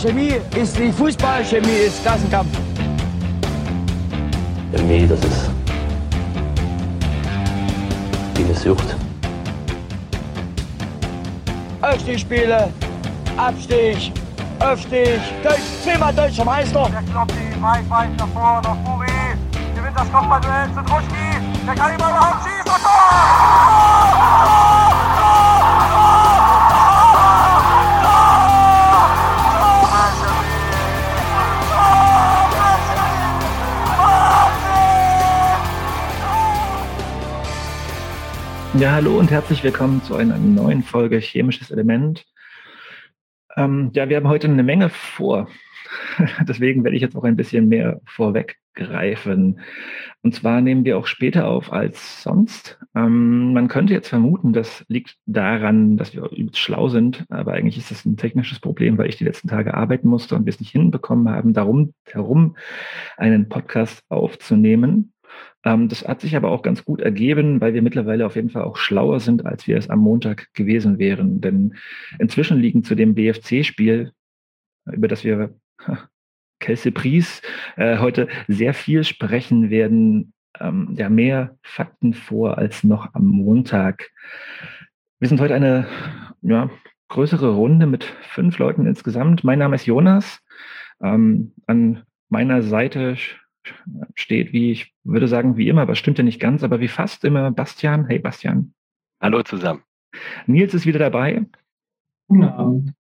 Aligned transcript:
Chemie 0.00 0.34
ist 0.54 0.78
wie 0.78 0.92
Fußball, 0.92 1.42
Chemie 1.44 1.86
ist 1.86 2.02
Klassenkampf. 2.02 2.50
Chemie, 4.72 5.06
das 5.06 5.18
ist 5.20 5.50
wie 8.34 8.44
eine 8.44 8.54
Sucht. 8.54 8.94
Aufstiegsspiele, 11.80 12.68
Abstieg, 13.38 14.12
Aufstieg, 14.58 15.18
Deutsch, 15.42 15.60
zehnmal 15.82 16.12
deutscher 16.12 16.44
Meister. 16.44 16.90
Der 16.90 17.02
Kloppi, 17.10 17.34
weit, 17.60 17.88
weit 17.88 18.14
nach 18.18 18.28
vorne, 18.28 18.60
nach 18.62 18.76
Buri. 18.76 19.06
Gewinnt 19.74 19.96
das 19.96 20.12
Kopfballduell 20.12 20.68
zu 20.74 20.82
Druschki. 20.82 21.40
Der 21.66 21.74
kann 21.74 21.90
ihn 21.92 21.96
überhaupt 21.96 22.44
schießen. 22.44 22.70
Und 22.70 22.82
Tor! 22.82 24.85
Ja, 38.78 38.92
hallo 38.92 39.18
und 39.18 39.30
herzlich 39.30 39.64
willkommen 39.64 40.02
zu 40.02 40.16
einer 40.16 40.36
neuen 40.36 40.82
Folge 40.82 41.18
Chemisches 41.18 41.70
Element. 41.70 42.26
Ähm, 43.56 43.90
ja, 43.94 44.10
wir 44.10 44.18
haben 44.18 44.28
heute 44.28 44.48
eine 44.48 44.62
Menge 44.62 44.90
vor. 44.90 45.48
Deswegen 46.46 46.84
werde 46.84 46.94
ich 46.94 47.00
jetzt 47.00 47.16
auch 47.16 47.24
ein 47.24 47.36
bisschen 47.36 47.68
mehr 47.68 48.02
vorweggreifen. 48.04 49.60
Und 50.22 50.34
zwar 50.34 50.60
nehmen 50.60 50.84
wir 50.84 50.98
auch 50.98 51.06
später 51.06 51.48
auf 51.48 51.72
als 51.72 52.22
sonst. 52.22 52.78
Ähm, 52.94 53.54
man 53.54 53.68
könnte 53.68 53.94
jetzt 53.94 54.08
vermuten, 54.08 54.52
das 54.52 54.84
liegt 54.88 55.16
daran, 55.24 55.96
dass 55.96 56.14
wir 56.14 56.28
schlau 56.52 56.88
sind, 56.88 57.24
aber 57.30 57.54
eigentlich 57.54 57.78
ist 57.78 57.90
das 57.90 58.04
ein 58.04 58.18
technisches 58.18 58.60
Problem, 58.60 58.98
weil 58.98 59.08
ich 59.08 59.16
die 59.16 59.24
letzten 59.24 59.48
Tage 59.48 59.72
arbeiten 59.72 60.08
musste 60.08 60.34
und 60.34 60.44
wir 60.44 60.50
es 60.50 60.60
nicht 60.60 60.72
hinbekommen 60.72 61.30
haben, 61.30 61.54
darum 61.54 61.94
herum 62.04 62.56
einen 63.16 63.48
Podcast 63.48 64.02
aufzunehmen. 64.10 65.14
Ähm, 65.66 65.88
das 65.88 66.06
hat 66.06 66.20
sich 66.20 66.36
aber 66.36 66.52
auch 66.52 66.62
ganz 66.62 66.84
gut 66.84 67.00
ergeben, 67.00 67.60
weil 67.60 67.74
wir 67.74 67.82
mittlerweile 67.82 68.24
auf 68.24 68.36
jeden 68.36 68.50
Fall 68.50 68.62
auch 68.62 68.76
schlauer 68.76 69.18
sind, 69.18 69.44
als 69.44 69.66
wir 69.66 69.76
es 69.76 69.90
am 69.90 69.98
Montag 69.98 70.54
gewesen 70.54 70.98
wären. 70.98 71.40
Denn 71.40 71.74
inzwischen 72.20 72.58
liegen 72.58 72.84
zu 72.84 72.94
dem 72.94 73.16
BFC-Spiel, 73.16 74.12
über 74.86 75.08
das 75.08 75.24
wir 75.24 75.56
Kelsey 76.60 76.92
Pries 76.92 77.42
äh, 77.76 77.98
heute 77.98 78.28
sehr 78.46 78.74
viel 78.74 79.02
sprechen 79.02 79.68
werden, 79.68 80.32
ähm, 80.60 80.94
ja 80.96 81.10
mehr 81.10 81.56
Fakten 81.62 82.14
vor 82.14 82.58
als 82.58 82.84
noch 82.84 83.12
am 83.14 83.26
Montag. 83.26 84.10
Wir 85.18 85.28
sind 85.28 85.40
heute 85.40 85.56
eine 85.56 85.88
ja, 86.42 86.70
größere 87.08 87.50
Runde 87.50 87.86
mit 87.86 88.04
fünf 88.04 88.58
Leuten 88.58 88.86
insgesamt. 88.86 89.42
Mein 89.42 89.58
Name 89.58 89.74
ist 89.74 89.86
Jonas. 89.86 90.40
Ähm, 91.02 91.54
an 91.66 92.04
meiner 92.28 92.62
Seite 92.62 93.16
steht, 94.14 94.52
wie 94.52 94.72
ich 94.72 94.94
würde 95.04 95.28
sagen, 95.28 95.56
wie 95.56 95.68
immer, 95.68 95.82
aber 95.82 95.94
stimmt 95.94 96.18
ja 96.18 96.24
nicht 96.24 96.40
ganz, 96.40 96.62
aber 96.62 96.80
wie 96.80 96.88
fast 96.88 97.24
immer 97.24 97.50
Bastian. 97.50 98.06
Hey 98.06 98.18
Bastian. 98.18 98.74
Hallo 99.20 99.42
zusammen. 99.42 99.82
Nils 100.46 100.74
ist 100.74 100.86
wieder 100.86 100.98
dabei. 100.98 101.44
Guten 102.28 102.44
Abend. 102.44 102.94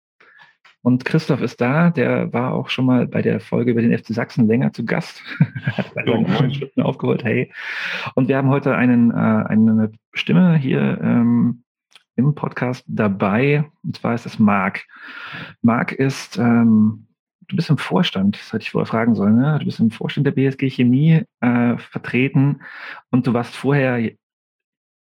Und 0.82 1.06
Christoph 1.06 1.42
ist 1.42 1.62
da, 1.62 1.92
der 1.92 2.34
war 2.34 2.54
auch 2.54 2.68
schon 2.68 2.86
mal 2.86 3.08
bei 3.08 3.22
der 3.22 3.40
Folge 3.40 3.72
über 3.72 3.82
den 3.82 3.98
FC 3.98 4.08
Sachsen 4.08 4.48
länger 4.48 4.74
zu 4.74 4.84
Gast. 4.86 5.24
Hat 5.66 5.94
bei 5.94 6.04
seinen 6.06 6.54
Schritten 6.54 6.82
aufgeholt, 6.82 7.24
hey. 7.24 7.54
Und 8.16 8.28
wir 8.28 8.36
haben 8.36 8.50
heute 8.50 8.76
einen, 8.76 9.12
äh, 9.12 9.14
eine 9.14 9.94
Stimme 10.14 10.58
hier 10.58 11.00
ähm, 11.02 11.64
im 12.18 12.36
Podcast 12.36 12.84
dabei, 12.88 13.64
und 13.82 13.96
zwar 13.96 14.14
ist 14.14 14.26
es 14.26 14.40
Marc. 14.40 14.86
Marc 15.62 15.94
ist 15.94 16.38
ähm, 16.38 17.08
du 17.54 17.58
bist 17.58 17.70
im 17.70 17.78
Vorstand, 17.78 18.36
das 18.36 18.52
hatte 18.52 18.64
ich 18.64 18.72
vorher 18.72 18.88
fragen 18.88 19.14
sollen, 19.14 19.38
ne? 19.38 19.58
du 19.60 19.66
bist 19.66 19.80
im 19.80 19.92
Vorstand 19.92 20.26
der 20.26 20.32
BSG 20.32 20.72
Chemie 20.72 21.22
äh, 21.40 21.78
vertreten 21.78 22.62
und 23.12 23.28
du 23.28 23.34
warst 23.34 23.56
vorher 23.56 24.12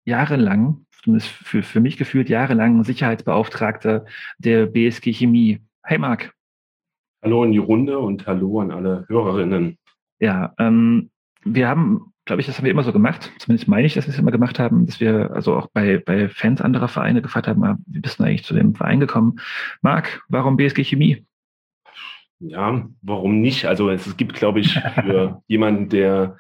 jahrelang, 0.03 0.85
zumindest 1.01 1.29
für, 1.29 1.63
für 1.63 1.79
mich 1.79 1.95
gefühlt 1.95 2.28
jahrelang 2.28 2.84
Sicherheitsbeauftragter 2.84 4.06
der 4.38 4.66
BSG 4.66 5.13
Chemie. 5.13 5.62
Hey 5.81 5.97
Marc. 5.97 6.34
Hallo 7.23 7.45
in 7.45 7.53
die 7.53 7.57
Runde 7.57 7.97
und 8.00 8.28
hallo 8.28 8.59
an 8.59 8.72
alle 8.72 9.06
Hörerinnen. 9.07 9.78
Ja, 10.19 10.53
ähm, 10.59 11.09
wir 11.45 11.69
haben, 11.69 12.12
glaube 12.25 12.41
ich, 12.41 12.47
das 12.47 12.57
haben 12.57 12.66
wir 12.66 12.72
immer 12.72 12.83
so 12.83 12.91
gemacht. 12.91 13.31
Zumindest 13.39 13.69
meine 13.69 13.88
ich, 13.88 13.94
dass 13.94 14.07
wir 14.07 14.13
es 14.13 14.19
immer 14.19 14.31
gemacht 14.31 14.59
haben, 14.59 14.85
dass 14.88 15.00
wir 15.00 15.31
also 15.31 15.56
auch 15.56 15.68
bei, 15.68 16.00
bei 16.00 16.28
Fans 16.28 16.59
anderer 16.59 16.89
Vereine 16.89 17.22
gefragt 17.22 17.47
haben, 17.47 17.63
ah, 17.63 17.78
wie 17.88 18.01
bist 18.01 18.19
du 18.19 18.25
eigentlich 18.25 18.44
zu 18.44 18.53
dem 18.53 18.75
Verein 18.75 19.00
gekommen? 19.00 19.39
Marc, 19.81 20.22
warum 20.28 20.57
BSG 20.57 20.83
Chemie? 20.83 21.25
Ja, 22.44 22.90
warum 23.03 23.40
nicht? 23.40 23.66
Also 23.66 23.90
es 23.91 24.18
gibt, 24.18 24.34
glaube 24.34 24.59
ich, 24.62 24.74
für 24.74 25.44
jemanden, 25.47 25.90
der 25.90 26.38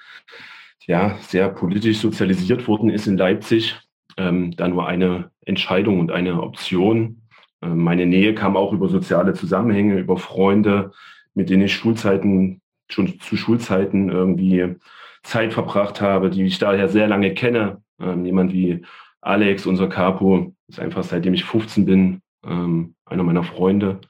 ja 0.87 1.15
sehr 1.21 1.49
politisch 1.49 1.99
sozialisiert 1.99 2.67
worden 2.67 2.89
ist 2.89 3.05
in 3.05 3.17
Leipzig, 3.17 3.79
ähm, 4.17 4.51
da 4.55 4.67
nur 4.67 4.87
eine 4.87 5.29
Entscheidung 5.45 5.99
und 5.99 6.11
eine 6.11 6.41
Option. 6.41 7.21
Ähm, 7.61 7.83
meine 7.83 8.07
Nähe 8.07 8.33
kam 8.33 8.57
auch 8.57 8.73
über 8.73 8.89
soziale 8.89 9.33
Zusammenhänge, 9.33 9.99
über 9.99 10.17
Freunde, 10.17 10.91
mit 11.35 11.51
denen 11.51 11.63
ich 11.63 11.73
Schulzeiten, 11.73 12.61
schon 12.89 13.19
zu 13.19 13.37
Schulzeiten 13.37 14.09
irgendwie 14.09 14.75
Zeit 15.21 15.53
verbracht 15.53 16.01
habe, 16.01 16.31
die 16.31 16.43
ich 16.45 16.57
daher 16.57 16.89
sehr 16.89 17.07
lange 17.07 17.35
kenne. 17.35 17.83
Ähm, 17.99 18.25
jemand 18.25 18.53
wie 18.53 18.83
Alex, 19.21 19.67
unser 19.67 19.87
Capo, 19.87 20.55
ist 20.67 20.79
einfach 20.79 21.03
seitdem 21.03 21.35
ich 21.35 21.43
15 21.45 21.85
bin, 21.85 22.21
ähm, 22.43 22.95
einer 23.05 23.23
meiner 23.23 23.43
Freunde. 23.43 24.01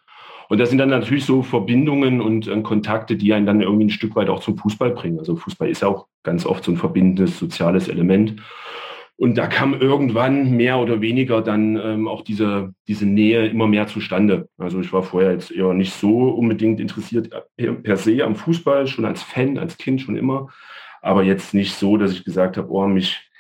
Und 0.52 0.58
das 0.58 0.68
sind 0.68 0.80
dann 0.80 0.90
natürlich 0.90 1.24
so 1.24 1.44
Verbindungen 1.44 2.20
und 2.20 2.46
äh, 2.46 2.62
Kontakte, 2.62 3.16
die 3.16 3.32
einen 3.32 3.46
dann 3.46 3.62
irgendwie 3.62 3.86
ein 3.86 3.90
Stück 3.90 4.18
weit 4.18 4.28
auch 4.28 4.42
zum 4.42 4.58
Fußball 4.58 4.92
bringen. 4.92 5.18
Also 5.18 5.38
Fußball 5.38 5.70
ist 5.70 5.82
ja 5.82 5.88
auch 5.88 6.08
ganz 6.24 6.46
oft 6.46 6.66
so 6.66 6.74
ein 6.74 6.78
verbindendes 6.78 7.40
soziales 7.40 7.88
Element. 7.88 8.36
Und 9.16 9.38
da 9.38 9.48
kam 9.48 9.74
irgendwann 9.74 10.52
mehr 10.58 10.80
oder 10.80 11.00
weniger 11.00 11.42
dann 11.42 11.78
ähm, 11.78 12.10
auch 12.10 12.22
diese, 12.22 12.74
diese 12.90 13.06
Nähe 13.06 13.48
immer 13.48 13.66
mehr 13.66 13.88
zustande. 13.88 14.50
Also 14.58 14.82
ich 14.82 14.92
war 14.92 15.04
vorher 15.04 15.32
jetzt 15.32 15.52
eher 15.52 15.74
nicht 15.74 15.94
so 15.94 16.28
unbedingt 16.32 16.82
interessiert 16.82 17.30
äh, 17.56 17.72
per 17.72 17.96
se 17.96 18.22
am 18.22 18.36
Fußball, 18.36 18.88
schon 18.88 19.06
als 19.06 19.24
Fan, 19.24 19.58
als 19.58 19.78
Kind 19.78 20.02
schon 20.02 20.18
immer. 20.18 20.50
Aber 21.02 21.24
jetzt 21.24 21.54
nicht 21.54 21.76
so, 21.76 21.96
dass 21.96 22.12
ich 22.12 22.26
gesagt 22.26 22.58
habe, 22.58 22.70
oh, 22.70 22.88
mich 22.88 23.31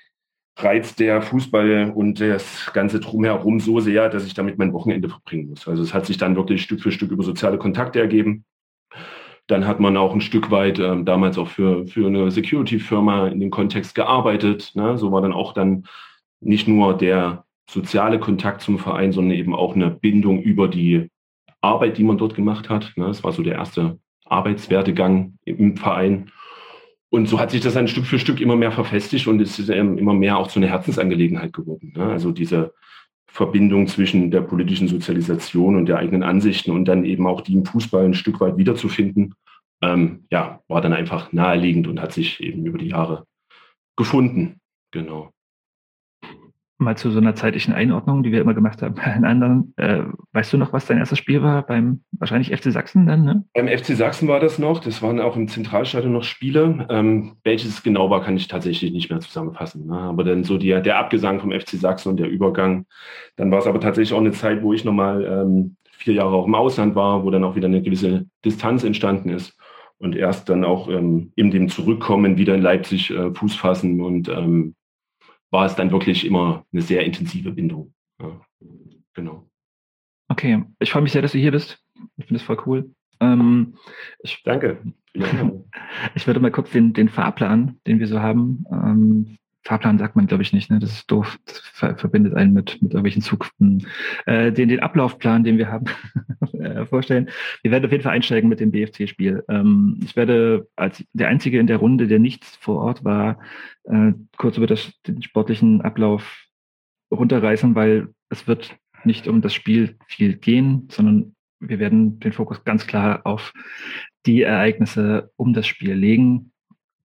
reizt 0.57 0.99
der 0.99 1.21
Fußball 1.21 1.91
und 1.95 2.19
das 2.19 2.71
ganze 2.73 2.99
Drumherum 2.99 3.59
so 3.59 3.79
sehr, 3.79 4.09
dass 4.09 4.25
ich 4.25 4.33
damit 4.33 4.57
mein 4.57 4.73
Wochenende 4.73 5.09
verbringen 5.09 5.49
muss. 5.49 5.67
Also 5.67 5.81
es 5.81 5.93
hat 5.93 6.05
sich 6.05 6.17
dann 6.17 6.35
wirklich 6.35 6.61
Stück 6.61 6.81
für 6.81 6.91
Stück 6.91 7.11
über 7.11 7.23
soziale 7.23 7.57
Kontakte 7.57 7.99
ergeben. 7.99 8.45
Dann 9.47 9.65
hat 9.65 9.79
man 9.79 9.97
auch 9.97 10.13
ein 10.13 10.21
Stück 10.21 10.51
weit 10.51 10.79
ähm, 10.79 11.05
damals 11.05 11.37
auch 11.37 11.47
für, 11.47 11.87
für 11.87 12.07
eine 12.07 12.31
Security-Firma 12.31 13.27
in 13.27 13.39
dem 13.39 13.49
Kontext 13.49 13.95
gearbeitet. 13.95 14.71
Ne? 14.75 14.97
So 14.97 15.11
war 15.11 15.21
dann 15.21 15.33
auch 15.33 15.53
dann 15.53 15.85
nicht 16.39 16.67
nur 16.67 16.97
der 16.97 17.45
soziale 17.69 18.19
Kontakt 18.19 18.61
zum 18.61 18.77
Verein, 18.77 19.11
sondern 19.11 19.37
eben 19.37 19.55
auch 19.55 19.75
eine 19.75 19.89
Bindung 19.89 20.41
über 20.41 20.67
die 20.67 21.09
Arbeit, 21.61 21.97
die 21.97 22.03
man 22.03 22.17
dort 22.17 22.35
gemacht 22.35 22.69
hat. 22.69 22.91
Ne? 22.95 23.07
Das 23.07 23.23
war 23.23 23.31
so 23.31 23.43
der 23.43 23.55
erste 23.55 23.99
Arbeitswertegang 24.25 25.37
im 25.45 25.77
Verein. 25.77 26.31
Und 27.11 27.27
so 27.27 27.39
hat 27.39 27.51
sich 27.51 27.61
das 27.61 27.73
dann 27.73 27.89
Stück 27.89 28.05
für 28.05 28.19
Stück 28.19 28.39
immer 28.39 28.55
mehr 28.55 28.71
verfestigt 28.71 29.27
und 29.27 29.41
ist 29.41 29.59
immer 29.59 30.13
mehr 30.13 30.37
auch 30.37 30.47
zu 30.47 30.59
einer 30.59 30.69
Herzensangelegenheit 30.69 31.51
geworden. 31.51 31.93
Ne? 31.95 32.05
Also 32.05 32.31
diese 32.31 32.73
Verbindung 33.27 33.87
zwischen 33.87 34.31
der 34.31 34.41
politischen 34.41 34.87
Sozialisation 34.87 35.75
und 35.75 35.87
der 35.87 35.97
eigenen 35.97 36.23
Ansichten 36.23 36.71
und 36.71 36.85
dann 36.85 37.03
eben 37.03 37.27
auch 37.27 37.41
die 37.41 37.53
im 37.53 37.65
Fußball 37.65 38.05
ein 38.05 38.13
Stück 38.13 38.39
weit 38.39 38.57
wiederzufinden, 38.57 39.35
ähm, 39.81 40.25
ja, 40.31 40.61
war 40.69 40.81
dann 40.81 40.93
einfach 40.93 41.33
naheliegend 41.33 41.87
und 41.87 42.01
hat 42.01 42.13
sich 42.13 42.39
eben 42.39 42.65
über 42.65 42.77
die 42.77 42.89
Jahre 42.89 43.25
gefunden. 43.97 44.61
Genau 44.91 45.31
mal 46.81 46.97
zu 46.97 47.11
so 47.11 47.19
einer 47.19 47.35
zeitlichen 47.35 47.73
Einordnung, 47.73 48.23
die 48.23 48.31
wir 48.31 48.41
immer 48.41 48.53
gemacht 48.53 48.81
haben 48.81 48.95
bei 48.95 49.03
anderen. 49.03 49.73
Äh, 49.77 50.03
weißt 50.33 50.51
du 50.51 50.57
noch, 50.57 50.73
was 50.73 50.85
dein 50.85 50.97
erstes 50.97 51.19
Spiel 51.19 51.41
war? 51.41 51.65
Beim 51.65 52.01
wahrscheinlich 52.11 52.55
FC 52.55 52.71
Sachsen 52.71 53.05
dann, 53.05 53.23
ne? 53.23 53.45
Beim 53.53 53.67
FC 53.67 53.95
Sachsen 53.95 54.27
war 54.27 54.39
das 54.39 54.59
noch. 54.59 54.79
Das 54.79 55.01
waren 55.01 55.19
auch 55.19 55.35
im 55.35 55.47
Zentralstadion 55.47 56.11
noch 56.11 56.23
Spiele. 56.23 56.87
Ähm, 56.89 57.37
welches 57.43 57.69
es 57.69 57.83
genau 57.83 58.09
war, 58.09 58.23
kann 58.23 58.35
ich 58.35 58.47
tatsächlich 58.47 58.91
nicht 58.91 59.09
mehr 59.09 59.19
zusammenfassen. 59.19 59.87
Ne? 59.87 59.97
Aber 59.97 60.23
dann 60.23 60.43
so 60.43 60.57
die, 60.57 60.69
der 60.69 60.97
Abgesang 60.97 61.39
vom 61.39 61.51
FC 61.51 61.69
Sachsen 61.71 62.09
und 62.09 62.19
der 62.19 62.29
Übergang. 62.29 62.85
Dann 63.35 63.51
war 63.51 63.59
es 63.59 63.67
aber 63.67 63.79
tatsächlich 63.79 64.13
auch 64.13 64.21
eine 64.21 64.31
Zeit, 64.31 64.61
wo 64.63 64.73
ich 64.73 64.83
nochmal 64.83 65.23
ähm, 65.23 65.75
vier 65.91 66.15
Jahre 66.15 66.35
auch 66.35 66.47
im 66.47 66.55
Ausland 66.55 66.95
war, 66.95 67.23
wo 67.23 67.29
dann 67.29 67.43
auch 67.43 67.55
wieder 67.55 67.67
eine 67.67 67.81
gewisse 67.81 68.25
Distanz 68.43 68.83
entstanden 68.83 69.29
ist. 69.29 69.57
Und 69.97 70.15
erst 70.15 70.49
dann 70.49 70.65
auch 70.65 70.89
ähm, 70.89 71.31
in 71.35 71.51
dem 71.51 71.69
Zurückkommen 71.69 72.37
wieder 72.37 72.55
in 72.55 72.61
Leipzig 72.63 73.11
äh, 73.11 73.31
Fuß 73.33 73.55
fassen 73.55 74.01
und 74.01 74.29
ähm, 74.29 74.73
war 75.51 75.65
es 75.65 75.75
dann 75.75 75.91
wirklich 75.91 76.25
immer 76.25 76.65
eine 76.71 76.81
sehr 76.81 77.05
intensive 77.05 77.51
Bindung. 77.51 77.93
Ja, 78.19 78.41
genau. 79.13 79.47
Okay, 80.29 80.63
ich 80.79 80.91
freue 80.91 81.01
mich 81.01 81.11
sehr, 81.11 81.21
dass 81.21 81.33
du 81.33 81.37
hier 81.37 81.51
bist. 81.51 81.79
Ich 82.17 82.25
finde 82.25 82.39
es 82.39 82.43
voll 82.43 82.61
cool. 82.65 82.93
Ähm, 83.19 83.75
ich, 84.23 84.41
Danke. 84.43 84.81
ich 85.13 86.25
würde 86.25 86.39
mal 86.39 86.51
kurz 86.51 86.71
den, 86.71 86.93
den 86.93 87.09
Fahrplan, 87.09 87.79
den 87.85 87.99
wir 87.99 88.07
so 88.07 88.21
haben, 88.21 88.65
ähm, 88.71 89.37
Fahrplan 89.63 89.99
sagt 89.99 90.15
man, 90.15 90.27
glaube 90.27 90.43
ich, 90.43 90.53
nicht. 90.53 90.71
Ne? 90.71 90.79
Das 90.79 90.91
ist 90.91 91.11
doof. 91.11 91.37
Das 91.45 91.59
ver 91.59 91.97
verbindet 91.97 92.33
einen 92.33 92.53
mit, 92.53 92.81
mit 92.81 92.93
irgendwelchen 92.93 93.21
Zugriffen. 93.21 93.85
Äh, 94.25 94.51
den, 94.51 94.69
den 94.69 94.79
Ablaufplan, 94.79 95.43
den 95.43 95.57
wir 95.57 95.71
haben, 95.71 95.85
äh, 96.53 96.85
vorstellen. 96.85 97.29
Wir 97.61 97.71
werden 97.71 97.85
auf 97.85 97.91
jeden 97.91 98.03
Fall 98.03 98.13
einsteigen 98.13 98.49
mit 98.49 98.59
dem 98.59 98.71
BFC-Spiel. 98.71 99.43
Ähm, 99.49 99.99
ich 100.03 100.15
werde 100.15 100.67
als 100.75 101.03
der 101.13 101.27
Einzige 101.27 101.59
in 101.59 101.67
der 101.67 101.77
Runde, 101.77 102.07
der 102.07 102.19
nicht 102.19 102.45
vor 102.45 102.79
Ort 102.79 103.03
war, 103.03 103.39
äh, 103.83 104.13
kurz 104.37 104.57
über 104.57 104.67
das, 104.67 104.91
den 105.07 105.21
sportlichen 105.21 105.81
Ablauf 105.81 106.47
runterreißen, 107.11 107.75
weil 107.75 108.09
es 108.29 108.47
wird 108.47 108.75
nicht 109.03 109.27
um 109.27 109.41
das 109.41 109.53
Spiel 109.53 109.97
viel 110.07 110.37
gehen, 110.37 110.87
sondern 110.91 111.35
wir 111.59 111.79
werden 111.79 112.19
den 112.19 112.33
Fokus 112.33 112.63
ganz 112.63 112.87
klar 112.87 113.21
auf 113.25 113.53
die 114.25 114.41
Ereignisse 114.41 115.31
um 115.35 115.53
das 115.53 115.67
Spiel 115.67 115.93
legen. 115.93 116.50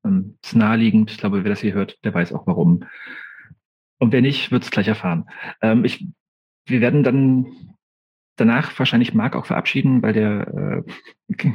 Ähm, 0.06 0.38
ist 0.42 0.56
naheliegend. 0.56 1.10
Ich 1.10 1.18
glaube, 1.18 1.44
wer 1.44 1.50
das 1.50 1.60
hier 1.60 1.74
hört, 1.74 2.02
der 2.04 2.14
weiß 2.14 2.32
auch 2.32 2.46
warum. 2.46 2.84
Und 3.98 4.12
wer 4.12 4.20
nicht, 4.20 4.52
wird 4.52 4.62
es 4.62 4.70
gleich 4.70 4.88
erfahren. 4.88 5.26
Ähm, 5.62 5.84
ich, 5.84 6.06
wir 6.66 6.80
werden 6.80 7.02
dann 7.02 7.46
danach 8.36 8.78
wahrscheinlich 8.78 9.14
Marc 9.14 9.34
auch 9.34 9.46
verabschieden, 9.46 10.02
weil 10.02 10.12
der, 10.12 10.84
äh, 11.28 11.34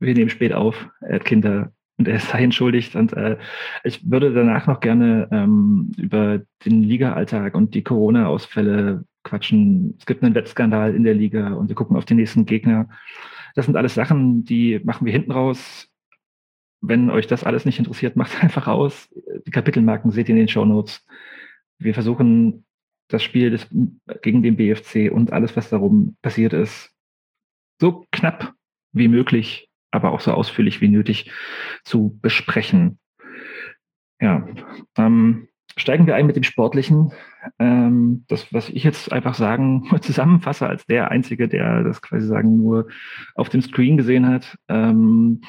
wir 0.00 0.14
nehmen 0.14 0.30
spät 0.30 0.52
auf, 0.52 0.88
er 1.00 1.16
hat 1.16 1.24
Kinder 1.24 1.72
und 1.98 2.08
er 2.08 2.18
sei 2.18 2.42
entschuldigt. 2.42 2.96
Und 2.96 3.12
äh, 3.12 3.38
ich 3.84 4.10
würde 4.10 4.32
danach 4.32 4.66
noch 4.66 4.80
gerne 4.80 5.28
ähm, 5.30 5.92
über 5.96 6.40
den 6.64 6.82
Liga-Alltag 6.82 7.54
und 7.54 7.74
die 7.74 7.84
Corona-Ausfälle 7.84 9.04
quatschen. 9.22 9.94
Es 9.98 10.06
gibt 10.06 10.24
einen 10.24 10.34
Wettskandal 10.34 10.94
in 10.94 11.04
der 11.04 11.14
Liga 11.14 11.52
und 11.52 11.68
wir 11.68 11.76
gucken 11.76 11.96
auf 11.96 12.04
die 12.04 12.14
nächsten 12.14 12.44
Gegner. 12.44 12.88
Das 13.54 13.66
sind 13.66 13.76
alles 13.76 13.94
Sachen, 13.94 14.44
die 14.44 14.80
machen 14.82 15.04
wir 15.04 15.12
hinten 15.12 15.30
raus. 15.30 15.91
Wenn 16.82 17.10
euch 17.10 17.26
das 17.26 17.44
alles 17.44 17.64
nicht 17.64 17.78
interessiert, 17.78 18.16
macht 18.16 18.42
einfach 18.42 18.66
aus. 18.66 19.08
Die 19.46 19.50
Kapitelmarken 19.50 20.10
seht 20.10 20.28
ihr 20.28 20.34
in 20.34 20.40
den 20.40 20.48
Show 20.48 20.64
Notes. 20.64 21.06
Wir 21.78 21.94
versuchen 21.94 22.64
das 23.08 23.22
Spiel 23.22 23.50
des, 23.50 23.68
gegen 24.22 24.42
den 24.42 24.56
BFC 24.56 25.10
und 25.10 25.32
alles, 25.32 25.56
was 25.56 25.70
darum 25.70 26.16
passiert 26.22 26.52
ist, 26.52 26.90
so 27.80 28.06
knapp 28.12 28.54
wie 28.92 29.08
möglich, 29.08 29.68
aber 29.90 30.12
auch 30.12 30.20
so 30.20 30.32
ausführlich 30.32 30.80
wie 30.80 30.88
nötig 30.88 31.30
zu 31.84 32.18
besprechen. 32.22 32.98
Ja, 34.20 34.46
ähm, 34.96 35.48
steigen 35.76 36.06
wir 36.06 36.14
ein 36.14 36.26
mit 36.26 36.36
dem 36.36 36.44
Sportlichen. 36.44 37.12
Ähm, 37.58 38.24
das, 38.28 38.52
was 38.52 38.68
ich 38.68 38.84
jetzt 38.84 39.12
einfach 39.12 39.34
sagen, 39.34 39.90
zusammenfasse 40.00 40.66
als 40.68 40.86
der 40.86 41.10
Einzige, 41.10 41.48
der 41.48 41.82
das 41.82 42.02
quasi 42.02 42.26
sagen 42.26 42.56
nur 42.56 42.88
auf 43.34 43.48
dem 43.48 43.62
Screen 43.62 43.96
gesehen 43.96 44.26
hat. 44.26 44.56
Ähm, 44.68 45.42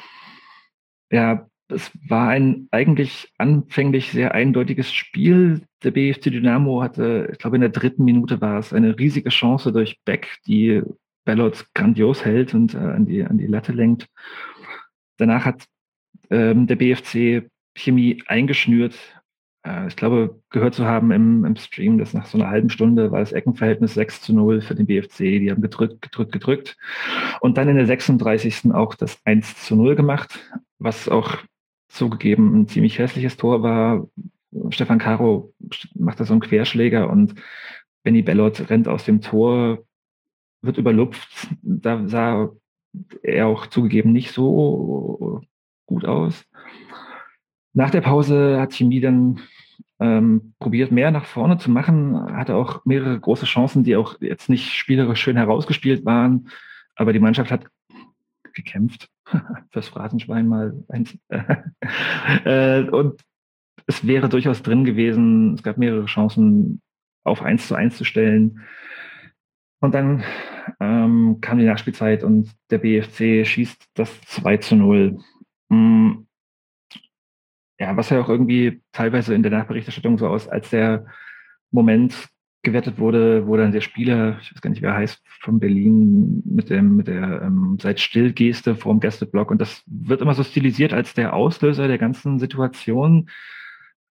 ja, 1.14 1.48
es 1.68 1.92
war 2.08 2.28
ein 2.28 2.66
eigentlich 2.72 3.32
anfänglich 3.38 4.10
sehr 4.10 4.34
eindeutiges 4.34 4.92
Spiel. 4.92 5.62
Der 5.84 5.92
BFC 5.92 6.24
Dynamo 6.24 6.82
hatte, 6.82 7.28
ich 7.32 7.38
glaube 7.38 7.56
in 7.56 7.60
der 7.60 7.70
dritten 7.70 8.04
Minute 8.04 8.40
war 8.40 8.58
es, 8.58 8.72
eine 8.72 8.98
riesige 8.98 9.30
Chance 9.30 9.72
durch 9.72 10.00
Beck, 10.04 10.38
die 10.46 10.82
Ballots 11.24 11.72
grandios 11.72 12.24
hält 12.24 12.52
und 12.52 12.74
äh, 12.74 12.78
an, 12.78 13.06
die, 13.06 13.22
an 13.22 13.38
die 13.38 13.46
Latte 13.46 13.72
lenkt. 13.72 14.08
Danach 15.16 15.44
hat 15.44 15.64
ähm, 16.30 16.66
der 16.66 16.76
BFC 16.76 17.48
Chemie 17.76 18.22
eingeschnürt 18.26 18.98
äh, 19.64 19.88
ich 19.88 19.96
glaube, 19.96 20.40
gehört 20.50 20.74
zu 20.74 20.84
haben 20.84 21.10
im, 21.10 21.44
im 21.44 21.56
Stream, 21.56 21.98
dass 21.98 22.14
nach 22.14 22.26
so 22.26 22.38
einer 22.38 22.48
halben 22.48 22.70
Stunde 22.70 23.10
war 23.10 23.20
das 23.20 23.32
Eckenverhältnis 23.32 23.94
6 23.94 24.22
zu 24.22 24.34
0 24.34 24.60
für 24.60 24.74
den 24.74 24.86
BFC. 24.86 25.18
Die 25.18 25.50
haben 25.50 25.62
gedrückt, 25.62 26.02
gedrückt, 26.02 26.32
gedrückt. 26.32 26.76
Und 27.40 27.56
dann 27.56 27.68
in 27.68 27.76
der 27.76 27.86
36. 27.86 28.72
auch 28.72 28.94
das 28.94 29.18
1 29.24 29.64
zu 29.64 29.76
0 29.76 29.96
gemacht, 29.96 30.38
was 30.78 31.08
auch 31.08 31.38
zugegeben 31.88 32.60
ein 32.60 32.68
ziemlich 32.68 32.98
hässliches 32.98 33.36
Tor 33.36 33.62
war. 33.62 34.08
Stefan 34.70 34.98
Caro 34.98 35.52
macht 35.94 36.20
da 36.20 36.24
so 36.24 36.34
einen 36.34 36.40
Querschläger 36.40 37.10
und 37.10 37.34
Benny 38.02 38.22
Bellot 38.22 38.70
rennt 38.70 38.86
aus 38.86 39.04
dem 39.04 39.20
Tor, 39.20 39.84
wird 40.62 40.78
überlupft. 40.78 41.48
Da 41.62 42.06
sah 42.06 42.50
er 43.22 43.46
auch 43.46 43.66
zugegeben 43.66 44.12
nicht 44.12 44.32
so 44.32 45.42
gut 45.86 46.04
aus. 46.04 46.44
Nach 47.74 47.90
der 47.90 48.00
Pause 48.00 48.60
hat 48.60 48.72
Chemie 48.72 49.00
dann 49.00 49.40
ähm, 50.00 50.54
probiert, 50.58 50.92
mehr 50.92 51.10
nach 51.10 51.24
vorne 51.26 51.58
zu 51.58 51.70
machen, 51.70 52.36
hatte 52.36 52.54
auch 52.54 52.84
mehrere 52.84 53.18
große 53.18 53.46
Chancen, 53.46 53.84
die 53.84 53.96
auch 53.96 54.20
jetzt 54.20 54.48
nicht 54.48 54.72
spielerisch 54.72 55.20
schön 55.20 55.36
herausgespielt 55.36 56.04
waren, 56.04 56.48
aber 56.96 57.12
die 57.12 57.18
Mannschaft 57.18 57.50
hat 57.50 57.66
gekämpft, 58.54 59.08
fürs 59.70 59.88
Phrasenschwein 59.88 60.46
mal 60.46 60.84
eins. 60.88 61.18
äh, 62.44 62.82
und 62.82 63.20
es 63.86 64.06
wäre 64.06 64.28
durchaus 64.28 64.62
drin 64.62 64.84
gewesen, 64.84 65.54
es 65.54 65.62
gab 65.62 65.76
mehrere 65.76 66.06
Chancen, 66.06 66.80
auf 67.24 67.42
eins 67.42 67.68
zu 67.68 67.74
eins 67.74 67.96
zu 67.96 68.04
stellen. 68.04 68.60
Und 69.80 69.94
dann 69.94 70.22
ähm, 70.80 71.38
kam 71.40 71.58
die 71.58 71.66
Nachspielzeit 71.66 72.22
und 72.22 72.50
der 72.70 72.78
BFC 72.78 73.46
schießt 73.46 73.90
das 73.94 74.20
2 74.22 74.56
zu 74.58 74.76
0 74.76 75.18
ja, 77.78 77.96
was 77.96 78.10
ja 78.10 78.20
auch 78.20 78.28
irgendwie 78.28 78.82
teilweise 78.92 79.34
in 79.34 79.42
der 79.42 79.52
Nachberichterstattung 79.52 80.18
so 80.18 80.28
aus, 80.28 80.48
als 80.48 80.70
der 80.70 81.06
Moment 81.70 82.28
gewertet 82.62 82.98
wurde, 82.98 83.46
wo 83.46 83.56
dann 83.56 83.72
der 83.72 83.82
Spieler, 83.82 84.38
ich 84.40 84.52
weiß 84.52 84.60
gar 84.60 84.70
nicht, 84.70 84.82
wer 84.82 84.94
heißt, 84.94 85.22
von 85.40 85.60
Berlin 85.60 86.42
mit 86.46 86.70
dem, 86.70 86.96
mit 86.96 87.06
der 87.06 87.42
ähm, 87.42 87.78
Seid 87.80 88.00
still 88.00 88.32
Geste 88.32 88.74
vor 88.74 88.92
dem 88.92 89.00
Gästeblock. 89.00 89.50
Und 89.50 89.60
das 89.60 89.82
wird 89.86 90.22
immer 90.22 90.34
so 90.34 90.42
stilisiert 90.42 90.92
als 90.92 91.14
der 91.14 91.34
Auslöser 91.34 91.86
der 91.86 91.98
ganzen 91.98 92.38
Situation, 92.38 93.28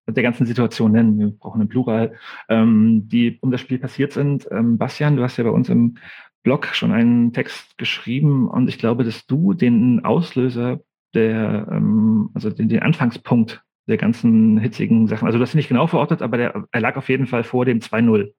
der 0.06 0.22
ganzen 0.22 0.46
Situation 0.46 0.92
nennen, 0.92 1.18
wir 1.18 1.30
brauchen 1.30 1.60
einen 1.60 1.68
Plural, 1.68 2.14
ähm, 2.48 3.08
die 3.08 3.38
um 3.40 3.50
das 3.50 3.60
Spiel 3.60 3.78
passiert 3.78 4.12
sind. 4.12 4.46
Ähm, 4.50 4.78
Bastian, 4.78 5.16
du 5.16 5.22
hast 5.22 5.36
ja 5.36 5.44
bei 5.44 5.50
uns 5.50 5.68
im 5.68 5.96
Blog 6.42 6.68
schon 6.74 6.92
einen 6.92 7.32
Text 7.32 7.78
geschrieben 7.78 8.48
und 8.48 8.68
ich 8.68 8.78
glaube, 8.78 9.02
dass 9.04 9.26
du 9.26 9.54
den 9.54 10.04
Auslöser 10.04 10.80
der, 11.14 11.66
ähm, 11.70 12.30
also 12.34 12.50
den, 12.50 12.68
den 12.68 12.82
Anfangspunkt 12.82 13.62
der 13.86 13.96
ganzen 13.96 14.58
hitzigen 14.58 15.06
Sachen. 15.08 15.26
Also 15.26 15.38
das 15.38 15.50
ist 15.50 15.54
nicht 15.54 15.68
genau 15.68 15.86
verortet, 15.86 16.22
aber 16.22 16.36
der, 16.36 16.64
er 16.70 16.80
lag 16.80 16.96
auf 16.96 17.08
jeden 17.08 17.26
Fall 17.26 17.44
vor 17.44 17.64
dem 17.64 17.80
2-0. 17.80 18.32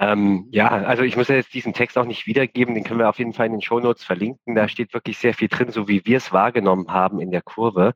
Ähm, 0.00 0.46
ja, 0.50 0.68
also 0.68 1.02
ich 1.02 1.16
muss 1.16 1.28
ja 1.28 1.36
jetzt 1.36 1.54
diesen 1.54 1.72
Text 1.72 1.98
auch 1.98 2.04
nicht 2.04 2.26
wiedergeben, 2.26 2.74
den 2.74 2.84
können 2.84 3.00
wir 3.00 3.08
auf 3.08 3.18
jeden 3.18 3.32
Fall 3.32 3.46
in 3.46 3.52
den 3.52 3.62
Shownotes 3.62 4.04
verlinken. 4.04 4.54
Da 4.54 4.68
steht 4.68 4.94
wirklich 4.94 5.18
sehr 5.18 5.34
viel 5.34 5.48
drin, 5.48 5.70
so 5.70 5.88
wie 5.88 6.04
wir 6.04 6.18
es 6.18 6.32
wahrgenommen 6.32 6.88
haben 6.88 7.20
in 7.20 7.30
der 7.30 7.42
Kurve. 7.42 7.94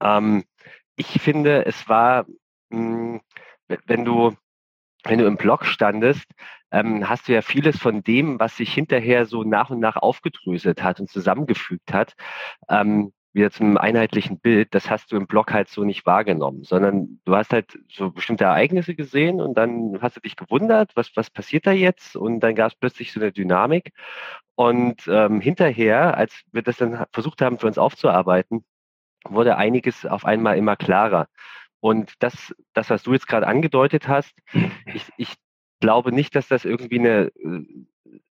Ähm, 0.00 0.44
ich 0.96 1.06
finde, 1.20 1.64
es 1.66 1.88
war, 1.88 2.26
mh, 2.70 2.78
hm, 2.78 3.20
wenn 3.86 4.04
du, 4.04 4.34
wenn 5.04 5.18
du 5.18 5.26
im 5.26 5.36
Blog 5.36 5.66
standest, 5.66 6.26
ähm, 6.72 7.08
hast 7.08 7.28
du 7.28 7.32
ja 7.32 7.42
vieles 7.42 7.78
von 7.78 8.02
dem, 8.02 8.40
was 8.40 8.56
sich 8.56 8.72
hinterher 8.72 9.26
so 9.26 9.44
nach 9.44 9.70
und 9.70 9.80
nach 9.80 9.96
aufgedröselt 9.96 10.82
hat 10.82 11.00
und 11.00 11.10
zusammengefügt 11.10 11.92
hat, 11.92 12.14
ähm, 12.68 13.12
wieder 13.36 13.50
zum 13.50 13.76
einheitlichen 13.76 14.40
Bild, 14.40 14.74
das 14.74 14.90
hast 14.90 15.12
du 15.12 15.16
im 15.16 15.26
Blog 15.26 15.52
halt 15.52 15.68
so 15.68 15.84
nicht 15.84 16.06
wahrgenommen, 16.06 16.64
sondern 16.64 17.20
du 17.26 17.36
hast 17.36 17.52
halt 17.52 17.78
so 17.88 18.10
bestimmte 18.10 18.44
Ereignisse 18.44 18.94
gesehen 18.94 19.40
und 19.42 19.54
dann 19.58 19.98
hast 20.00 20.16
du 20.16 20.20
dich 20.20 20.36
gewundert, 20.36 20.92
was, 20.96 21.14
was 21.16 21.30
passiert 21.30 21.66
da 21.66 21.72
jetzt? 21.72 22.16
Und 22.16 22.40
dann 22.40 22.54
gab 22.54 22.72
es 22.72 22.78
plötzlich 22.78 23.12
so 23.12 23.20
eine 23.20 23.32
Dynamik. 23.32 23.92
Und 24.54 25.06
ähm, 25.06 25.40
hinterher, 25.42 26.16
als 26.16 26.34
wir 26.50 26.62
das 26.62 26.78
dann 26.78 27.04
versucht 27.12 27.42
haben, 27.42 27.58
für 27.58 27.66
uns 27.66 27.76
aufzuarbeiten, 27.76 28.64
wurde 29.28 29.56
einiges 29.56 30.06
auf 30.06 30.24
einmal 30.24 30.56
immer 30.56 30.76
klarer. 30.76 31.28
Und 31.80 32.14
das, 32.20 32.54
das 32.72 32.88
was 32.88 33.02
du 33.02 33.12
jetzt 33.12 33.28
gerade 33.28 33.46
angedeutet 33.46 34.08
hast, 34.08 34.34
ich, 34.94 35.04
ich 35.18 35.34
glaube 35.80 36.10
nicht, 36.10 36.34
dass 36.34 36.48
das 36.48 36.64
irgendwie 36.64 37.00
eine 37.00 37.26
äh, 37.36 37.64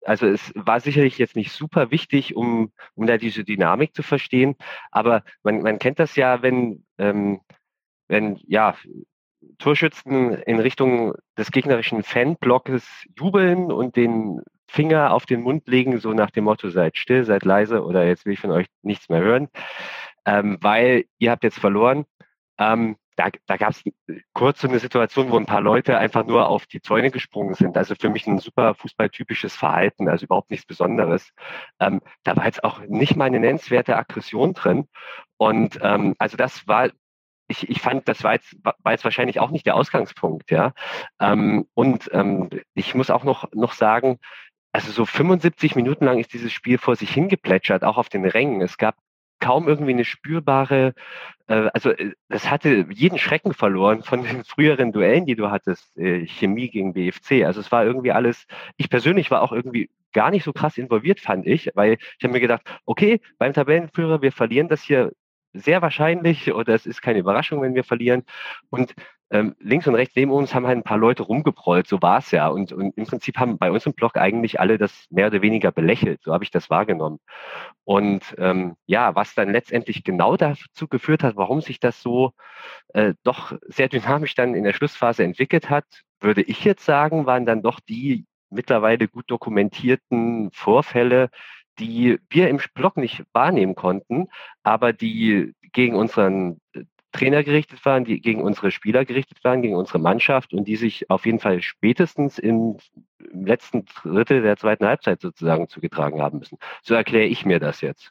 also 0.04 0.26
es 0.26 0.52
war 0.54 0.80
sicherlich 0.80 1.18
jetzt 1.18 1.36
nicht 1.36 1.52
super 1.52 1.90
wichtig, 1.90 2.36
um, 2.36 2.72
um 2.94 3.06
da 3.06 3.16
diese 3.18 3.44
Dynamik 3.44 3.94
zu 3.94 4.02
verstehen, 4.02 4.56
aber 4.90 5.24
man, 5.42 5.62
man 5.62 5.78
kennt 5.78 5.98
das 5.98 6.16
ja, 6.16 6.42
wenn, 6.42 6.84
ähm, 6.98 7.40
wenn 8.08 8.38
ja, 8.46 8.76
Torschützen 9.58 10.32
in 10.32 10.58
Richtung 10.58 11.14
des 11.36 11.50
gegnerischen 11.50 12.02
Fanblocks 12.02 13.06
jubeln 13.18 13.70
und 13.70 13.96
den 13.96 14.40
Finger 14.68 15.12
auf 15.12 15.26
den 15.26 15.42
Mund 15.42 15.68
legen, 15.68 15.98
so 15.98 16.12
nach 16.12 16.30
dem 16.30 16.44
Motto, 16.44 16.70
seid 16.70 16.96
still, 16.96 17.24
seid 17.24 17.44
leise 17.44 17.84
oder 17.84 18.06
jetzt 18.06 18.26
will 18.26 18.32
ich 18.32 18.40
von 18.40 18.50
euch 18.50 18.66
nichts 18.82 19.08
mehr 19.08 19.20
hören, 19.20 19.48
ähm, 20.24 20.58
weil 20.60 21.04
ihr 21.18 21.30
habt 21.30 21.44
jetzt 21.44 21.58
verloren. 21.58 22.06
Ähm, 22.58 22.96
da, 23.16 23.28
da 23.46 23.56
gab 23.56 23.70
es 23.70 23.82
kurz 24.32 24.60
so 24.60 24.68
eine 24.68 24.78
Situation, 24.78 25.30
wo 25.30 25.36
ein 25.36 25.46
paar 25.46 25.60
Leute 25.60 25.98
einfach 25.98 26.26
nur 26.26 26.48
auf 26.48 26.66
die 26.66 26.80
Zäune 26.80 27.10
gesprungen 27.10 27.54
sind. 27.54 27.76
Also 27.76 27.94
für 27.94 28.08
mich 28.08 28.26
ein 28.26 28.38
super 28.38 28.74
fußballtypisches 28.74 29.54
Verhalten, 29.54 30.08
also 30.08 30.24
überhaupt 30.24 30.50
nichts 30.50 30.66
Besonderes. 30.66 31.32
Ähm, 31.80 32.00
da 32.24 32.36
war 32.36 32.46
jetzt 32.46 32.64
auch 32.64 32.80
nicht 32.80 33.16
mal 33.16 33.26
eine 33.26 33.40
nennenswerte 33.40 33.96
Aggression 33.96 34.54
drin. 34.54 34.88
Und 35.36 35.78
ähm, 35.82 36.14
also 36.18 36.36
das 36.36 36.66
war, 36.66 36.90
ich, 37.48 37.68
ich 37.68 37.80
fand, 37.80 38.08
das 38.08 38.24
war 38.24 38.34
jetzt, 38.34 38.56
war 38.62 38.92
jetzt 38.92 39.04
wahrscheinlich 39.04 39.40
auch 39.40 39.50
nicht 39.50 39.66
der 39.66 39.76
Ausgangspunkt, 39.76 40.50
ja. 40.50 40.72
Ähm, 41.20 41.66
und 41.74 42.10
ähm, 42.12 42.50
ich 42.74 42.94
muss 42.94 43.10
auch 43.10 43.24
noch, 43.24 43.50
noch 43.52 43.74
sagen, 43.74 44.18
also 44.72 44.90
so 44.90 45.06
75 45.06 45.76
Minuten 45.76 46.04
lang 46.04 46.18
ist 46.18 46.32
dieses 46.32 46.52
Spiel 46.52 46.78
vor 46.78 46.96
sich 46.96 47.12
hingeplätschert, 47.12 47.84
auch 47.84 47.96
auf 47.96 48.08
den 48.08 48.24
Rängen. 48.24 48.60
Es 48.60 48.76
gab 48.76 48.96
kaum 49.40 49.68
irgendwie 49.68 49.92
eine 49.92 50.04
spürbare, 50.04 50.94
äh, 51.48 51.68
also 51.74 51.90
äh, 51.90 52.12
das 52.28 52.50
hatte 52.50 52.86
jeden 52.90 53.18
Schrecken 53.18 53.54
verloren 53.54 54.02
von 54.02 54.22
den 54.22 54.44
früheren 54.44 54.92
Duellen, 54.92 55.26
die 55.26 55.36
du 55.36 55.50
hattest, 55.50 55.96
äh, 55.96 56.26
Chemie 56.26 56.70
gegen 56.70 56.94
BFC. 56.94 57.44
Also 57.44 57.60
es 57.60 57.72
war 57.72 57.84
irgendwie 57.84 58.12
alles, 58.12 58.46
ich 58.76 58.90
persönlich 58.90 59.30
war 59.30 59.42
auch 59.42 59.52
irgendwie 59.52 59.90
gar 60.12 60.30
nicht 60.30 60.44
so 60.44 60.52
krass 60.52 60.78
involviert, 60.78 61.20
fand 61.20 61.46
ich, 61.46 61.70
weil 61.74 61.98
ich 62.18 62.24
habe 62.24 62.32
mir 62.32 62.40
gedacht, 62.40 62.62
okay, 62.86 63.20
beim 63.38 63.52
Tabellenführer, 63.52 64.22
wir 64.22 64.32
verlieren 64.32 64.68
das 64.68 64.82
hier 64.82 65.12
sehr 65.52 65.82
wahrscheinlich 65.82 66.52
oder 66.52 66.74
es 66.74 66.86
ist 66.86 67.02
keine 67.02 67.20
Überraschung, 67.20 67.62
wenn 67.62 67.74
wir 67.74 67.84
verlieren. 67.84 68.24
Und 68.70 68.94
ähm, 69.30 69.56
links 69.58 69.86
und 69.86 69.94
rechts 69.94 70.14
neben 70.16 70.30
uns 70.30 70.54
haben 70.54 70.66
halt 70.66 70.76
ein 70.78 70.82
paar 70.82 70.98
Leute 70.98 71.22
rumgeprollt, 71.22 71.86
so 71.86 72.00
war 72.02 72.18
es 72.18 72.30
ja. 72.30 72.48
Und, 72.48 72.72
und 72.72 72.96
im 72.96 73.06
Prinzip 73.06 73.38
haben 73.38 73.58
bei 73.58 73.70
uns 73.70 73.86
im 73.86 73.94
Blog 73.94 74.16
eigentlich 74.16 74.60
alle 74.60 74.78
das 74.78 75.06
mehr 75.10 75.28
oder 75.28 75.42
weniger 75.42 75.72
belächelt, 75.72 76.22
so 76.22 76.32
habe 76.32 76.44
ich 76.44 76.50
das 76.50 76.70
wahrgenommen. 76.70 77.18
Und 77.84 78.34
ähm, 78.38 78.76
ja, 78.86 79.14
was 79.14 79.34
dann 79.34 79.50
letztendlich 79.50 80.04
genau 80.04 80.36
dazu 80.36 80.88
geführt 80.88 81.22
hat, 81.22 81.36
warum 81.36 81.60
sich 81.60 81.80
das 81.80 82.00
so 82.02 82.32
äh, 82.94 83.14
doch 83.22 83.56
sehr 83.66 83.88
dynamisch 83.88 84.34
dann 84.34 84.54
in 84.54 84.64
der 84.64 84.72
Schlussphase 84.72 85.24
entwickelt 85.24 85.70
hat, 85.70 85.84
würde 86.20 86.42
ich 86.42 86.64
jetzt 86.64 86.84
sagen, 86.84 87.26
waren 87.26 87.46
dann 87.46 87.62
doch 87.62 87.80
die 87.80 88.26
mittlerweile 88.50 89.08
gut 89.08 89.24
dokumentierten 89.30 90.50
Vorfälle, 90.52 91.30
die 91.78 92.18
wir 92.30 92.48
im 92.48 92.60
Blog 92.74 92.96
nicht 92.96 93.24
wahrnehmen 93.32 93.74
konnten, 93.74 94.28
aber 94.62 94.92
die 94.92 95.54
gegen 95.72 95.96
unseren 95.96 96.60
Trainer 97.14 97.44
gerichtet 97.44 97.84
waren, 97.84 98.04
die 98.04 98.20
gegen 98.20 98.42
unsere 98.42 98.72
Spieler 98.72 99.04
gerichtet 99.04 99.42
waren, 99.44 99.62
gegen 99.62 99.76
unsere 99.76 100.00
Mannschaft 100.00 100.52
und 100.52 100.66
die 100.66 100.74
sich 100.74 101.08
auf 101.10 101.24
jeden 101.26 101.38
Fall 101.38 101.62
spätestens 101.62 102.38
im, 102.38 102.76
im 103.32 103.46
letzten 103.46 103.84
Drittel 104.02 104.42
der 104.42 104.56
zweiten 104.56 104.84
Halbzeit 104.84 105.20
sozusagen 105.20 105.68
zugetragen 105.68 106.20
haben 106.20 106.40
müssen. 106.40 106.58
So 106.82 106.94
erkläre 106.94 107.26
ich 107.26 107.46
mir 107.46 107.60
das 107.60 107.80
jetzt. 107.80 108.10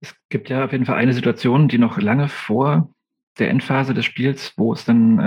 Es 0.00 0.14
gibt 0.28 0.48
ja 0.48 0.64
auf 0.64 0.72
jeden 0.72 0.86
Fall 0.86 0.96
eine 0.96 1.12
Situation, 1.12 1.68
die 1.68 1.78
noch 1.78 1.98
lange 1.98 2.28
vor 2.28 2.92
der 3.38 3.50
Endphase 3.50 3.94
des 3.94 4.04
Spiels, 4.04 4.54
wo 4.56 4.72
es 4.72 4.84
dann 4.84 5.18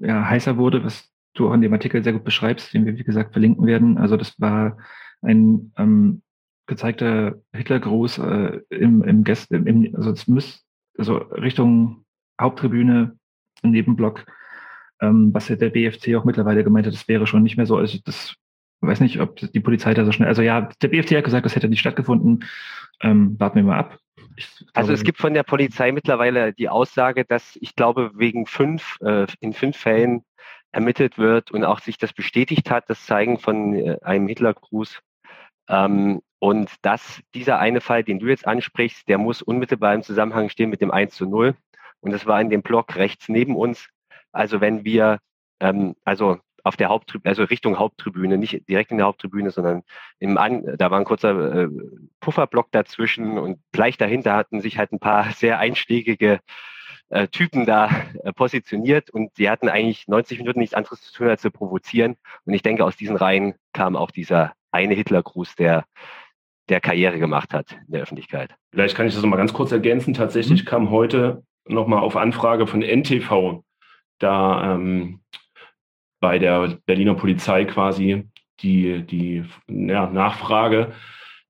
äh, 0.00 0.06
ja, 0.08 0.28
heißer 0.28 0.56
wurde, 0.56 0.84
was 0.84 1.08
du 1.34 1.48
auch 1.48 1.54
in 1.54 1.62
dem 1.62 1.72
Artikel 1.72 2.02
sehr 2.02 2.14
gut 2.14 2.24
beschreibst, 2.24 2.74
den 2.74 2.84
wir, 2.84 2.98
wie 2.98 3.04
gesagt, 3.04 3.32
verlinken 3.32 3.64
werden. 3.66 3.96
Also 3.96 4.16
das 4.16 4.40
war 4.40 4.76
ein 5.22 5.72
ähm, 5.78 6.22
gezeigter 6.66 7.36
Hitlergruß 7.54 8.18
äh, 8.18 8.60
im, 8.70 9.04
im 9.04 9.22
Gäste, 9.22 9.62
also 9.94 10.10
es 10.10 10.26
muss, 10.26 10.66
also 10.98 11.16
Richtung 11.16 12.04
Haupttribüne, 12.40 13.16
Nebenblock, 13.62 14.26
ähm, 15.00 15.32
was 15.32 15.48
ja 15.48 15.56
der 15.56 15.70
BFC 15.70 16.14
auch 16.16 16.24
mittlerweile 16.24 16.64
gemeint 16.64 16.86
hat, 16.86 16.94
das 16.94 17.08
wäre 17.08 17.26
schon 17.26 17.42
nicht 17.42 17.56
mehr 17.56 17.66
so, 17.66 17.76
also 17.76 17.98
das 18.04 18.36
weiß 18.82 19.00
nicht, 19.00 19.20
ob 19.20 19.36
die 19.36 19.60
Polizei 19.60 19.94
da 19.94 20.04
so 20.04 20.12
schnell, 20.12 20.28
also 20.28 20.42
ja, 20.42 20.68
der 20.82 20.88
BFC 20.88 21.16
hat 21.16 21.24
gesagt, 21.24 21.46
das 21.46 21.54
hätte 21.54 21.68
nicht 21.68 21.80
stattgefunden. 21.80 22.44
Ähm, 23.00 23.38
warten 23.38 23.56
wir 23.56 23.64
mal 23.64 23.78
ab. 23.78 23.98
Ich 24.36 24.66
also 24.74 24.92
es 24.92 25.04
gibt 25.04 25.18
von 25.18 25.34
der 25.34 25.42
Polizei 25.42 25.92
mittlerweile 25.92 26.52
die 26.52 26.68
Aussage, 26.68 27.24
dass 27.24 27.56
ich 27.60 27.74
glaube, 27.74 28.10
wegen 28.14 28.46
fünf, 28.46 28.98
äh, 29.00 29.26
in 29.40 29.52
fünf 29.52 29.76
Fällen 29.76 30.24
ermittelt 30.72 31.18
wird 31.18 31.50
und 31.50 31.64
auch 31.64 31.80
sich 31.80 31.98
das 31.98 32.12
bestätigt 32.12 32.70
hat, 32.70 32.88
das 32.88 33.04
Zeigen 33.04 33.38
von 33.38 33.74
äh, 33.74 33.98
einem 34.02 34.28
Hitlergruß. 34.28 35.00
Ähm, 35.68 36.22
und 36.42 36.72
dass 36.82 37.22
dieser 37.36 37.60
eine 37.60 37.80
Fall, 37.80 38.02
den 38.02 38.18
du 38.18 38.26
jetzt 38.26 38.48
ansprichst, 38.48 39.06
der 39.08 39.16
muss 39.16 39.42
unmittelbar 39.42 39.94
im 39.94 40.02
Zusammenhang 40.02 40.48
stehen 40.48 40.70
mit 40.70 40.80
dem 40.80 40.90
1 40.90 41.14
zu 41.14 41.24
0. 41.24 41.54
Und 42.00 42.10
das 42.10 42.26
war 42.26 42.40
in 42.40 42.50
dem 42.50 42.62
Block 42.62 42.96
rechts 42.96 43.28
neben 43.28 43.54
uns. 43.54 43.88
Also 44.32 44.60
wenn 44.60 44.84
wir, 44.84 45.20
ähm, 45.60 45.94
also 46.04 46.40
auf 46.64 46.76
der 46.76 46.88
Haupttribüne, 46.88 47.30
also 47.30 47.44
Richtung 47.44 47.78
Haupttribüne, 47.78 48.38
nicht 48.38 48.68
direkt 48.68 48.90
in 48.90 48.96
der 48.96 49.06
Haupttribüne, 49.06 49.52
sondern 49.52 49.84
im 50.18 50.36
An, 50.36 50.64
da 50.78 50.90
war 50.90 50.98
ein 50.98 51.04
kurzer 51.04 51.62
äh, 51.62 51.68
Pufferblock 52.18 52.72
dazwischen 52.72 53.38
und 53.38 53.60
gleich 53.70 53.96
dahinter 53.96 54.34
hatten 54.34 54.60
sich 54.60 54.78
halt 54.78 54.90
ein 54.90 54.98
paar 54.98 55.30
sehr 55.36 55.60
einschlägige 55.60 56.40
äh, 57.10 57.28
Typen 57.28 57.66
da 57.66 57.88
äh, 58.24 58.32
positioniert 58.32 59.10
und 59.10 59.30
sie 59.36 59.48
hatten 59.48 59.68
eigentlich 59.68 60.08
90 60.08 60.38
Minuten 60.38 60.58
nichts 60.58 60.74
anderes 60.74 61.02
zu 61.02 61.12
tun, 61.12 61.28
als 61.28 61.42
zu 61.42 61.52
provozieren. 61.52 62.16
Und 62.46 62.52
ich 62.52 62.62
denke, 62.62 62.84
aus 62.84 62.96
diesen 62.96 63.14
Reihen 63.14 63.54
kam 63.72 63.94
auch 63.94 64.10
dieser 64.10 64.54
eine 64.72 64.94
Hitlergruß, 64.94 65.54
der 65.54 65.84
der 66.72 66.80
Karriere 66.80 67.18
gemacht 67.18 67.54
hat 67.54 67.72
in 67.86 67.92
der 67.92 68.02
Öffentlichkeit. 68.02 68.54
Vielleicht 68.72 68.96
kann 68.96 69.06
ich 69.06 69.14
das 69.14 69.22
noch 69.22 69.30
mal 69.30 69.36
ganz 69.36 69.52
kurz 69.52 69.70
ergänzen. 69.70 70.14
Tatsächlich 70.14 70.64
mhm. 70.64 70.66
kam 70.66 70.90
heute 70.90 71.42
noch 71.68 71.86
mal 71.86 72.00
auf 72.00 72.16
Anfrage 72.16 72.66
von 72.66 72.82
NTV 72.82 73.62
da 74.18 74.74
ähm, 74.74 75.20
bei 76.20 76.38
der 76.38 76.78
Berliner 76.86 77.14
Polizei 77.14 77.64
quasi 77.64 78.28
die, 78.60 79.02
die 79.04 79.44
ja, 79.68 80.08
Nachfrage, 80.08 80.92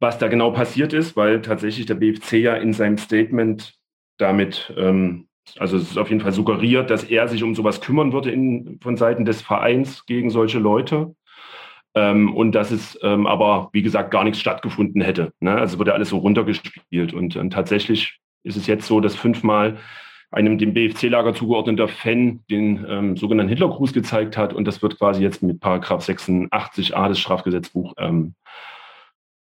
was 0.01 0.19
da 0.19 0.29
genau 0.29 0.51
passiert 0.51 0.93
ist, 0.93 1.17
weil 1.17 1.43
tatsächlich 1.43 1.87
der 1.87 1.95
BFC 1.95 2.35
ja 2.35 2.55
in 2.55 2.73
seinem 2.73 2.99
Statement 2.99 3.75
damit, 4.19 4.73
ähm, 4.77 5.29
also 5.59 5.77
es 5.77 5.91
ist 5.91 5.99
auf 5.99 6.09
jeden 6.09 6.23
Fall 6.23 6.33
suggeriert, 6.33 6.91
dass 6.91 7.05
er 7.05 7.29
sich 7.29 7.43
um 7.43 7.55
sowas 7.55 7.81
kümmern 7.81 8.13
würde 8.13 8.31
in, 8.31 8.79
von 8.83 8.97
Seiten 8.97 9.25
des 9.25 9.43
Vereins 9.43 10.07
gegen 10.07 10.31
solche 10.31 10.59
Leute. 10.59 11.15
Ähm, 11.95 12.35
und 12.35 12.53
dass 12.53 12.71
es 12.71 12.99
ähm, 13.03 13.27
aber, 13.27 13.69
wie 13.73 13.83
gesagt, 13.83 14.11
gar 14.11 14.25
nichts 14.25 14.41
stattgefunden 14.41 15.03
hätte. 15.03 15.33
Ne? 15.41 15.53
Also 15.55 15.79
wurde 15.79 15.95
alles 15.95 16.09
so 16.09 16.19
runtergespielt. 16.19 17.13
Und, 17.13 17.37
und 17.37 17.51
tatsächlich 17.51 18.19
ist 18.45 18.57
es 18.57 18.67
jetzt 18.67 18.87
so, 18.87 19.01
dass 19.01 19.15
fünfmal 19.15 19.79
einem 20.31 20.57
dem 20.57 20.73
BFC-Lager 20.73 21.35
zugeordneter 21.35 21.89
Fan 21.89 22.41
den 22.51 22.85
ähm, 22.89 23.17
sogenannten 23.17 23.51
Hitlergruß 23.51 23.93
gezeigt 23.93 24.39
hat. 24.39 24.55
Und 24.55 24.67
das 24.67 24.83
wird 24.83 24.99
quasi 24.99 25.23
jetzt 25.23 25.43
mit 25.43 25.61
Paragraph 25.61 26.09
86a 26.09 27.09
des 27.09 27.21
Strafgesetzbuch 27.21 27.93
ähm, 27.99 28.35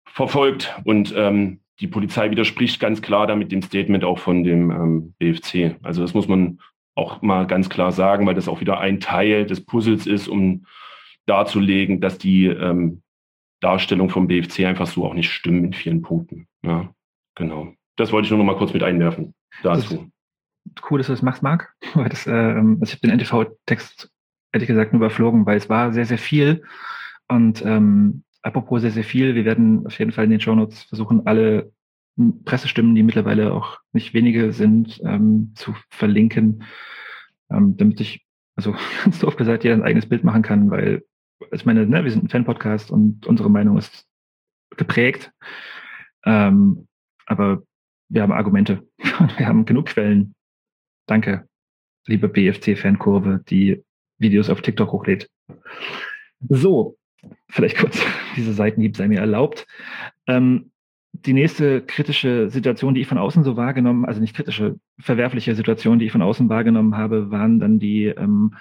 verfolgt. 0.06 0.74
Und 0.84 1.14
ähm, 1.14 1.60
die 1.80 1.86
Polizei 1.86 2.30
widerspricht 2.30 2.80
ganz 2.80 3.02
klar 3.02 3.26
damit 3.26 3.52
dem 3.52 3.62
Statement 3.62 4.04
auch 4.04 4.18
von 4.18 4.42
dem 4.42 4.70
ähm, 4.70 5.14
BFC. 5.18 5.76
Also 5.82 6.00
das 6.00 6.14
muss 6.14 6.26
man 6.26 6.58
auch 6.94 7.22
mal 7.22 7.46
ganz 7.46 7.68
klar 7.68 7.92
sagen, 7.92 8.26
weil 8.26 8.34
das 8.34 8.48
auch 8.48 8.60
wieder 8.60 8.80
ein 8.80 8.98
Teil 8.98 9.46
des 9.46 9.64
Puzzles 9.64 10.06
ist, 10.06 10.26
um 10.26 10.64
darzulegen, 11.28 12.00
dass 12.00 12.18
die 12.18 12.46
ähm, 12.46 13.02
Darstellung 13.60 14.08
vom 14.08 14.26
BFC 14.28 14.60
einfach 14.60 14.86
so 14.86 15.04
auch 15.04 15.14
nicht 15.14 15.30
stimmen 15.30 15.64
in 15.64 15.72
vielen 15.72 16.02
Punkten. 16.02 16.46
Ja, 16.62 16.92
genau. 17.34 17.72
Das 17.96 18.12
wollte 18.12 18.26
ich 18.26 18.30
nur 18.30 18.38
noch 18.38 18.46
mal 18.46 18.56
kurz 18.56 18.72
mit 18.72 18.82
einwerfen 18.82 19.34
dazu. 19.62 20.10
Das 20.74 20.84
cool, 20.90 20.98
dass 20.98 21.08
du 21.08 21.12
das 21.12 21.22
machst, 21.22 21.42
Marc. 21.42 21.74
Das, 21.94 22.26
äh, 22.26 22.30
also 22.30 22.82
ich 22.82 22.92
habe 22.92 23.00
den 23.00 23.18
NTV-Text 23.18 24.10
ehrlich 24.52 24.68
gesagt 24.68 24.92
nur 24.92 25.00
überflogen, 25.00 25.46
weil 25.46 25.56
es 25.56 25.68
war 25.68 25.92
sehr, 25.92 26.06
sehr 26.06 26.18
viel. 26.18 26.62
Und 27.28 27.64
ähm, 27.64 28.22
apropos 28.42 28.80
sehr, 28.80 28.90
sehr 28.90 29.04
viel, 29.04 29.34
wir 29.34 29.44
werden 29.44 29.86
auf 29.86 29.98
jeden 29.98 30.12
Fall 30.12 30.24
in 30.24 30.30
den 30.30 30.40
Show 30.40 30.54
Notes 30.54 30.84
versuchen, 30.84 31.26
alle 31.26 31.72
Pressestimmen, 32.44 32.94
die 32.94 33.02
mittlerweile 33.02 33.52
auch 33.52 33.78
nicht 33.92 34.14
wenige 34.14 34.52
sind, 34.52 35.00
ähm, 35.04 35.52
zu 35.54 35.74
verlinken, 35.90 36.64
ähm, 37.50 37.76
damit 37.76 38.00
ich, 38.00 38.24
also 38.56 38.74
ganz 39.04 39.18
doof 39.18 39.36
gesagt, 39.36 39.64
jeder 39.64 39.76
ein 39.76 39.82
eigenes 39.82 40.08
Bild 40.08 40.24
machen 40.24 40.42
kann, 40.42 40.70
weil 40.70 41.02
ich 41.52 41.64
meine, 41.64 41.86
ne, 41.86 42.04
wir 42.04 42.10
sind 42.10 42.24
ein 42.24 42.28
Fan-Podcast 42.28 42.90
und 42.90 43.26
unsere 43.26 43.50
Meinung 43.50 43.78
ist 43.78 44.06
geprägt. 44.76 45.32
Ähm, 46.24 46.88
aber 47.26 47.62
wir 48.08 48.22
haben 48.22 48.32
Argumente 48.32 48.86
wir 49.36 49.46
haben 49.46 49.64
genug 49.64 49.86
Quellen. 49.86 50.34
Danke, 51.06 51.48
liebe 52.06 52.28
BFC-Fankurve, 52.28 53.44
die 53.48 53.82
Videos 54.18 54.50
auf 54.50 54.62
TikTok 54.62 54.92
hochlädt. 54.92 55.30
So, 56.48 56.96
vielleicht 57.48 57.78
kurz 57.78 58.00
diese 58.36 58.52
Seitenhieb 58.52 58.96
sei 58.96 59.08
mir 59.08 59.20
erlaubt. 59.20 59.66
Ähm, 60.26 60.70
die 61.12 61.32
nächste 61.32 61.82
kritische 61.82 62.50
Situation, 62.50 62.94
die 62.94 63.00
ich 63.00 63.08
von 63.08 63.18
außen 63.18 63.42
so 63.42 63.56
wahrgenommen, 63.56 64.04
also 64.04 64.20
nicht 64.20 64.36
kritische, 64.36 64.78
verwerfliche 65.00 65.54
Situation, 65.54 65.98
die 65.98 66.06
ich 66.06 66.12
von 66.12 66.22
außen 66.22 66.48
wahrgenommen 66.48 66.96
habe, 66.96 67.30
waren 67.30 67.58
dann 67.58 67.78
die 67.78 68.06
ähm, 68.06 68.54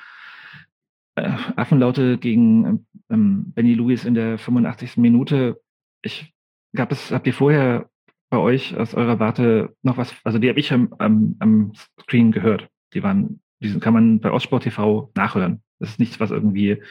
äh, 1.17 1.31
Affenlaute 1.55 2.17
gegen 2.17 2.85
ähm, 3.09 3.51
Benny 3.53 3.73
Lewis 3.73 4.05
in 4.05 4.13
der 4.13 4.37
85. 4.37 4.97
Minute. 4.97 5.59
Ich 6.01 6.33
gab 6.75 6.91
es, 6.91 7.11
habt 7.11 7.27
ihr 7.27 7.33
vorher 7.33 7.89
bei 8.29 8.37
euch 8.37 8.77
aus 8.77 8.93
eurer 8.93 9.19
Warte 9.19 9.75
noch 9.81 9.97
was, 9.97 10.13
also 10.23 10.37
die 10.37 10.49
habe 10.49 10.59
ich 10.59 10.71
am, 10.71 10.93
am, 10.99 11.35
am 11.39 11.73
Screen 12.01 12.31
gehört. 12.31 12.69
Die 12.93 13.03
waren, 13.03 13.41
diesen 13.61 13.79
kann 13.79 13.93
man 13.93 14.19
bei 14.19 14.31
Ostsport 14.31 14.63
TV 14.63 15.11
nachhören. 15.15 15.63
Das 15.79 15.89
ist 15.89 15.99
nichts, 15.99 16.19
was 16.19 16.31
irgendwie 16.31 16.81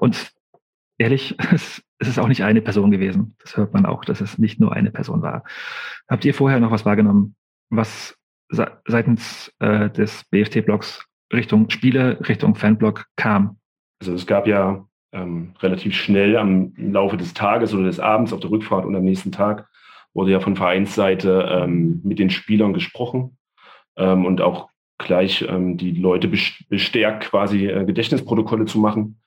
und 0.00 0.32
ehrlich, 0.98 1.36
es, 1.52 1.82
es 1.98 2.08
ist 2.08 2.18
auch 2.18 2.28
nicht 2.28 2.44
eine 2.44 2.62
Person 2.62 2.90
gewesen. 2.90 3.36
Das 3.40 3.56
hört 3.56 3.72
man 3.72 3.86
auch, 3.86 4.04
dass 4.04 4.20
es 4.20 4.38
nicht 4.38 4.60
nur 4.60 4.72
eine 4.72 4.90
Person 4.90 5.22
war. 5.22 5.44
Habt 6.08 6.24
ihr 6.24 6.34
vorher 6.34 6.60
noch 6.60 6.70
was 6.70 6.84
wahrgenommen, 6.84 7.34
was 7.70 8.16
seitens 8.86 9.52
äh, 9.58 9.90
des 9.90 10.24
BFT-Blogs 10.30 11.06
Richtung 11.32 11.70
Spieler, 11.70 12.20
Richtung 12.28 12.54
Fanblog 12.54 13.06
kam? 13.16 13.58
Also 14.00 14.12
es 14.14 14.26
gab 14.26 14.46
ja 14.46 14.86
ähm, 15.12 15.54
relativ 15.60 15.94
schnell 15.94 16.36
am 16.36 16.72
Laufe 16.76 17.16
des 17.16 17.34
Tages 17.34 17.72
oder 17.74 17.84
des 17.84 18.00
Abends 18.00 18.32
auf 18.32 18.40
der 18.40 18.50
Rückfahrt 18.50 18.84
und 18.84 18.96
am 18.96 19.04
nächsten 19.04 19.32
Tag 19.32 19.68
wurde 20.12 20.32
ja 20.32 20.40
von 20.40 20.56
Vereinsseite 20.56 21.48
ähm, 21.50 22.00
mit 22.04 22.18
den 22.18 22.30
Spielern 22.30 22.72
gesprochen 22.72 23.36
ähm, 23.96 24.24
und 24.24 24.40
auch 24.40 24.68
gleich 24.98 25.44
ähm, 25.48 25.76
die 25.76 25.92
Leute 25.92 26.28
bestärkt, 26.68 27.30
quasi 27.30 27.66
äh, 27.66 27.84
Gedächtnisprotokolle 27.84 28.66
zu 28.66 28.78
machen. 28.78 29.20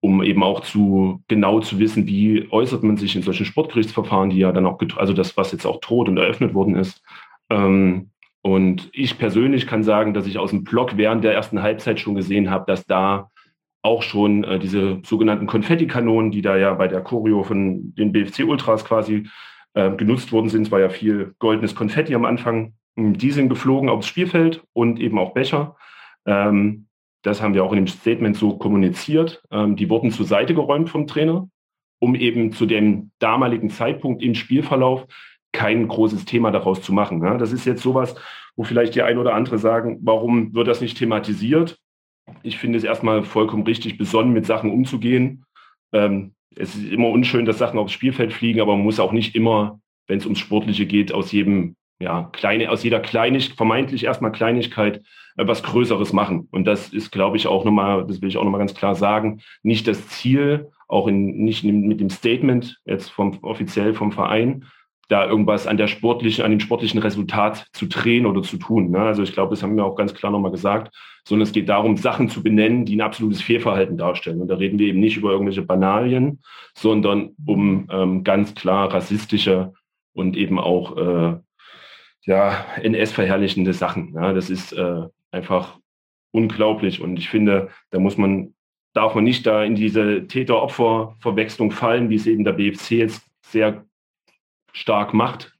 um 0.00 0.22
eben 0.22 0.42
auch 0.42 0.60
zu 0.60 1.22
genau 1.28 1.60
zu 1.60 1.78
wissen, 1.78 2.06
wie 2.06 2.48
äußert 2.50 2.82
man 2.82 2.96
sich 2.96 3.16
in 3.16 3.22
solchen 3.22 3.46
Sportgerichtsverfahren, 3.46 4.30
die 4.30 4.38
ja 4.38 4.52
dann 4.52 4.66
auch, 4.66 4.78
also 4.96 5.12
das, 5.12 5.36
was 5.36 5.52
jetzt 5.52 5.66
auch 5.66 5.80
tot 5.80 6.08
und 6.08 6.16
eröffnet 6.16 6.54
worden 6.54 6.76
ist. 6.76 7.02
Ähm, 7.50 8.10
und 8.42 8.88
ich 8.92 9.18
persönlich 9.18 9.66
kann 9.66 9.82
sagen, 9.82 10.14
dass 10.14 10.26
ich 10.26 10.38
aus 10.38 10.50
dem 10.50 10.62
Blog 10.62 10.96
während 10.96 11.24
der 11.24 11.34
ersten 11.34 11.62
Halbzeit 11.62 11.98
schon 11.98 12.14
gesehen 12.14 12.50
habe, 12.50 12.64
dass 12.66 12.84
da 12.86 13.30
auch 13.86 14.02
schon 14.02 14.44
äh, 14.44 14.58
diese 14.58 15.00
sogenannten 15.04 15.46
Konfettikanonen, 15.46 16.32
die 16.32 16.42
da 16.42 16.56
ja 16.56 16.74
bei 16.74 16.88
der 16.88 17.02
Choreo 17.02 17.44
von 17.44 17.94
den 17.94 18.12
BFC 18.12 18.40
Ultras 18.40 18.84
quasi 18.84 19.28
äh, 19.74 19.92
genutzt 19.92 20.32
worden 20.32 20.48
sind, 20.48 20.62
es 20.62 20.72
war 20.72 20.80
ja 20.80 20.88
viel 20.88 21.34
goldenes 21.38 21.74
Konfetti 21.74 22.14
am 22.14 22.24
Anfang, 22.24 22.74
hm, 22.96 23.16
die 23.16 23.30
sind 23.30 23.48
geflogen 23.48 23.88
aufs 23.88 24.08
Spielfeld 24.08 24.64
und 24.72 24.98
eben 24.98 25.18
auch 25.18 25.34
Becher. 25.34 25.76
Ähm, 26.26 26.86
das 27.22 27.40
haben 27.40 27.54
wir 27.54 27.64
auch 27.64 27.72
in 27.72 27.78
dem 27.78 27.86
Statement 27.86 28.36
so 28.36 28.56
kommuniziert. 28.56 29.42
Ähm, 29.50 29.76
die 29.76 29.88
wurden 29.88 30.10
zur 30.10 30.26
Seite 30.26 30.54
geräumt 30.54 30.90
vom 30.90 31.06
Trainer, 31.06 31.48
um 32.00 32.14
eben 32.14 32.52
zu 32.52 32.66
dem 32.66 33.12
damaligen 33.20 33.70
Zeitpunkt 33.70 34.22
im 34.22 34.34
Spielverlauf 34.34 35.06
kein 35.52 35.88
großes 35.88 36.24
Thema 36.24 36.50
daraus 36.50 36.82
zu 36.82 36.92
machen. 36.92 37.22
Ja, 37.22 37.38
das 37.38 37.52
ist 37.52 37.64
jetzt 37.64 37.82
sowas, 37.82 38.14
wo 38.56 38.64
vielleicht 38.64 38.94
die 38.94 39.02
ein 39.02 39.18
oder 39.18 39.34
andere 39.34 39.58
sagen, 39.58 39.98
warum 40.02 40.54
wird 40.54 40.68
das 40.68 40.80
nicht 40.80 40.98
thematisiert? 40.98 41.78
Ich 42.42 42.58
finde 42.58 42.78
es 42.78 42.84
erstmal 42.84 43.22
vollkommen 43.22 43.64
richtig, 43.64 43.98
besonnen 43.98 44.32
mit 44.32 44.46
Sachen 44.46 44.70
umzugehen. 44.70 45.44
Ähm, 45.92 46.34
es 46.54 46.74
ist 46.74 46.90
immer 46.90 47.08
unschön, 47.08 47.44
dass 47.44 47.58
Sachen 47.58 47.78
aufs 47.78 47.92
Spielfeld 47.92 48.32
fliegen, 48.32 48.60
aber 48.60 48.76
man 48.76 48.84
muss 48.84 49.00
auch 49.00 49.12
nicht 49.12 49.34
immer, 49.34 49.80
wenn 50.06 50.18
es 50.18 50.24
ums 50.24 50.38
Sportliche 50.38 50.86
geht, 50.86 51.12
aus 51.12 51.32
jedem, 51.32 51.76
ja, 51.98 52.30
kleine, 52.32 52.70
aus 52.70 52.82
jeder 52.82 53.00
Kleinig, 53.00 53.54
vermeintlich 53.54 54.04
erstmal 54.04 54.32
Kleinigkeit 54.32 55.02
äh, 55.36 55.46
was 55.46 55.62
Größeres 55.62 56.12
machen. 56.12 56.48
Und 56.50 56.66
das 56.66 56.92
ist, 56.92 57.10
glaube 57.10 57.36
ich, 57.36 57.46
auch 57.46 57.64
nochmal, 57.64 58.06
das 58.06 58.22
will 58.22 58.28
ich 58.28 58.38
auch 58.38 58.44
nochmal 58.44 58.60
ganz 58.60 58.74
klar 58.74 58.94
sagen, 58.94 59.40
nicht 59.62 59.86
das 59.86 60.08
Ziel, 60.08 60.70
auch 60.88 61.08
in, 61.08 61.38
nicht 61.38 61.64
mit 61.64 62.00
dem 62.00 62.10
Statement 62.10 62.80
jetzt 62.84 63.10
vom 63.10 63.38
offiziell 63.42 63.92
vom 63.92 64.12
Verein, 64.12 64.66
da 65.08 65.26
irgendwas 65.26 65.66
an 65.66 65.76
der 65.76 65.86
sportlichen, 65.86 66.44
an 66.44 66.50
dem 66.50 66.60
sportlichen 66.60 67.00
Resultat 67.00 67.66
zu 67.72 67.86
drehen 67.86 68.26
oder 68.26 68.42
zu 68.42 68.56
tun. 68.56 68.90
Ne? 68.90 68.98
Also 68.98 69.22
ich 69.22 69.32
glaube, 69.32 69.50
das 69.50 69.62
haben 69.62 69.76
wir 69.76 69.84
auch 69.84 69.94
ganz 69.94 70.14
klar 70.14 70.32
nochmal 70.32 70.50
gesagt, 70.50 70.94
sondern 71.24 71.46
es 71.46 71.52
geht 71.52 71.68
darum, 71.68 71.96
Sachen 71.96 72.28
zu 72.28 72.42
benennen, 72.42 72.84
die 72.84 72.96
ein 72.96 73.00
absolutes 73.00 73.40
Fehlverhalten 73.40 73.96
darstellen. 73.96 74.40
Und 74.40 74.48
da 74.48 74.56
reden 74.56 74.78
wir 74.78 74.88
eben 74.88 75.00
nicht 75.00 75.16
über 75.16 75.30
irgendwelche 75.30 75.62
Banalien, 75.62 76.40
sondern 76.74 77.30
um 77.44 77.88
ähm, 77.90 78.24
ganz 78.24 78.54
klar 78.54 78.92
rassistische 78.92 79.72
und 80.12 80.36
eben 80.36 80.58
auch 80.58 80.96
äh, 80.96 81.36
ja, 82.22 82.64
NS-verherrlichende 82.82 83.72
Sachen. 83.72 84.12
Ja? 84.14 84.32
Das 84.32 84.50
ist 84.50 84.72
äh, 84.72 85.02
einfach 85.30 85.78
unglaublich. 86.32 87.00
Und 87.00 87.18
ich 87.18 87.28
finde, 87.28 87.68
da 87.90 88.00
muss 88.00 88.18
man, 88.18 88.54
darf 88.92 89.14
man 89.14 89.24
nicht 89.24 89.46
da 89.46 89.62
in 89.62 89.76
diese 89.76 90.26
Täter-Opfer-Verwechslung 90.26 91.70
fallen, 91.70 92.10
wie 92.10 92.16
es 92.16 92.26
eben 92.26 92.44
der 92.44 92.52
BFC 92.52 92.92
jetzt 92.92 93.24
sehr 93.42 93.84
stark 94.76 95.14
macht. 95.14 95.54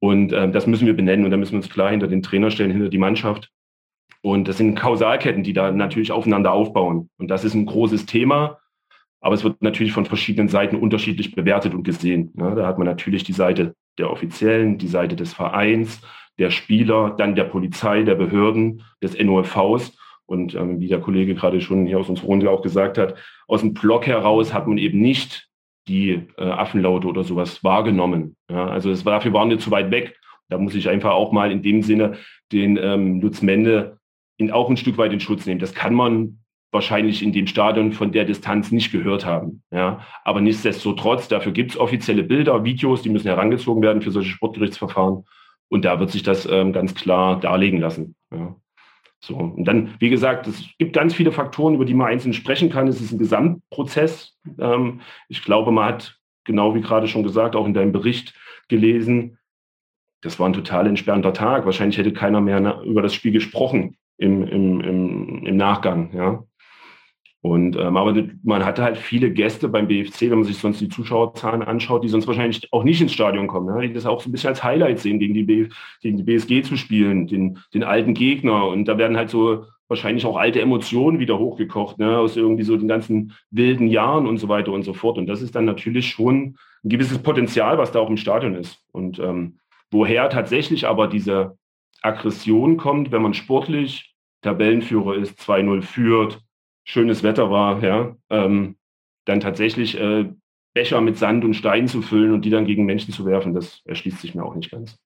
Und 0.00 0.32
ähm, 0.32 0.52
das 0.52 0.66
müssen 0.66 0.86
wir 0.86 0.94
benennen 0.94 1.24
und 1.24 1.30
da 1.30 1.36
müssen 1.36 1.52
wir 1.52 1.58
uns 1.58 1.70
klar 1.70 1.90
hinter 1.90 2.06
den 2.06 2.22
Trainer 2.22 2.50
stellen, 2.50 2.70
hinter 2.70 2.88
die 2.88 2.98
Mannschaft. 2.98 3.50
Und 4.22 4.48
das 4.48 4.56
sind 4.56 4.74
Kausalketten, 4.74 5.42
die 5.42 5.52
da 5.52 5.70
natürlich 5.72 6.12
aufeinander 6.12 6.52
aufbauen. 6.52 7.10
Und 7.18 7.28
das 7.28 7.44
ist 7.44 7.54
ein 7.54 7.66
großes 7.66 8.06
Thema, 8.06 8.58
aber 9.20 9.34
es 9.34 9.44
wird 9.44 9.60
natürlich 9.60 9.92
von 9.92 10.06
verschiedenen 10.06 10.48
Seiten 10.48 10.76
unterschiedlich 10.76 11.34
bewertet 11.34 11.74
und 11.74 11.82
gesehen. 11.82 12.32
Ja, 12.38 12.54
da 12.54 12.66
hat 12.66 12.78
man 12.78 12.86
natürlich 12.86 13.24
die 13.24 13.32
Seite 13.32 13.74
der 13.98 14.10
Offiziellen, 14.10 14.78
die 14.78 14.88
Seite 14.88 15.16
des 15.16 15.34
Vereins, 15.34 16.00
der 16.38 16.50
Spieler, 16.50 17.14
dann 17.18 17.34
der 17.34 17.44
Polizei, 17.44 18.04
der 18.04 18.14
Behörden, 18.14 18.84
des 19.02 19.18
NOFVs. 19.18 19.96
Und 20.26 20.54
ähm, 20.54 20.78
wie 20.78 20.88
der 20.88 21.00
Kollege 21.00 21.34
gerade 21.34 21.60
schon 21.60 21.86
hier 21.86 21.98
aus 21.98 22.08
unserer 22.08 22.26
Runde 22.26 22.50
auch 22.50 22.62
gesagt 22.62 22.98
hat, 22.98 23.16
aus 23.48 23.62
dem 23.62 23.74
Block 23.74 24.06
heraus 24.06 24.52
hat 24.52 24.68
man 24.68 24.78
eben 24.78 25.00
nicht 25.00 25.47
die 25.88 26.26
äh, 26.36 26.44
Affenlaute 26.44 27.08
oder 27.08 27.24
sowas 27.24 27.64
wahrgenommen. 27.64 28.36
Ja, 28.50 28.68
also 28.68 28.90
war, 29.04 29.14
dafür 29.14 29.32
waren 29.32 29.50
wir 29.50 29.58
zu 29.58 29.70
weit 29.70 29.90
weg. 29.90 30.18
Da 30.48 30.58
muss 30.58 30.74
ich 30.74 30.88
einfach 30.88 31.10
auch 31.10 31.32
mal 31.32 31.50
in 31.50 31.62
dem 31.62 31.82
Sinne 31.82 32.16
den 32.52 32.78
ähm, 32.80 33.20
Lutz 33.20 33.42
Mende 33.42 33.98
in, 34.36 34.50
auch 34.50 34.70
ein 34.70 34.76
Stück 34.76 34.98
weit 34.98 35.12
in 35.12 35.20
Schutz 35.20 35.46
nehmen. 35.46 35.60
Das 35.60 35.74
kann 35.74 35.94
man 35.94 36.38
wahrscheinlich 36.70 37.22
in 37.22 37.32
dem 37.32 37.46
Stadion 37.46 37.92
von 37.92 38.12
der 38.12 38.24
Distanz 38.24 38.70
nicht 38.70 38.92
gehört 38.92 39.24
haben. 39.24 39.62
Ja, 39.70 40.04
aber 40.24 40.40
nichtsdestotrotz, 40.40 41.28
dafür 41.28 41.52
gibt 41.52 41.72
es 41.72 41.78
offizielle 41.78 42.22
Bilder, 42.22 42.64
Videos, 42.64 43.02
die 43.02 43.08
müssen 43.08 43.28
herangezogen 43.28 43.82
werden 43.82 44.02
für 44.02 44.10
solche 44.10 44.30
Sportgerichtsverfahren. 44.30 45.24
Und 45.70 45.84
da 45.84 46.00
wird 46.00 46.10
sich 46.10 46.22
das 46.22 46.46
ähm, 46.46 46.72
ganz 46.72 46.94
klar 46.94 47.40
darlegen 47.40 47.80
lassen. 47.80 48.14
Ja. 48.32 48.56
So, 49.20 49.36
und 49.36 49.64
dann, 49.64 49.94
wie 49.98 50.10
gesagt, 50.10 50.46
es 50.46 50.64
gibt 50.78 50.92
ganz 50.94 51.14
viele 51.14 51.32
Faktoren, 51.32 51.74
über 51.74 51.84
die 51.84 51.94
man 51.94 52.08
einzeln 52.08 52.32
sprechen 52.32 52.70
kann. 52.70 52.86
Es 52.86 53.00
ist 53.00 53.12
ein 53.12 53.18
Gesamtprozess. 53.18 54.36
Ähm, 54.58 55.00
ich 55.28 55.42
glaube, 55.42 55.72
man 55.72 55.86
hat, 55.86 56.18
genau 56.44 56.74
wie 56.74 56.80
gerade 56.80 57.08
schon 57.08 57.24
gesagt, 57.24 57.56
auch 57.56 57.66
in 57.66 57.74
deinem 57.74 57.92
Bericht 57.92 58.34
gelesen, 58.68 59.38
das 60.20 60.38
war 60.38 60.48
ein 60.48 60.52
total 60.52 60.86
entspannter 60.86 61.32
Tag. 61.32 61.64
Wahrscheinlich 61.64 61.98
hätte 61.98 62.12
keiner 62.12 62.40
mehr 62.40 62.80
über 62.84 63.02
das 63.02 63.14
Spiel 63.14 63.32
gesprochen 63.32 63.96
im, 64.18 64.42
im, 64.42 64.80
im, 64.80 65.46
im 65.46 65.56
Nachgang. 65.56 66.10
Ja. 66.14 66.44
Und 67.48 67.76
ähm, 67.76 67.96
aber 67.96 68.14
man 68.42 68.64
hatte 68.64 68.82
halt 68.82 68.98
viele 68.98 69.30
Gäste 69.30 69.68
beim 69.68 69.88
BFC, 69.88 70.22
wenn 70.22 70.38
man 70.38 70.44
sich 70.44 70.58
sonst 70.58 70.80
die 70.80 70.88
Zuschauerzahlen 70.88 71.62
anschaut, 71.62 72.04
die 72.04 72.08
sonst 72.08 72.26
wahrscheinlich 72.26 72.72
auch 72.72 72.84
nicht 72.84 73.00
ins 73.00 73.12
Stadion 73.12 73.46
kommen, 73.46 73.74
ne? 73.74 73.88
die 73.88 73.94
das 73.94 74.06
auch 74.06 74.20
so 74.20 74.28
ein 74.28 74.32
bisschen 74.32 74.50
als 74.50 74.62
Highlight 74.62 74.98
sehen, 74.98 75.18
gegen 75.18 75.34
die, 75.34 75.44
B, 75.44 75.68
gegen 76.02 76.16
die 76.18 76.22
BSG 76.22 76.62
zu 76.62 76.76
spielen, 76.76 77.26
den, 77.26 77.58
den 77.72 77.84
alten 77.84 78.14
Gegner. 78.14 78.66
Und 78.68 78.86
da 78.86 78.98
werden 78.98 79.16
halt 79.16 79.30
so 79.30 79.64
wahrscheinlich 79.88 80.26
auch 80.26 80.36
alte 80.36 80.60
Emotionen 80.60 81.18
wieder 81.18 81.38
hochgekocht, 81.38 81.98
ne? 81.98 82.18
aus 82.18 82.36
irgendwie 82.36 82.64
so 82.64 82.76
den 82.76 82.88
ganzen 82.88 83.32
wilden 83.50 83.88
Jahren 83.88 84.26
und 84.26 84.36
so 84.36 84.48
weiter 84.48 84.72
und 84.72 84.82
so 84.82 84.92
fort. 84.92 85.16
Und 85.16 85.26
das 85.26 85.40
ist 85.40 85.54
dann 85.54 85.64
natürlich 85.64 86.08
schon 86.10 86.56
ein 86.84 86.90
gewisses 86.90 87.18
Potenzial, 87.18 87.78
was 87.78 87.92
da 87.92 88.00
auch 88.00 88.10
im 88.10 88.18
Stadion 88.18 88.54
ist. 88.54 88.78
Und 88.92 89.18
ähm, 89.18 89.58
woher 89.90 90.28
tatsächlich 90.28 90.86
aber 90.86 91.08
diese 91.08 91.56
Aggression 92.02 92.76
kommt, 92.76 93.10
wenn 93.10 93.22
man 93.22 93.34
sportlich 93.34 94.14
Tabellenführer 94.42 95.14
ist, 95.14 95.40
2-0 95.40 95.82
führt, 95.82 96.40
schönes 96.88 97.22
Wetter 97.22 97.50
war, 97.50 97.82
ja, 97.84 98.16
ähm, 98.30 98.76
dann 99.26 99.40
tatsächlich 99.40 100.00
äh, 100.00 100.32
Becher 100.74 101.00
mit 101.00 101.18
Sand 101.18 101.44
und 101.44 101.54
Steinen 101.54 101.86
zu 101.86 102.02
füllen 102.02 102.32
und 102.32 102.44
die 102.44 102.50
dann 102.50 102.64
gegen 102.64 102.86
Menschen 102.86 103.12
zu 103.12 103.26
werfen, 103.26 103.54
das 103.54 103.82
erschließt 103.84 104.20
sich 104.20 104.34
mir 104.34 104.44
auch 104.44 104.54
nicht 104.54 104.70
ganz. 104.70 104.96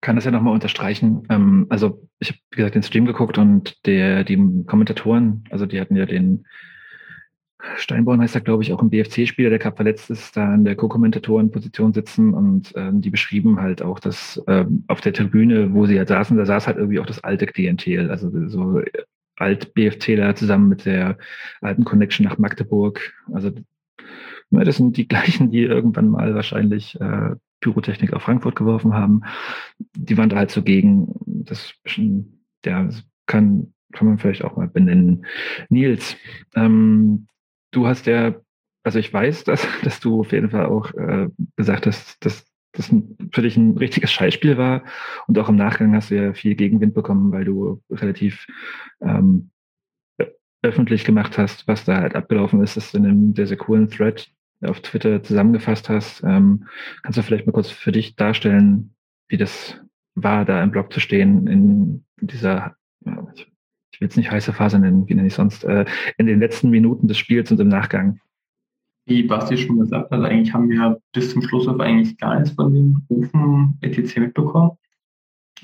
Kann 0.00 0.16
das 0.16 0.24
ja 0.24 0.30
nochmal 0.30 0.54
unterstreichen. 0.54 1.26
Ähm, 1.28 1.66
also 1.70 2.08
ich 2.20 2.28
habe, 2.28 2.38
wie 2.50 2.56
gesagt, 2.56 2.76
den 2.76 2.82
Stream 2.84 3.06
geguckt 3.06 3.38
und 3.38 3.84
der, 3.86 4.22
die 4.22 4.36
Kommentatoren, 4.66 5.44
also 5.50 5.66
die 5.66 5.80
hatten 5.80 5.96
ja 5.96 6.06
den 6.06 6.46
Steinborn 7.76 8.20
heißt 8.20 8.36
er, 8.36 8.42
glaube 8.42 8.62
ich, 8.62 8.72
auch 8.72 8.80
ein 8.80 8.90
BFC-Spieler, 8.90 9.50
der 9.50 9.58
gerade 9.58 9.74
verletzt 9.74 10.08
ist, 10.10 10.36
da 10.36 10.54
in 10.54 10.64
der 10.64 10.76
Co-Kommentatorenposition 10.76 11.92
sitzen 11.92 12.32
und 12.32 12.72
ähm, 12.76 13.00
die 13.00 13.10
beschrieben 13.10 13.60
halt 13.60 13.82
auch, 13.82 13.98
dass 13.98 14.40
ähm, 14.46 14.84
auf 14.86 15.00
der 15.00 15.12
Tribüne, 15.12 15.74
wo 15.74 15.86
sie 15.86 15.98
halt 15.98 16.08
saßen, 16.08 16.36
da 16.36 16.46
saß 16.46 16.68
halt 16.68 16.76
irgendwie 16.76 17.00
auch 17.00 17.06
das 17.06 17.24
alte 17.24 17.46
Klientel, 17.46 18.10
also 18.10 18.30
so 18.48 18.82
Alt-BFCler 19.36 20.34
zusammen 20.34 20.68
mit 20.68 20.84
der 20.84 21.18
alten 21.60 21.84
Connection 21.84 22.24
nach 22.24 22.38
Magdeburg. 22.38 23.14
Also 23.32 23.52
ja, 24.50 24.64
das 24.64 24.76
sind 24.76 24.96
die 24.96 25.08
gleichen, 25.08 25.50
die 25.50 25.62
irgendwann 25.62 26.08
mal 26.08 26.34
wahrscheinlich 26.34 27.00
äh, 27.00 27.34
Pyrotechnik 27.60 28.12
auf 28.12 28.22
Frankfurt 28.22 28.56
geworfen 28.56 28.94
haben. 28.94 29.22
Die 29.96 30.16
waren 30.16 30.28
da 30.28 30.36
halt 30.36 30.50
so 30.50 30.62
gegen. 30.62 31.08
Das, 31.26 31.74
ja, 32.64 32.84
das 32.84 33.04
kann, 33.26 33.72
kann 33.92 34.08
man 34.08 34.18
vielleicht 34.18 34.44
auch 34.44 34.56
mal 34.56 34.68
benennen. 34.68 35.26
Nils, 35.68 36.16
ähm, 36.54 37.26
du 37.72 37.86
hast 37.86 38.06
ja, 38.06 38.34
also 38.82 38.98
ich 38.98 39.12
weiß, 39.12 39.44
dass, 39.44 39.66
dass 39.82 40.00
du 40.00 40.20
auf 40.20 40.32
jeden 40.32 40.50
Fall 40.50 40.66
auch 40.66 40.92
äh, 40.94 41.28
gesagt 41.56 41.86
hast, 41.86 42.24
dass 42.24 42.44
das 42.76 42.92
für 43.32 43.42
dich 43.42 43.56
ein 43.56 43.76
richtiges 43.76 44.12
Scheißspiel 44.12 44.56
war. 44.56 44.82
Und 45.26 45.38
auch 45.38 45.48
im 45.48 45.56
Nachgang 45.56 45.94
hast 45.94 46.10
du 46.10 46.16
ja 46.16 46.32
viel 46.32 46.54
Gegenwind 46.54 46.94
bekommen, 46.94 47.32
weil 47.32 47.44
du 47.44 47.82
relativ 47.90 48.46
ähm, 49.00 49.50
öffentlich 50.62 51.04
gemacht 51.04 51.38
hast, 51.38 51.66
was 51.68 51.84
da 51.84 52.00
halt 52.00 52.14
abgelaufen 52.14 52.62
ist, 52.62 52.76
dass 52.76 52.92
du 52.92 52.98
in 52.98 53.06
einem 53.06 53.34
sehr, 53.34 53.46
sehr 53.46 53.56
coolen 53.56 53.88
Thread 53.88 54.28
auf 54.62 54.80
Twitter 54.80 55.22
zusammengefasst 55.22 55.88
hast. 55.88 56.22
Ähm, 56.24 56.66
kannst 57.02 57.18
du 57.18 57.22
vielleicht 57.22 57.46
mal 57.46 57.52
kurz 57.52 57.70
für 57.70 57.92
dich 57.92 58.16
darstellen, 58.16 58.94
wie 59.28 59.36
das 59.36 59.80
war, 60.14 60.44
da 60.44 60.62
im 60.62 60.70
Blog 60.70 60.92
zu 60.92 61.00
stehen, 61.00 61.46
in 61.46 62.04
dieser, 62.20 62.76
ich 63.92 64.00
will 64.00 64.08
es 64.08 64.16
nicht 64.16 64.30
heiße 64.30 64.52
Phase 64.52 64.78
nennen, 64.78 65.08
wie 65.08 65.14
nenne 65.14 65.28
ich 65.28 65.34
sonst, 65.34 65.64
äh, 65.64 65.84
in 66.16 66.26
den 66.26 66.40
letzten 66.40 66.70
Minuten 66.70 67.06
des 67.06 67.18
Spiels 67.18 67.50
und 67.50 67.60
im 67.60 67.68
Nachgang? 67.68 68.20
Wie 69.06 69.22
Basti 69.22 69.56
schon 69.56 69.78
gesagt 69.78 70.10
hat, 70.10 70.24
eigentlich 70.24 70.52
haben 70.52 70.68
wir 70.68 71.00
bis 71.12 71.30
zum 71.30 71.42
Schluss 71.42 71.68
auf 71.68 71.80
eigentlich 71.80 72.18
gar 72.18 72.38
nichts 72.38 72.54
von 72.54 72.74
den 72.74 73.06
Rufen 73.08 73.78
etc. 73.80 74.16
mitbekommen. 74.18 74.72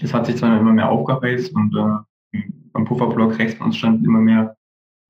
Es 0.01 0.15
hat 0.15 0.27
sich 0.27 0.37
zwar 0.37 0.59
immer 0.59 0.73
mehr 0.73 0.89
aufgeheizt 0.89 1.55
und 1.55 1.77
äh, 1.77 2.39
beim 2.73 2.85
Pufferblock 2.85 3.39
rechts 3.39 3.55
von 3.55 3.67
uns 3.67 3.77
standen 3.77 4.05
immer 4.05 4.21
mehr 4.21 4.57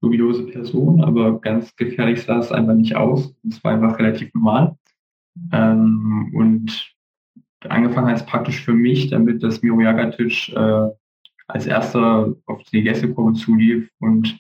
dubiose 0.01 0.45
Personen, 0.47 1.05
aber 1.05 1.41
ganz 1.41 1.77
gefährlich 1.77 2.23
sah 2.23 2.39
es 2.39 2.51
einfach 2.51 2.75
nicht 2.75 2.97
aus. 2.97 3.35
Es 3.49 3.63
war 3.63 3.73
einfach 3.73 3.99
relativ 3.99 4.33
normal. 4.35 4.77
Ähm, 5.53 6.33
und 6.35 6.95
angefangen 7.69 8.09
hat 8.09 8.17
es 8.17 8.27
praktisch 8.27 8.65
für 8.65 8.75
mich, 8.75 9.11
damit 9.11 9.43
dass 9.43 9.63
Miro 9.63 9.81
Jagatic 9.81 10.49
äh, 10.49 10.89
als 11.49 11.67
erster 11.67 12.35
auf 12.47 12.63
die 12.65 12.83
Gästekurve 12.83 13.35
zulief 13.35 13.91
und 14.01 14.39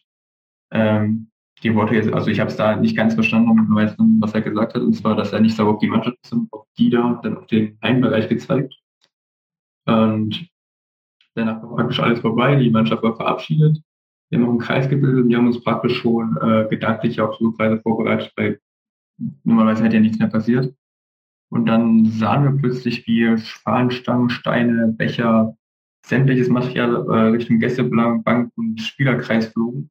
ähm, 0.72 1.28
die 1.62 1.74
Worte 1.74 1.94
jetzt, 1.94 2.12
also 2.12 2.30
ich 2.30 2.40
habe 2.40 2.50
es 2.50 2.56
da 2.56 2.76
nicht 2.76 2.96
ganz 2.96 3.14
verstanden, 3.14 3.68
was 4.20 4.34
er 4.34 4.40
gesagt 4.40 4.74
hat, 4.74 4.82
und 4.82 4.94
zwar, 4.94 5.16
dass 5.16 5.32
er 5.32 5.40
nicht 5.40 5.56
sauber 5.56 5.72
auf 5.72 5.78
die 5.78 5.88
Mannschaft 5.88 6.18
ist, 6.22 6.30
sondern 6.30 6.48
auf 6.50 6.66
die 6.76 6.90
da, 6.90 7.20
dann 7.22 7.38
auf 7.38 7.46
den 7.46 7.78
Heimbereich 7.82 8.28
gezeigt. 8.28 8.74
Und 9.86 10.48
danach 11.34 11.62
war 11.62 11.76
praktisch 11.76 12.00
alles 12.00 12.20
vorbei, 12.20 12.56
die 12.56 12.70
Mannschaft 12.70 13.02
war 13.02 13.16
verabschiedet. 13.16 13.80
Wir 14.28 14.38
haben 14.38 14.44
noch 14.44 14.50
einen 14.50 14.60
Kreis 14.60 14.88
gebildet 14.88 15.24
und 15.24 15.28
wir 15.28 15.36
haben 15.36 15.46
uns 15.46 15.62
praktisch 15.62 15.98
schon 15.98 16.36
äh, 16.40 16.66
gedanklich 16.68 17.20
auf 17.20 17.36
so 17.36 17.52
Kreise 17.52 17.80
vorbereitet, 17.80 18.32
weil 18.36 18.60
normalerweise 19.44 19.84
hätte 19.84 19.96
ja 19.96 20.02
nichts 20.02 20.18
mehr 20.18 20.28
passiert. 20.28 20.74
Und 21.50 21.66
dann 21.66 22.06
sahen 22.06 22.44
wir 22.44 22.60
plötzlich, 22.60 23.06
wie 23.06 23.36
Fahnenstangen, 23.36 24.30
Steine, 24.30 24.88
Becher, 24.88 25.54
sämtliches 26.06 26.48
Material 26.48 27.06
äh, 27.10 27.28
Richtung 27.28 27.58
Gästebank 27.58 28.50
und 28.56 28.80
Spielerkreis 28.80 29.48
flogen. 29.48 29.90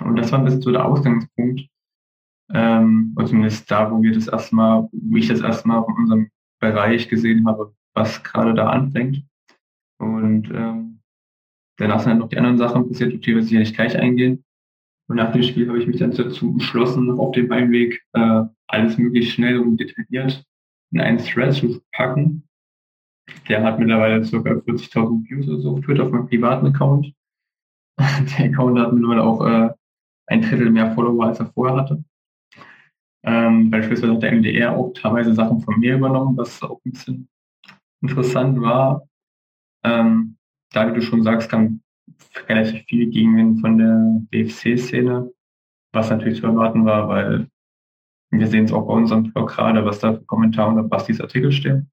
Und 0.00 0.16
das 0.16 0.32
war 0.32 0.38
ein 0.38 0.44
bisschen 0.44 0.62
so 0.62 0.70
der 0.70 0.84
Ausgangspunkt, 0.84 1.68
ähm, 2.52 3.14
oder 3.16 3.26
zumindest 3.26 3.70
da, 3.70 3.90
wo 3.90 4.02
wir 4.02 4.12
das 4.12 4.28
erstmal, 4.28 4.88
wo 4.92 5.16
ich 5.16 5.28
das 5.28 5.40
erstmal 5.40 5.84
von 5.84 5.94
unserem 5.94 6.30
Bereich 6.60 7.08
gesehen 7.08 7.46
habe, 7.46 7.74
was 7.94 8.22
gerade 8.22 8.54
da 8.54 8.70
anfängt. 8.70 9.24
Und 9.98 10.50
ähm, 10.50 11.00
danach 11.76 12.00
sind 12.00 12.10
dann 12.10 12.18
noch 12.18 12.28
die 12.28 12.38
anderen 12.38 12.58
Sachen 12.58 12.88
passiert, 12.88 13.14
auf 13.14 13.20
die 13.20 13.34
wir 13.34 13.42
sicher 13.42 13.60
nicht 13.60 13.74
gleich 13.74 13.96
eingehen. 13.98 14.44
Und 15.08 15.16
nach 15.16 15.32
dem 15.32 15.42
Spiel 15.42 15.68
habe 15.68 15.78
ich 15.78 15.86
mich 15.86 15.98
dann 15.98 16.12
dazu 16.12 16.50
entschlossen, 16.50 17.10
auf 17.18 17.32
dem 17.32 17.50
Heimweg 17.50 18.02
äh, 18.12 18.42
alles 18.66 18.98
möglichst 18.98 19.32
schnell 19.32 19.58
und 19.58 19.78
detailliert 19.78 20.44
in 20.92 21.00
einen 21.00 21.18
Thread 21.18 21.54
zu 21.54 21.80
packen. 21.92 22.48
Der 23.48 23.62
hat 23.62 23.78
mittlerweile 23.78 24.20
ca. 24.20 24.36
40.000 24.36 25.28
Views 25.28 25.48
oder 25.48 25.60
so 25.60 25.72
auf 25.72 25.80
Twitter 25.80 26.04
auf 26.04 26.10
meinem 26.10 26.28
privaten 26.28 26.66
Account. 26.66 27.12
Der 27.98 28.46
Account 28.46 28.78
hat 28.78 28.92
mittlerweile 28.92 29.22
auch 29.22 29.44
äh, 29.44 29.70
ein 30.28 30.42
Drittel 30.42 30.70
mehr 30.70 30.92
Follower, 30.94 31.26
als 31.26 31.40
er 31.40 31.46
vorher 31.46 31.76
hatte. 31.76 32.04
Ähm, 33.24 33.70
beispielsweise 33.70 34.14
hat 34.14 34.22
der 34.22 34.32
MDR 34.32 34.76
auch 34.76 34.92
teilweise 34.92 35.34
Sachen 35.34 35.60
von 35.60 35.78
mir 35.80 35.96
übernommen, 35.96 36.36
was 36.36 36.62
auch 36.62 36.80
ein 36.84 36.92
bisschen 36.92 37.28
interessant 38.00 38.60
war. 38.60 39.08
Ähm, 39.84 40.36
da, 40.72 40.88
wie 40.88 40.94
du 40.94 41.02
schon 41.02 41.22
sagst, 41.22 41.50
kam 41.50 41.80
relativ 42.48 42.84
viel 42.86 43.10
Gegenwind 43.10 43.60
von 43.60 43.78
der 43.78 44.20
BFC-Szene, 44.30 45.30
was 45.92 46.10
natürlich 46.10 46.40
zu 46.40 46.46
erwarten 46.46 46.84
war, 46.84 47.08
weil 47.08 47.48
wir 48.30 48.46
sehen 48.46 48.64
es 48.64 48.72
auch 48.72 48.86
bei 48.86 48.94
unserem 48.94 49.32
Blog 49.32 49.50
gerade, 49.50 49.84
was 49.84 50.00
da 50.00 50.14
für 50.14 50.24
Kommentare 50.24 50.68
unter 50.68 50.82
Bastis 50.82 51.20
Artikel 51.20 51.50
stehen. 51.50 51.90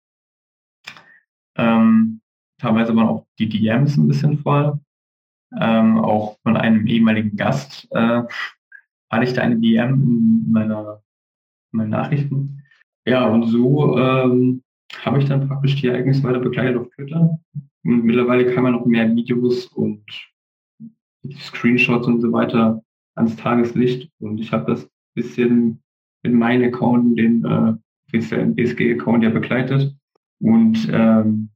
Ähm, 1.57 2.21
teilweise 2.59 2.95
waren 2.95 3.07
auch 3.07 3.25
die 3.39 3.47
DMs 3.47 3.97
ein 3.97 4.07
bisschen 4.07 4.37
voll. 4.39 4.79
Ähm, 5.59 5.97
auch 5.99 6.37
von 6.43 6.57
einem 6.57 6.87
ehemaligen 6.87 7.35
Gast 7.35 7.87
äh, 7.91 8.23
hatte 9.09 9.23
ich 9.23 9.33
da 9.33 9.41
eine 9.41 9.57
DM 9.57 9.93
in 9.93 10.51
meiner, 10.51 11.01
in 11.71 11.77
meinen 11.77 11.89
Nachrichten. 11.89 12.61
Ja, 13.05 13.27
und 13.27 13.47
so 13.47 13.97
ähm, 13.97 14.63
habe 15.03 15.19
ich 15.19 15.25
dann 15.25 15.47
praktisch 15.47 15.75
die 15.75 15.87
Ereignisse 15.87 16.23
weiter 16.23 16.39
begleitet 16.39 16.77
auf 16.77 16.89
Twitter. 16.89 17.39
Und 17.83 18.03
mittlerweile 18.03 18.51
kann 18.51 18.63
man 18.63 18.73
noch 18.73 18.85
mehr 18.85 19.13
Videos 19.15 19.67
und 19.67 20.03
Screenshots 21.33 22.07
und 22.07 22.21
so 22.21 22.31
weiter 22.31 22.83
ans 23.15 23.35
Tageslicht. 23.35 24.11
Und 24.19 24.39
ich 24.39 24.51
habe 24.51 24.71
das 24.71 24.89
bisschen 25.15 25.81
mit 26.23 26.33
meinem 26.33 26.73
Account, 26.73 27.17
den 27.17 27.45
äh, 27.45 27.73
BSG-Account 28.11 29.23
ja 29.23 29.29
begleitet. 29.29 29.95
Und 30.39 30.89
ähm, 30.91 31.49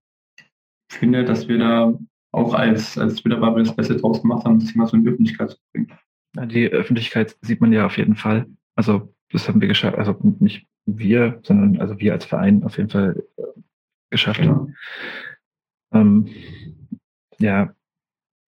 finde, 0.89 1.25
dass 1.25 1.47
wir 1.47 1.57
da 1.57 1.99
auch 2.31 2.53
als, 2.53 2.97
als 2.97 3.15
Twitter-Bubble 3.15 3.63
das 3.63 3.75
Beste 3.75 3.97
draus 3.97 4.21
gemacht 4.21 4.45
haben, 4.45 4.59
das 4.59 4.71
Thema 4.71 4.87
so 4.87 4.97
in 4.97 5.03
die 5.03 5.09
Öffentlichkeit 5.09 5.51
zu 5.51 5.57
bringen. 5.71 5.91
Die 6.35 6.67
Öffentlichkeit 6.67 7.35
sieht 7.41 7.61
man 7.61 7.73
ja 7.73 7.85
auf 7.85 7.97
jeden 7.97 8.15
Fall. 8.15 8.45
Also 8.75 9.13
das 9.31 9.47
haben 9.47 9.61
wir 9.61 9.67
geschafft, 9.67 9.97
also 9.97 10.15
nicht 10.39 10.67
wir, 10.85 11.39
sondern 11.43 11.81
also 11.81 11.99
wir 11.99 12.13
als 12.13 12.25
Verein 12.25 12.63
auf 12.63 12.77
jeden 12.77 12.89
Fall 12.89 13.23
äh, 13.37 13.41
geschafft. 14.09 14.43
Ja. 14.43 14.67
Ähm, 15.91 16.29
ja, 17.39 17.73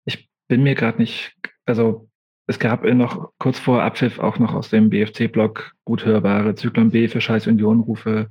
ich 0.06 0.30
bin 0.48 0.64
mir 0.64 0.76
gerade 0.76 1.00
nicht, 1.00 1.36
also 1.66 2.08
es 2.48 2.60
gab 2.60 2.84
noch 2.84 3.32
kurz 3.38 3.60
vor 3.60 3.84
Abpfiff 3.84 4.20
auch 4.20 4.38
noch 4.40 4.54
aus 4.54 4.70
dem 4.70 4.90
BFC-Blog 4.90 5.74
gut 5.86 6.06
hörbare 6.06 6.56
Zyklon 6.56 6.92
B 6.92 7.08
für 7.08 7.22
Scheiß 7.22 7.48
Union-Rufe. 7.48 8.30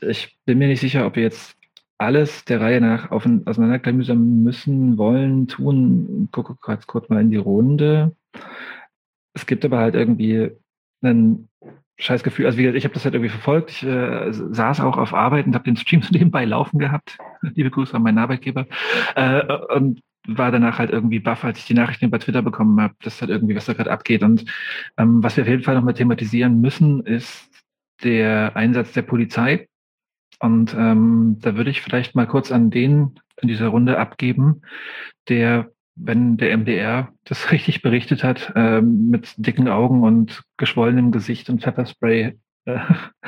Ich 0.00 0.36
bin 0.44 0.58
mir 0.58 0.68
nicht 0.68 0.80
sicher, 0.80 1.06
ob 1.06 1.16
wir 1.16 1.22
jetzt 1.22 1.56
alles 1.98 2.44
der 2.44 2.60
Reihe 2.60 2.80
nach 2.80 3.10
auseinanderklamüsern 3.10 4.42
müssen, 4.42 4.98
wollen, 4.98 5.48
tun. 5.48 6.28
Gucke 6.30 6.56
kurz, 6.60 6.86
kurz 6.86 7.08
mal 7.08 7.22
in 7.22 7.30
die 7.30 7.36
Runde. 7.36 8.14
Es 9.34 9.46
gibt 9.46 9.64
aber 9.64 9.78
halt 9.78 9.94
irgendwie 9.94 10.50
ein 11.02 11.48
scheiß 11.98 12.22
Gefühl. 12.22 12.46
Also 12.46 12.58
wie 12.58 12.62
gesagt, 12.62 12.78
ich 12.78 12.84
habe 12.84 12.94
das 12.94 13.04
halt 13.04 13.14
irgendwie 13.14 13.30
verfolgt. 13.30 13.70
Ich 13.70 13.82
äh, 13.82 14.30
saß 14.30 14.80
auch 14.80 14.98
auf 14.98 15.14
Arbeit 15.14 15.46
und 15.46 15.54
habe 15.54 15.64
den 15.64 15.76
Stream 15.76 16.02
nebenbei 16.10 16.44
laufen 16.44 16.78
gehabt. 16.78 17.18
Liebe 17.54 17.70
Grüße 17.70 17.94
an 17.94 18.02
meinen 18.02 18.18
Arbeitgeber. 18.18 18.66
Äh, 19.14 19.42
und 19.74 20.00
war 20.28 20.50
danach 20.50 20.78
halt 20.78 20.90
irgendwie 20.90 21.20
baff, 21.20 21.44
als 21.44 21.58
ich 21.58 21.66
die 21.66 21.74
Nachrichten 21.74 22.10
bei 22.10 22.18
Twitter 22.18 22.42
bekommen 22.42 22.80
habe, 22.80 22.94
dass 23.02 23.20
halt 23.20 23.30
irgendwie 23.30 23.54
was 23.54 23.66
da 23.66 23.74
gerade 23.74 23.92
abgeht. 23.92 24.22
Und 24.22 24.44
ähm, 24.98 25.22
was 25.22 25.36
wir 25.36 25.44
auf 25.44 25.48
jeden 25.48 25.62
Fall 25.62 25.76
nochmal 25.76 25.94
thematisieren 25.94 26.60
müssen, 26.60 27.04
ist 27.06 27.48
der 28.02 28.56
Einsatz 28.56 28.92
der 28.92 29.02
Polizei. 29.02 29.68
Und 30.38 30.74
ähm, 30.74 31.38
da 31.40 31.56
würde 31.56 31.70
ich 31.70 31.80
vielleicht 31.80 32.14
mal 32.14 32.26
kurz 32.26 32.52
an 32.52 32.70
den 32.70 33.18
in 33.40 33.48
dieser 33.48 33.68
Runde 33.68 33.98
abgeben, 33.98 34.62
der, 35.28 35.70
wenn 35.94 36.36
der 36.36 36.56
MDR 36.56 37.12
das 37.24 37.50
richtig 37.52 37.82
berichtet 37.82 38.24
hat, 38.24 38.52
ähm, 38.54 39.10
mit 39.10 39.34
dicken 39.36 39.68
Augen 39.68 40.02
und 40.02 40.42
geschwollenem 40.56 41.12
Gesicht 41.12 41.48
und 41.50 41.62
Pfefferspray 41.62 42.38
äh, 42.64 42.78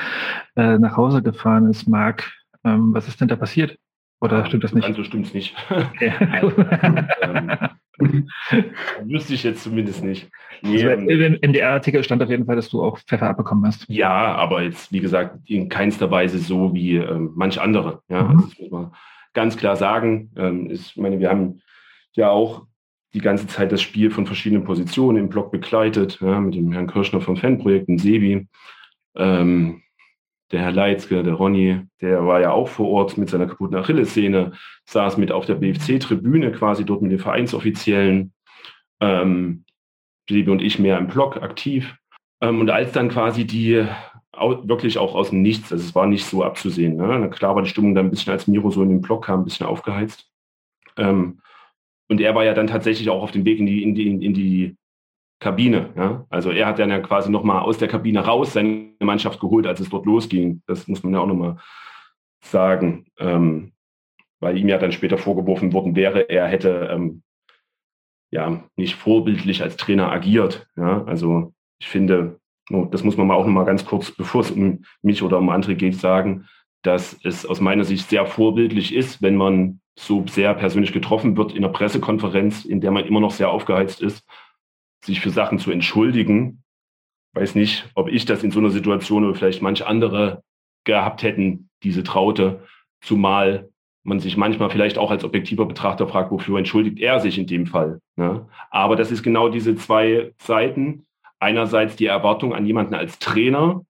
äh, 0.56 0.78
nach 0.78 0.96
Hause 0.96 1.22
gefahren 1.22 1.68
ist, 1.68 1.88
Marc. 1.88 2.30
Ähm, 2.64 2.92
was 2.92 3.08
ist 3.08 3.20
denn 3.20 3.28
da 3.28 3.36
passiert? 3.36 3.78
Oder 4.20 4.44
stimmt 4.46 4.64
das 4.64 4.74
nicht? 4.74 4.84
Also 4.84 5.04
stimmt 5.04 5.26
es 5.26 5.34
nicht. 5.34 5.54
Okay. 5.70 6.12
ähm, 7.22 7.68
wüsste 9.04 9.34
ich 9.34 9.42
jetzt 9.42 9.62
zumindest 9.62 10.04
nicht. 10.04 10.30
Nee, 10.62 10.84
also 10.84 11.06
Im 11.08 11.38
NDR-Artikel 11.40 12.02
stand 12.02 12.22
auf 12.22 12.30
jeden 12.30 12.46
Fall, 12.46 12.56
dass 12.56 12.68
du 12.68 12.82
auch 12.82 12.98
Pfeffer 12.98 13.28
abbekommen 13.28 13.66
hast. 13.66 13.88
Ja, 13.88 14.34
aber 14.34 14.62
jetzt, 14.62 14.92
wie 14.92 15.00
gesagt, 15.00 15.38
in 15.46 15.68
keinster 15.68 16.10
Weise 16.10 16.38
so 16.38 16.74
wie 16.74 16.96
ähm, 16.96 17.32
manch 17.34 17.60
andere. 17.60 18.02
Ja, 18.08 18.22
mhm. 18.22 18.30
also 18.30 18.46
das 18.48 18.58
muss 18.58 18.70
man 18.70 18.92
ganz 19.34 19.56
klar 19.56 19.76
sagen. 19.76 20.30
Ähm, 20.36 20.70
ist, 20.70 20.90
ich 20.90 20.96
meine, 20.96 21.20
wir 21.20 21.30
haben 21.30 21.60
ja 22.14 22.30
auch 22.30 22.66
die 23.14 23.20
ganze 23.20 23.46
Zeit 23.46 23.72
das 23.72 23.82
Spiel 23.82 24.10
von 24.10 24.26
verschiedenen 24.26 24.64
Positionen 24.64 25.18
im 25.18 25.28
Blog 25.28 25.50
begleitet, 25.50 26.18
ja, 26.20 26.40
mit 26.40 26.54
dem 26.54 26.72
Herrn 26.72 26.88
Kirschner 26.88 27.20
vom 27.20 27.36
Fanprojekt, 27.36 27.88
dem 27.88 27.98
Sebi. 27.98 28.46
Ähm, 29.16 29.82
der 30.50 30.60
Herr 30.60 30.72
Leitzke, 30.72 31.22
der 31.22 31.34
Ronny, 31.34 31.82
der 32.00 32.26
war 32.26 32.40
ja 32.40 32.52
auch 32.52 32.68
vor 32.68 32.88
Ort 32.88 33.18
mit 33.18 33.28
seiner 33.28 33.46
kaputten 33.46 33.76
Achillessehne, 33.76 34.52
saß 34.86 35.18
mit 35.18 35.30
auf 35.32 35.46
der 35.46 35.56
BFC-Tribüne 35.56 36.52
quasi 36.52 36.84
dort 36.84 37.02
mit 37.02 37.12
den 37.12 37.18
Vereinsoffiziellen. 37.18 38.32
Ähm, 39.00 39.64
Liebe 40.28 40.52
und 40.52 40.62
ich 40.62 40.78
mehr 40.78 40.98
im 40.98 41.08
Blog 41.08 41.42
aktiv. 41.42 41.96
Ähm, 42.40 42.60
und 42.60 42.70
als 42.70 42.92
dann 42.92 43.08
quasi 43.08 43.46
die 43.46 43.86
wirklich 44.40 44.98
auch 44.98 45.14
aus 45.14 45.30
dem 45.30 45.42
Nichts, 45.42 45.72
also 45.72 45.84
es 45.84 45.94
war 45.94 46.06
nicht 46.06 46.24
so 46.24 46.44
abzusehen. 46.44 46.96
Ne? 46.96 47.28
Klar 47.30 47.56
war 47.56 47.62
die 47.62 47.68
Stimmung 47.68 47.94
dann 47.94 48.06
ein 48.06 48.10
bisschen, 48.10 48.32
als 48.32 48.46
Miro 48.46 48.70
so 48.70 48.82
in 48.82 48.88
den 48.88 49.00
Blog 49.00 49.24
kam, 49.24 49.40
ein 49.40 49.44
bisschen 49.44 49.66
aufgeheizt. 49.66 50.30
Ähm, 50.96 51.40
und 52.08 52.20
er 52.20 52.34
war 52.34 52.44
ja 52.44 52.54
dann 52.54 52.68
tatsächlich 52.68 53.10
auch 53.10 53.22
auf 53.22 53.32
dem 53.32 53.44
Weg 53.44 53.58
in 53.58 53.66
die, 53.66 53.82
in 53.82 53.94
die, 53.94 54.24
in 54.24 54.34
die 54.34 54.76
Kabine. 55.40 55.90
Ja? 55.96 56.26
Also 56.30 56.50
er 56.50 56.66
hat 56.66 56.78
dann 56.78 56.90
ja 56.90 56.98
quasi 57.00 57.30
nochmal 57.30 57.60
aus 57.60 57.78
der 57.78 57.88
Kabine 57.88 58.20
raus 58.20 58.52
seine 58.52 58.92
Mannschaft 59.00 59.40
geholt, 59.40 59.66
als 59.66 59.80
es 59.80 59.90
dort 59.90 60.06
losging. 60.06 60.62
Das 60.66 60.88
muss 60.88 61.02
man 61.02 61.14
ja 61.14 61.20
auch 61.20 61.26
nochmal 61.26 61.58
sagen. 62.40 63.06
Ähm, 63.18 63.72
weil 64.40 64.56
ihm 64.56 64.68
ja 64.68 64.78
dann 64.78 64.92
später 64.92 65.18
vorgeworfen 65.18 65.72
worden 65.72 65.96
wäre, 65.96 66.28
er 66.28 66.46
hätte 66.46 66.88
ähm, 66.92 67.22
ja 68.30 68.64
nicht 68.76 68.94
vorbildlich 68.94 69.62
als 69.62 69.76
Trainer 69.76 70.12
agiert. 70.12 70.68
Ja? 70.76 71.04
Also 71.04 71.54
ich 71.80 71.88
finde, 71.88 72.40
das 72.68 73.04
muss 73.04 73.16
man 73.16 73.26
mal 73.26 73.34
auch 73.34 73.46
nochmal 73.46 73.64
ganz 73.64 73.84
kurz, 73.84 74.10
bevor 74.10 74.42
es 74.42 74.50
um 74.50 74.84
mich 75.02 75.22
oder 75.22 75.38
um 75.38 75.48
andere 75.48 75.74
geht, 75.74 75.96
sagen, 75.96 76.46
dass 76.82 77.18
es 77.24 77.46
aus 77.46 77.60
meiner 77.60 77.84
Sicht 77.84 78.08
sehr 78.08 78.26
vorbildlich 78.26 78.94
ist, 78.94 79.22
wenn 79.22 79.36
man 79.36 79.80
so 79.98 80.24
sehr 80.28 80.54
persönlich 80.54 80.92
getroffen 80.92 81.36
wird 81.36 81.52
in 81.52 81.64
einer 81.64 81.72
Pressekonferenz, 81.72 82.64
in 82.64 82.80
der 82.80 82.92
man 82.92 83.04
immer 83.04 83.20
noch 83.20 83.32
sehr 83.32 83.50
aufgeheizt 83.50 84.00
ist 84.00 84.24
sich 85.04 85.20
für 85.20 85.30
Sachen 85.30 85.58
zu 85.58 85.70
entschuldigen. 85.70 86.62
Weiß 87.34 87.54
nicht, 87.54 87.88
ob 87.94 88.08
ich 88.08 88.24
das 88.24 88.42
in 88.42 88.50
so 88.50 88.58
einer 88.58 88.70
Situation 88.70 89.24
oder 89.24 89.34
vielleicht 89.34 89.62
manche 89.62 89.86
andere 89.86 90.42
gehabt 90.84 91.22
hätten, 91.22 91.68
diese 91.82 92.02
Traute, 92.02 92.64
zumal 93.00 93.68
man 94.02 94.20
sich 94.20 94.36
manchmal 94.36 94.70
vielleicht 94.70 94.98
auch 94.98 95.10
als 95.10 95.24
objektiver 95.24 95.66
Betrachter 95.66 96.08
fragt, 96.08 96.30
wofür 96.30 96.58
entschuldigt 96.58 96.98
er 96.98 97.20
sich 97.20 97.38
in 97.38 97.46
dem 97.46 97.66
Fall. 97.66 98.00
Ne? 98.16 98.46
Aber 98.70 98.96
das 98.96 99.10
ist 99.10 99.22
genau 99.22 99.48
diese 99.48 99.76
zwei 99.76 100.32
Seiten. 100.38 101.06
Einerseits 101.38 101.94
die 101.96 102.06
Erwartung 102.06 102.54
an 102.54 102.66
jemanden 102.66 102.94
als 102.94 103.18
Trainer, 103.18 103.84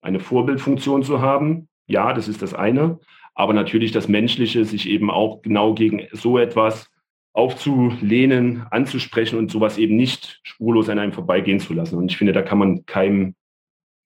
eine 0.00 0.20
Vorbildfunktion 0.20 1.02
zu 1.02 1.20
haben. 1.20 1.68
Ja, 1.86 2.12
das 2.12 2.28
ist 2.28 2.40
das 2.40 2.54
eine. 2.54 2.98
Aber 3.34 3.52
natürlich 3.52 3.92
das 3.92 4.08
Menschliche, 4.08 4.64
sich 4.64 4.88
eben 4.88 5.10
auch 5.10 5.42
genau 5.42 5.74
gegen 5.74 6.06
so 6.12 6.38
etwas 6.38 6.90
aufzulehnen, 7.34 8.64
anzusprechen 8.70 9.38
und 9.38 9.50
sowas 9.50 9.76
eben 9.76 9.96
nicht 9.96 10.40
spurlos 10.44 10.88
an 10.88 11.00
einem 11.00 11.12
vorbeigehen 11.12 11.60
zu 11.60 11.74
lassen. 11.74 11.96
Und 11.96 12.10
ich 12.10 12.16
finde, 12.16 12.32
da 12.32 12.42
kann 12.42 12.58
man 12.58 12.86
keinem 12.86 13.34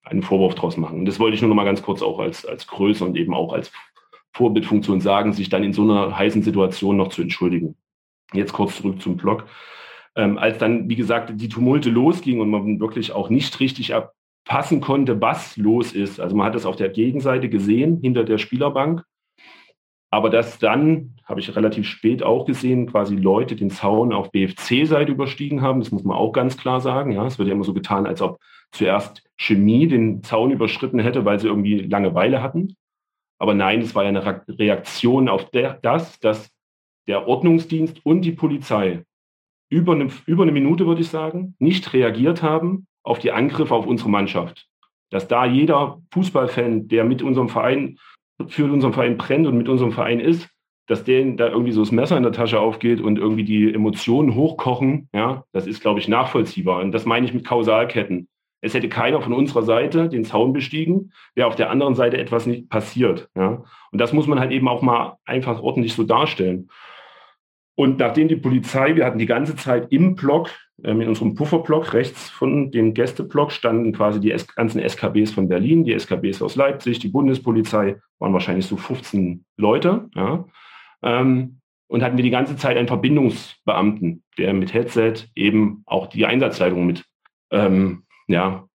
einen 0.02 0.22
Vorwurf 0.22 0.54
draus 0.54 0.78
machen. 0.78 1.00
Und 1.00 1.04
das 1.04 1.20
wollte 1.20 1.34
ich 1.34 1.42
nur 1.42 1.50
noch 1.50 1.56
mal 1.56 1.64
ganz 1.64 1.82
kurz 1.82 2.02
auch 2.02 2.18
als, 2.18 2.46
als 2.46 2.66
Größe 2.66 3.04
und 3.04 3.16
eben 3.16 3.34
auch 3.34 3.52
als 3.52 3.70
Vorbildfunktion 4.32 5.02
sagen, 5.02 5.34
sich 5.34 5.50
dann 5.50 5.62
in 5.62 5.74
so 5.74 5.82
einer 5.82 6.16
heißen 6.16 6.42
Situation 6.42 6.96
noch 6.96 7.08
zu 7.08 7.20
entschuldigen. 7.20 7.76
Jetzt 8.32 8.54
kurz 8.54 8.76
zurück 8.76 9.02
zum 9.02 9.18
Blog. 9.18 9.44
Ähm, 10.16 10.38
als 10.38 10.56
dann, 10.56 10.88
wie 10.88 10.96
gesagt, 10.96 11.32
die 11.34 11.48
Tumulte 11.50 11.90
losging 11.90 12.40
und 12.40 12.50
man 12.50 12.80
wirklich 12.80 13.12
auch 13.12 13.28
nicht 13.28 13.60
richtig 13.60 13.90
erfassen 13.90 14.80
konnte, 14.80 15.20
was 15.20 15.56
los 15.58 15.92
ist. 15.92 16.18
Also 16.18 16.34
man 16.34 16.46
hat 16.46 16.54
es 16.54 16.64
auf 16.64 16.76
der 16.76 16.88
Gegenseite 16.88 17.50
gesehen, 17.50 18.00
hinter 18.00 18.24
der 18.24 18.38
Spielerbank. 18.38 19.04
Aber 20.10 20.30
dass 20.30 20.58
dann, 20.58 21.16
habe 21.24 21.40
ich 21.40 21.54
relativ 21.54 21.86
spät 21.86 22.22
auch 22.22 22.46
gesehen, 22.46 22.86
quasi 22.86 23.14
Leute 23.14 23.56
den 23.56 23.70
Zaun 23.70 24.12
auf 24.12 24.30
BFC-Seite 24.30 25.12
überstiegen 25.12 25.60
haben, 25.60 25.80
das 25.80 25.90
muss 25.90 26.04
man 26.04 26.16
auch 26.16 26.32
ganz 26.32 26.56
klar 26.56 26.80
sagen. 26.80 27.12
Ja, 27.12 27.26
es 27.26 27.38
wird 27.38 27.48
ja 27.48 27.54
immer 27.54 27.64
so 27.64 27.74
getan, 27.74 28.06
als 28.06 28.22
ob 28.22 28.40
zuerst 28.72 29.22
Chemie 29.36 29.86
den 29.86 30.22
Zaun 30.22 30.50
überschritten 30.50 30.98
hätte, 30.98 31.24
weil 31.24 31.38
sie 31.38 31.48
irgendwie 31.48 31.80
Langeweile 31.80 32.42
hatten. 32.42 32.74
Aber 33.38 33.54
nein, 33.54 33.82
es 33.82 33.94
war 33.94 34.02
ja 34.02 34.08
eine 34.08 34.42
Reaktion 34.48 35.28
auf 35.28 35.50
der, 35.50 35.74
das, 35.82 36.18
dass 36.20 36.50
der 37.06 37.28
Ordnungsdienst 37.28 38.04
und 38.04 38.22
die 38.22 38.32
Polizei 38.32 39.04
über 39.70 39.92
eine, 39.92 40.08
über 40.26 40.42
eine 40.42 40.52
Minute, 40.52 40.86
würde 40.86 41.02
ich 41.02 41.08
sagen, 41.08 41.54
nicht 41.58 41.92
reagiert 41.92 42.42
haben 42.42 42.86
auf 43.02 43.18
die 43.18 43.32
Angriffe 43.32 43.74
auf 43.74 43.86
unsere 43.86 44.10
Mannschaft. 44.10 44.66
Dass 45.10 45.28
da 45.28 45.44
jeder 45.46 46.00
Fußballfan, 46.12 46.88
der 46.88 47.04
mit 47.04 47.22
unserem 47.22 47.48
Verein, 47.48 47.98
für 48.46 48.72
unseren 48.72 48.92
Verein 48.92 49.16
brennt 49.16 49.46
und 49.46 49.58
mit 49.58 49.68
unserem 49.68 49.92
Verein 49.92 50.20
ist, 50.20 50.48
dass 50.86 51.04
denen 51.04 51.36
da 51.36 51.48
irgendwie 51.48 51.72
so 51.72 51.82
das 51.82 51.92
Messer 51.92 52.16
in 52.16 52.22
der 52.22 52.32
Tasche 52.32 52.60
aufgeht 52.60 53.00
und 53.00 53.18
irgendwie 53.18 53.44
die 53.44 53.72
Emotionen 53.72 54.34
hochkochen, 54.34 55.08
ja, 55.12 55.44
das 55.52 55.66
ist, 55.66 55.80
glaube 55.80 56.00
ich, 56.00 56.08
nachvollziehbar. 56.08 56.80
Und 56.80 56.92
das 56.92 57.04
meine 57.04 57.26
ich 57.26 57.34
mit 57.34 57.44
Kausalketten. 57.44 58.28
Es 58.60 58.74
hätte 58.74 58.88
keiner 58.88 59.20
von 59.20 59.32
unserer 59.32 59.62
Seite 59.62 60.08
den 60.08 60.24
Zaun 60.24 60.52
bestiegen, 60.52 61.12
wäre 61.34 61.46
auf 61.46 61.54
der 61.54 61.70
anderen 61.70 61.94
Seite 61.94 62.18
etwas 62.18 62.46
nicht 62.46 62.68
passiert. 62.68 63.28
Ja? 63.36 63.62
Und 63.92 64.00
das 64.00 64.12
muss 64.12 64.26
man 64.26 64.40
halt 64.40 64.50
eben 64.50 64.66
auch 64.66 64.82
mal 64.82 65.16
einfach 65.24 65.62
ordentlich 65.62 65.94
so 65.94 66.02
darstellen. 66.02 66.70
Und 67.76 67.98
nachdem 67.98 68.26
die 68.26 68.36
Polizei, 68.36 68.96
wir 68.96 69.04
hatten 69.04 69.20
die 69.20 69.26
ganze 69.26 69.54
Zeit 69.54 69.92
im 69.92 70.16
Block, 70.16 70.50
in 70.82 71.08
unserem 71.08 71.34
Pufferblock 71.34 71.92
rechts 71.92 72.30
von 72.30 72.70
dem 72.70 72.94
Gästeblock 72.94 73.50
standen 73.50 73.92
quasi 73.92 74.20
die 74.20 74.34
ganzen 74.54 74.80
SKBs 74.80 75.32
von 75.32 75.48
Berlin, 75.48 75.84
die 75.84 75.98
SKBs 75.98 76.40
aus 76.40 76.54
Leipzig, 76.54 77.00
die 77.00 77.08
Bundespolizei, 77.08 77.96
waren 78.18 78.32
wahrscheinlich 78.32 78.66
so 78.66 78.76
15 78.76 79.44
Leute. 79.56 80.08
Ja? 80.14 80.44
Ähm, 81.02 81.60
und 81.88 82.02
hatten 82.02 82.16
wir 82.16 82.24
die 82.24 82.30
ganze 82.30 82.56
Zeit 82.56 82.76
einen 82.76 82.86
Verbindungsbeamten, 82.86 84.22
der 84.36 84.52
mit 84.52 84.72
Headset 84.72 85.14
eben 85.34 85.82
auch 85.86 86.06
die 86.06 86.26
Einsatzleitung 86.26 86.86
mit 86.86 87.04
ähm, 87.50 88.04
ja, 88.26 88.68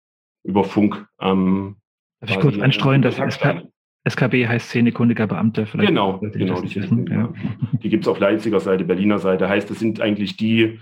über 0.44 0.64
Funk. 0.64 1.06
Ähm, 1.20 1.76
Darf 2.20 2.30
ich 2.30 2.40
kurz 2.40 2.58
einstreuen, 2.58 3.02
dass 3.02 3.16
SK, 3.16 3.68
SKB 4.04 4.48
heißt 4.48 4.68
szenekundiger 4.68 5.26
Beamter. 5.26 5.66
Vielleicht 5.66 5.88
genau, 5.88 6.18
genau. 6.18 6.60
Die, 6.62 6.76
wissen, 6.76 7.06
ja. 7.06 7.32
die 7.82 7.88
gibt 7.88 8.04
es 8.04 8.08
auf 8.08 8.18
Leipziger 8.18 8.60
Seite, 8.60 8.84
Berliner 8.84 9.18
Seite. 9.18 9.48
Heißt, 9.48 9.70
das 9.70 9.78
sind 9.78 10.00
eigentlich 10.00 10.36
die, 10.36 10.80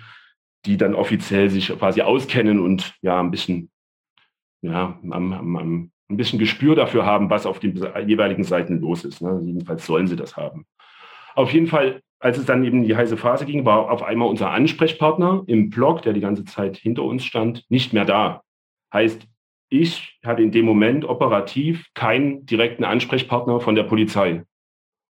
die 0.66 0.76
dann 0.76 0.94
offiziell 0.94 1.50
sich 1.50 1.68
quasi 1.68 2.02
auskennen 2.02 2.60
und 2.60 2.94
ja, 3.02 3.20
ein 3.20 3.30
bisschen, 3.30 3.70
ja, 4.62 4.98
am, 5.10 5.32
am, 5.32 5.56
am, 5.56 5.90
ein 6.08 6.16
bisschen 6.16 6.38
Gespür 6.38 6.74
dafür 6.74 7.06
haben, 7.06 7.30
was 7.30 7.46
auf 7.46 7.60
den 7.60 7.76
jeweiligen 8.06 8.44
Seiten 8.44 8.80
los 8.80 9.04
ist. 9.04 9.22
Ne? 9.22 9.40
Jedenfalls 9.44 9.86
sollen 9.86 10.08
sie 10.08 10.16
das 10.16 10.36
haben. 10.36 10.66
Auf 11.34 11.52
jeden 11.52 11.68
Fall 11.68 12.02
als 12.20 12.36
es 12.36 12.44
dann 12.44 12.62
eben 12.64 12.84
die 12.84 12.94
heiße 12.94 13.16
Phase 13.16 13.46
ging, 13.46 13.64
war 13.64 13.90
auf 13.90 14.02
einmal 14.02 14.28
unser 14.28 14.50
Ansprechpartner 14.50 15.42
im 15.46 15.70
Blog, 15.70 16.02
der 16.02 16.12
die 16.12 16.20
ganze 16.20 16.44
Zeit 16.44 16.76
hinter 16.76 17.02
uns 17.02 17.24
stand, 17.24 17.64
nicht 17.70 17.94
mehr 17.94 18.04
da. 18.04 18.42
Heißt, 18.92 19.26
ich 19.70 20.18
hatte 20.24 20.42
in 20.42 20.52
dem 20.52 20.66
Moment 20.66 21.04
operativ 21.06 21.86
keinen 21.94 22.44
direkten 22.44 22.84
Ansprechpartner 22.84 23.60
von 23.60 23.74
der 23.74 23.84
Polizei, 23.84 24.44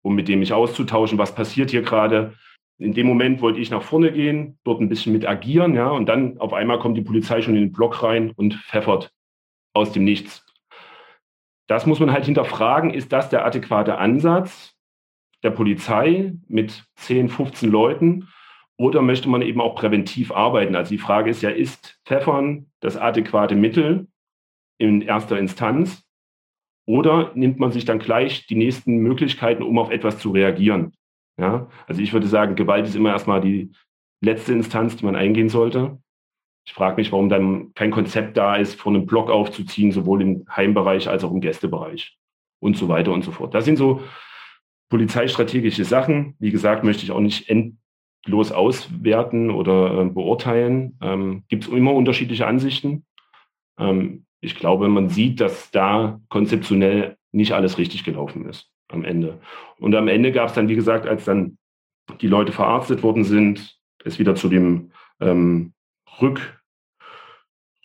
um 0.02 0.16
mit 0.16 0.28
dem 0.28 0.40
mich 0.40 0.52
auszutauschen, 0.52 1.20
was 1.20 1.36
passiert 1.36 1.70
hier 1.70 1.84
gerade. 1.84 2.34
In 2.78 2.94
dem 2.94 3.08
Moment 3.08 3.42
wollte 3.42 3.60
ich 3.60 3.70
nach 3.70 3.84
vorne 3.84 4.12
gehen, 4.12 4.60
dort 4.64 4.82
ein 4.82 4.90
bisschen 4.90 5.14
mit 5.14 5.26
agieren, 5.26 5.76
ja, 5.76 5.90
und 5.90 6.08
dann 6.08 6.38
auf 6.40 6.54
einmal 6.54 6.80
kommt 6.80 6.98
die 6.98 7.02
Polizei 7.02 7.42
schon 7.42 7.56
in 7.56 7.62
den 7.62 7.72
Block 7.72 8.04
rein 8.04 8.32
und 8.32 8.56
pfeffert 8.56 9.12
aus 9.74 9.92
dem 9.92 10.04
Nichts. 10.04 10.46
Das 11.68 11.86
muss 11.86 12.00
man 12.00 12.12
halt 12.12 12.26
hinterfragen, 12.26 12.92
ist 12.92 13.12
das 13.12 13.30
der 13.30 13.46
adäquate 13.46 13.98
Ansatz 13.98 14.76
der 15.44 15.52
Polizei 15.52 16.34
mit 16.48 16.86
10, 16.96 17.30
15 17.30 17.70
Leuten 17.70 18.28
oder 18.78 19.02
möchte 19.02 19.30
man 19.30 19.42
eben 19.42 19.62
auch 19.62 19.76
präventiv 19.76 20.32
arbeiten? 20.32 20.76
Also 20.76 20.90
die 20.90 20.98
Frage 20.98 21.30
ist 21.30 21.42
ja, 21.42 21.50
ist 21.50 22.00
Pfeffern 22.06 22.68
das 22.82 22.98
adäquate 22.98 23.56
Mittel 23.56 24.08
in 24.78 25.02
erster 25.02 25.40
Instanz? 25.40 26.04
Oder 26.88 27.32
nimmt 27.36 27.60
man 27.60 27.72
sich 27.72 27.86
dann 27.86 28.00
gleich 28.00 28.46
die 28.48 28.56
nächsten 28.56 28.98
Möglichkeiten, 28.98 29.64
um 29.64 29.80
auf 29.80 29.90
etwas 29.90 30.20
zu 30.20 30.32
reagieren? 30.32 30.94
Ja, 31.38 31.68
also 31.88 32.02
ich 32.02 32.14
würde 32.14 32.28
sagen, 32.28 32.56
Gewalt 32.56 32.88
ist 32.88 32.96
immer 32.96 33.12
erstmal 33.12 33.42
die 33.42 33.72
letzte 34.22 34.54
Instanz, 34.54 34.96
die 34.96 35.06
man 35.06 35.16
eingehen 35.16 35.50
sollte. 35.50 36.00
Ich 36.66 36.74
frage 36.74 36.96
mich, 36.96 37.12
warum 37.12 37.30
dann 37.30 37.74
kein 37.76 37.92
Konzept 37.92 38.38
da 38.38 38.56
ist, 38.56 38.80
vor 38.80 38.94
einem 38.94 39.06
Block 39.06 39.30
aufzuziehen, 39.30 39.92
sowohl 39.92 40.22
im 40.22 40.46
Heimbereich 40.50 41.08
als 41.10 41.24
auch 41.24 41.32
im 41.32 41.42
Gästebereich 41.42 42.18
und 42.60 42.78
so 42.78 42.88
weiter 42.88 43.12
und 43.12 43.24
so 43.24 43.32
fort. 43.32 43.54
Das 43.54 43.66
sind 43.66 43.78
so 43.78 44.02
polizeistrategische 44.90 45.84
Sachen. 45.84 46.36
Wie 46.40 46.52
gesagt, 46.52 46.84
möchte 46.84 47.04
ich 47.04 47.12
auch 47.12 47.20
nicht 47.20 47.52
los 48.26 48.52
auswerten 48.52 49.52
oder 49.52 50.02
äh, 50.02 50.06
beurteilen. 50.06 50.98
Ähm, 51.02 51.44
Gibt 51.50 51.66
es 51.66 51.70
immer 51.70 51.94
unterschiedliche 51.94 52.48
Ansichten. 52.48 53.06
Ähm, 53.78 54.26
ich 54.42 54.56
glaube, 54.56 54.88
man 54.88 55.10
sieht, 55.10 55.42
dass 55.42 55.70
da 55.70 56.20
konzeptionell 56.30 57.18
nicht 57.32 57.52
alles 57.52 57.78
richtig 57.78 58.04
gelaufen 58.04 58.48
ist 58.48 58.75
am 58.90 59.04
Ende. 59.04 59.40
Und 59.80 59.96
am 59.96 60.08
Ende 60.08 60.32
gab 60.32 60.50
es 60.50 60.54
dann, 60.54 60.70
wie 60.70 60.76
gesagt, 60.76 61.08
als 61.08 61.26
dann 61.26 61.58
die 62.22 62.28
Leute 62.28 62.52
verarztet 62.52 63.04
worden 63.04 63.24
sind, 63.24 63.78
es 64.04 64.20
wieder 64.20 64.36
zu 64.36 64.50
dem 64.50 64.92
ähm, 65.20 65.74
Rück, 66.22 66.62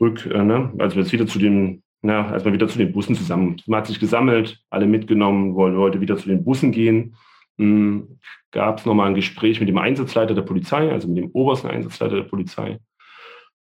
Rück, 0.00 0.26
äh, 0.26 0.44
ne? 0.44 0.72
also 0.78 1.00
es 1.00 1.12
wieder 1.12 1.26
zu 1.26 1.38
dem, 1.38 1.82
na, 2.02 2.30
als 2.30 2.44
man 2.44 2.52
wieder 2.52 2.68
zu 2.68 2.78
den 2.78 2.92
Bussen 2.92 3.14
zusammen, 3.14 3.60
man 3.66 3.78
hat 3.78 3.86
sich 3.86 4.00
gesammelt, 4.00 4.62
alle 4.70 4.86
mitgenommen, 4.86 5.54
wollen 5.54 5.76
wollte 5.76 6.00
wieder 6.00 6.16
zu 6.16 6.28
den 6.28 6.44
Bussen 6.44 6.72
gehen 6.72 7.16
gab 8.50 8.78
es 8.78 8.86
nochmal 8.86 9.08
ein 9.08 9.14
Gespräch 9.14 9.60
mit 9.60 9.68
dem 9.68 9.78
Einsatzleiter 9.78 10.34
der 10.34 10.42
Polizei, 10.42 10.90
also 10.90 11.08
mit 11.08 11.18
dem 11.18 11.30
obersten 11.32 11.68
Einsatzleiter 11.68 12.16
der 12.16 12.22
Polizei. 12.24 12.78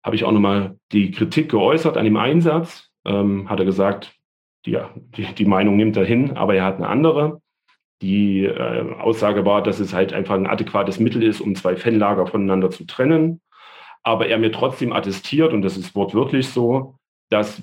Habe 0.04 0.16
ich 0.16 0.24
auch 0.24 0.32
nochmal 0.32 0.78
die 0.92 1.12
Kritik 1.12 1.50
geäußert 1.50 1.98
an 1.98 2.06
dem 2.06 2.18
Einsatz. 2.18 2.90
Ähm, 3.06 3.50
hat 3.50 3.60
er 3.60 3.66
gesagt, 3.66 4.16
die, 4.66 4.78
die, 5.16 5.26
die, 5.34 5.46
Meinung 5.46 5.76
nimmt 5.76 5.98
er 5.98 6.06
hin, 6.06 6.38
aber 6.38 6.56
er 6.56 6.66
hat 6.66 6.78
eine 6.78 6.88
andere. 6.88 7.42
Die 8.02 8.46
äh, 8.46 8.94
Aussage 9.00 9.46
war, 9.46 9.62
dass 9.62 9.80
es 9.80 9.94
halt 9.94 10.14
einfach 10.14 10.36
ein 10.36 10.48
adäquates 10.48 11.00
Mittel 11.00 11.24
ist, 11.24 11.42
um 11.42 11.56
zwei 11.56 11.76
Fanlager 11.76 12.28
voneinander 12.28 12.72
zu 12.72 12.86
trennen. 12.86 13.42
Aber 14.04 14.28
er 14.28 14.40
mir 14.40 14.52
trotzdem 14.52 14.94
attestiert, 14.94 15.54
und 15.54 15.62
das 15.62 15.78
ist 15.78 15.96
wortwörtlich 15.96 16.50
so, 16.50 16.96
dass 17.30 17.62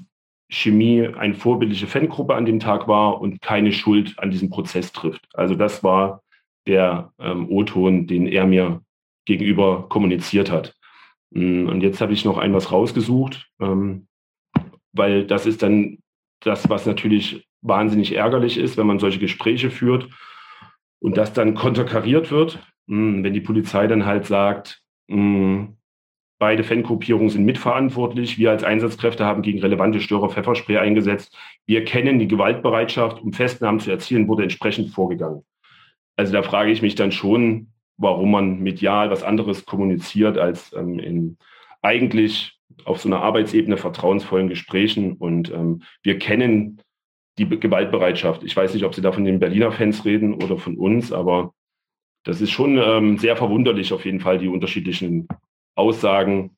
Chemie 0.51 1.07
eine 1.07 1.35
vorbildliche 1.35 1.87
Fangruppe 1.87 2.35
an 2.35 2.47
dem 2.47 2.61
Tag 2.61 2.89
war 2.89 3.21
und 3.21 3.41
keine 3.41 3.73
Schuld 3.73 4.19
an 4.19 4.31
diesem 4.31 4.49
Prozess 4.49 4.93
trifft. 4.93 5.27
Also 5.35 5.55
das 5.55 5.85
war 5.85 6.23
der 6.67 7.13
ähm, 7.19 7.49
O-Ton, 7.51 8.07
den 8.07 8.27
er 8.27 8.47
mir 8.47 8.83
gegenüber 9.27 9.89
kommuniziert 9.89 10.51
hat. 10.51 10.75
Mm, 11.31 11.67
und 11.67 11.83
jetzt 11.83 12.01
habe 12.01 12.13
ich 12.13 12.25
noch 12.25 12.39
ein 12.39 12.55
was 12.55 12.73
rausgesucht, 12.73 13.51
ähm, 13.61 14.07
weil 14.93 15.27
das 15.27 15.47
ist 15.47 15.63
dann 15.63 15.99
das, 16.41 16.69
was 16.69 16.87
natürlich 16.87 17.47
wahnsinnig 17.61 18.15
ärgerlich 18.15 18.59
ist, 18.59 18.77
wenn 18.77 18.87
man 18.87 18.99
solche 18.99 19.19
Gespräche 19.19 19.71
führt 19.71 20.09
und 21.01 21.17
das 21.17 21.33
dann 21.33 21.55
konterkariert 21.55 22.31
wird, 22.31 22.59
mm, 22.87 23.23
wenn 23.23 23.33
die 23.33 23.41
Polizei 23.41 23.87
dann 23.87 24.07
halt 24.07 24.27
sagt, 24.27 24.83
mm, 25.09 25.67
Beide 26.41 26.63
Fangruppierungen 26.63 27.31
sind 27.31 27.45
mitverantwortlich. 27.45 28.39
Wir 28.39 28.53
als 28.53 28.63
Einsatzkräfte 28.63 29.25
haben 29.25 29.43
gegen 29.43 29.59
relevante 29.59 30.01
Störer 30.01 30.31
Pfefferspray 30.31 30.79
eingesetzt. 30.79 31.37
Wir 31.67 31.85
kennen 31.85 32.21
die 32.21 32.29
Gewaltbereitschaft, 32.29 33.21
um 33.21 33.33
Festnahmen 33.33 33.81
zu 33.81 33.91
erzielen, 33.91 34.29
wurde 34.29 34.45
entsprechend 34.45 34.91
vorgegangen. 34.91 35.43
Also 36.17 36.33
da 36.33 36.45
frage 36.45 36.71
ich 36.71 36.81
mich 36.81 36.95
dann 36.95 37.11
schon, 37.11 37.73
warum 37.97 38.31
man 38.31 38.61
medial 38.61 39.11
was 39.11 39.25
anderes 39.25 39.67
kommuniziert 39.67 40.39
als 40.39 40.73
ähm, 40.75 41.01
in 41.01 41.39
eigentlich 41.83 42.58
auf 42.85 43.01
so 43.01 43.09
einer 43.09 43.21
Arbeitsebene 43.23 43.77
vertrauensvollen 43.77 44.49
Gesprächen. 44.49 45.15
Und 45.15 45.53
ähm, 45.53 45.83
wir 46.03 46.19
kennen 46.19 46.81
die 47.39 47.49
Gewaltbereitschaft. 47.49 48.43
Ich 48.43 48.57
weiß 48.57 48.75
nicht, 48.75 48.85
ob 48.85 48.95
Sie 48.95 49.01
da 49.01 49.13
von 49.13 49.25
den 49.25 49.39
Berliner 49.39 49.73
Fans 49.73 50.05
reden 50.05 50.35
oder 50.35 50.59
von 50.59 50.77
uns, 50.77 51.13
aber 51.13 51.55
das 52.25 52.41
ist 52.41 52.51
schon 52.51 52.79
ähm, 52.79 53.19
sehr 53.19 53.37
verwunderlich 53.37 53.93
auf 53.93 54.05
jeden 54.05 54.21
Fall, 54.21 54.39
die 54.39 54.49
unterschiedlichen 54.49 55.29
Aussagen 55.77 56.57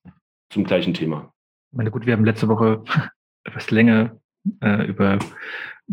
zum 0.51 0.65
gleichen 0.65 0.95
Thema. 0.95 1.33
Ich 1.71 1.77
meine, 1.77 1.91
gut, 1.91 2.07
wir 2.07 2.15
haben 2.15 2.25
letzte 2.25 2.49
Woche 2.49 2.83
etwas 3.45 3.71
länger 3.71 4.19
äh, 4.61 4.87
über 4.87 5.19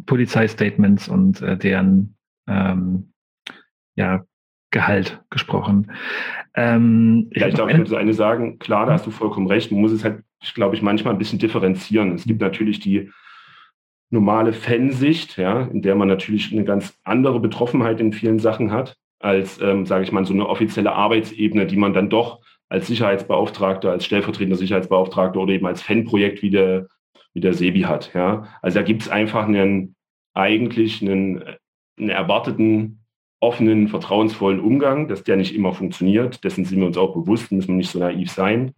Polizeistatements 0.05 1.07
und 1.07 1.41
äh, 1.41 1.57
deren 1.57 2.15
ähm, 2.47 3.11
ja, 3.95 4.25
Gehalt 4.77 5.19
gesprochen. 5.31 5.91
Ähm, 6.53 7.31
ich 7.31 7.41
darf 7.41 7.67
ich 7.67 7.77
nur 7.77 7.87
so 7.87 7.95
eine 7.95 8.13
sagen, 8.13 8.59
klar, 8.59 8.85
da 8.85 8.93
hast 8.93 9.07
du 9.07 9.11
vollkommen 9.11 9.47
recht. 9.47 9.71
Man 9.71 9.81
muss 9.81 9.91
es 9.91 10.03
halt, 10.03 10.21
glaube 10.53 10.75
ich, 10.75 10.83
manchmal 10.83 11.15
ein 11.15 11.17
bisschen 11.17 11.39
differenzieren. 11.39 12.13
Es 12.13 12.25
gibt 12.25 12.41
natürlich 12.41 12.79
die 12.79 13.09
normale 14.11 14.53
Fansicht, 14.53 15.35
ja, 15.37 15.63
in 15.63 15.81
der 15.81 15.95
man 15.95 16.07
natürlich 16.07 16.51
eine 16.51 16.63
ganz 16.63 16.95
andere 17.03 17.39
Betroffenheit 17.39 17.99
in 17.99 18.13
vielen 18.13 18.37
Sachen 18.37 18.71
hat, 18.71 18.97
als, 19.19 19.59
ähm, 19.61 19.87
sage 19.87 20.03
ich 20.03 20.11
mal, 20.11 20.25
so 20.25 20.33
eine 20.33 20.47
offizielle 20.47 20.93
Arbeitsebene, 20.93 21.65
die 21.65 21.75
man 21.75 21.93
dann 21.93 22.11
doch 22.11 22.39
als 22.69 22.85
Sicherheitsbeauftragter, 22.85 23.89
als 23.89 24.05
stellvertretender 24.05 24.57
Sicherheitsbeauftragter 24.57 25.39
oder 25.39 25.53
eben 25.53 25.65
als 25.65 25.81
Fanprojekt 25.81 26.43
wie 26.43 26.51
der, 26.51 26.85
wie 27.33 27.39
der 27.39 27.55
Sebi 27.55 27.81
hat. 27.81 28.13
Ja. 28.13 28.43
Also 28.61 28.77
da 28.77 28.85
gibt 28.85 29.01
es 29.01 29.09
einfach 29.09 29.47
einen 29.47 29.95
eigentlich 30.35 31.01
einen, 31.01 31.43
einen 31.97 32.09
erwarteten, 32.09 33.06
offenen, 33.39 33.87
vertrauensvollen 33.87 34.59
Umgang, 34.59 35.07
dass 35.07 35.23
der 35.23 35.37
nicht 35.37 35.53
immer 35.53 35.73
funktioniert. 35.73 36.43
Dessen 36.43 36.65
sind 36.65 36.79
wir 36.79 36.87
uns 36.87 36.97
auch 36.97 37.13
bewusst, 37.13 37.51
müssen 37.51 37.69
wir 37.69 37.75
nicht 37.75 37.91
so 37.91 37.99
naiv 37.99 38.31
sein. 38.31 38.73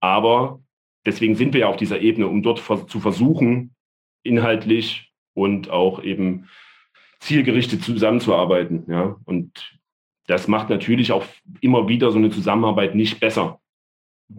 Aber 0.00 0.60
deswegen 1.04 1.34
sind 1.34 1.52
wir 1.52 1.60
ja 1.60 1.68
auf 1.68 1.76
dieser 1.76 2.00
Ebene, 2.00 2.26
um 2.28 2.42
dort 2.42 2.58
zu 2.58 3.00
versuchen, 3.00 3.74
inhaltlich 4.22 5.12
und 5.34 5.70
auch 5.70 6.02
eben 6.02 6.48
zielgerichtet 7.20 7.82
zusammenzuarbeiten. 7.82 8.84
Ja? 8.88 9.16
Und 9.24 9.78
das 10.26 10.48
macht 10.48 10.70
natürlich 10.70 11.12
auch 11.12 11.24
immer 11.60 11.88
wieder 11.88 12.10
so 12.10 12.18
eine 12.18 12.30
Zusammenarbeit 12.30 12.94
nicht 12.94 13.20
besser 13.20 13.60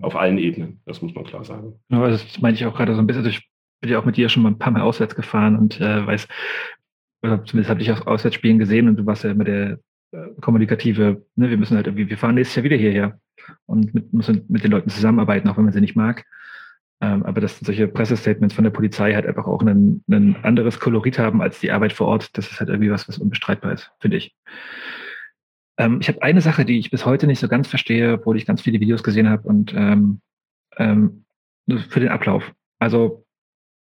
auf 0.01 0.15
allen 0.15 0.37
Ebenen. 0.37 0.81
Das 0.85 1.01
muss 1.01 1.13
man 1.13 1.25
klar 1.25 1.43
sagen. 1.43 1.73
Ja, 1.89 2.07
das 2.07 2.39
meine 2.41 2.55
ich 2.55 2.65
auch 2.65 2.75
gerade 2.75 2.93
so 2.93 3.01
ein 3.01 3.07
bisschen. 3.07 3.25
Also 3.25 3.37
ich 3.37 3.49
bin 3.81 3.91
ja 3.91 3.99
auch 3.99 4.05
mit 4.05 4.17
dir 4.17 4.29
schon 4.29 4.43
mal 4.43 4.49
ein 4.49 4.59
paar 4.59 4.71
Mal 4.71 4.81
auswärts 4.81 5.15
gefahren 5.15 5.57
und 5.57 5.81
äh, 5.81 6.05
weiß, 6.05 6.27
oder 7.21 7.43
zumindest 7.43 7.69
habe 7.69 7.81
ich 7.81 7.91
auch 7.91 8.07
Auswärtsspielen 8.07 8.59
gesehen 8.59 8.87
und 8.87 8.97
du 8.97 9.05
warst 9.05 9.23
ja 9.23 9.31
immer 9.31 9.43
der 9.43 9.79
äh, 10.11 10.27
kommunikative, 10.41 11.25
ne, 11.35 11.49
wir 11.49 11.57
müssen 11.57 11.75
halt 11.75 11.87
irgendwie, 11.87 12.09
wir 12.09 12.17
fahren 12.17 12.35
nächstes 12.35 12.55
Jahr 12.55 12.63
wieder 12.63 12.77
hierher 12.77 13.19
und 13.65 13.93
mit, 13.93 14.13
müssen 14.13 14.45
mit 14.47 14.63
den 14.63 14.71
Leuten 14.71 14.89
zusammenarbeiten, 14.89 15.47
auch 15.47 15.57
wenn 15.57 15.65
man 15.65 15.73
sie 15.73 15.81
nicht 15.81 15.95
mag. 15.95 16.25
Ähm, 17.01 17.23
aber 17.23 17.39
dass 17.39 17.59
solche 17.59 17.87
Pressestatements 17.87 18.53
von 18.53 18.65
der 18.65 18.71
Polizei 18.71 19.13
halt 19.13 19.25
einfach 19.25 19.47
auch 19.47 19.61
ein, 19.61 20.03
anderes 20.43 20.79
Kolorit 20.79 21.17
haben 21.17 21.41
als 21.41 21.59
die 21.59 21.71
Arbeit 21.71 21.93
vor 21.93 22.07
Ort, 22.07 22.37
das 22.37 22.51
ist 22.51 22.59
halt 22.59 22.69
irgendwie 22.69 22.91
was, 22.91 23.07
was 23.07 23.17
unbestreitbar 23.17 23.71
ist, 23.71 23.91
finde 23.99 24.17
ich. 24.17 24.35
Ähm, 25.77 25.99
ich 26.01 26.09
habe 26.09 26.21
eine 26.21 26.41
Sache, 26.41 26.65
die 26.65 26.77
ich 26.77 26.91
bis 26.91 27.05
heute 27.05 27.25
nicht 27.25 27.39
so 27.39 27.47
ganz 27.47 27.67
verstehe, 27.67 28.13
obwohl 28.13 28.35
ich 28.35 28.45
ganz 28.45 28.61
viele 28.61 28.81
Videos 28.81 29.01
gesehen 29.01 29.29
habe 29.29 29.47
und 29.47 29.73
ähm, 29.73 30.19
ähm, 30.75 31.23
für 31.89 32.01
den 32.01 32.09
Ablauf. 32.09 32.51
Also 32.79 33.25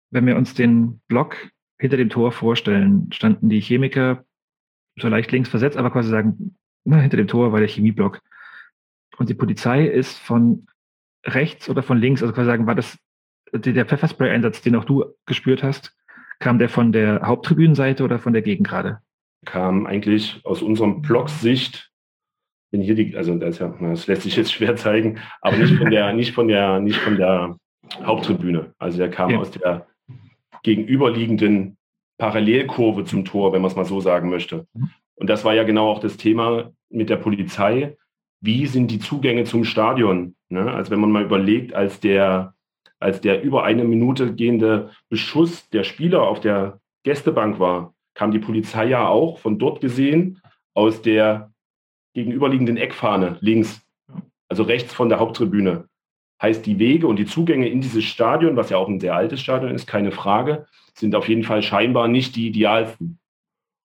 wenn 0.10 0.26
wir 0.26 0.38
uns 0.38 0.54
den 0.54 1.02
Block 1.08 1.36
hinter 1.82 1.98
dem 1.98 2.10
Tor 2.10 2.32
vorstellen, 2.32 3.12
standen 3.12 3.50
die 3.50 3.60
Chemiker 3.60 4.24
so 4.98 5.08
leicht 5.08 5.32
links 5.32 5.50
versetzt, 5.50 5.78
aber 5.78 5.90
quasi 5.90 6.12
sagen, 6.12 6.56
na, 6.84 6.98
hinter 6.98 7.18
dem 7.18 7.28
Tor 7.28 7.52
war 7.52 7.60
der 7.60 7.68
Chemieblock. 7.68 8.22
Und 9.18 9.30
die 9.30 9.34
Polizei 9.34 9.88
ist 9.88 10.20
von 10.20 10.68
rechts 11.26 11.70
oder 11.70 11.82
von 11.82 11.98
links, 11.98 12.22
also 12.22 12.36
quasi 12.36 12.46
sagen, 12.46 12.68
war 12.68 12.76
das 12.76 13.00
der 13.52 13.86
Pfefferspray-Einsatz, 13.86 14.62
den 14.62 14.76
auch 14.76 14.86
du 14.86 15.06
gespürt 15.26 15.64
hast, 15.64 15.98
kam 16.40 16.60
der 16.60 16.70
von 16.70 16.92
der 16.92 17.22
Haupttribünenseite 17.24 18.04
oder 18.04 18.20
von 18.20 18.34
der 18.34 18.44
Gegengrade? 18.44 19.00
Kam 19.46 19.88
eigentlich 19.88 20.40
aus 20.44 20.62
unserem 20.62 21.02
Blocks 21.02 21.42
Sicht, 21.42 21.90
wenn 22.70 22.82
hier 22.82 22.94
die, 22.94 23.18
also 23.18 23.36
das, 23.38 23.58
ja, 23.58 23.76
das 23.82 24.06
lässt 24.06 24.22
sich 24.22 24.36
jetzt 24.36 24.54
schwer 24.54 24.76
zeigen, 24.76 25.18
aber 25.42 25.58
nicht 25.58 25.76
von 25.78 25.90
der, 25.90 26.14
nicht 26.14 26.34
von 26.34 26.48
der, 26.48 26.80
nicht 26.80 27.00
von 27.00 27.18
der 27.18 27.58
Haupttribüne. 28.04 28.76
Also 28.78 29.00
der 29.00 29.10
kam 29.10 29.32
ja. 29.32 29.40
aus 29.40 29.50
der 29.50 29.88
gegenüberliegenden 30.64 31.78
Parallelkurve 32.18 33.06
zum 33.06 33.26
Tor, 33.26 33.54
wenn 33.54 33.62
man 33.62 33.72
es 33.72 33.78
mal 33.78 33.86
so 33.86 34.00
sagen 34.00 34.30
möchte. 34.30 34.68
Mhm. 34.74 34.92
Und 35.16 35.30
das 35.30 35.46
war 35.46 35.54
ja 35.54 35.64
genau 35.64 35.90
auch 35.90 36.00
das 36.00 36.18
Thema 36.18 36.72
mit 36.90 37.10
der 37.10 37.18
Polizei. 37.18 37.98
Wie 38.42 38.66
sind 38.66 38.90
die 38.90 39.00
Zugänge 39.00 39.44
zum 39.44 39.64
Stadion? 39.64 40.36
Ne? 40.50 40.72
Also 40.72 40.92
wenn 40.92 41.00
man 41.00 41.12
mal 41.12 41.24
überlegt, 41.24 41.74
als 41.74 42.00
der, 42.00 42.56
als 43.00 43.22
der 43.22 43.44
über 43.44 43.64
eine 43.64 43.84
Minute 43.84 44.34
gehende 44.34 44.92
Beschuss 45.10 45.70
der 45.70 45.84
Spieler 45.84 46.24
auf 46.24 46.40
der 46.40 46.80
Gästebank 47.04 47.60
war, 47.60 47.94
kam 48.14 48.32
die 48.32 48.40
Polizei 48.40 48.86
ja 48.86 49.08
auch 49.08 49.40
von 49.40 49.58
dort 49.58 49.82
gesehen 49.82 50.42
aus 50.74 51.02
der 51.02 51.52
gegenüberliegenden 52.14 52.78
Eckfahne 52.78 53.38
links, 53.42 53.82
also 54.50 54.64
rechts 54.64 54.94
von 54.94 55.10
der 55.10 55.20
Haupttribüne. 55.20 55.88
Heißt, 56.42 56.66
die 56.66 56.80
Wege 56.80 57.08
und 57.08 57.18
die 57.18 57.26
Zugänge 57.26 57.70
in 57.70 57.82
dieses 57.82 58.04
Stadion, 58.04 58.56
was 58.56 58.70
ja 58.70 58.78
auch 58.78 58.88
ein 58.88 59.00
sehr 59.00 59.16
altes 59.16 59.42
Stadion 59.42 59.76
ist, 59.76 59.86
keine 59.86 60.12
Frage, 60.12 60.66
sind 60.96 61.16
auf 61.16 61.30
jeden 61.30 61.44
Fall 61.44 61.62
scheinbar 61.62 62.08
nicht 62.08 62.36
die 62.36 62.48
idealsten. 62.48 63.20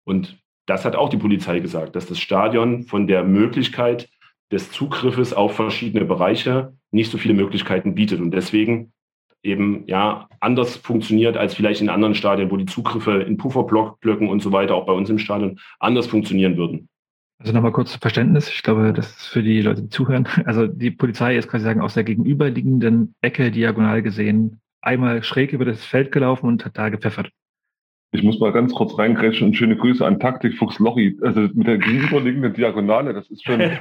Und 0.05 0.39
das 0.67 0.85
hat 0.85 0.97
auch 0.97 1.09
die 1.09 1.17
Polizei 1.17 1.61
gesagt, 1.61 1.97
dass 1.97 2.07
das 2.07 2.19
Stadion 2.19 2.85
von 2.85 3.07
der 3.07 3.25
Möglichkeit 3.25 4.09
des 4.53 4.71
Zugriffes 4.71 5.33
auf 5.33 5.57
verschiedene 5.57 6.05
Bereiche 6.05 6.75
nicht 6.91 7.11
so 7.11 7.19
viele 7.19 7.35
Möglichkeiten 7.35 7.95
bietet 7.95 8.21
und 8.21 8.31
deswegen 8.31 8.93
eben 9.43 9.85
ja 9.87 10.29
anders 10.41 10.77
funktioniert 10.77 11.37
als 11.37 11.55
vielleicht 11.55 11.81
in 11.81 11.91
anderen 11.91 12.15
Stadien, 12.15 12.51
wo 12.51 12.57
die 12.57 12.67
Zugriffe 12.67 13.23
in 13.23 13.37
Pufferblöcken 13.37 14.29
und 14.29 14.43
so 14.43 14.53
weiter 14.53 14.75
auch 14.75 14.87
bei 14.87 14.93
uns 14.93 15.11
im 15.11 15.19
Stadion 15.19 15.61
anders 15.81 16.07
funktionieren 16.07 16.57
würden. 16.57 16.89
Also 17.39 17.53
nochmal 17.53 17.73
kurz 17.73 17.93
zu 17.93 17.99
Verständnis. 17.99 18.49
Ich 18.49 18.63
glaube, 18.63 18.93
das 18.93 19.11
ist 19.11 19.27
für 19.27 19.43
die 19.43 19.61
Leute, 19.61 19.83
die 19.83 19.89
zuhören. 19.89 20.29
Also 20.47 20.67
die 20.67 20.91
Polizei 20.91 21.37
ist 21.37 21.49
quasi 21.49 21.65
sagen 21.65 21.81
aus 21.81 21.95
der 21.95 22.05
gegenüberliegenden 22.05 23.15
Ecke 23.21 23.51
diagonal 23.51 24.03
gesehen 24.03 24.61
einmal 24.85 25.23
schräg 25.23 25.53
über 25.53 25.65
das 25.65 25.85
Feld 25.85 26.13
gelaufen 26.13 26.47
und 26.47 26.65
hat 26.65 26.77
da 26.79 26.89
gepfeffert. 26.89 27.31
Ich 28.13 28.23
muss 28.23 28.39
mal 28.39 28.53
ganz 28.53 28.73
kurz 28.73 28.97
reingrätschen 28.97 29.49
und 29.49 29.55
schöne 29.55 29.77
Grüße 29.77 30.07
an 30.07 30.21
Taktikfuchs 30.21 30.79
Lochi. 30.79 31.19
Also 31.23 31.41
mit 31.53 31.67
der 31.67 31.79
gegenüberliegenden 31.79 32.53
Diagonale, 32.53 33.13
das 33.13 33.29
ist 33.29 33.45
schon 33.45 33.61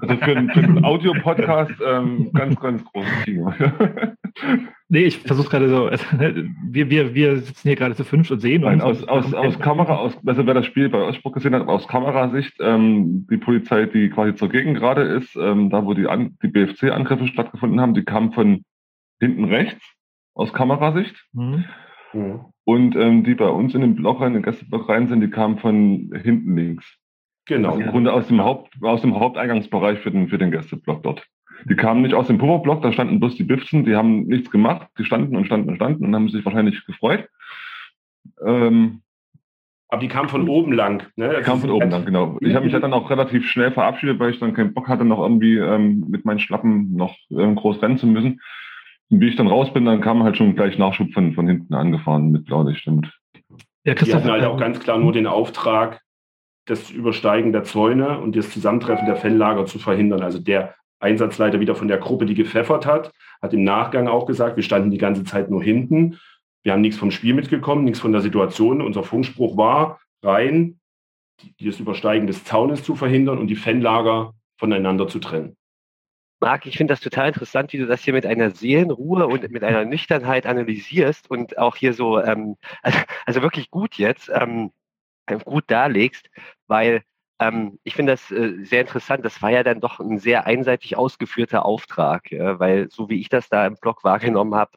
also 0.00 0.16
für, 0.16 0.36
einen, 0.36 0.50
einen 0.50 0.84
Audio-Podcast 0.84 1.72
ähm, 1.86 2.30
ganz, 2.32 2.58
ganz 2.60 2.82
großes 2.84 3.24
Kino. 3.24 3.52
nee, 4.88 5.04
ich 5.04 5.18
versuche 5.18 5.48
gerade 5.48 5.68
so, 5.68 5.90
wir, 6.70 6.90
wir, 6.90 7.14
wir 7.14 7.38
sitzen 7.38 7.68
hier 7.68 7.76
gerade 7.76 7.94
zu 7.94 8.04
fünf 8.04 8.30
und 8.30 8.40
sehen 8.40 8.62
Nein, 8.62 8.80
uns. 8.80 9.04
Aus, 9.04 9.24
aus, 9.26 9.34
aus 9.34 9.58
Kamera, 9.58 9.96
aus, 9.96 10.18
also 10.26 10.46
wer 10.46 10.54
das 10.54 10.66
Spiel 10.66 10.88
bei 10.88 10.98
Augsburg 10.98 11.34
gesehen 11.34 11.54
hat, 11.54 11.66
aus 11.68 11.88
Kamerasicht, 11.88 12.54
ähm, 12.60 13.26
die 13.30 13.36
Polizei, 13.36 13.86
die 13.86 14.10
quasi 14.10 14.34
zur 14.34 14.48
Gegengrade 14.48 15.02
ist, 15.02 15.36
ähm, 15.36 15.70
da 15.70 15.84
wo 15.84 15.94
die, 15.94 16.06
An 16.06 16.36
die 16.42 16.48
BFC-Angriffe 16.48 17.26
stattgefunden 17.28 17.80
haben, 17.80 17.94
die 17.94 18.04
kam 18.04 18.32
von 18.32 18.64
hinten 19.20 19.44
rechts 19.44 19.82
aus 20.34 20.52
Kamerasicht. 20.52 21.14
Mhm. 21.32 21.64
Mhm. 22.12 22.40
Und 22.64 22.96
ähm, 22.96 23.24
die 23.24 23.34
bei 23.34 23.48
uns 23.48 23.74
in 23.74 23.82
den 23.82 23.94
Block 23.94 24.20
rein, 24.20 24.28
in 24.28 24.34
den 24.34 24.42
Gästeblock 24.42 24.88
rein 24.88 25.08
sind, 25.08 25.20
die 25.20 25.30
kamen 25.30 25.58
von 25.58 26.10
hinten 26.22 26.56
links. 26.56 26.98
Genau. 27.46 27.70
Also 27.70 27.82
Im 27.82 27.90
Grunde 27.90 28.12
aus 28.12 28.26
dem, 28.28 28.42
Haupt, 28.42 28.74
aus 28.80 29.02
dem 29.02 29.18
Haupteingangsbereich 29.18 29.98
für 29.98 30.10
den, 30.10 30.28
für 30.28 30.38
den 30.38 30.50
Gästeblock 30.50 31.02
dort. 31.02 31.26
Die 31.68 31.76
kamen 31.76 32.02
nicht 32.02 32.14
aus 32.14 32.26
dem 32.26 32.38
Pufferblock, 32.38 32.82
da 32.82 32.92
standen 32.92 33.20
bloß 33.20 33.36
die 33.36 33.44
Bifzen, 33.44 33.84
die 33.84 33.96
haben 33.96 34.24
nichts 34.24 34.50
gemacht, 34.50 34.88
die 34.98 35.04
standen 35.04 35.36
und 35.36 35.46
standen 35.46 35.70
und 35.70 35.76
standen 35.76 36.04
und 36.04 36.14
haben 36.14 36.28
sich 36.28 36.44
wahrscheinlich 36.44 36.84
gefreut. 36.86 37.28
Ähm, 38.44 39.02
aber 39.88 40.00
die 40.00 40.08
kamen 40.08 40.28
von 40.28 40.48
oben 40.48 40.72
lang. 40.72 41.06
Ne? 41.16 41.36
Die 41.38 41.42
kamen 41.42 41.60
von 41.60 41.70
oben 41.70 41.90
lang, 41.90 42.04
genau. 42.04 42.36
Ich 42.40 42.54
habe 42.54 42.64
mich 42.64 42.72
ja 42.72 42.80
dann 42.80 42.92
auch 42.92 43.10
relativ 43.10 43.48
schnell 43.48 43.70
verabschiedet, 43.70 44.18
weil 44.18 44.30
ich 44.30 44.40
dann 44.40 44.54
keinen 44.54 44.74
Bock 44.74 44.88
hatte, 44.88 45.04
noch 45.04 45.20
irgendwie 45.20 45.56
ähm, 45.56 46.06
mit 46.08 46.24
meinen 46.24 46.40
Schlappen 46.40 46.96
noch 46.96 47.14
ähm, 47.30 47.54
groß 47.54 47.80
rennen 47.80 47.98
zu 47.98 48.06
müssen. 48.06 48.40
Und 49.10 49.20
wie 49.20 49.28
ich 49.28 49.36
dann 49.36 49.46
raus 49.46 49.72
bin, 49.72 49.84
dann 49.84 50.00
kam 50.00 50.24
halt 50.24 50.36
schon 50.36 50.56
gleich 50.56 50.78
Nachschub 50.78 51.12
von, 51.12 51.34
von 51.34 51.46
hinten 51.46 51.74
angefahren 51.74 52.32
mit 52.32 52.46
Blaulicht. 52.46 52.86
Und 52.88 53.12
ja, 53.84 53.94
die 53.94 54.14
hatten 54.14 54.30
halt 54.30 54.44
auch 54.44 54.58
ganz 54.58 54.80
klar 54.80 54.98
nur 54.98 55.12
den 55.12 55.26
Auftrag, 55.26 56.00
das 56.66 56.90
Übersteigen 56.90 57.52
der 57.52 57.64
Zäune 57.64 58.18
und 58.18 58.34
das 58.34 58.50
Zusammentreffen 58.50 59.06
der 59.06 59.16
Felllager 59.16 59.66
zu 59.66 59.78
verhindern. 59.78 60.22
Also 60.22 60.38
der 60.38 60.74
Einsatzleiter 61.04 61.60
wieder 61.60 61.76
von 61.76 61.88
der 61.88 61.98
Gruppe, 61.98 62.26
die 62.26 62.34
gepfeffert 62.34 62.86
hat, 62.86 63.12
hat 63.40 63.52
im 63.52 63.62
Nachgang 63.62 64.08
auch 64.08 64.26
gesagt, 64.26 64.56
wir 64.56 64.62
standen 64.62 64.90
die 64.90 64.98
ganze 64.98 65.24
Zeit 65.24 65.50
nur 65.50 65.62
hinten. 65.62 66.18
Wir 66.62 66.72
haben 66.72 66.80
nichts 66.80 66.98
vom 66.98 67.10
Spiel 67.10 67.34
mitgekommen, 67.34 67.84
nichts 67.84 68.00
von 68.00 68.12
der 68.12 68.22
Situation. 68.22 68.80
Unser 68.80 69.02
Funkspruch 69.04 69.56
war 69.56 70.00
rein, 70.22 70.80
das 71.60 71.78
Übersteigen 71.78 72.26
des 72.26 72.44
Zaunes 72.44 72.82
zu 72.82 72.96
verhindern 72.96 73.38
und 73.38 73.48
die 73.48 73.56
Fennlager 73.56 74.34
voneinander 74.56 75.06
zu 75.06 75.18
trennen. 75.18 75.56
Marc, 76.40 76.66
ich 76.66 76.76
finde 76.76 76.92
das 76.92 77.00
total 77.00 77.28
interessant, 77.28 77.72
wie 77.72 77.78
du 77.78 77.86
das 77.86 78.02
hier 78.02 78.12
mit 78.12 78.26
einer 78.26 78.50
Seelenruhe 78.50 79.26
und 79.26 79.50
mit 79.50 79.64
einer 79.64 79.84
Nüchternheit 79.84 80.46
analysierst 80.46 81.30
und 81.30 81.58
auch 81.58 81.76
hier 81.76 81.92
so, 81.94 82.20
ähm, 82.20 82.56
also, 82.82 82.98
also, 83.26 83.42
wirklich 83.42 83.70
gut 83.70 83.94
jetzt, 83.96 84.30
ähm, 84.34 84.70
gut 85.44 85.64
darlegst, 85.68 86.28
weil 86.66 87.02
ähm, 87.40 87.78
ich 87.84 87.94
finde 87.94 88.12
das 88.12 88.30
äh, 88.30 88.64
sehr 88.64 88.80
interessant. 88.82 89.24
Das 89.24 89.42
war 89.42 89.50
ja 89.50 89.62
dann 89.62 89.80
doch 89.80 90.00
ein 90.00 90.18
sehr 90.18 90.46
einseitig 90.46 90.96
ausgeführter 90.96 91.64
Auftrag, 91.64 92.30
ja, 92.30 92.58
weil 92.60 92.90
so 92.90 93.08
wie 93.08 93.20
ich 93.20 93.28
das 93.28 93.48
da 93.48 93.66
im 93.66 93.76
Blog 93.76 94.04
wahrgenommen 94.04 94.54
habe, 94.54 94.72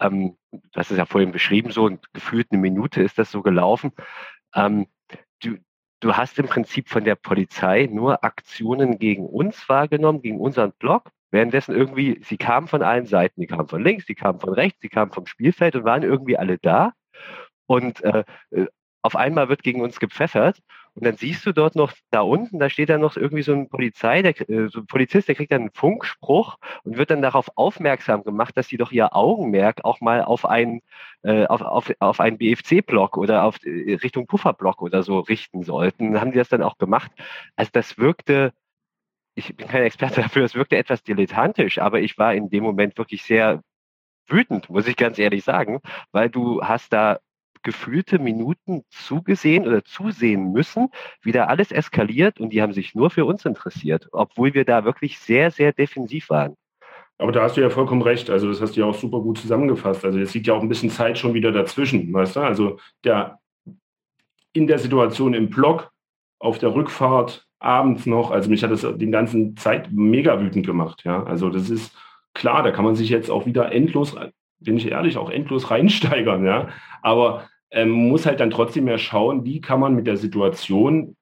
ähm, 0.00 0.36
du 0.50 0.60
hast 0.74 0.90
es 0.90 0.98
ja 0.98 1.06
vorhin 1.06 1.32
beschrieben, 1.32 1.70
so 1.70 1.90
gefühlt 2.12 2.48
eine 2.50 2.60
Minute 2.60 3.02
ist 3.02 3.18
das 3.18 3.30
so 3.30 3.42
gelaufen. 3.42 3.92
Ähm, 4.54 4.86
du, 5.42 5.58
du 6.00 6.16
hast 6.16 6.38
im 6.38 6.46
Prinzip 6.46 6.88
von 6.88 7.04
der 7.04 7.16
Polizei 7.16 7.88
nur 7.90 8.24
Aktionen 8.24 8.98
gegen 8.98 9.26
uns 9.26 9.68
wahrgenommen, 9.68 10.22
gegen 10.22 10.40
unseren 10.40 10.72
Block. 10.72 11.10
Währenddessen 11.30 11.74
irgendwie, 11.74 12.20
sie 12.24 12.36
kamen 12.36 12.68
von 12.68 12.82
allen 12.82 13.06
Seiten, 13.06 13.40
die 13.40 13.46
kamen 13.46 13.68
von 13.68 13.82
links, 13.82 14.06
die 14.06 14.14
kamen 14.14 14.40
von 14.40 14.52
rechts, 14.52 14.80
die 14.80 14.88
kamen 14.90 15.12
vom 15.12 15.26
Spielfeld 15.26 15.76
und 15.76 15.84
waren 15.84 16.02
irgendwie 16.02 16.36
alle 16.36 16.58
da. 16.58 16.92
Und 17.66 18.02
äh, 18.02 18.24
äh 18.50 18.66
auf 19.04 19.16
einmal 19.16 19.48
wird 19.48 19.64
gegen 19.64 19.80
uns 19.80 19.98
gepfeffert 19.98 20.60
Und 20.94 21.04
dann 21.06 21.16
siehst 21.16 21.46
du 21.46 21.52
dort 21.52 21.74
noch 21.74 21.92
da 22.10 22.20
unten, 22.20 22.58
da 22.58 22.68
steht 22.68 22.90
dann 22.90 23.00
noch 23.00 23.16
irgendwie 23.16 23.42
so 23.42 23.52
ein 23.52 23.68
Polizei, 23.68 24.22
der, 24.22 24.38
äh, 24.48 24.68
so 24.68 24.80
ein 24.80 24.86
Polizist, 24.86 25.28
der 25.28 25.34
kriegt 25.34 25.52
dann 25.52 25.62
einen 25.62 25.72
Funkspruch 25.72 26.58
und 26.84 26.98
wird 26.98 27.10
dann 27.10 27.22
darauf 27.22 27.50
aufmerksam 27.56 28.24
gemacht, 28.24 28.56
dass 28.56 28.68
sie 28.68 28.76
doch 28.76 28.92
ihr 28.92 29.14
Augenmerk 29.16 29.84
auch 29.84 30.00
mal 30.00 30.22
auf 30.22 30.44
einen, 30.44 30.82
äh, 31.22 31.46
auf, 31.46 31.62
auf, 31.62 31.92
auf 31.98 32.20
einen 32.20 32.38
BFC-Block 32.38 33.16
oder 33.16 33.44
auf 33.44 33.64
äh, 33.64 33.94
Richtung 33.94 34.26
Pufferblock 34.26 34.82
oder 34.82 35.02
so 35.02 35.20
richten 35.20 35.62
sollten. 35.62 36.12
Dann 36.12 36.20
haben 36.20 36.32
die 36.32 36.38
das 36.38 36.50
dann 36.50 36.62
auch 36.62 36.76
gemacht. 36.78 37.10
Also 37.56 37.70
das 37.72 37.98
wirkte 37.98 38.52
ich 39.34 39.56
bin 39.56 39.68
kein 39.68 39.82
Experte 39.84 40.20
dafür, 40.22 40.44
es 40.44 40.54
wirkte 40.54 40.76
etwas 40.76 41.02
dilettantisch, 41.02 41.78
aber 41.78 42.00
ich 42.00 42.18
war 42.18 42.34
in 42.34 42.50
dem 42.50 42.64
Moment 42.64 42.98
wirklich 42.98 43.22
sehr 43.22 43.62
wütend, 44.28 44.70
muss 44.70 44.86
ich 44.86 44.96
ganz 44.96 45.18
ehrlich 45.18 45.44
sagen, 45.44 45.80
weil 46.12 46.30
du 46.30 46.62
hast 46.62 46.92
da 46.92 47.18
gefühlte 47.62 48.18
Minuten 48.18 48.84
zugesehen 48.90 49.66
oder 49.66 49.84
zusehen 49.84 50.52
müssen, 50.52 50.88
wie 51.22 51.32
da 51.32 51.44
alles 51.44 51.72
eskaliert 51.72 52.40
und 52.40 52.50
die 52.50 52.62
haben 52.62 52.72
sich 52.72 52.94
nur 52.94 53.10
für 53.10 53.24
uns 53.24 53.44
interessiert, 53.44 54.08
obwohl 54.12 54.54
wir 54.54 54.64
da 54.64 54.84
wirklich 54.84 55.18
sehr, 55.18 55.50
sehr 55.50 55.72
defensiv 55.72 56.30
waren. 56.30 56.56
Aber 57.18 57.30
da 57.30 57.42
hast 57.42 57.56
du 57.56 57.60
ja 57.60 57.70
vollkommen 57.70 58.02
recht. 58.02 58.30
Also 58.30 58.48
das 58.48 58.60
hast 58.60 58.76
du 58.76 58.80
ja 58.80 58.86
auch 58.86 58.94
super 58.94 59.20
gut 59.20 59.38
zusammengefasst. 59.38 60.04
Also 60.04 60.18
es 60.18 60.34
liegt 60.34 60.48
ja 60.48 60.54
auch 60.54 60.62
ein 60.62 60.68
bisschen 60.68 60.90
Zeit 60.90 61.18
schon 61.18 61.34
wieder 61.34 61.52
dazwischen, 61.52 62.12
weißt 62.12 62.36
du? 62.36 62.40
Also 62.40 62.78
der 63.04 63.38
in 64.52 64.66
der 64.66 64.78
Situation 64.78 65.34
im 65.34 65.48
Block, 65.48 65.92
auf 66.38 66.58
der 66.58 66.74
Rückfahrt, 66.74 67.46
abends 67.58 68.06
noch, 68.06 68.30
also 68.30 68.50
mich 68.50 68.62
hat 68.64 68.72
das 68.72 68.80
den 68.80 69.12
ganzen 69.12 69.56
Zeit 69.56 69.90
mega 69.92 70.40
wütend 70.40 70.66
gemacht. 70.66 71.02
Ja, 71.04 71.22
also 71.22 71.48
das 71.48 71.70
ist 71.70 71.96
klar, 72.34 72.62
da 72.62 72.72
kann 72.72 72.84
man 72.84 72.96
sich 72.96 73.08
jetzt 73.08 73.30
auch 73.30 73.46
wieder 73.46 73.72
endlos, 73.72 74.16
bin 74.58 74.76
ich 74.76 74.90
ehrlich, 74.90 75.16
auch 75.16 75.30
endlos 75.30 75.70
reinsteigern. 75.70 76.44
Ja, 76.44 76.68
aber 77.02 77.48
ähm, 77.72 77.90
muss 77.90 78.26
halt 78.26 78.40
dann 78.40 78.50
trotzdem 78.50 78.84
mehr 78.84 78.98
schauen, 78.98 79.44
wie 79.44 79.60
kann 79.60 79.80
man 79.80 79.94
mit 79.94 80.06
der 80.06 80.16
Situation 80.16 81.16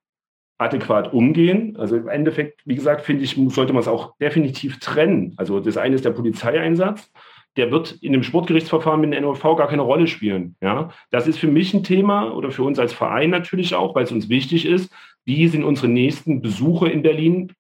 adäquat 0.59 1.13
umgehen. 1.13 1.77
Also 1.79 1.97
im 1.97 2.09
Endeffekt, 2.09 2.61
wie 2.67 2.75
gesagt, 2.75 3.03
finde 3.03 3.25
ich, 3.25 3.37
sollte 3.49 3.73
man 3.73 3.81
es 3.81 3.89
auch 3.89 4.17
definitiv 4.19 4.79
trennen. 4.79 5.33
Also 5.37 5.59
das 5.59 5.79
eine 5.79 5.95
ist 5.95 6.05
der 6.05 6.11
Polizeieinsatz. 6.11 7.11
Der 7.57 7.73
wird 7.73 7.93
in 8.03 8.13
dem 8.13 8.23
Sportgerichtsverfahren 8.23 9.01
mit 9.01 9.13
dem 9.13 9.23
NOV 9.23 9.43
gar 9.43 9.69
keine 9.69 9.83
Rolle 9.83 10.07
spielen. 10.07 10.57
Ja, 10.61 10.91
das 11.11 11.27
ist 11.27 11.39
für 11.39 11.49
mich 11.49 11.73
ein 11.73 11.83
Thema 11.83 12.31
oder 12.33 12.51
für 12.51 12.63
uns 12.63 12.79
als 12.79 12.93
Verein 12.93 13.31
natürlich 13.31 13.75
auch, 13.75 13.95
weil 13.95 14.05
es 14.05 14.13
uns 14.13 14.29
wichtig 14.29 14.67
ist. 14.67 14.93
Wie 15.25 15.49
sind 15.49 15.65
unsere 15.65 15.89
nächsten 15.89 16.43
Besuche 16.43 16.89
in 16.89 17.03
Berlin? 17.03 17.53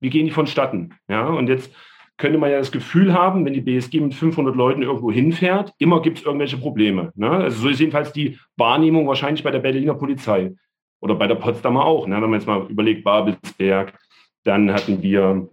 Wie 0.00 0.10
gehen 0.10 0.24
die 0.24 0.30
vonstatten? 0.30 0.94
Ja, 1.08 1.26
und 1.26 1.48
jetzt 1.48 1.74
könnte 2.16 2.38
man 2.38 2.50
ja 2.50 2.58
das 2.58 2.72
Gefühl 2.72 3.12
haben, 3.12 3.44
wenn 3.44 3.54
die 3.54 3.60
BSG 3.60 4.00
mit 4.00 4.14
500 4.14 4.54
Leuten 4.54 4.82
irgendwo 4.82 5.10
hinfährt, 5.10 5.72
immer 5.78 6.00
gibt 6.00 6.18
es 6.18 6.24
irgendwelche 6.24 6.56
Probleme. 6.56 7.12
Ne? 7.16 7.30
Also 7.30 7.62
so 7.62 7.68
ist 7.68 7.80
jedenfalls 7.80 8.12
die 8.12 8.38
Wahrnehmung 8.56 9.06
wahrscheinlich 9.06 9.42
bei 9.42 9.50
der 9.50 9.58
Berliner 9.58 9.94
Polizei 9.94 10.54
oder 11.00 11.16
bei 11.16 11.26
der 11.26 11.34
Potsdamer 11.34 11.84
auch. 11.84 12.06
Ne? 12.06 12.14
Wenn 12.16 12.30
man 12.30 12.34
jetzt 12.34 12.46
mal 12.46 12.66
überlegt, 12.68 13.04
Babelsberg, 13.04 13.98
dann 14.44 14.72
hatten 14.72 15.02
wir 15.02 15.48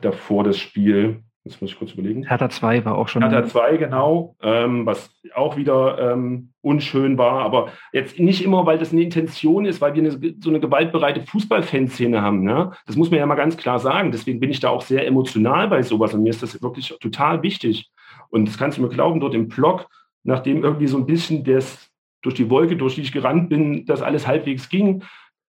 davor 0.00 0.44
das 0.44 0.58
Spiel, 0.58 1.22
Jetzt 1.48 1.62
muss 1.62 1.70
ich 1.70 1.78
kurz 1.78 1.92
überlegen. 1.92 2.28
Hertha 2.28 2.50
2 2.50 2.84
war 2.84 2.98
auch 2.98 3.08
schon. 3.08 3.22
Hertha 3.22 3.48
2, 3.48 3.78
genau, 3.78 4.36
ähm, 4.42 4.84
was 4.84 5.10
auch 5.34 5.56
wieder 5.56 6.12
ähm, 6.12 6.50
unschön 6.60 7.16
war, 7.16 7.42
aber 7.42 7.72
jetzt 7.94 8.18
nicht 8.18 8.44
immer, 8.44 8.66
weil 8.66 8.76
das 8.76 8.92
eine 8.92 9.00
Intention 9.00 9.64
ist, 9.64 9.80
weil 9.80 9.94
wir 9.94 10.02
eine, 10.02 10.34
so 10.40 10.50
eine 10.50 10.60
gewaltbereite 10.60 11.22
Fußballfanszene 11.22 12.20
haben. 12.20 12.42
Ne? 12.42 12.72
Das 12.86 12.96
muss 12.96 13.10
man 13.10 13.18
ja 13.18 13.24
mal 13.24 13.34
ganz 13.34 13.56
klar 13.56 13.78
sagen. 13.78 14.12
Deswegen 14.12 14.40
bin 14.40 14.50
ich 14.50 14.60
da 14.60 14.68
auch 14.68 14.82
sehr 14.82 15.06
emotional 15.06 15.68
bei 15.68 15.82
sowas 15.82 16.12
und 16.12 16.22
mir 16.22 16.30
ist 16.30 16.42
das 16.42 16.62
wirklich 16.62 16.94
total 17.00 17.42
wichtig. 17.42 17.90
Und 18.28 18.46
das 18.46 18.58
kannst 18.58 18.76
du 18.76 18.82
mir 18.82 18.90
glauben, 18.90 19.20
dort 19.20 19.34
im 19.34 19.48
Blog, 19.48 19.88
nachdem 20.24 20.62
irgendwie 20.62 20.86
so 20.86 20.98
ein 20.98 21.06
bisschen 21.06 21.44
das 21.44 21.90
durch 22.20 22.34
die 22.34 22.50
Wolke, 22.50 22.76
durch 22.76 22.96
die 22.96 23.02
ich 23.02 23.12
gerannt 23.12 23.48
bin, 23.48 23.86
das 23.86 24.02
alles 24.02 24.26
halbwegs 24.26 24.68
ging, 24.68 25.02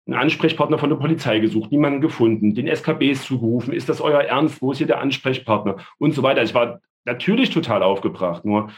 einen 0.06 0.14
Ansprechpartner 0.14 0.78
von 0.78 0.90
der 0.90 0.96
Polizei 0.96 1.40
gesucht, 1.40 1.72
niemanden 1.72 2.00
gefunden, 2.00 2.54
den 2.54 2.68
SKBs 2.68 3.24
zugerufen, 3.24 3.72
ist 3.72 3.88
das 3.88 4.00
euer 4.00 4.22
Ernst, 4.22 4.62
wo 4.62 4.72
ist 4.72 4.78
hier 4.78 4.86
der 4.86 5.00
Ansprechpartner 5.00 5.76
und 5.98 6.12
so 6.12 6.22
weiter. 6.22 6.42
Ich 6.42 6.54
war 6.54 6.80
natürlich 7.04 7.50
total 7.50 7.82
aufgebracht, 7.82 8.44
nur 8.44 8.70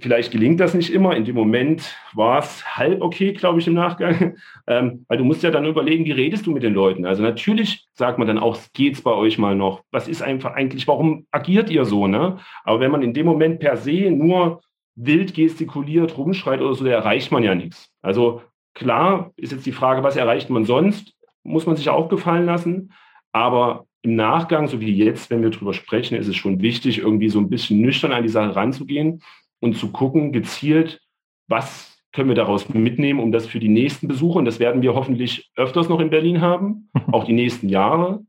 vielleicht 0.00 0.32
gelingt 0.32 0.60
das 0.60 0.74
nicht 0.74 0.90
immer. 0.92 1.16
In 1.16 1.24
dem 1.24 1.34
Moment 1.34 1.96
war 2.14 2.38
es 2.38 2.76
halb 2.76 3.02
okay, 3.02 3.32
glaube 3.32 3.58
ich, 3.60 3.66
im 3.66 3.74
Nachgang, 3.74 4.36
ähm, 4.66 5.04
weil 5.08 5.18
du 5.18 5.24
musst 5.24 5.42
ja 5.42 5.50
dann 5.50 5.66
überlegen, 5.66 6.04
wie 6.04 6.12
redest 6.12 6.46
du 6.46 6.52
mit 6.52 6.62
den 6.62 6.74
Leuten. 6.74 7.06
Also 7.06 7.22
natürlich 7.22 7.86
sagt 7.94 8.18
man 8.18 8.28
dann 8.28 8.38
auch, 8.38 8.58
geht's 8.74 9.02
bei 9.02 9.12
euch 9.12 9.38
mal 9.38 9.54
noch? 9.54 9.82
Was 9.90 10.08
ist 10.08 10.22
einfach 10.22 10.52
eigentlich, 10.52 10.86
warum 10.88 11.26
agiert 11.30 11.70
ihr 11.70 11.84
so? 11.84 12.06
Ne? 12.06 12.38
Aber 12.64 12.80
wenn 12.80 12.90
man 12.90 13.02
in 13.02 13.14
dem 13.14 13.26
Moment 13.26 13.60
per 13.60 13.76
se 13.76 14.10
nur 14.10 14.62
wild 14.94 15.34
gestikuliert, 15.34 16.16
rumschreit 16.18 16.60
oder 16.60 16.74
so, 16.74 16.84
da 16.84 16.90
erreicht 16.90 17.32
man 17.32 17.42
ja 17.42 17.54
nichts. 17.54 17.90
Also 18.02 18.42
Klar 18.74 19.32
ist 19.36 19.52
jetzt 19.52 19.66
die 19.66 19.72
Frage, 19.72 20.02
was 20.02 20.16
erreicht 20.16 20.50
man 20.50 20.64
sonst? 20.64 21.14
Muss 21.42 21.66
man 21.66 21.76
sich 21.76 21.88
auch 21.90 22.08
gefallen 22.08 22.46
lassen. 22.46 22.92
Aber 23.32 23.86
im 24.02 24.16
Nachgang, 24.16 24.66
so 24.66 24.80
wie 24.80 24.92
jetzt, 24.92 25.30
wenn 25.30 25.42
wir 25.42 25.50
darüber 25.50 25.74
sprechen, 25.74 26.16
ist 26.16 26.28
es 26.28 26.36
schon 26.36 26.60
wichtig, 26.60 26.98
irgendwie 26.98 27.28
so 27.28 27.38
ein 27.38 27.48
bisschen 27.48 27.80
nüchtern 27.80 28.12
an 28.12 28.22
die 28.22 28.28
Sache 28.28 28.54
ranzugehen 28.54 29.22
und 29.60 29.76
zu 29.76 29.92
gucken, 29.92 30.32
gezielt, 30.32 31.00
was 31.48 31.98
können 32.12 32.28
wir 32.28 32.36
daraus 32.36 32.68
mitnehmen, 32.68 33.20
um 33.20 33.32
das 33.32 33.46
für 33.46 33.60
die 33.60 33.68
nächsten 33.68 34.08
Besuche, 34.08 34.38
und 34.38 34.44
das 34.44 34.58
werden 34.58 34.82
wir 34.82 34.94
hoffentlich 34.94 35.50
öfters 35.56 35.88
noch 35.88 36.00
in 36.00 36.10
Berlin 36.10 36.40
haben, 36.40 36.90
auch 37.12 37.24
die 37.24 37.32
nächsten 37.32 37.68
Jahre, 37.68 38.24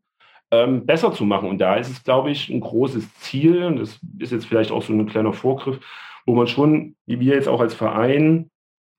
ähm, 0.51 0.85
besser 0.85 1.11
zu 1.11 1.25
machen. 1.25 1.49
Und 1.49 1.57
da 1.57 1.75
ist 1.75 1.89
es, 1.89 2.03
glaube 2.03 2.31
ich, 2.31 2.49
ein 2.49 2.59
großes 2.59 3.13
Ziel, 3.15 3.63
und 3.63 3.79
das 3.79 3.99
ist 4.19 4.31
jetzt 4.31 4.45
vielleicht 4.45 4.71
auch 4.71 4.83
so 4.83 4.93
ein 4.93 5.05
kleiner 5.07 5.33
Vorgriff, 5.33 5.79
wo 6.25 6.35
man 6.35 6.47
schon, 6.47 6.95
wie 7.05 7.19
wir 7.19 7.33
jetzt 7.33 7.49
auch 7.49 7.59
als 7.59 7.73
Verein, 7.73 8.49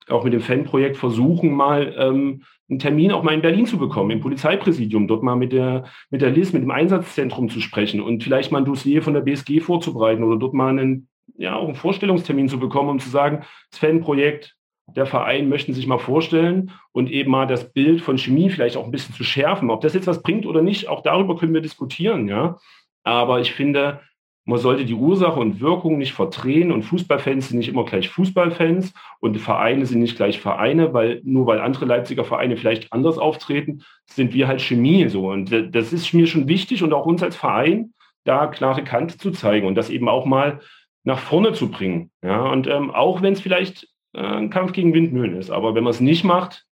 auch 0.08 0.24
mit 0.24 0.32
dem 0.32 0.40
Fanprojekt 0.40 0.96
versuchen, 0.96 1.52
mal 1.52 1.94
ähm, 1.98 2.42
einen 2.68 2.78
Termin 2.78 3.12
auch 3.12 3.22
mal 3.22 3.34
in 3.34 3.42
Berlin 3.42 3.66
zu 3.66 3.78
bekommen, 3.78 4.10
im 4.10 4.20
Polizeipräsidium, 4.20 5.06
dort 5.06 5.22
mal 5.22 5.36
mit 5.36 5.52
der, 5.52 5.84
mit 6.10 6.22
der 6.22 6.30
LIS, 6.30 6.52
mit 6.52 6.62
dem 6.62 6.70
Einsatzzentrum 6.70 7.48
zu 7.48 7.60
sprechen 7.60 8.00
und 8.00 8.22
vielleicht 8.22 8.52
mal 8.52 8.58
ein 8.58 8.64
Dossier 8.64 9.02
von 9.02 9.14
der 9.14 9.20
BSG 9.20 9.60
vorzubereiten 9.60 10.24
oder 10.24 10.38
dort 10.38 10.54
mal 10.54 10.70
einen, 10.70 11.08
ja, 11.36 11.56
auch 11.56 11.66
einen 11.66 11.76
Vorstellungstermin 11.76 12.48
zu 12.48 12.58
bekommen, 12.58 12.90
um 12.90 12.98
zu 12.98 13.10
sagen, 13.10 13.44
das 13.70 13.80
Fanprojekt, 13.80 14.56
der 14.86 15.06
Verein 15.06 15.48
möchten 15.48 15.72
sich 15.72 15.86
mal 15.86 15.98
vorstellen 15.98 16.70
und 16.92 17.10
eben 17.10 17.30
mal 17.30 17.46
das 17.46 17.72
Bild 17.72 18.02
von 18.02 18.18
Chemie 18.18 18.50
vielleicht 18.50 18.76
auch 18.76 18.84
ein 18.84 18.90
bisschen 18.90 19.14
zu 19.14 19.24
schärfen. 19.24 19.70
Ob 19.70 19.80
das 19.80 19.94
jetzt 19.94 20.06
was 20.06 20.22
bringt 20.22 20.44
oder 20.44 20.60
nicht, 20.60 20.88
auch 20.88 21.02
darüber 21.02 21.36
können 21.36 21.54
wir 21.54 21.62
diskutieren, 21.62 22.28
ja. 22.28 22.58
Aber 23.02 23.40
ich 23.40 23.52
finde, 23.52 24.00
man 24.46 24.58
sollte 24.58 24.84
die 24.84 24.94
Ursache 24.94 25.40
und 25.40 25.60
Wirkung 25.60 25.96
nicht 25.96 26.12
verdrehen 26.12 26.70
und 26.70 26.82
Fußballfans 26.82 27.48
sind 27.48 27.58
nicht 27.58 27.68
immer 27.68 27.84
gleich 27.84 28.10
Fußballfans 28.10 28.92
und 29.20 29.38
Vereine 29.38 29.86
sind 29.86 30.00
nicht 30.00 30.16
gleich 30.16 30.38
Vereine, 30.38 30.92
weil 30.92 31.22
nur 31.24 31.46
weil 31.46 31.60
andere 31.60 31.86
Leipziger 31.86 32.24
Vereine 32.24 32.56
vielleicht 32.56 32.92
anders 32.92 33.16
auftreten, 33.16 33.82
sind 34.04 34.34
wir 34.34 34.46
halt 34.46 34.60
Chemie 34.60 35.08
so. 35.08 35.30
Und 35.30 35.50
das 35.74 35.92
ist 35.92 36.12
mir 36.12 36.26
schon 36.26 36.46
wichtig 36.46 36.82
und 36.82 36.92
auch 36.92 37.06
uns 37.06 37.22
als 37.22 37.36
Verein, 37.36 37.94
da 38.24 38.46
klare 38.46 38.84
Kante 38.84 39.16
zu 39.16 39.30
zeigen 39.30 39.66
und 39.66 39.76
das 39.76 39.90
eben 39.90 40.08
auch 40.08 40.26
mal 40.26 40.60
nach 41.04 41.18
vorne 41.18 41.52
zu 41.52 41.70
bringen. 41.70 42.10
Ja, 42.22 42.42
und 42.42 42.66
ähm, 42.66 42.90
auch 42.90 43.22
wenn 43.22 43.34
es 43.34 43.40
vielleicht 43.40 43.88
äh, 44.12 44.20
ein 44.20 44.50
Kampf 44.50 44.72
gegen 44.72 44.92
Windmühlen 44.92 45.36
ist, 45.36 45.50
aber 45.50 45.74
wenn 45.74 45.84
man 45.84 45.90
es 45.92 46.00
nicht 46.00 46.24
macht, 46.24 46.64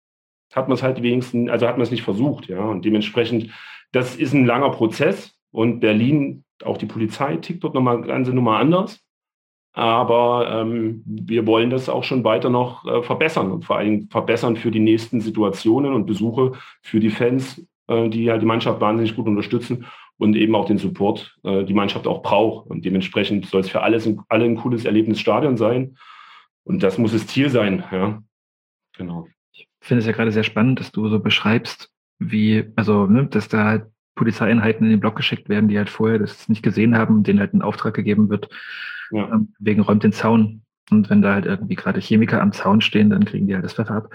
hat 0.52 0.68
man 0.68 0.76
es 0.76 0.82
halt 0.82 1.02
wenigstens, 1.02 1.50
also 1.50 1.66
hat 1.66 1.76
man 1.76 1.84
es 1.84 1.90
nicht 1.90 2.02
versucht, 2.02 2.48
ja. 2.48 2.60
Und 2.60 2.84
dementsprechend, 2.84 3.50
das 3.92 4.16
ist 4.16 4.34
ein 4.34 4.46
langer 4.46 4.70
Prozess 4.70 5.38
und 5.50 5.80
Berlin 5.80 6.44
auch 6.64 6.78
die 6.78 6.86
Polizei 6.86 7.36
tickt 7.36 7.64
dort 7.64 7.74
nochmal 7.74 7.98
eine 7.98 8.06
ganze 8.06 8.32
Nummer 8.32 8.58
anders. 8.58 9.00
Aber 9.74 10.48
ähm, 10.50 11.02
wir 11.06 11.46
wollen 11.46 11.70
das 11.70 11.88
auch 11.88 12.04
schon 12.04 12.24
weiter 12.24 12.50
noch 12.50 12.84
äh, 12.84 13.02
verbessern 13.02 13.50
und 13.50 13.64
vor 13.64 13.78
allem 13.78 14.08
verbessern 14.10 14.56
für 14.56 14.70
die 14.70 14.80
nächsten 14.80 15.22
Situationen 15.22 15.94
und 15.94 16.04
Besuche 16.04 16.52
für 16.82 17.00
die 17.00 17.08
Fans, 17.08 17.66
äh, 17.86 18.10
die 18.10 18.24
ja 18.24 18.36
die 18.36 18.44
Mannschaft 18.44 18.82
wahnsinnig 18.82 19.16
gut 19.16 19.26
unterstützen 19.26 19.86
und 20.18 20.36
eben 20.36 20.54
auch 20.54 20.66
den 20.66 20.76
Support, 20.76 21.38
äh, 21.42 21.64
die 21.64 21.72
Mannschaft 21.72 22.06
auch 22.06 22.22
braucht. 22.22 22.68
Und 22.68 22.84
dementsprechend 22.84 23.46
soll 23.46 23.62
es 23.62 23.70
für 23.70 23.80
alles, 23.80 24.08
alle 24.28 24.44
ein 24.44 24.56
cooles 24.56 24.84
Erlebnisstadion 24.84 25.56
sein. 25.56 25.96
Und 26.64 26.82
das 26.82 26.98
muss 26.98 27.12
das 27.12 27.26
Ziel 27.26 27.48
sein. 27.48 27.82
Ja, 27.90 28.22
genau. 28.96 29.26
Ich 29.52 29.68
finde 29.80 30.00
es 30.00 30.06
ja 30.06 30.12
gerade 30.12 30.32
sehr 30.32 30.44
spannend, 30.44 30.80
dass 30.80 30.92
du 30.92 31.08
so 31.08 31.18
beschreibst, 31.18 31.90
wie, 32.18 32.70
also, 32.76 33.06
ne, 33.06 33.26
dass 33.26 33.48
da 33.48 33.64
halt 33.64 33.86
Polizeieinheiten 34.14 34.86
in 34.86 34.90
den 34.90 35.00
Block 35.00 35.16
geschickt 35.16 35.48
werden, 35.48 35.68
die 35.68 35.78
halt 35.78 35.90
vorher 35.90 36.18
das 36.18 36.48
nicht 36.48 36.62
gesehen 36.62 36.96
haben, 36.96 37.22
denen 37.22 37.40
halt 37.40 37.54
ein 37.54 37.62
Auftrag 37.62 37.94
gegeben 37.94 38.28
wird, 38.28 38.48
ja. 39.10 39.32
ähm, 39.32 39.54
wegen 39.58 39.82
räumt 39.82 40.02
den 40.02 40.12
Zaun. 40.12 40.62
Und 40.90 41.08
wenn 41.08 41.22
da 41.22 41.34
halt 41.34 41.46
irgendwie 41.46 41.74
gerade 41.74 42.00
Chemiker 42.00 42.42
am 42.42 42.52
Zaun 42.52 42.80
stehen, 42.80 43.10
dann 43.10 43.24
kriegen 43.24 43.46
die 43.46 43.54
halt 43.54 43.64
das 43.64 43.74
Pfeffer 43.74 43.94
ab. 43.94 44.08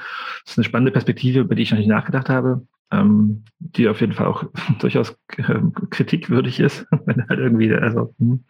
Das 0.44 0.54
ist 0.54 0.58
eine 0.58 0.66
spannende 0.66 0.92
Perspektive, 0.92 1.40
über 1.40 1.56
die 1.56 1.64
ich 1.64 1.72
noch 1.72 1.80
nicht 1.80 1.88
nachgedacht 1.88 2.30
habe, 2.30 2.68
ähm, 2.92 3.46
die 3.60 3.88
auf 3.88 4.02
jeden 4.02 4.14
Fall 4.14 4.28
auch 4.28 4.44
durchaus 4.80 5.18
äh, 5.38 5.60
kritikwürdig 5.90 6.60
ist, 6.60 6.86
wenn 7.06 7.28
halt 7.28 7.40
irgendwie, 7.40 7.74
also, 7.74 8.14
hm. 8.20 8.44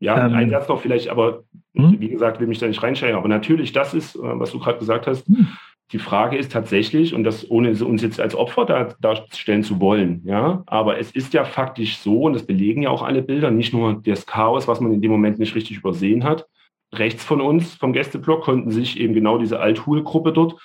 Ja, 0.00 0.26
ähm, 0.26 0.34
ein 0.34 0.50
Satz 0.50 0.68
noch 0.68 0.82
vielleicht, 0.82 1.08
aber 1.08 1.44
hm? 1.74 1.98
wie 1.98 2.08
gesagt, 2.08 2.40
will 2.40 2.48
mich 2.48 2.58
da 2.58 2.66
nicht 2.66 2.82
reinsteigen. 2.82 3.16
Aber 3.16 3.28
natürlich, 3.28 3.72
das 3.72 3.94
ist, 3.94 4.16
äh, 4.16 4.20
was 4.22 4.50
du 4.50 4.58
gerade 4.58 4.78
gesagt 4.78 5.06
hast, 5.06 5.26
hm. 5.26 5.48
Die 5.92 5.98
Frage 5.98 6.36
ist 6.36 6.50
tatsächlich, 6.50 7.14
und 7.14 7.24
das 7.24 7.48
ohne 7.50 7.70
uns 7.84 8.02
jetzt 8.02 8.18
als 8.18 8.34
Opfer 8.34 8.94
darstellen 9.00 9.62
zu 9.62 9.80
wollen, 9.80 10.22
ja, 10.24 10.62
aber 10.66 10.98
es 10.98 11.10
ist 11.10 11.34
ja 11.34 11.44
faktisch 11.44 11.98
so, 11.98 12.22
und 12.22 12.32
das 12.32 12.46
belegen 12.46 12.82
ja 12.82 12.90
auch 12.90 13.02
alle 13.02 13.22
Bilder, 13.22 13.50
nicht 13.50 13.72
nur 13.72 14.00
das 14.02 14.26
Chaos, 14.26 14.66
was 14.66 14.80
man 14.80 14.92
in 14.92 15.02
dem 15.02 15.10
Moment 15.10 15.38
nicht 15.38 15.54
richtig 15.54 15.76
übersehen 15.76 16.24
hat. 16.24 16.46
Rechts 16.92 17.22
von 17.22 17.40
uns, 17.40 17.74
vom 17.74 17.92
Gästeblock, 17.92 18.42
konnten 18.42 18.70
sich 18.70 18.98
eben 18.98 19.14
genau 19.14 19.38
diese 19.38 19.60
Althul-Gruppe 19.60 20.32
dort 20.32 20.56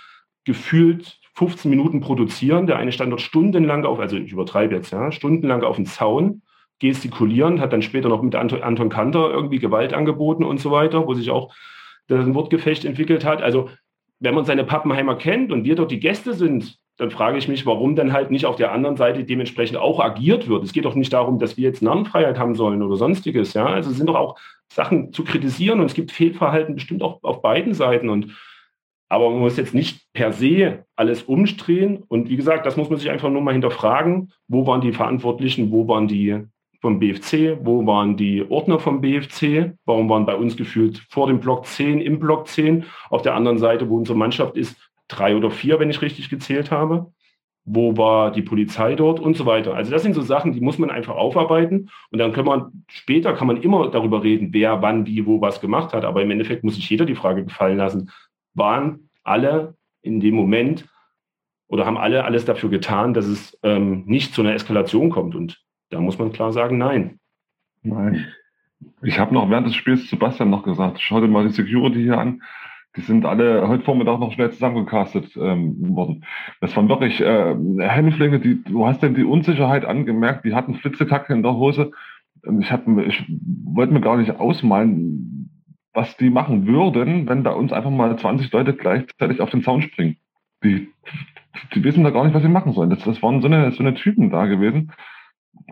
gefühlt 0.46 1.20
15 1.36 1.70
Minuten 1.70 2.02
produzieren. 2.02 2.66
Der 2.66 2.78
eine 2.78 2.92
stand 2.92 3.12
dort 3.12 3.22
stundenlang 3.22 3.86
auf, 3.86 4.00
also 4.00 4.16
ich 4.16 4.32
übertreibe 4.32 4.76
jetzt, 4.76 4.92
ja, 4.92 5.12
stundenlang 5.12 5.64
auf 5.64 5.76
dem 5.76 5.86
Zaun, 5.86 6.44
gestikulierend, 6.80 7.60
hat 7.60 7.74
dann 7.74 7.82
später 7.82 8.08
noch 8.08 8.22
mit 8.22 8.36
Anton 8.36 8.90
Kanter 8.90 9.30
irgendwie 9.32 9.60
Gewalt 9.60 9.94
angeboten 9.94 10.46
und 10.46 10.60
so 10.60 10.72
weiter, 10.72 11.06
wo 11.06 11.14
sich 11.14 11.30
auch 11.30 11.54
ein 12.10 12.34
Wortgefecht 12.34 12.86
entwickelt 12.86 13.26
hat. 13.26 13.42
Also 13.42 13.70
wenn 14.20 14.36
man 14.36 14.46
seine 14.46 14.64
Pappenheimer 14.64 15.16
kennt 15.16 15.52
und 15.52 15.64
wir 15.64 15.76
dort 15.76 15.92
die 15.92 16.00
Gäste 16.00 16.34
sind, 16.34 16.78
dann 16.98 17.12
frage 17.12 17.38
ich 17.38 17.48
mich, 17.48 17.66
warum 17.66 17.96
dann 17.96 18.12
halt 18.12 18.30
nicht 18.30 18.46
auf 18.46 18.58
der 18.58 18.74
anderen 18.74 18.98
Seite 18.98 19.24
dementsprechend 19.24 19.78
auch 19.78 20.02
agiert 20.02 20.50
wird. 20.50 20.64
Es 20.64 20.74
geht 20.74 20.84
doch 20.84 20.96
nicht 20.96 21.14
darum, 21.14 21.40
dass 21.40 21.56
wir 21.56 21.64
jetzt 21.64 21.82
Narrenfreiheit 21.82 22.38
haben 22.38 22.56
sollen 22.56 22.82
oder 22.82 22.98
sonstiges. 22.98 23.54
Ja, 23.54 23.68
also 23.68 23.90
es 23.90 23.98
sind 23.98 24.08
doch 24.08 24.16
auch 24.16 24.38
Sachen 24.72 25.14
zu 25.14 25.24
kritisieren 25.24 25.80
und 25.80 25.86
es 25.86 25.94
gibt 25.94 26.12
Fehlverhalten 26.12 26.76
bestimmt 26.76 27.02
auch 27.02 27.24
auf 27.24 27.42
beiden 27.42 27.74
Seiten 27.74 28.10
und 28.10 28.36
aber 29.12 29.32
man 29.32 29.40
muss 29.40 29.58
jetzt 29.58 29.74
nicht 29.74 30.06
per 30.14 30.32
se 30.32 30.86
alles 30.96 31.24
umdrehen. 31.24 32.04
Und 32.08 32.30
wie 32.30 32.36
gesagt, 32.36 32.68
das 32.68 32.78
muss 32.78 32.92
man 32.92 33.00
sich 33.00 33.10
einfach 33.10 33.32
nur 33.32 33.42
mal 33.42 33.54
hinterfragen. 33.54 34.32
Wo 34.48 34.68
waren 34.68 34.82
die 34.82 34.92
Verantwortlichen? 34.92 35.72
Wo 35.72 35.88
waren 35.88 36.08
die 36.08 36.44
vom 36.80 37.00
BFC? 37.00 37.58
Wo 37.62 37.86
waren 37.86 38.16
die 38.16 38.50
Ordner 38.50 38.80
vom 38.80 39.02
BFC? 39.02 39.74
Warum 39.86 40.10
waren 40.10 40.26
bei 40.26 40.36
uns 40.36 40.56
gefühlt 40.56 41.00
vor 41.10 41.28
dem 41.28 41.40
Block 41.40 41.66
10 41.66 42.02
im 42.02 42.20
Block 42.20 42.48
10? 42.48 42.86
Auf 43.10 43.22
der 43.22 43.36
anderen 43.36 43.58
Seite, 43.58 43.90
wo 43.90 43.98
unsere 43.98 44.18
Mannschaft 44.18 44.56
ist, 44.58 44.78
drei 45.08 45.36
oder 45.36 45.52
vier, 45.52 45.80
wenn 45.80 45.90
ich 45.90 46.02
richtig 46.02 46.30
gezählt 46.30 46.72
habe. 46.72 47.12
Wo 47.66 47.98
war 47.98 48.32
die 48.32 48.42
Polizei 48.42 48.96
dort 48.96 49.20
und 49.20 49.36
so 49.36 49.46
weiter. 49.46 49.76
Also 49.76 49.92
das 49.92 50.02
sind 50.02 50.14
so 50.14 50.22
Sachen, 50.22 50.54
die 50.54 50.62
muss 50.62 50.80
man 50.80 50.90
einfach 50.90 51.16
aufarbeiten 51.16 51.90
und 52.10 52.18
dann 52.18 52.32
kann 52.32 52.46
man 52.46 52.84
später 52.88 53.34
kann 53.34 53.48
man 53.48 53.62
immer 53.62 53.90
darüber 53.90 54.24
reden, 54.24 54.54
wer 54.54 54.82
wann 54.82 55.06
wie 55.06 55.26
wo 55.26 55.42
was 55.42 55.62
gemacht 55.62 55.94
hat. 55.94 56.06
Aber 56.06 56.24
im 56.24 56.32
Endeffekt 56.32 56.64
muss 56.64 56.76
sich 56.76 56.90
jeder 56.90 57.06
die 57.06 57.16
Frage 57.16 57.44
gefallen 57.44 57.78
lassen: 57.78 58.10
Waren 58.56 59.10
alle 59.24 59.76
in 60.02 60.20
dem 60.20 60.36
Moment 60.36 60.88
oder 61.68 61.86
haben 61.86 61.98
alle 61.98 62.24
alles 62.24 62.46
dafür 62.46 62.70
getan, 62.70 63.14
dass 63.14 63.26
es 63.26 63.60
ähm, 63.62 64.04
nicht 64.06 64.34
zu 64.34 64.42
einer 64.42 64.54
Eskalation 64.54 65.12
kommt? 65.12 65.36
Und 65.36 65.62
da 65.90 66.00
muss 66.00 66.18
man 66.18 66.32
klar 66.32 66.52
sagen, 66.52 66.78
nein. 66.78 67.20
Nein. 67.84 68.28
Ich 69.02 69.20
habe 69.20 69.34
noch 69.34 69.50
während 69.50 69.68
des 69.68 69.76
Spiels 69.76 70.10
Sebastian 70.10 70.50
noch 70.50 70.64
gesagt, 70.64 71.00
schau 71.02 71.20
dir 71.20 71.28
mal 71.28 71.48
die 71.48 71.54
Security 71.54 72.02
hier 72.02 72.18
an. 72.18 72.42
Die 72.96 73.02
sind 73.02 73.26
alle 73.26 73.68
heute 73.68 73.84
Vormittag 73.84 74.20
noch 74.20 74.32
schnell 74.32 74.52
zusammengecastet 74.52 75.36
ähm, 75.38 75.96
worden. 75.96 76.26
Das 76.60 76.76
waren 76.76 76.90
wirklich 76.90 77.22
äh, 77.22 77.56
Hänflinge, 77.80 78.40
die, 78.40 78.64
du 78.64 78.86
hast 78.86 79.04
denn 79.04 79.14
die 79.14 79.24
Unsicherheit 79.24 79.86
angemerkt, 79.86 80.44
die 80.44 80.56
hatten 80.56 80.76
Flitzekacke 80.76 81.34
in 81.34 81.44
der 81.44 81.54
Hose. 81.54 81.92
Ich, 82.60 82.72
hab, 82.72 82.88
ich 82.88 83.26
wollte 83.66 83.94
mir 83.94 84.02
gar 84.02 84.18
nicht 84.18 84.40
ausmalen, 84.40 85.52
was 85.94 86.18
die 86.18 86.30
machen 86.30 86.66
würden, 86.66 87.28
wenn 87.28 87.44
bei 87.44 87.52
uns 87.52 87.74
einfach 87.74 87.92
mal 87.92 88.18
20 88.18 88.52
Leute 88.52 88.74
gleichzeitig 88.74 89.42
auf 89.42 89.50
den 89.50 89.62
Zaun 89.62 89.82
springen. 89.82 90.18
Die, 90.64 90.90
die 91.76 91.84
wissen 91.84 92.04
da 92.04 92.10
gar 92.10 92.24
nicht, 92.24 92.34
was 92.34 92.42
sie 92.42 92.50
machen 92.50 92.74
sollen. 92.74 92.90
Das, 92.90 93.04
das 93.04 93.22
waren 93.22 93.42
so 93.42 93.48
eine, 93.48 93.72
so 93.72 93.84
eine 93.84 93.94
Typen 93.94 94.30
da 94.32 94.46
gewesen 94.46 94.92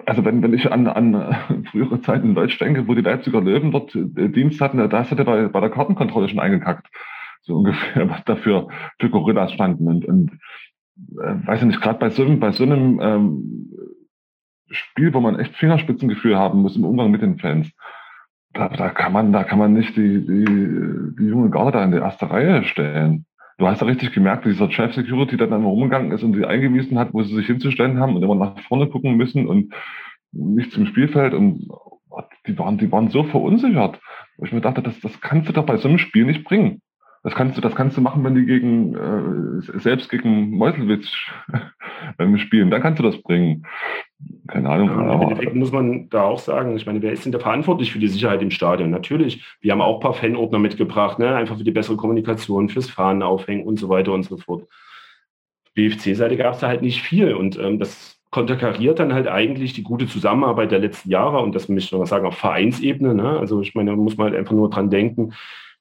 also 0.05 0.23
wenn, 0.25 0.41
wenn 0.41 0.53
ich 0.53 0.71
an, 0.71 0.87
an 0.87 1.13
äh, 1.13 1.63
frühere 1.71 2.01
Zeiten 2.01 2.29
in 2.29 2.35
Deutsch 2.35 2.57
denke, 2.59 2.87
wo 2.87 2.93
die 2.93 3.01
Leipziger 3.01 3.41
Löwen 3.41 3.71
dort 3.71 3.95
äh, 3.95 4.29
Dienst 4.29 4.61
hatten, 4.61 4.77
da 4.77 4.99
hast 4.99 5.11
du 5.11 5.23
bei, 5.23 5.47
bei 5.47 5.59
der 5.59 5.69
Kartenkontrolle 5.69 6.29
schon 6.29 6.39
eingekackt. 6.39 6.87
So 7.41 7.55
ungefähr, 7.57 8.09
was 8.09 8.23
dafür 8.25 8.67
für 8.99 9.09
Gorillas 9.09 9.53
standen. 9.53 9.87
Und, 9.87 10.05
und 10.05 10.31
äh, 11.21 11.47
weiß 11.47 11.61
ich 11.61 11.67
nicht, 11.67 11.81
gerade 11.81 11.99
bei 11.99 12.09
so 12.09 12.23
einem, 12.23 12.39
bei 12.39 12.51
so 12.51 12.63
einem 12.63 12.99
ähm, 13.01 13.71
Spiel, 14.69 15.13
wo 15.13 15.19
man 15.19 15.39
echt 15.39 15.55
Fingerspitzengefühl 15.55 16.37
haben 16.37 16.61
muss 16.61 16.75
im 16.75 16.83
Umgang 16.83 17.11
mit 17.11 17.21
den 17.21 17.39
Fans, 17.39 17.71
da, 18.53 18.69
da 18.69 18.89
kann 18.89 19.13
man, 19.13 19.31
da 19.31 19.43
kann 19.43 19.59
man 19.59 19.73
nicht 19.73 19.95
die, 19.95 20.25
die, 20.25 20.45
die 21.19 21.27
junge 21.27 21.49
Garde 21.49 21.71
da 21.71 21.83
in 21.83 21.91
die 21.91 21.97
erste 21.97 22.29
Reihe 22.29 22.63
stellen 22.63 23.25
du 23.57 23.67
hast 23.67 23.81
ja 23.81 23.87
richtig 23.87 24.13
gemerkt, 24.13 24.45
wie 24.45 24.49
dieser 24.49 24.71
Chef 24.71 24.93
Security 24.93 25.37
dann 25.37 25.53
einmal 25.53 25.71
rumgegangen 25.71 26.11
ist 26.11 26.23
und 26.23 26.33
sie 26.33 26.45
eingewiesen 26.45 26.97
hat, 26.97 27.13
wo 27.13 27.23
sie 27.23 27.35
sich 27.35 27.47
hinzustellen 27.47 27.99
haben 27.99 28.15
und 28.15 28.23
immer 28.23 28.35
nach 28.35 28.59
vorne 28.61 28.87
gucken 28.87 29.17
müssen 29.17 29.47
und 29.47 29.73
nicht 30.31 30.71
zum 30.71 30.85
Spielfeld 30.85 31.33
und 31.33 31.67
die 32.47 32.57
waren, 32.57 32.77
die 32.77 32.91
waren 32.91 33.09
so 33.09 33.23
verunsichert. 33.23 33.99
Wo 34.37 34.45
ich 34.45 34.51
mir 34.51 34.61
dachte, 34.61 34.81
das, 34.81 34.99
das 34.99 35.19
kannst 35.21 35.49
du 35.49 35.53
doch 35.53 35.65
bei 35.65 35.77
so 35.77 35.87
einem 35.87 35.97
Spiel 35.97 36.25
nicht 36.25 36.43
bringen. 36.43 36.81
Das 37.23 37.35
kannst 37.35 37.57
du, 37.57 37.61
das 37.61 37.75
kannst 37.75 37.97
du 37.97 38.01
machen, 38.01 38.23
wenn 38.23 38.35
die 38.35 38.45
gegen 38.45 38.95
äh, 38.95 39.79
selbst 39.79 40.09
gegen 40.09 40.51
Meuselwitz 40.51 41.11
ähm, 42.19 42.37
spielen. 42.37 42.69
Dann 42.69 42.81
kannst 42.81 42.99
du 42.99 43.03
das 43.03 43.21
bringen. 43.21 43.65
Keine 44.47 44.69
Ahnung. 44.69 44.89
Ja, 44.89 45.13
Im 45.13 45.21
Endeffekt 45.21 45.55
muss 45.55 45.71
man 45.71 46.09
da 46.09 46.23
auch 46.23 46.39
sagen, 46.39 46.75
ich 46.75 46.85
meine, 46.85 47.01
wer 47.01 47.11
ist 47.11 47.25
denn 47.25 47.31
da 47.31 47.39
verantwortlich 47.39 47.91
für 47.91 47.99
die 47.99 48.07
Sicherheit 48.07 48.41
im 48.41 48.49
Stadion? 48.49 48.89
Natürlich, 48.89 49.43
wir 49.61 49.71
haben 49.71 49.81
auch 49.81 49.95
ein 49.95 50.01
paar 50.01 50.13
Fanordner 50.13 50.59
mitgebracht, 50.59 51.19
ne? 51.19 51.35
einfach 51.35 51.57
für 51.57 51.63
die 51.63 51.71
bessere 51.71 51.97
Kommunikation, 51.97 52.69
fürs 52.69 52.89
Fahren 52.89 53.21
aufhängen 53.21 53.65
und 53.65 53.77
so 53.77 53.89
weiter 53.89 54.13
und 54.13 54.23
so 54.23 54.37
fort. 54.37 54.67
BFC-Seite 55.75 56.37
gab 56.37 56.55
es 56.55 56.61
da 56.61 56.67
halt 56.67 56.81
nicht 56.81 57.01
viel 57.01 57.33
und 57.33 57.59
ähm, 57.59 57.77
das 57.77 58.19
konterkariert 58.31 58.99
dann 58.99 59.13
halt 59.13 59.27
eigentlich 59.27 59.73
die 59.73 59.83
gute 59.83 60.07
Zusammenarbeit 60.07 60.71
der 60.71 60.79
letzten 60.79 61.09
Jahre 61.09 61.39
und 61.39 61.53
das 61.53 61.69
möchte 61.69 61.95
ich 61.95 61.99
noch 61.99 62.07
sagen 62.07 62.25
auf 62.25 62.37
Vereinsebene. 62.37 63.13
Ne? 63.13 63.39
Also 63.39 63.61
ich 63.61 63.75
meine, 63.75 63.91
da 63.91 63.95
muss 63.95 64.17
man 64.17 64.27
halt 64.27 64.35
einfach 64.35 64.53
nur 64.53 64.69
dran 64.69 64.89
denken, 64.89 65.33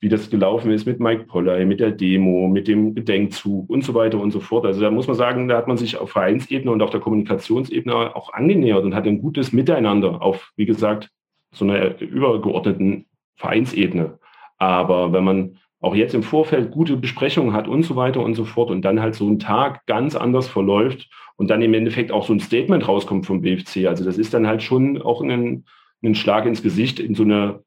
wie 0.06 0.08
das 0.08 0.30
gelaufen 0.30 0.70
ist 0.70 0.86
mit 0.86 1.00
Mike 1.00 1.24
Polley, 1.24 1.66
mit 1.66 1.80
der 1.80 1.90
Demo, 1.90 2.46
mit 2.46 2.68
dem 2.68 2.94
Gedenkzug 2.94 3.68
und 3.68 3.82
so 3.82 3.92
weiter 3.92 4.20
und 4.20 4.30
so 4.30 4.38
fort. 4.38 4.64
Also 4.64 4.80
da 4.80 4.88
muss 4.88 5.08
man 5.08 5.16
sagen, 5.16 5.48
da 5.48 5.56
hat 5.56 5.66
man 5.66 5.78
sich 5.78 5.96
auf 5.96 6.12
Vereinsebene 6.12 6.70
und 6.70 6.80
auf 6.80 6.90
der 6.90 7.00
Kommunikationsebene 7.00 8.14
auch 8.14 8.32
angenähert 8.32 8.84
und 8.84 8.94
hat 8.94 9.04
ein 9.08 9.20
gutes 9.20 9.52
Miteinander 9.52 10.22
auf, 10.22 10.52
wie 10.54 10.64
gesagt, 10.64 11.10
so 11.50 11.64
einer 11.64 12.00
übergeordneten 12.00 13.06
Vereinsebene. 13.34 14.20
Aber 14.58 15.12
wenn 15.12 15.24
man 15.24 15.58
auch 15.80 15.96
jetzt 15.96 16.14
im 16.14 16.22
Vorfeld 16.22 16.70
gute 16.70 16.96
Besprechungen 16.96 17.52
hat 17.52 17.66
und 17.66 17.82
so 17.82 17.96
weiter 17.96 18.20
und 18.20 18.36
so 18.36 18.44
fort 18.44 18.70
und 18.70 18.82
dann 18.82 19.00
halt 19.00 19.16
so 19.16 19.28
ein 19.28 19.40
Tag 19.40 19.86
ganz 19.86 20.14
anders 20.14 20.46
verläuft 20.46 21.10
und 21.34 21.50
dann 21.50 21.62
im 21.62 21.74
Endeffekt 21.74 22.12
auch 22.12 22.24
so 22.24 22.32
ein 22.32 22.38
Statement 22.38 22.86
rauskommt 22.86 23.26
vom 23.26 23.40
BFC. 23.40 23.86
Also 23.88 24.04
das 24.04 24.18
ist 24.18 24.32
dann 24.34 24.46
halt 24.46 24.62
schon 24.62 25.02
auch 25.02 25.20
ein, 25.20 25.64
ein 26.04 26.14
Schlag 26.14 26.46
ins 26.46 26.62
Gesicht 26.62 27.00
in 27.00 27.16
so 27.16 27.24
eine 27.24 27.64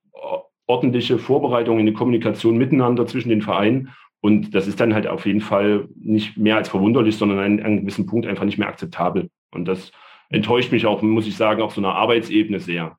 ordentliche 0.69 1.17
Vorbereitung 1.17 1.79
in 1.79 1.87
die 1.87 1.93
Kommunikation 1.93 2.57
miteinander 2.57 3.07
zwischen 3.07 3.29
den 3.29 3.41
Vereinen. 3.41 3.89
Und 4.21 4.53
das 4.53 4.67
ist 4.67 4.79
dann 4.79 4.93
halt 4.93 5.07
auf 5.07 5.25
jeden 5.25 5.41
Fall 5.41 5.87
nicht 5.99 6.37
mehr 6.37 6.57
als 6.57 6.69
verwunderlich, 6.69 7.17
sondern 7.17 7.39
an 7.39 7.59
einem 7.59 7.81
gewissen 7.81 8.05
Punkt 8.05 8.27
einfach 8.27 8.45
nicht 8.45 8.59
mehr 8.59 8.67
akzeptabel. 8.67 9.29
Und 9.51 9.65
das 9.67 9.91
enttäuscht 10.29 10.71
mich 10.71 10.85
auch, 10.85 11.01
muss 11.01 11.25
ich 11.25 11.35
sagen, 11.35 11.63
auf 11.63 11.73
so 11.73 11.81
einer 11.81 11.95
Arbeitsebene 11.95 12.59
sehr. 12.59 12.97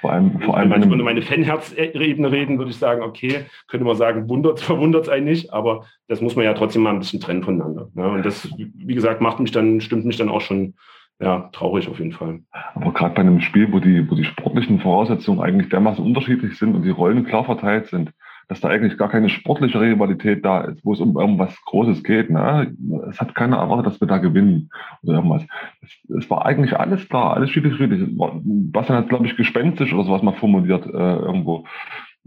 Vor 0.00 0.12
allem, 0.12 0.40
vor 0.40 0.56
allem 0.56 0.70
wenn 0.70 0.84
über 0.84 0.96
meine 0.96 1.20
Fanherzebene 1.20 2.30
reden, 2.30 2.58
würde 2.58 2.70
ich 2.70 2.78
sagen, 2.78 3.02
okay, 3.02 3.44
könnte 3.66 3.84
man 3.84 3.96
sagen, 3.96 4.28
wundert, 4.28 4.60
verwundert 4.60 5.04
es 5.04 5.08
einen 5.08 5.26
nicht, 5.26 5.52
aber 5.52 5.86
das 6.06 6.20
muss 6.20 6.36
man 6.36 6.44
ja 6.44 6.54
trotzdem 6.54 6.82
mal 6.82 6.92
ein 6.92 7.00
bisschen 7.00 7.20
trennen 7.20 7.42
voneinander. 7.42 7.90
Ne? 7.94 8.08
Und 8.08 8.24
das, 8.24 8.48
wie 8.56 8.94
gesagt, 8.94 9.20
macht 9.20 9.40
mich 9.40 9.50
dann, 9.50 9.80
stimmt 9.80 10.04
mich 10.04 10.16
dann 10.16 10.28
auch 10.28 10.40
schon 10.40 10.74
ja, 11.20 11.50
traurig 11.52 11.88
auf 11.88 11.98
jeden 11.98 12.12
Fall. 12.12 12.40
Aber 12.74 12.92
gerade 12.92 13.14
bei 13.14 13.20
einem 13.20 13.40
Spiel, 13.40 13.70
wo 13.72 13.78
die, 13.78 14.10
wo 14.10 14.14
die 14.14 14.24
sportlichen 14.24 14.80
Voraussetzungen 14.80 15.40
eigentlich 15.40 15.68
dermaßen 15.68 16.04
unterschiedlich 16.04 16.58
sind 16.58 16.74
und 16.74 16.82
die 16.82 16.90
Rollen 16.90 17.26
klar 17.26 17.44
verteilt 17.44 17.88
sind, 17.88 18.12
dass 18.48 18.60
da 18.60 18.68
eigentlich 18.68 18.98
gar 18.98 19.08
keine 19.08 19.28
sportliche 19.28 19.80
Rivalität 19.80 20.44
da 20.44 20.62
ist, 20.62 20.84
wo 20.84 20.92
es 20.92 21.00
um 21.00 21.16
irgendwas 21.16 21.54
Großes 21.66 22.02
geht. 22.02 22.30
Ne? 22.30 22.74
Es 23.08 23.20
hat 23.20 23.34
keiner 23.36 23.58
erwartet, 23.58 23.86
dass 23.86 24.00
wir 24.00 24.08
da 24.08 24.18
gewinnen 24.18 24.70
oder 25.02 25.18
irgendwas. 25.18 25.42
Es, 25.82 26.16
es 26.18 26.30
war 26.30 26.46
eigentlich 26.46 26.76
alles 26.76 27.08
klar, 27.08 27.34
alles 27.34 27.50
friedlich. 27.50 27.78
Was 27.78 28.88
dann 28.88 28.96
hat, 28.96 29.08
glaube 29.08 29.26
ich, 29.26 29.36
gespenstisch 29.36 29.92
oder 29.92 30.04
sowas 30.04 30.22
mal 30.22 30.34
formuliert 30.34 30.84
äh, 30.86 30.88
irgendwo 30.88 31.64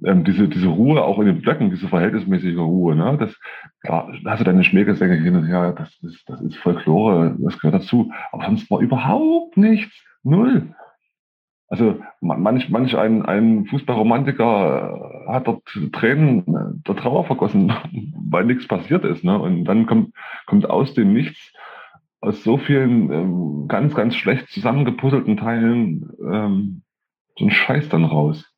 ähm, 0.06 0.24
diese, 0.24 0.48
diese 0.48 0.68
Ruhe 0.68 1.04
auch 1.04 1.20
in 1.20 1.28
den 1.28 1.42
Blöcken, 1.42 1.70
diese 1.70 1.88
verhältnismäßige 1.88 2.58
Ruhe, 2.58 2.96
ne? 2.96 3.18
Das, 3.20 3.36
da 3.84 4.08
hast 4.26 4.40
du 4.40 4.44
deine 4.44 4.64
Schmähgesänge 4.64 5.16
hin 5.16 5.36
und 5.36 5.46
her, 5.46 5.74
das 5.78 5.94
ist, 6.02 6.28
das 6.28 6.42
ist 6.42 6.58
Folklore, 6.58 7.36
das 7.40 7.60
gehört 7.60 7.82
dazu. 7.82 8.12
Aber 8.32 8.46
sonst 8.46 8.70
war 8.70 8.80
überhaupt 8.80 9.58
nichts. 9.58 9.94
Null. 10.24 10.74
Also 11.68 12.00
manch, 12.22 12.70
manch 12.70 12.96
ein, 12.96 13.26
ein 13.26 13.66
Fußballromantiker 13.66 15.26
hat 15.28 15.48
dort 15.48 15.64
Tränen 15.92 16.82
der 16.88 16.96
Trauer 16.96 17.26
vergossen, 17.26 17.74
weil 18.30 18.46
nichts 18.46 18.68
passiert 18.68 19.04
ist. 19.06 19.24
Ne? 19.24 19.38
Und 19.40 19.66
dann 19.66 19.88
kommt, 19.88 20.14
kommt 20.46 20.70
aus 20.70 20.94
dem 20.94 21.14
Nichts, 21.14 21.52
aus 22.22 22.44
so 22.44 22.58
vielen 22.58 23.12
ähm, 23.12 23.66
ganz, 23.68 23.96
ganz 23.96 24.16
schlecht 24.16 24.50
zusammengepuzzelten 24.50 25.36
Teilen 25.36 26.10
ähm, 26.32 26.84
so 27.38 27.46
ein 27.46 27.52
Scheiß 27.52 27.90
dann 27.90 28.06
raus. 28.06 28.53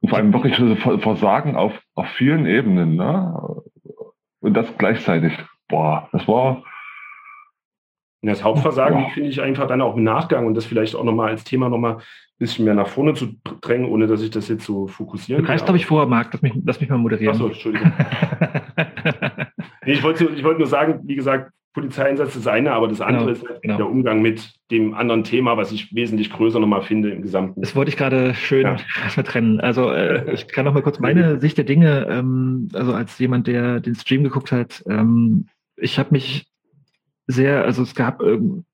Und 0.00 0.08
vor 0.08 0.18
allem 0.18 0.32
wirklich 0.32 0.56
Versagen 1.02 1.56
auf, 1.56 1.72
auf 1.94 2.08
vielen 2.10 2.46
Ebenen. 2.46 2.96
Ne? 2.96 3.34
Und 4.40 4.54
das 4.54 4.66
gleichzeitig. 4.78 5.32
Boah, 5.68 6.08
das 6.12 6.26
war. 6.28 6.62
Das 8.22 8.42
Hauptversagen 8.42 8.98
ja. 8.98 9.08
finde 9.10 9.28
ich 9.28 9.40
einfach 9.40 9.68
dann 9.68 9.80
auch 9.80 9.96
im 9.96 10.02
Nachgang 10.02 10.46
und 10.46 10.54
das 10.54 10.64
vielleicht 10.64 10.96
auch 10.96 11.04
nochmal 11.04 11.30
als 11.30 11.44
Thema 11.44 11.68
nochmal 11.68 11.96
ein 11.96 12.02
bisschen 12.38 12.64
mehr 12.64 12.74
nach 12.74 12.88
vorne 12.88 13.14
zu 13.14 13.34
drängen, 13.60 13.88
ohne 13.88 14.08
dass 14.08 14.20
ich 14.20 14.30
das 14.30 14.48
jetzt 14.48 14.64
so 14.64 14.88
fokussieren 14.88 15.42
kann. 15.42 15.46
Du 15.46 15.48
kannst, 15.48 15.64
glaube 15.64 15.78
ich, 15.78 15.86
vorher, 15.86 16.08
Marc, 16.08 16.32
lass 16.32 16.42
mich, 16.42 16.52
lass 16.64 16.80
mich 16.80 16.90
mal 16.90 16.98
moderieren. 16.98 17.34
Achso, 17.34 17.46
Entschuldigung. 17.46 17.92
nee, 19.84 19.92
ich 19.92 20.02
wollte 20.02 20.24
ich 20.24 20.42
wollte 20.42 20.58
nur 20.58 20.66
sagen, 20.66 21.00
wie 21.04 21.14
gesagt, 21.14 21.52
Polizeieinsatz 21.76 22.28
ist 22.28 22.46
das 22.46 22.46
eine, 22.46 22.72
aber 22.72 22.88
das 22.88 23.02
andere 23.02 23.34
genau, 23.34 23.50
ist 23.50 23.60
genau. 23.60 23.76
der 23.76 23.90
Umgang 23.90 24.22
mit 24.22 24.54
dem 24.70 24.94
anderen 24.94 25.24
Thema, 25.24 25.58
was 25.58 25.72
ich 25.72 25.94
wesentlich 25.94 26.32
größer 26.32 26.58
nochmal 26.58 26.80
finde 26.80 27.10
im 27.10 27.20
Gesamten. 27.20 27.60
Das 27.60 27.76
wollte 27.76 27.90
ich 27.90 27.98
gerade 27.98 28.32
schön 28.32 28.62
ja. 28.62 28.76
trennen. 29.22 29.60
Also 29.60 29.90
äh, 29.90 30.32
ich 30.32 30.48
kann 30.48 30.64
noch 30.64 30.72
mal 30.72 30.80
kurz 30.80 31.00
meine 31.00 31.38
Sicht 31.38 31.58
der 31.58 31.66
Dinge, 31.66 32.06
ähm, 32.08 32.70
also 32.72 32.94
als 32.94 33.18
jemand, 33.18 33.46
der 33.46 33.80
den 33.80 33.94
Stream 33.94 34.24
geguckt 34.24 34.52
hat, 34.52 34.82
ähm, 34.88 35.48
ich 35.76 35.98
habe 35.98 36.12
mich 36.12 36.46
sehr, 37.26 37.64
also 37.64 37.82
es 37.82 37.94
gab 37.94 38.22
ähm, 38.22 38.64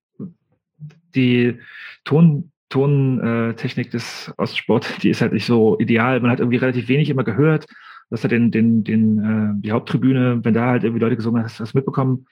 die 1.16 1.58
Ton, 2.04 2.52
Tontechnik 2.68 3.90
des 3.90 4.32
Ostsport, 4.36 4.86
die 5.02 5.10
ist 5.10 5.22
halt 5.22 5.32
nicht 5.32 5.46
so 5.46 5.76
ideal. 5.80 6.20
Man 6.20 6.30
hat 6.30 6.38
irgendwie 6.38 6.58
relativ 6.58 6.86
wenig 6.86 7.10
immer 7.10 7.24
gehört. 7.24 7.66
Das 8.12 8.24
hat 8.24 8.30
den, 8.30 8.50
den, 8.50 8.84
den, 8.84 9.18
äh, 9.18 9.62
die 9.62 9.72
Haupttribüne, 9.72 10.44
wenn 10.44 10.54
da 10.54 10.66
halt 10.66 10.84
irgendwie 10.84 11.00
Leute 11.00 11.16
gesungen 11.16 11.40
haben, 11.40 11.46
hast 11.46 11.58
du 11.58 11.62
das 11.62 11.74
mitbekommen. 11.74 12.26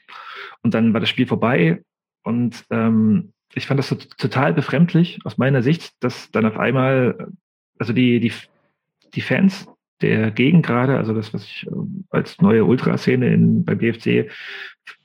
Und 0.63 0.75
dann 0.75 0.93
war 0.93 1.01
das 1.01 1.09
Spiel 1.09 1.27
vorbei. 1.27 1.83
Und 2.23 2.67
ähm, 2.71 3.33
ich 3.55 3.67
fand 3.67 3.79
das 3.79 3.89
so 3.89 3.97
total 3.97 4.53
befremdlich 4.53 5.21
aus 5.25 5.39
meiner 5.39 5.63
Sicht, 5.63 5.93
dass 6.01 6.31
dann 6.31 6.45
auf 6.45 6.59
einmal, 6.59 7.29
also 7.79 7.93
die, 7.93 8.21
die, 8.21 8.33
die 9.15 9.23
Fans 9.23 9.67
der 10.03 10.31
Gegend 10.31 10.67
gerade, 10.67 10.97
also 10.97 11.15
das, 11.15 11.33
was 11.33 11.45
ich 11.45 11.67
ähm, 11.67 12.05
als 12.11 12.41
neue 12.41 12.65
Ultraszene 12.65 13.33
in, 13.33 13.65
beim 13.65 13.79
BFC 13.79 14.07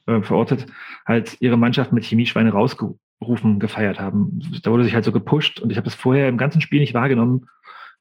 äh, 0.08 0.22
verortet, 0.22 0.68
halt 1.06 1.38
ihre 1.40 1.58
Mannschaft 1.58 1.92
mit 1.92 2.04
Chemieschweine 2.04 2.52
rausgerufen, 2.52 3.60
gefeiert 3.60 4.00
haben. 4.00 4.40
Da 4.62 4.72
wurde 4.72 4.84
sich 4.84 4.94
halt 4.94 5.06
so 5.06 5.12
gepusht 5.12 5.60
und 5.60 5.72
ich 5.72 5.78
habe 5.78 5.86
das 5.86 5.96
vorher 5.96 6.28
im 6.28 6.38
ganzen 6.38 6.62
Spiel 6.62 6.80
nicht 6.80 6.94
wahrgenommen, 6.94 7.48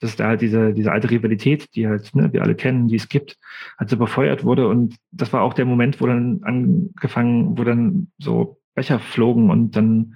dass 0.04 0.16
da 0.16 0.28
halt 0.28 0.40
diese, 0.40 0.72
diese 0.72 0.92
alte 0.92 1.10
Rivalität, 1.10 1.74
die 1.74 1.88
halt 1.88 2.14
ne, 2.14 2.32
wir 2.32 2.42
alle 2.42 2.54
kennen, 2.54 2.88
die 2.88 2.96
es 2.96 3.08
gibt, 3.08 3.38
halt 3.78 3.90
so 3.90 3.96
befeuert 3.96 4.44
wurde 4.44 4.68
und 4.68 4.96
das 5.10 5.32
war 5.32 5.42
auch 5.42 5.54
der 5.54 5.64
Moment, 5.64 6.00
wo 6.00 6.06
dann 6.06 6.40
angefangen, 6.42 7.58
wo 7.58 7.64
dann 7.64 8.08
so 8.18 8.60
Becher 8.74 8.98
flogen 8.98 9.50
und 9.50 9.76
dann 9.76 10.14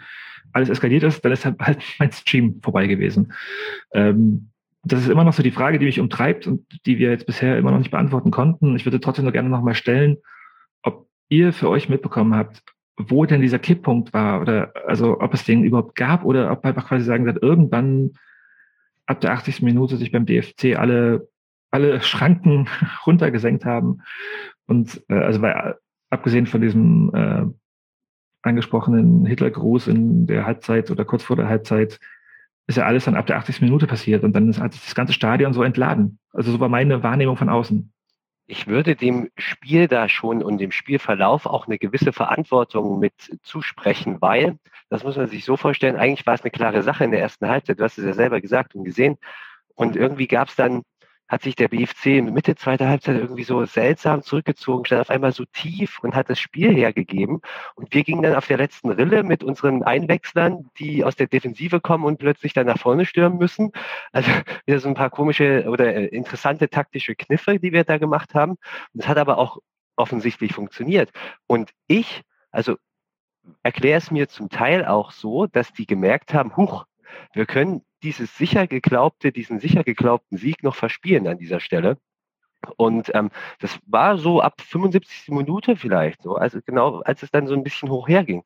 alles 0.52 0.68
eskaliert 0.68 1.02
ist, 1.02 1.24
dann 1.24 1.32
ist 1.32 1.44
halt, 1.44 1.58
mein 1.98 2.12
Stream 2.12 2.60
vorbei 2.62 2.86
gewesen. 2.86 3.32
Ähm, 3.92 4.50
das 4.84 5.00
ist 5.00 5.08
immer 5.08 5.24
noch 5.24 5.32
so 5.32 5.42
die 5.42 5.50
Frage, 5.50 5.78
die 5.78 5.86
mich 5.86 6.00
umtreibt 6.00 6.46
und 6.46 6.64
die 6.86 6.98
wir 6.98 7.10
jetzt 7.10 7.26
bisher 7.26 7.58
immer 7.58 7.70
noch 7.70 7.78
nicht 7.78 7.90
beantworten 7.90 8.30
konnten. 8.30 8.76
Ich 8.76 8.86
würde 8.86 9.00
trotzdem 9.00 9.24
nur 9.24 9.32
gerne 9.32 9.48
nochmal 9.48 9.74
stellen, 9.74 10.18
ob 10.82 11.08
ihr 11.28 11.52
für 11.52 11.68
euch 11.68 11.88
mitbekommen 11.88 12.34
habt, 12.34 12.62
wo 12.96 13.24
denn 13.26 13.40
dieser 13.40 13.58
Kipppunkt 13.58 14.12
war 14.12 14.40
oder 14.40 14.72
also 14.86 15.20
ob 15.20 15.34
es 15.34 15.44
den 15.44 15.64
überhaupt 15.64 15.94
gab 15.94 16.24
oder 16.24 16.50
ob 16.50 16.64
einfach 16.64 16.88
quasi 16.88 17.04
sagen, 17.04 17.26
dass 17.26 17.36
irgendwann 17.36 18.12
ab 19.08 19.20
der 19.20 19.32
80. 19.32 19.62
Minute 19.62 19.96
sich 19.96 20.12
beim 20.12 20.26
DFC 20.26 20.76
alle, 20.76 21.28
alle 21.70 22.00
Schranken 22.02 22.68
runtergesenkt 23.06 23.64
haben. 23.64 24.02
Und 24.66 25.02
äh, 25.08 25.14
also 25.14 25.40
weil, 25.42 25.76
abgesehen 26.10 26.46
von 26.46 26.60
diesem 26.60 27.10
äh, 27.14 27.44
angesprochenen 28.42 29.26
Hitlergruß 29.26 29.88
in 29.88 30.26
der 30.26 30.46
Halbzeit 30.46 30.90
oder 30.90 31.04
kurz 31.04 31.24
vor 31.24 31.36
der 31.36 31.48
Halbzeit 31.48 31.98
ist 32.66 32.76
ja 32.76 32.84
alles 32.84 33.06
dann 33.06 33.16
ab 33.16 33.26
der 33.26 33.38
80. 33.38 33.62
Minute 33.62 33.86
passiert 33.86 34.24
und 34.24 34.34
dann 34.34 34.50
ist 34.50 34.60
halt 34.60 34.74
das 34.74 34.94
ganze 34.94 35.14
Stadion 35.14 35.54
so 35.54 35.62
entladen. 35.62 36.18
Also 36.32 36.52
so 36.52 36.60
war 36.60 36.68
meine 36.68 37.02
Wahrnehmung 37.02 37.36
von 37.36 37.48
außen. 37.48 37.92
Ich 38.50 38.66
würde 38.66 38.96
dem 38.96 39.28
Spiel 39.36 39.88
da 39.88 40.08
schon 40.08 40.42
und 40.42 40.56
dem 40.56 40.72
Spielverlauf 40.72 41.44
auch 41.44 41.66
eine 41.66 41.76
gewisse 41.76 42.14
Verantwortung 42.14 42.98
mit 42.98 43.12
zusprechen, 43.42 44.22
weil, 44.22 44.58
das 44.88 45.04
muss 45.04 45.18
man 45.18 45.26
sich 45.26 45.44
so 45.44 45.58
vorstellen, 45.58 45.96
eigentlich 45.96 46.26
war 46.26 46.32
es 46.32 46.40
eine 46.40 46.50
klare 46.50 46.82
Sache 46.82 47.04
in 47.04 47.10
der 47.10 47.20
ersten 47.20 47.46
Halbzeit. 47.46 47.78
Du 47.78 47.84
hast 47.84 47.98
es 47.98 48.06
ja 48.06 48.14
selber 48.14 48.40
gesagt 48.40 48.74
und 48.74 48.84
gesehen. 48.84 49.18
Und 49.74 49.96
irgendwie 49.96 50.26
gab 50.26 50.48
es 50.48 50.56
dann 50.56 50.82
hat 51.28 51.42
sich 51.42 51.54
der 51.56 51.68
BFC 51.68 52.06
in 52.06 52.32
Mitte 52.32 52.56
zweiter 52.56 52.88
Halbzeit 52.88 53.16
irgendwie 53.16 53.44
so 53.44 53.64
seltsam 53.66 54.22
zurückgezogen, 54.22 54.84
stand 54.86 55.02
auf 55.02 55.10
einmal 55.10 55.32
so 55.32 55.44
tief 55.44 55.98
und 56.00 56.14
hat 56.14 56.30
das 56.30 56.40
Spiel 56.40 56.74
hergegeben. 56.74 57.40
Und 57.74 57.94
wir 57.94 58.02
gingen 58.02 58.22
dann 58.22 58.34
auf 58.34 58.46
der 58.46 58.56
letzten 58.56 58.90
Rille 58.90 59.22
mit 59.22 59.44
unseren 59.44 59.82
Einwechslern, 59.82 60.70
die 60.78 61.04
aus 61.04 61.16
der 61.16 61.26
Defensive 61.26 61.80
kommen 61.80 62.04
und 62.04 62.18
plötzlich 62.18 62.54
dann 62.54 62.66
nach 62.66 62.78
vorne 62.78 63.04
stürmen 63.04 63.38
müssen. 63.38 63.72
Also 64.12 64.30
wieder 64.66 64.80
so 64.80 64.88
ein 64.88 64.94
paar 64.94 65.10
komische 65.10 65.66
oder 65.68 65.94
äh, 65.94 66.06
interessante 66.06 66.70
taktische 66.70 67.14
Kniffe, 67.14 67.58
die 67.58 67.72
wir 67.72 67.84
da 67.84 67.98
gemacht 67.98 68.34
haben. 68.34 68.52
Und 68.94 69.00
es 69.00 69.08
hat 69.08 69.18
aber 69.18 69.38
auch 69.38 69.58
offensichtlich 69.96 70.54
funktioniert. 70.54 71.10
Und 71.46 71.72
ich, 71.88 72.22
also 72.50 72.76
erkläre 73.62 73.98
es 73.98 74.10
mir 74.10 74.28
zum 74.28 74.48
Teil 74.48 74.86
auch 74.86 75.10
so, 75.10 75.46
dass 75.46 75.72
die 75.72 75.86
gemerkt 75.86 76.34
haben, 76.34 76.56
huch, 76.56 76.86
wir 77.32 77.46
können 77.46 77.82
dieses 78.02 78.36
sicher 78.36 78.66
geglaubte, 78.66 79.32
diesen 79.32 79.60
sicher 79.60 79.84
geglaubten 79.84 80.36
Sieg 80.38 80.62
noch 80.62 80.74
verspielen 80.74 81.26
an 81.26 81.38
dieser 81.38 81.60
Stelle. 81.60 81.98
Und 82.76 83.10
ähm, 83.14 83.30
das 83.60 83.78
war 83.86 84.18
so 84.18 84.40
ab 84.40 84.60
75. 84.60 85.28
Minute 85.28 85.76
vielleicht 85.76 86.22
so, 86.22 86.34
also 86.34 86.58
genau, 86.64 87.00
als 87.02 87.22
es 87.22 87.30
dann 87.30 87.46
so 87.46 87.54
ein 87.54 87.62
bisschen 87.62 87.88
hoch 87.88 88.08
herging. 88.08 88.42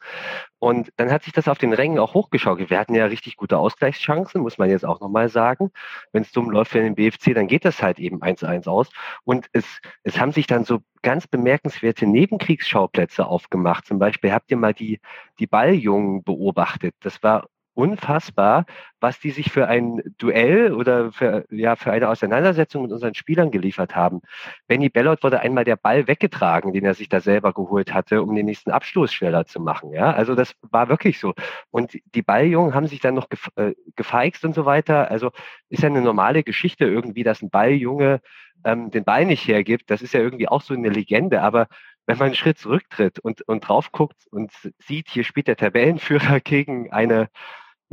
Und 0.58 0.92
dann 0.96 1.10
hat 1.10 1.24
sich 1.24 1.32
das 1.32 1.48
auf 1.48 1.58
den 1.58 1.72
Rängen 1.72 1.98
auch 1.98 2.14
hochgeschaukelt. 2.14 2.70
Wir 2.70 2.78
hatten 2.78 2.94
ja 2.94 3.06
richtig 3.06 3.36
gute 3.36 3.56
Ausgleichschancen, 3.58 4.42
muss 4.42 4.58
man 4.58 4.70
jetzt 4.70 4.84
auch 4.84 5.00
nochmal 5.00 5.28
sagen. 5.28 5.70
Wenn 6.12 6.22
es 6.22 6.32
dumm 6.32 6.50
läuft 6.50 6.72
für 6.72 6.80
den 6.80 6.94
BFC, 6.94 7.34
dann 7.34 7.48
geht 7.48 7.64
das 7.64 7.82
halt 7.82 7.98
eben 7.98 8.22
1-1 8.22 8.68
aus. 8.68 8.90
Und 9.24 9.46
es, 9.52 9.64
es 10.02 10.20
haben 10.20 10.32
sich 10.32 10.46
dann 10.46 10.64
so 10.64 10.80
ganz 11.00 11.26
bemerkenswerte 11.26 12.06
Nebenkriegsschauplätze 12.06 13.26
aufgemacht. 13.26 13.86
Zum 13.86 13.98
Beispiel 13.98 14.32
habt 14.32 14.50
ihr 14.50 14.58
mal 14.58 14.74
die, 14.74 15.00
die 15.38 15.46
Balljungen 15.46 16.22
beobachtet. 16.22 16.94
Das 17.00 17.22
war 17.22 17.46
unfassbar, 17.74 18.66
was 19.00 19.18
die 19.18 19.30
sich 19.30 19.50
für 19.50 19.66
ein 19.66 20.02
Duell 20.18 20.72
oder 20.72 21.12
für, 21.12 21.44
ja, 21.50 21.76
für 21.76 21.92
eine 21.92 22.08
Auseinandersetzung 22.08 22.82
mit 22.82 22.92
unseren 22.92 23.14
Spielern 23.14 23.50
geliefert 23.50 23.96
haben. 23.96 24.20
Benny 24.66 24.88
Bellot 24.88 25.22
wurde 25.22 25.40
einmal 25.40 25.64
der 25.64 25.76
Ball 25.76 26.06
weggetragen, 26.06 26.72
den 26.72 26.84
er 26.84 26.94
sich 26.94 27.08
da 27.08 27.20
selber 27.20 27.52
geholt 27.52 27.94
hatte, 27.94 28.22
um 28.22 28.34
den 28.34 28.46
nächsten 28.46 28.70
Abstoß 28.70 29.12
schneller 29.12 29.46
zu 29.46 29.60
machen. 29.60 29.92
Ja, 29.92 30.12
also 30.12 30.34
das 30.34 30.54
war 30.62 30.88
wirklich 30.88 31.18
so. 31.18 31.34
Und 31.70 31.98
die 32.14 32.22
Balljungen 32.22 32.74
haben 32.74 32.86
sich 32.86 33.00
dann 33.00 33.14
noch 33.14 33.28
äh, 33.56 33.72
gefeixt 33.96 34.44
und 34.44 34.54
so 34.54 34.64
weiter. 34.66 35.10
Also 35.10 35.30
ist 35.68 35.82
ja 35.82 35.88
eine 35.88 36.02
normale 36.02 36.42
Geschichte 36.42 36.84
irgendwie, 36.84 37.22
dass 37.22 37.42
ein 37.42 37.50
Balljunge 37.50 38.20
ähm, 38.64 38.90
den 38.90 39.04
Ball 39.04 39.24
nicht 39.26 39.46
hergibt. 39.46 39.90
Das 39.90 40.02
ist 40.02 40.14
ja 40.14 40.20
irgendwie 40.20 40.48
auch 40.48 40.62
so 40.62 40.74
eine 40.74 40.90
Legende, 40.90 41.42
aber 41.42 41.68
wenn 42.06 42.18
man 42.18 42.26
einen 42.26 42.34
Schritt 42.34 42.58
zurücktritt 42.58 43.18
und, 43.20 43.42
und 43.42 43.66
drauf 43.68 43.92
guckt 43.92 44.26
und 44.30 44.52
sieht, 44.78 45.08
hier 45.08 45.24
spielt 45.24 45.48
der 45.48 45.56
Tabellenführer 45.56 46.40
gegen 46.44 46.92
eine 46.92 47.28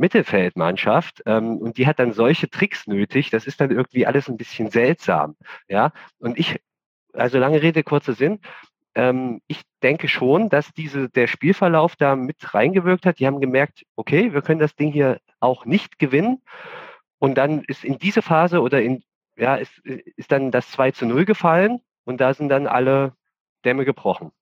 Mittelfeldmannschaft 0.00 1.22
ähm, 1.26 1.58
und 1.58 1.76
die 1.76 1.86
hat 1.86 1.98
dann 1.98 2.12
solche 2.12 2.48
Tricks 2.48 2.86
nötig. 2.86 3.30
Das 3.30 3.46
ist 3.46 3.60
dann 3.60 3.70
irgendwie 3.70 4.06
alles 4.06 4.28
ein 4.28 4.36
bisschen 4.36 4.70
seltsam. 4.70 5.36
Ja, 5.68 5.92
und 6.18 6.38
ich, 6.38 6.60
also 7.12 7.38
lange 7.38 7.62
Rede, 7.62 7.82
kurzer 7.84 8.14
Sinn. 8.14 8.40
Ähm, 8.94 9.40
ich 9.46 9.62
denke 9.82 10.08
schon, 10.08 10.48
dass 10.48 10.72
diese, 10.72 11.08
der 11.10 11.26
Spielverlauf 11.26 11.96
da 11.96 12.16
mit 12.16 12.54
reingewirkt 12.54 13.06
hat. 13.06 13.18
Die 13.18 13.26
haben 13.26 13.40
gemerkt, 13.40 13.84
okay, 13.94 14.32
wir 14.32 14.42
können 14.42 14.60
das 14.60 14.74
Ding 14.74 14.90
hier 14.90 15.20
auch 15.38 15.66
nicht 15.66 15.98
gewinnen. 15.98 16.42
Und 17.18 17.36
dann 17.36 17.62
ist 17.64 17.84
in 17.84 17.98
diese 17.98 18.22
Phase 18.22 18.62
oder 18.62 18.80
in, 18.82 19.04
ja, 19.36 19.56
ist, 19.56 19.78
ist 19.80 20.32
dann 20.32 20.50
das 20.50 20.70
2 20.70 20.92
zu 20.92 21.06
0 21.06 21.26
gefallen 21.26 21.80
und 22.04 22.20
da 22.20 22.32
sind 22.34 22.48
dann 22.48 22.66
alle 22.66 23.12
Dämme 23.64 23.84
gebrochen. 23.84 24.32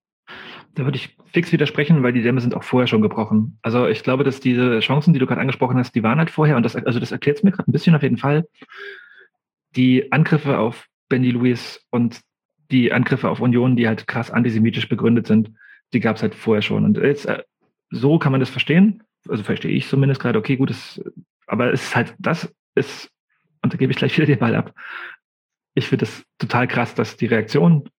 Da 0.79 0.85
würde 0.85 0.97
ich 0.97 1.17
fix 1.33 1.51
widersprechen, 1.51 2.05
weil 2.05 2.13
die 2.13 2.23
Dämme 2.23 2.41
sind 2.41 2.55
auch 2.55 2.63
vorher 2.63 2.87
schon 2.87 3.03
gebrochen. 3.03 3.59
Also 3.63 3.89
ich 3.89 4.05
glaube, 4.05 4.23
dass 4.23 4.39
diese 4.39 4.79
Chancen, 4.79 5.13
die 5.13 5.19
du 5.19 5.27
gerade 5.27 5.41
angesprochen 5.41 5.77
hast, 5.77 5.93
die 5.97 6.05
waren 6.05 6.21
halt 6.21 6.31
vorher 6.31 6.57
und 6.57 6.63
das, 6.63 6.77
also 6.77 7.01
das 7.01 7.11
erklärt 7.11 7.39
es 7.39 7.43
mir 7.43 7.51
gerade 7.51 7.69
ein 7.69 7.73
bisschen 7.73 7.97
auf 7.97 8.03
jeden 8.05 8.17
Fall. 8.17 8.47
Die 9.75 10.13
Angriffe 10.13 10.57
auf 10.57 10.87
Benny 11.09 11.33
Lewis 11.33 11.85
und 11.91 12.21
die 12.71 12.93
Angriffe 12.93 13.29
auf 13.29 13.41
Union, 13.41 13.75
die 13.75 13.89
halt 13.89 14.07
krass 14.07 14.31
antisemitisch 14.31 14.89
begründet 14.89 15.27
sind, 15.27 15.51
die 15.93 15.99
gab 15.99 16.15
es 16.15 16.23
halt 16.23 16.37
vorher 16.37 16.63
schon. 16.63 16.85
Und 16.85 16.97
jetzt, 16.97 17.27
äh, 17.27 17.43
so 17.91 18.21
kann 18.21 18.31
man 18.31 18.41
das 18.41 18.51
verstehen. 18.51 19.03
Also 19.29 19.43
verstehe 19.43 19.73
ich 19.73 19.89
zumindest 19.89 20.21
gerade, 20.21 20.39
okay, 20.39 20.55
gut, 20.55 20.71
das, 20.71 21.03
aber 21.49 21.73
es 21.73 21.83
ist 21.83 21.97
halt, 21.97 22.15
das 22.21 22.55
ist, 22.77 23.11
und 23.63 23.73
da 23.73 23.79
gebe 23.79 23.91
ich 23.91 23.99
gleich 23.99 24.17
wieder 24.17 24.27
den 24.27 24.39
Ball 24.39 24.55
ab. 24.55 24.73
Ich 25.75 25.89
finde 25.89 26.05
das 26.05 26.23
total 26.39 26.69
krass, 26.69 26.95
dass 26.95 27.17
die 27.17 27.27
Reaktion 27.27 27.91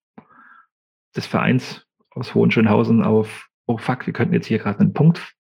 des 1.14 1.26
Vereins 1.26 1.86
aus 2.20 2.36
Hohenschönhausen 2.36 3.04
auf, 3.04 3.48
oh 3.66 3.78
fuck, 3.78 4.06
wir 4.06 4.14
könnten 4.14 4.34
jetzt 4.34 4.48
hier 4.48 4.60
gerade 4.60 4.80
einen 4.80 4.94
Punkt, 4.94 5.34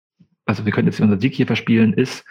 also 0.44 0.64
wir 0.64 0.72
könnten 0.72 0.90
jetzt 0.90 1.00
unseren 1.00 1.20
Sieg 1.20 1.34
hier 1.34 1.46
verspielen, 1.46 1.92
ist, 1.92 2.24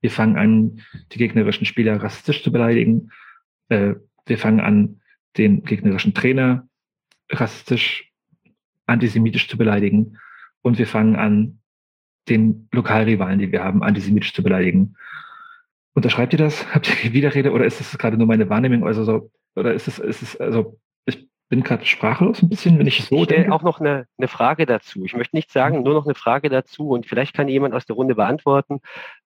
wir 0.00 0.10
fangen 0.10 0.36
an, 0.36 0.82
die 1.12 1.18
gegnerischen 1.18 1.66
Spieler 1.66 2.02
rassistisch 2.02 2.42
zu 2.42 2.52
beleidigen. 2.52 3.10
Äh, 3.68 3.94
wir 4.26 4.38
fangen 4.38 4.60
an, 4.60 5.00
den 5.36 5.64
gegnerischen 5.64 6.14
Trainer 6.14 6.68
rassistisch, 7.30 8.12
antisemitisch 8.86 9.48
zu 9.48 9.56
beleidigen. 9.56 10.18
Und 10.62 10.78
wir 10.78 10.86
fangen 10.86 11.16
an, 11.16 11.58
den 12.28 12.68
Lokalrivalen, 12.72 13.38
die 13.38 13.52
wir 13.52 13.62
haben, 13.62 13.82
antisemitisch 13.82 14.34
zu 14.34 14.42
beleidigen. 14.42 14.96
Unterschreibt 15.94 16.32
ihr 16.32 16.38
das? 16.38 16.74
Habt 16.74 17.04
ihr 17.04 17.12
Widerrede 17.12 17.52
oder 17.52 17.64
ist 17.64 17.80
das 17.80 17.96
gerade 17.96 18.16
nur 18.16 18.26
meine 18.26 18.48
Wahrnehmung? 18.50 18.86
Also 18.86 19.04
so, 19.04 19.30
oder 19.54 19.72
ist 19.74 19.88
es, 19.88 19.98
ist 19.98 20.22
es, 20.22 20.36
also 20.36 20.78
ich 21.04 21.28
bin 21.48 21.62
gerade 21.62 21.84
sprachlos 21.84 22.42
ein 22.42 22.48
bisschen, 22.48 22.78
wenn 22.78 22.86
ich 22.86 23.04
so 23.04 23.16
ich 23.16 23.24
stelle 23.24 23.52
auch 23.52 23.62
noch 23.62 23.80
eine, 23.80 24.06
eine 24.18 24.28
Frage 24.28 24.66
dazu. 24.66 25.04
Ich 25.04 25.14
möchte 25.14 25.36
nicht 25.36 25.50
sagen, 25.50 25.82
nur 25.82 25.94
noch 25.94 26.04
eine 26.04 26.14
Frage 26.14 26.48
dazu 26.48 26.90
und 26.90 27.06
vielleicht 27.06 27.34
kann 27.34 27.48
jemand 27.48 27.74
aus 27.74 27.86
der 27.86 27.96
Runde 27.96 28.14
beantworten. 28.14 28.80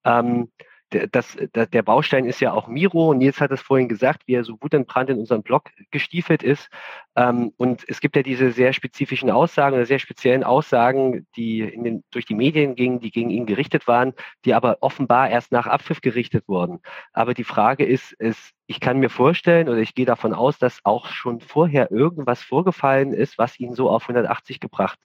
Ähm, 0.05 0.51
das, 0.91 1.37
der 1.53 1.83
Baustein 1.83 2.25
ist 2.25 2.41
ja 2.41 2.53
auch 2.53 2.66
Miro. 2.66 3.14
Nils 3.14 3.41
hat 3.41 3.53
es 3.53 3.61
vorhin 3.61 3.89
gesagt, 3.89 4.23
wie 4.27 4.35
er 4.35 4.45
so 4.45 4.57
gut 4.57 4.73
Brand 4.87 5.11
in 5.11 5.18
unserem 5.18 5.43
Blog 5.43 5.71
gestiefelt 5.91 6.43
ist. 6.43 6.68
Ähm, 7.16 7.53
und 7.57 7.85
es 7.89 8.01
gibt 8.01 8.16
ja 8.16 8.23
diese 8.23 8.51
sehr 8.51 8.73
spezifischen 8.73 9.31
Aussagen 9.31 9.77
oder 9.77 9.87
sehr 9.87 10.01
speziellen 10.01 10.43
Aussagen, 10.43 11.27
die 11.37 11.61
den, 11.61 12.03
durch 12.11 12.27
die 12.27 12.35
Medien 12.35 12.75
gingen, 12.75 13.01
die 13.01 13.12
gegen 13.12 13.31
ihn 13.31 13.47
gerichtet 13.47 13.87
waren, 13.87 14.14
die 14.45 14.55
aber 14.55 14.79
offenbar 14.81 15.31
erst 15.31 15.53
nach 15.53 15.66
Abpfiff 15.66 16.01
gerichtet 16.01 16.49
wurden. 16.49 16.81
Aber 17.12 17.35
die 17.35 17.45
Frage 17.45 17.85
ist, 17.85 18.12
ist 18.14 18.53
ich 18.71 18.79
kann 18.79 19.01
mir 19.01 19.11
vorstellen 19.11 19.68
oder 19.68 19.79
ich 19.79 19.97
gehe 19.97 20.07
davon 20.07 20.33
aus, 20.33 20.57
dass 20.57 20.79
auch 20.85 21.07
schon 21.07 21.41
vorher 21.41 21.91
irgendwas 21.91 22.41
vorgefallen 22.41 23.12
ist, 23.12 23.37
was 23.37 23.59
ihn 23.59 23.75
so 23.75 23.91
auf 23.91 24.05
180 24.05 24.61
gebracht 24.61 24.97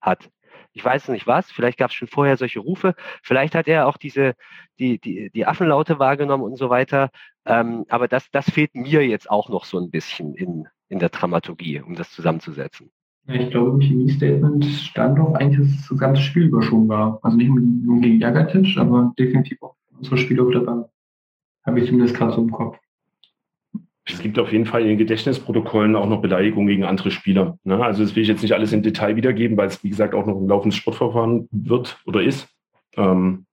hat. 0.00 0.30
Ich 0.72 0.84
weiß 0.84 1.08
nicht 1.08 1.26
was. 1.26 1.50
Vielleicht 1.50 1.78
gab 1.78 1.90
es 1.90 1.96
schon 1.96 2.06
vorher 2.06 2.36
solche 2.36 2.60
Rufe. 2.60 2.94
Vielleicht 3.24 3.56
hat 3.56 3.66
er 3.66 3.88
auch 3.88 3.96
diese, 3.96 4.34
die, 4.78 5.00
die, 5.00 5.30
die 5.30 5.46
Affenlaute 5.46 5.98
wahrgenommen 5.98 6.44
und 6.44 6.56
so 6.58 6.70
weiter. 6.70 7.10
Ähm, 7.44 7.86
aber 7.88 8.06
das, 8.06 8.30
das 8.30 8.48
fehlt 8.48 8.76
mir 8.76 9.04
jetzt 9.04 9.28
auch 9.28 9.48
noch 9.48 9.64
so 9.64 9.80
ein 9.80 9.90
bisschen 9.90 10.36
in, 10.36 10.68
in 10.88 11.00
der 11.00 11.08
Dramaturgie, 11.08 11.80
um 11.80 11.96
das 11.96 12.12
zusammenzusetzen. 12.12 12.92
Ich 13.26 13.50
glaube, 13.50 13.70
im 13.70 13.80
Chemie-Statement 13.80 14.64
stand 14.64 15.18
doch 15.18 15.34
eigentlich, 15.34 15.68
dass 15.68 15.88
das 15.88 15.98
ganze 15.98 16.22
Spiel 16.22 16.44
über 16.44 16.62
schon 16.62 16.86
war. 16.86 17.18
Also 17.24 17.36
nicht 17.36 17.50
nur 17.50 18.00
gegen 18.00 18.20
Jagatic, 18.20 18.78
aber 18.78 19.12
definitiv 19.18 19.60
auch 19.60 19.74
unsere 19.96 20.18
Spieler 20.18 20.44
auf 20.44 20.52
der 20.52 20.60
Bank. 20.60 20.86
Habe 21.66 21.80
ich 21.80 21.86
zumindest 21.86 22.14
gerade 22.14 22.32
so 22.32 22.42
im 22.42 22.52
Kopf. 22.52 22.78
Es 24.10 24.20
gibt 24.20 24.38
auf 24.38 24.52
jeden 24.52 24.66
Fall 24.66 24.82
in 24.82 24.88
den 24.88 24.98
Gedächtnisprotokollen 24.98 25.94
auch 25.94 26.08
noch 26.08 26.22
Beleidigungen 26.22 26.68
gegen 26.68 26.84
andere 26.84 27.10
Spieler. 27.10 27.58
Ne? 27.64 27.84
Also 27.84 28.02
das 28.02 28.16
will 28.16 28.22
ich 28.22 28.28
jetzt 28.28 28.42
nicht 28.42 28.54
alles 28.54 28.72
im 28.72 28.82
Detail 28.82 29.16
wiedergeben, 29.16 29.56
weil 29.56 29.68
es, 29.68 29.84
wie 29.84 29.90
gesagt, 29.90 30.14
auch 30.14 30.26
noch 30.26 30.36
ein 30.36 30.48
laufendes 30.48 30.76
Sportverfahren 30.76 31.48
wird 31.50 32.00
oder 32.06 32.22
ist. 32.22 32.48
Ähm, 32.96 33.46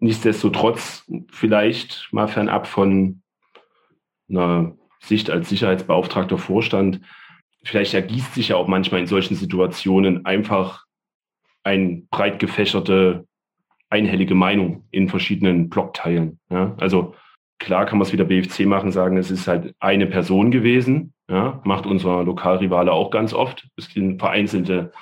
nichtsdestotrotz 0.00 1.10
vielleicht 1.30 2.08
mal 2.12 2.26
fernab 2.26 2.66
von 2.66 3.22
einer 4.28 4.76
Sicht 5.00 5.30
als 5.30 5.48
Sicherheitsbeauftragter 5.48 6.38
Vorstand, 6.38 7.00
vielleicht 7.62 7.94
ergießt 7.94 8.34
sich 8.34 8.48
ja 8.48 8.56
auch 8.56 8.66
manchmal 8.66 9.00
in 9.00 9.06
solchen 9.06 9.36
Situationen 9.36 10.26
einfach 10.26 10.84
ein 11.62 12.08
breit 12.08 12.38
gefächerte, 12.38 13.26
einhellige 13.90 14.34
Meinung 14.34 14.86
in 14.90 15.08
verschiedenen 15.08 15.68
Blockteilen. 15.68 16.40
Ja? 16.50 16.74
Also 16.80 17.14
klar 17.58 17.86
kann 17.86 17.98
man 17.98 18.06
es 18.06 18.12
wieder 18.12 18.24
BFC 18.24 18.66
machen, 18.66 18.92
sagen, 18.92 19.16
es 19.16 19.30
ist 19.30 19.48
halt 19.48 19.74
eine 19.78 20.06
Person 20.06 20.50
gewesen. 20.50 21.14
Ja? 21.28 21.60
Macht 21.64 21.86
unser 21.86 22.22
Lokalrivale 22.22 22.92
auch 22.92 23.10
ganz 23.10 23.32
oft. 23.32 23.68
Es 23.76 23.86
sind 23.86 24.18
vereinzelte 24.18 24.92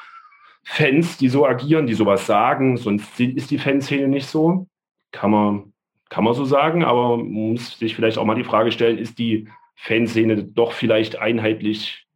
Fans, 0.64 1.18
die 1.18 1.28
so 1.28 1.46
agieren, 1.46 1.86
die 1.86 1.94
sowas 1.94 2.26
sagen, 2.26 2.76
sonst 2.76 3.18
ist 3.18 3.50
die 3.50 3.58
Fanszene 3.58 4.08
nicht 4.08 4.26
so. 4.26 4.68
Kann 5.10 5.30
man, 5.30 5.72
kann 6.08 6.24
man 6.24 6.34
so 6.34 6.44
sagen, 6.44 6.84
aber 6.84 7.16
man 7.16 7.30
muss 7.30 7.78
sich 7.78 7.94
vielleicht 7.94 8.18
auch 8.18 8.24
mal 8.24 8.36
die 8.36 8.44
Frage 8.44 8.70
stellen, 8.70 8.98
ist 8.98 9.18
die 9.18 9.48
Fanszene 9.74 10.44
doch 10.44 10.72
vielleicht 10.72 11.18
einheitlich 11.18 12.06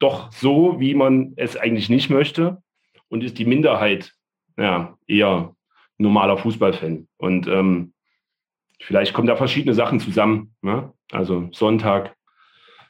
doch 0.00 0.32
so, 0.32 0.80
wie 0.80 0.94
man 0.94 1.34
es 1.36 1.56
eigentlich 1.56 1.88
nicht 1.88 2.10
möchte 2.10 2.62
und 3.08 3.22
ist 3.22 3.38
die 3.38 3.44
Minderheit 3.44 4.14
ja, 4.56 4.96
eher 5.06 5.54
normaler 5.98 6.38
Fußballfan. 6.38 7.06
Und 7.18 7.46
ähm, 7.46 7.92
vielleicht 8.80 9.14
kommen 9.14 9.28
da 9.28 9.36
verschiedene 9.36 9.74
Sachen 9.74 10.00
zusammen. 10.00 10.54
Ne? 10.62 10.92
Also 11.10 11.48
Sonntag, 11.52 12.14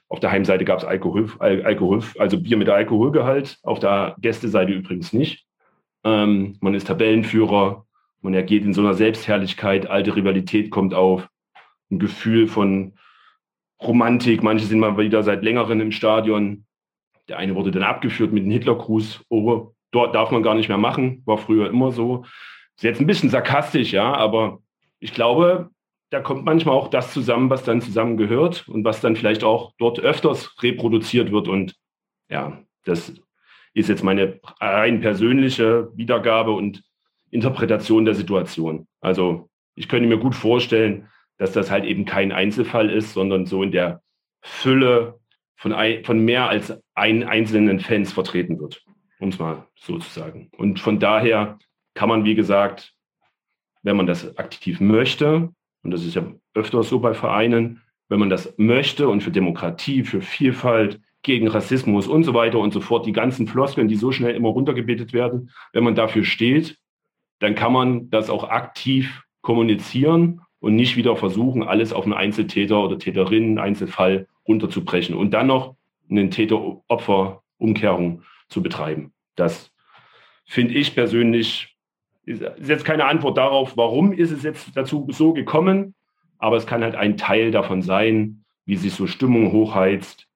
auf 0.09 0.19
der 0.21 0.33
Heimseite 0.33 0.65
gab 0.65 0.79
es 0.81 0.85
Alkohol, 0.85 1.31
Alkohol, 1.39 2.03
also 2.19 2.41
Bier 2.41 2.57
mit 2.57 2.69
Alkoholgehalt, 2.69 3.59
auf 3.63 3.79
der 3.79 4.17
Gästeseite 4.21 4.73
übrigens 4.73 5.13
nicht. 5.13 5.47
Ähm, 6.03 6.57
man 6.61 6.75
ist 6.75 6.89
Tabellenführer, 6.89 7.87
man 8.21 8.35
ergeht 8.35 8.65
in 8.65 8.75
so 8.75 8.81
einer 8.81 8.95
Selbstherrlichkeit, 8.95 9.89
alte 9.89 10.17
Rivalität 10.17 10.71
kommt 10.71 10.95
auf, 10.95 11.29
ein 11.91 11.99
Gefühl 11.99 12.49
von 12.49 12.95
Romantik, 13.83 14.43
manche 14.43 14.67
sind 14.67 14.81
mal 14.81 14.99
wieder 14.99 15.23
seit 15.23 15.43
längerem 15.43 15.81
im 15.81 15.93
Stadion, 15.93 16.65
der 17.29 17.39
eine 17.39 17.55
wurde 17.55 17.71
dann 17.71 17.85
abgeführt 17.85 18.33
mit 18.33 18.43
einem 18.43 18.53
Hitlergruß. 18.53 19.25
Oh, 19.29 19.73
dort 19.93 20.15
darf 20.15 20.31
man 20.33 20.43
gar 20.43 20.55
nicht 20.55 20.69
mehr 20.69 20.79
machen, 20.79 21.23
war 21.25 21.39
früher 21.39 21.69
immer 21.71 21.93
so. 21.93 22.25
Ist 22.77 22.83
jetzt 22.83 23.01
ein 23.01 23.07
bisschen 23.07 23.31
sarkastisch, 23.31 23.93
ja, 23.93 24.13
aber 24.13 24.59
ich 24.99 25.15
glaube, 25.15 25.71
da 26.11 26.21
kommt 26.21 26.45
manchmal 26.45 26.75
auch 26.75 26.89
das 26.89 27.13
zusammen, 27.13 27.51
was 27.51 27.65
dann 27.65 27.81
zusammengehört 27.81 28.69
und 28.69 28.85
was 28.85 29.01
dann 29.01 29.17
vielleicht 29.17 29.45
auch 29.45 29.73
dort 29.79 30.01
öfters 30.01 30.61
reproduziert 30.63 31.31
wird. 31.31 31.47
Und 31.47 31.77
ja, 32.29 32.63
das 32.85 33.15
ist 33.75 33.89
jetzt 33.89 34.03
meine 34.03 34.41
rein 34.61 35.01
persönliche 35.01 35.91
Wiedergabe 35.95 36.51
und 36.51 36.83
Interpretation 37.31 38.05
der 38.05 38.15
Situation. 38.15 38.89
Also 39.01 39.49
ich 39.77 39.89
könnte 39.89 40.09
mir 40.09 40.19
gut 40.19 40.35
vorstellen, 40.35 41.09
dass 41.39 41.53
das 41.53 41.71
halt 41.71 41.85
eben 41.85 42.05
kein 42.05 42.33
Einzelfall 42.33 42.91
ist, 42.91 43.15
sondern 43.15 43.47
so 43.47 43.63
in 43.63 43.71
der 43.71 44.03
Fülle 44.43 45.21
von, 45.57 45.73
ein, 45.73 46.05
von 46.05 46.19
mehr 46.19 46.49
als 46.49 46.77
ein 46.95 47.23
einzelnen 47.23 47.79
Fans 47.79 48.13
vertreten 48.13 48.59
wird, 48.59 48.83
um 49.21 49.29
es 49.29 49.39
mal 49.39 49.67
so 49.77 49.99
zu 49.99 50.11
sagen. 50.11 50.51
Und 50.57 50.81
von 50.81 50.99
daher 50.99 51.59
kann 51.95 52.09
man, 52.09 52.25
wie 52.25 52.35
gesagt, 52.35 52.95
wenn 53.83 53.97
man 53.97 54.07
das 54.07 54.37
aktiv 54.37 54.81
möchte, 54.81 55.51
und 55.83 55.91
das 55.91 56.05
ist 56.05 56.15
ja 56.15 56.25
öfters 56.55 56.89
so 56.89 57.01
bei 57.01 57.15
Vereinen, 57.15 57.83
wenn 58.09 58.21
man 58.21 58.31
das 58.31 58.55
möchte 58.57 59.09
und 59.09 59.23
für 59.23 59.31
Demokratie, 59.31 60.05
für 60.05 60.21
Vielfalt, 60.21 61.01
gegen 61.23 61.49
Rassismus 61.49 62.07
und 62.07 62.25
so 62.25 62.35
weiter 62.35 62.59
und 62.59 62.73
so 62.73 62.81
fort, 62.81 63.07
die 63.07 63.13
ganzen 63.13 63.47
Floskeln, 63.47 63.89
die 63.89 63.97
so 63.97 64.13
schnell 64.13 64.35
immer 64.35 64.49
runtergebetet 64.49 65.13
werden, 65.13 65.51
wenn 65.73 65.85
man 65.85 65.95
dafür 65.95 66.25
steht, 66.25 66.79
dann 67.41 67.55
kann 67.55 67.73
man 67.73 68.11
das 68.11 68.31
auch 68.31 68.45
aktiv 68.45 69.23
kommunizieren 69.43 70.41
und 70.61 70.77
nicht 70.77 70.97
wieder 70.97 71.17
versuchen, 71.17 71.63
alles 71.63 71.93
auf 71.93 72.05
einen 72.05 72.15
Einzeltäter 72.15 72.83
oder 72.83 72.99
Täterin, 72.99 73.59
Einzelfall 73.59 74.29
runterzubrechen 74.47 75.15
und 75.15 75.33
dann 75.33 75.47
noch 75.47 75.77
eine 76.11 76.29
Täter-Opfer-Umkehrung 76.29 78.23
zu 78.49 78.63
betreiben. 78.63 79.13
Das 79.37 79.73
finde 80.45 80.75
ich 80.75 80.95
persönlich, 80.95 81.70
ist 82.31 82.69
jetzt 82.69 82.85
keine 82.85 83.07
Antwort 83.07 83.37
darauf, 83.37 83.77
warum 83.77 84.13
ist 84.13 84.31
es 84.31 84.43
jetzt 84.43 84.77
dazu 84.77 85.07
so 85.11 85.33
gekommen, 85.33 85.95
aber 86.39 86.57
es 86.57 86.67
kann 86.67 86.83
halt 86.83 86.95
ein 86.95 87.17
Teil 87.17 87.51
davon 87.51 87.83
sein, 87.83 88.45
wie 88.65 88.77
sich 88.77 88.95
so 88.95 89.07
Stimmung 89.07 89.53
hochheizt, 89.53 90.27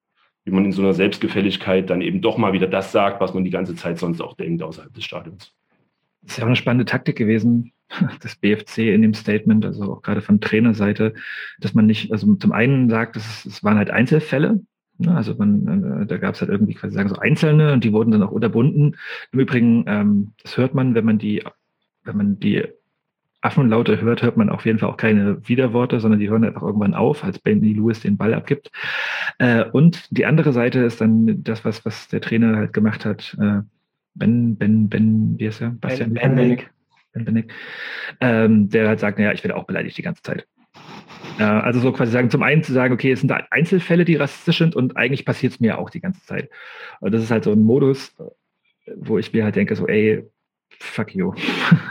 wie 0.44 0.50
man 0.50 0.64
in 0.64 0.72
so 0.72 0.82
einer 0.82 0.94
Selbstgefälligkeit 0.94 1.88
dann 1.88 2.00
eben 2.00 2.20
doch 2.20 2.36
mal 2.36 2.52
wieder 2.52 2.66
das 2.66 2.92
sagt, 2.92 3.20
was 3.20 3.34
man 3.34 3.44
die 3.44 3.50
ganze 3.50 3.74
Zeit 3.74 3.98
sonst 3.98 4.20
auch 4.20 4.34
denkt 4.34 4.62
außerhalb 4.62 4.92
des 4.92 5.04
Stadions. 5.04 5.52
Das 6.22 6.32
ist 6.32 6.38
ja 6.38 6.46
eine 6.46 6.56
spannende 6.56 6.84
Taktik 6.84 7.16
gewesen, 7.16 7.72
des 8.22 8.36
BFC 8.36 8.78
in 8.78 9.02
dem 9.02 9.14
Statement, 9.14 9.64
also 9.64 9.94
auch 9.94 10.02
gerade 10.02 10.20
von 10.20 10.40
Trainerseite, 10.40 11.14
dass 11.60 11.74
man 11.74 11.86
nicht, 11.86 12.12
also 12.12 12.34
zum 12.34 12.52
einen 12.52 12.90
sagt, 12.90 13.16
es, 13.16 13.44
es 13.44 13.64
waren 13.64 13.78
halt 13.78 13.90
Einzelfälle, 13.90 14.60
ne, 14.98 15.14
also 15.14 15.34
man, 15.34 16.02
äh, 16.02 16.06
da 16.06 16.18
gab 16.18 16.34
es 16.34 16.40
halt 16.40 16.50
irgendwie 16.50 16.74
quasi 16.74 16.94
sagen 16.94 17.08
so 17.08 17.16
Einzelne 17.16 17.72
und 17.72 17.84
die 17.84 17.92
wurden 17.92 18.10
dann 18.10 18.22
auch 18.22 18.32
unterbunden. 18.32 18.96
Im 19.32 19.40
Übrigen, 19.40 19.84
ähm, 19.86 20.32
das 20.42 20.56
hört 20.56 20.74
man, 20.74 20.94
wenn 20.94 21.04
man 21.04 21.18
die, 21.18 21.42
wenn 22.04 22.16
man 22.16 22.38
die 22.38 22.64
Affenlaute 23.44 24.00
hört, 24.00 24.22
hört 24.22 24.38
man 24.38 24.48
auf 24.48 24.64
jeden 24.64 24.78
Fall 24.78 24.88
auch 24.88 24.96
keine 24.96 25.46
Widerworte, 25.46 26.00
sondern 26.00 26.18
die 26.18 26.30
hören 26.30 26.44
einfach 26.44 26.62
irgendwann 26.62 26.94
auf, 26.94 27.24
als 27.24 27.38
Benny 27.38 27.74
Lewis 27.74 28.00
den 28.00 28.16
Ball 28.16 28.32
abgibt. 28.32 28.70
Äh, 29.38 29.64
und 29.64 30.08
die 30.10 30.24
andere 30.24 30.52
Seite 30.52 30.80
ist 30.80 31.00
dann 31.00 31.42
das, 31.44 31.64
was, 31.64 31.84
was 31.84 32.08
der 32.08 32.22
Trainer 32.22 32.56
halt 32.56 32.72
gemacht 32.72 33.04
hat. 33.04 33.36
Äh, 33.38 33.60
ben, 34.14 34.56
Ben, 34.56 34.88
Ben, 34.88 35.34
wie 35.38 35.46
heißt 35.46 35.60
er? 35.60 35.70
Bastian 35.70 36.14
Ben, 36.14 36.34
ben, 37.12 37.24
ben 37.24 37.44
ähm, 38.20 38.70
der 38.70 38.88
halt 38.88 39.00
sagt, 39.00 39.18
naja, 39.18 39.32
ich 39.32 39.44
werde 39.44 39.56
auch 39.56 39.64
beleidigt 39.64 39.98
die 39.98 40.02
ganze 40.02 40.22
Zeit. 40.22 40.46
Äh, 41.38 41.42
also 41.42 41.80
so 41.80 41.92
quasi 41.92 42.12
sagen, 42.12 42.30
zum 42.30 42.42
einen 42.42 42.62
zu 42.62 42.72
sagen, 42.72 42.94
okay, 42.94 43.12
es 43.12 43.20
sind 43.20 43.32
Einzelfälle, 43.50 44.06
die 44.06 44.16
rassistisch 44.16 44.58
sind 44.58 44.74
und 44.74 44.96
eigentlich 44.96 45.26
passiert 45.26 45.52
es 45.52 45.60
mir 45.60 45.78
auch 45.78 45.90
die 45.90 46.00
ganze 46.00 46.24
Zeit. 46.24 46.48
Und 47.00 47.12
das 47.12 47.22
ist 47.22 47.30
halt 47.30 47.44
so 47.44 47.52
ein 47.52 47.62
Modus, 47.62 48.16
wo 48.96 49.18
ich 49.18 49.34
mir 49.34 49.44
halt 49.44 49.56
denke, 49.56 49.76
so, 49.76 49.86
ey, 49.86 50.24
fuck 50.84 51.14
you. 51.14 51.32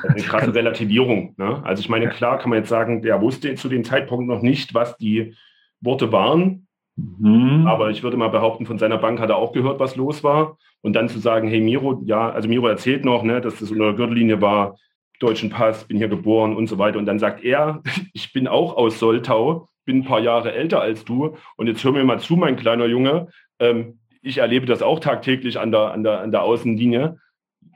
Eine 0.07 0.21
krasse 0.21 0.53
Relativierung. 0.53 1.33
Ne? 1.37 1.61
Also 1.65 1.81
ich 1.81 1.89
meine, 1.89 2.09
klar 2.09 2.37
kann 2.39 2.49
man 2.49 2.59
jetzt 2.59 2.69
sagen, 2.69 3.01
der 3.01 3.21
wusste 3.21 3.53
zu 3.55 3.69
dem 3.69 3.83
Zeitpunkt 3.83 4.27
noch 4.27 4.41
nicht, 4.41 4.73
was 4.73 4.97
die 4.97 5.35
Worte 5.81 6.11
waren. 6.11 6.67
Mhm. 6.95 7.65
Aber 7.67 7.89
ich 7.89 8.03
würde 8.03 8.17
mal 8.17 8.29
behaupten, 8.29 8.65
von 8.65 8.77
seiner 8.77 8.97
Bank 8.97 9.19
hat 9.19 9.29
er 9.29 9.37
auch 9.37 9.53
gehört, 9.53 9.79
was 9.79 9.95
los 9.95 10.23
war. 10.23 10.57
Und 10.81 10.93
dann 10.93 11.09
zu 11.09 11.19
sagen, 11.19 11.47
hey 11.47 11.61
Miro, 11.61 12.01
ja, 12.05 12.29
also 12.29 12.47
Miro 12.47 12.67
erzählt 12.67 13.05
noch, 13.05 13.23
ne, 13.23 13.41
dass 13.41 13.59
das 13.59 13.71
unter 13.71 13.85
der 13.85 13.93
Gürtellinie 13.93 14.41
war, 14.41 14.77
deutschen 15.19 15.49
Pass, 15.49 15.85
bin 15.85 15.97
hier 15.97 16.09
geboren 16.09 16.55
und 16.55 16.67
so 16.67 16.77
weiter. 16.77 16.99
Und 16.99 17.05
dann 17.05 17.19
sagt 17.19 17.43
er, 17.43 17.81
ich 18.13 18.33
bin 18.33 18.47
auch 18.47 18.75
aus 18.75 18.99
Soltau, 18.99 19.69
bin 19.85 19.99
ein 19.99 20.05
paar 20.05 20.19
Jahre 20.19 20.53
älter 20.53 20.81
als 20.81 21.05
du. 21.05 21.35
Und 21.55 21.67
jetzt 21.67 21.83
hör 21.83 21.91
mir 21.91 22.03
mal 22.03 22.19
zu, 22.19 22.35
mein 22.35 22.57
kleiner 22.57 22.85
Junge. 22.85 23.27
Ähm, 23.59 23.99
ich 24.21 24.37
erlebe 24.37 24.65
das 24.65 24.81
auch 24.81 24.99
tagtäglich 24.99 25.59
an 25.59 25.71
der, 25.71 25.91
an 25.91 26.03
der, 26.03 26.21
an 26.21 26.31
der 26.31 26.43
Außenlinie. 26.43 27.17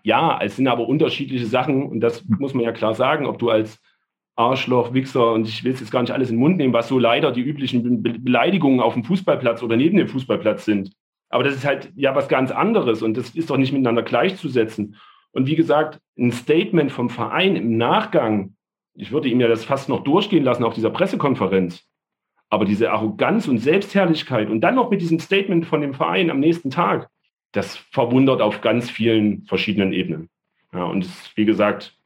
Ja, 0.08 0.40
es 0.42 0.56
sind 0.56 0.70
aber 0.70 0.88
unterschiedliche 0.88 1.48
Sachen 1.48 1.84
und 1.84 2.00
das 2.00 2.24
muss 2.30 2.54
man 2.54 2.64
ja 2.64 2.72
klar 2.72 2.94
sagen, 2.94 3.26
ob 3.26 3.40
du 3.40 3.50
als 3.50 3.82
Arschloch, 4.38 4.94
Wichser 4.94 5.34
und 5.34 5.50
ich 5.50 5.66
will 5.66 5.74
es 5.74 5.82
jetzt 5.82 5.92
gar 5.92 6.00
nicht 6.00 6.14
alles 6.14 6.30
in 6.30 6.38
den 6.38 6.40
Mund 6.40 6.56
nehmen, 6.56 6.72
was 6.72 6.88
so 6.88 6.98
leider 6.98 7.34
die 7.34 7.42
üblichen 7.42 8.02
Beleidigungen 8.02 8.80
auf 8.80 8.94
dem 8.94 9.04
Fußballplatz 9.04 9.64
oder 9.64 9.76
neben 9.76 9.98
dem 9.98 10.08
Fußballplatz 10.08 10.64
sind. 10.64 10.94
Aber 11.28 11.44
das 11.44 11.56
ist 11.56 11.66
halt 11.66 11.92
ja 11.98 12.16
was 12.16 12.30
ganz 12.30 12.52
anderes 12.52 13.02
und 13.02 13.18
das 13.18 13.32
ist 13.32 13.50
doch 13.50 13.58
nicht 13.58 13.74
miteinander 13.74 14.02
gleichzusetzen. 14.02 14.96
Und 15.34 15.46
wie 15.46 15.58
gesagt, 15.58 16.00
ein 16.18 16.32
Statement 16.32 16.94
vom 16.94 17.10
Verein 17.10 17.58
im 17.58 17.76
Nachgang, 17.76 18.56
ich 18.94 19.12
würde 19.12 19.28
ihm 19.28 19.42
ja 19.42 19.50
das 19.50 19.66
fast 19.66 19.90
noch 19.90 20.06
durchgehen 20.06 20.46
lassen 20.46 20.64
auf 20.64 20.74
dieser 20.74 20.90
Pressekonferenz. 20.90 21.84
Aber 22.48 22.64
diese 22.64 22.92
Arroganz 22.92 23.50
und 23.50 23.58
Selbstherrlichkeit 23.58 24.50
und 24.50 24.62
dann 24.62 24.76
noch 24.76 24.90
mit 24.90 25.02
diesem 25.02 25.20
Statement 25.20 25.66
von 25.66 25.82
dem 25.82 25.94
Verein 25.94 26.32
am 26.32 26.40
nächsten 26.40 26.70
Tag, 26.70 27.10
das 27.58 27.76
verwundert 27.76 28.42
auf 28.42 28.62
ganz 28.62 28.90
vielen 28.90 29.44
verschiedenen 29.46 29.92
Ebenen. 29.92 30.30
Ja, 30.74 30.84
und 30.84 31.04
es, 31.04 31.32
wie 31.36 31.46
gesagt, 31.46 31.98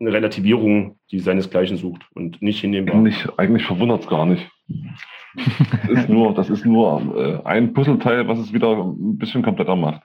eine 0.00 0.12
Relativierung, 0.12 0.98
die 1.10 1.18
seinesgleichen 1.18 1.76
sucht 1.76 2.02
und 2.14 2.40
nicht 2.40 2.60
hinnehmbar. 2.60 2.96
Eigentlich, 2.96 3.38
eigentlich 3.38 3.66
verwundert 3.66 4.00
es 4.00 4.08
gar 4.08 4.24
nicht. 4.24 4.50
Das 5.34 5.98
ist 5.98 6.08
nur, 6.08 6.34
das 6.34 6.50
ist 6.50 6.64
nur 6.64 7.42
äh, 7.44 7.46
ein 7.46 7.74
Puzzleteil, 7.74 8.26
was 8.26 8.38
es 8.38 8.52
wieder 8.52 8.72
ein 8.72 9.18
bisschen 9.18 9.42
kompletter 9.42 9.76
macht. 9.76 10.02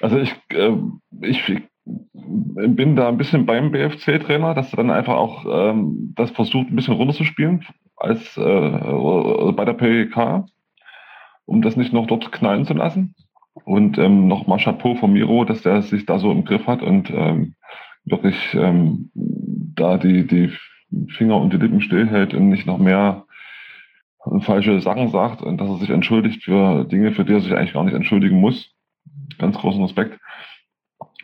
Also 0.00 0.18
ich, 0.18 0.34
äh, 0.50 0.76
ich 1.20 1.62
bin 1.84 2.96
da 2.96 3.08
ein 3.08 3.18
bisschen 3.18 3.46
beim 3.46 3.70
BFC-Trainer, 3.70 4.54
dass 4.54 4.72
er 4.72 4.78
dann 4.78 4.90
einfach 4.90 5.14
auch 5.14 5.44
ähm, 5.48 6.14
das 6.16 6.30
versucht, 6.32 6.70
ein 6.70 6.76
bisschen 6.76 6.94
runterzuspielen 6.94 7.64
als 7.96 8.36
äh, 8.36 9.52
bei 9.52 9.64
der 9.64 9.72
PK, 9.74 10.46
um 11.48 11.62
das 11.62 11.76
nicht 11.76 11.92
noch 11.92 12.06
dort 12.06 12.30
knallen 12.30 12.66
zu 12.66 12.74
lassen. 12.74 13.14
Und 13.64 13.98
ähm, 13.98 14.28
nochmal 14.28 14.58
Chapeau 14.58 14.94
von 14.94 15.12
Miro, 15.12 15.44
dass 15.44 15.62
der 15.62 15.82
sich 15.82 16.06
da 16.06 16.18
so 16.18 16.30
im 16.30 16.44
Griff 16.44 16.66
hat 16.66 16.82
und 16.82 17.10
ähm, 17.10 17.54
wirklich 18.04 18.36
ähm, 18.54 19.10
da 19.14 19.96
die, 19.96 20.26
die 20.26 20.52
Finger 21.08 21.40
und 21.40 21.52
die 21.52 21.56
Lippen 21.56 21.80
stillhält 21.80 22.34
und 22.34 22.50
nicht 22.50 22.66
noch 22.66 22.78
mehr 22.78 23.24
falsche 24.40 24.80
Sachen 24.80 25.08
sagt 25.08 25.42
und 25.42 25.58
dass 25.58 25.70
er 25.70 25.78
sich 25.78 25.90
entschuldigt 25.90 26.44
für 26.44 26.84
Dinge, 26.84 27.12
für 27.12 27.24
die 27.24 27.32
er 27.32 27.40
sich 27.40 27.54
eigentlich 27.54 27.72
gar 27.72 27.84
nicht 27.84 27.94
entschuldigen 27.94 28.40
muss. 28.40 28.74
Ganz 29.38 29.56
großen 29.56 29.82
Respekt. 29.82 30.18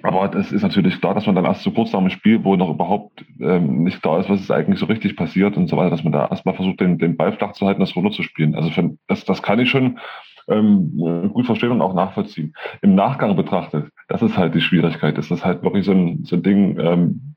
Aber 0.05 0.29
das 0.29 0.53
ist 0.53 0.61
natürlich 0.61 1.01
klar, 1.01 1.15
dass 1.15 1.25
man 1.25 1.35
dann 1.35 1.47
erst 1.47 1.63
so 1.63 1.71
kurz 1.71 1.91
nach 1.95 2.01
dem 2.01 2.11
Spiel, 2.11 2.45
wo 2.45 2.57
noch 2.57 2.69
überhaupt 2.69 3.25
ähm, 3.41 3.85
nicht 3.85 4.03
klar 4.03 4.21
ist, 4.21 4.29
was 4.29 4.39
ist 4.39 4.51
eigentlich 4.51 4.79
so 4.79 4.85
richtig 4.85 5.17
passiert 5.17 5.57
und 5.57 5.67
so 5.67 5.79
weiter, 5.79 5.89
dass 5.89 6.05
man 6.05 6.13
da 6.13 6.27
erstmal 6.27 6.55
versucht, 6.55 6.81
den, 6.81 6.99
den 6.99 7.17
Ball 7.17 7.33
flach 7.33 7.53
zu 7.53 7.67
halten, 7.67 7.81
das 7.81 7.97
runter 7.97 8.11
zu 8.11 8.23
spielen. 8.23 8.55
Also 8.55 8.69
für, 8.69 8.99
das, 9.09 9.25
das 9.25 9.43
kann 9.43 9.61
ich 9.61 9.71
schon 9.71 9.99
ähm, 10.47 11.31
gut 11.33 11.47
verstehen 11.47 11.71
und 11.71 11.81
auch 11.81 11.95
nachvollziehen. 11.95 12.53
Im 12.83 12.95
Nachgang 12.95 13.35
betrachtet, 13.35 13.89
das 14.09 14.21
ist 14.21 14.37
halt 14.37 14.55
die 14.55 14.61
Schwierigkeit. 14.61 15.17
Das 15.17 15.31
ist 15.31 15.43
halt 15.43 15.63
wirklich 15.63 15.87
so 15.87 15.93
ein, 15.93 16.23
so 16.25 16.37
ein 16.37 16.43
Ding, 16.43 16.79
ähm, 16.79 17.35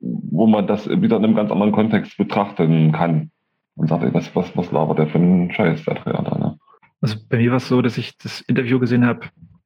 wo 0.00 0.48
man 0.48 0.66
das 0.66 0.88
wieder 0.88 1.16
in 1.16 1.24
einem 1.24 1.36
ganz 1.36 1.52
anderen 1.52 1.70
Kontext 1.70 2.16
betrachten 2.16 2.90
kann 2.90 3.30
und 3.76 3.86
sagt, 3.86 4.02
ey, 4.02 4.12
was, 4.12 4.34
was, 4.34 4.56
was 4.56 4.72
labert 4.72 4.98
der 4.98 5.06
für 5.06 5.18
einen 5.18 5.52
Scheiß, 5.52 5.84
der 5.84 5.94
Trainer 5.94 6.24
da, 6.24 6.38
ne? 6.38 6.58
Also 7.00 7.16
bei 7.28 7.38
mir 7.38 7.50
war 7.50 7.58
es 7.58 7.68
so, 7.68 7.80
dass 7.80 7.96
ich 7.96 8.18
das 8.18 8.40
Interview 8.42 8.80
gesehen 8.80 9.06
habe 9.06 9.20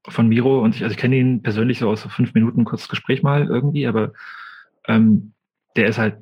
von 0.09 0.29
Miro 0.29 0.63
und 0.63 0.75
ich, 0.75 0.83
also 0.83 0.93
ich 0.93 0.99
kenne 0.99 1.17
ihn 1.17 1.43
persönlich 1.43 1.79
so 1.79 1.89
aus 1.89 2.03
so 2.03 2.09
fünf 2.09 2.35
Minuten 2.35 2.65
kurzes 2.65 2.89
Gespräch 2.89 3.23
mal 3.23 3.47
irgendwie, 3.47 3.87
aber 3.87 4.13
ähm, 4.87 5.33
der 5.77 5.89
ist 5.89 5.99
halt, 5.99 6.19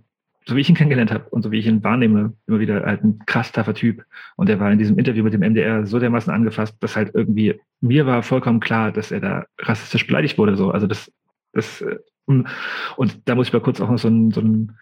so 0.46 0.56
wie 0.56 0.60
ich 0.60 0.68
ihn 0.68 0.74
kennengelernt 0.74 1.12
habe 1.12 1.28
und 1.30 1.42
so 1.42 1.50
wie 1.50 1.58
ich 1.58 1.66
ihn 1.66 1.84
wahrnehme, 1.84 2.34
immer 2.46 2.58
wieder 2.58 2.84
halt 2.84 3.04
ein 3.04 3.20
krass 3.26 3.52
taffer 3.52 3.74
Typ. 3.74 4.04
Und 4.36 4.48
er 4.48 4.58
war 4.58 4.72
in 4.72 4.78
diesem 4.78 4.98
Interview 4.98 5.22
mit 5.22 5.32
dem 5.32 5.40
MDR 5.40 5.86
so 5.86 6.00
dermaßen 6.00 6.32
angefasst, 6.32 6.76
dass 6.80 6.96
halt 6.96 7.14
irgendwie, 7.14 7.60
mir 7.80 8.06
war 8.06 8.22
vollkommen 8.22 8.58
klar, 8.58 8.90
dass 8.90 9.12
er 9.12 9.20
da 9.20 9.46
rassistisch 9.58 10.06
beleidigt 10.06 10.38
wurde. 10.38 10.56
So. 10.56 10.70
Also 10.70 10.88
das, 10.88 11.12
das, 11.52 11.80
äh, 11.82 11.98
und 12.26 13.28
da 13.28 13.34
muss 13.34 13.48
ich 13.48 13.52
mal 13.52 13.60
kurz 13.60 13.80
auch 13.80 13.88
noch 13.88 13.98
so 13.98 14.08
einen, 14.08 14.32
so 14.32 14.40
einen 14.40 14.76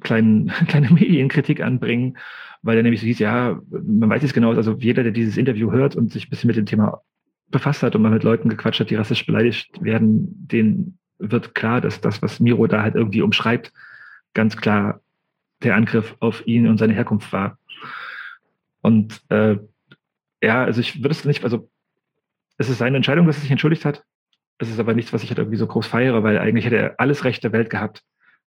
kleinen, 0.00 0.48
kleine 0.68 0.90
Medienkritik 0.90 1.60
anbringen, 1.60 2.18
weil 2.62 2.76
er 2.76 2.82
nämlich 2.82 3.00
so 3.00 3.06
hieß, 3.06 3.20
ja, 3.20 3.60
man 3.70 4.10
weiß 4.10 4.22
es 4.24 4.32
genau, 4.32 4.52
also 4.52 4.72
jeder, 4.78 5.04
der 5.04 5.12
dieses 5.12 5.36
Interview 5.36 5.70
hört 5.70 5.94
und 5.94 6.12
sich 6.12 6.26
ein 6.26 6.30
bisschen 6.30 6.48
mit 6.48 6.56
dem 6.56 6.66
Thema 6.66 7.02
befasst 7.48 7.82
hat 7.82 7.94
und 7.94 8.02
mal 8.02 8.10
mit 8.10 8.22
Leuten 8.22 8.48
gequatscht 8.48 8.80
hat, 8.80 8.90
die 8.90 8.96
rassistisch 8.96 9.26
beleidigt 9.26 9.82
werden, 9.82 10.48
denen 10.48 10.98
wird 11.18 11.54
klar, 11.54 11.80
dass 11.80 12.00
das, 12.00 12.22
was 12.22 12.40
Miro 12.40 12.66
da 12.66 12.82
halt 12.82 12.94
irgendwie 12.94 13.22
umschreibt, 13.22 13.72
ganz 14.34 14.56
klar 14.56 15.00
der 15.62 15.74
Angriff 15.74 16.16
auf 16.20 16.46
ihn 16.46 16.66
und 16.66 16.78
seine 16.78 16.92
Herkunft 16.92 17.32
war. 17.32 17.58
Und 18.82 19.22
äh, 19.30 19.56
ja, 20.42 20.64
also 20.64 20.80
ich 20.80 21.02
würde 21.02 21.10
es 21.10 21.24
nicht, 21.24 21.44
also 21.44 21.70
es 22.58 22.68
ist 22.68 22.78
seine 22.78 22.96
Entscheidung, 22.96 23.26
dass 23.26 23.36
er 23.36 23.42
sich 23.42 23.50
entschuldigt 23.50 23.84
hat. 23.84 24.04
Es 24.58 24.70
ist 24.70 24.78
aber 24.78 24.94
nichts, 24.94 25.12
was 25.12 25.22
ich 25.22 25.30
halt 25.30 25.38
irgendwie 25.38 25.58
so 25.58 25.66
groß 25.66 25.86
feiere, 25.86 26.22
weil 26.22 26.38
eigentlich 26.38 26.64
hätte 26.64 26.76
er 26.76 27.00
alles 27.00 27.24
Recht 27.24 27.44
der 27.44 27.52
Welt 27.52 27.70
gehabt, 27.70 28.02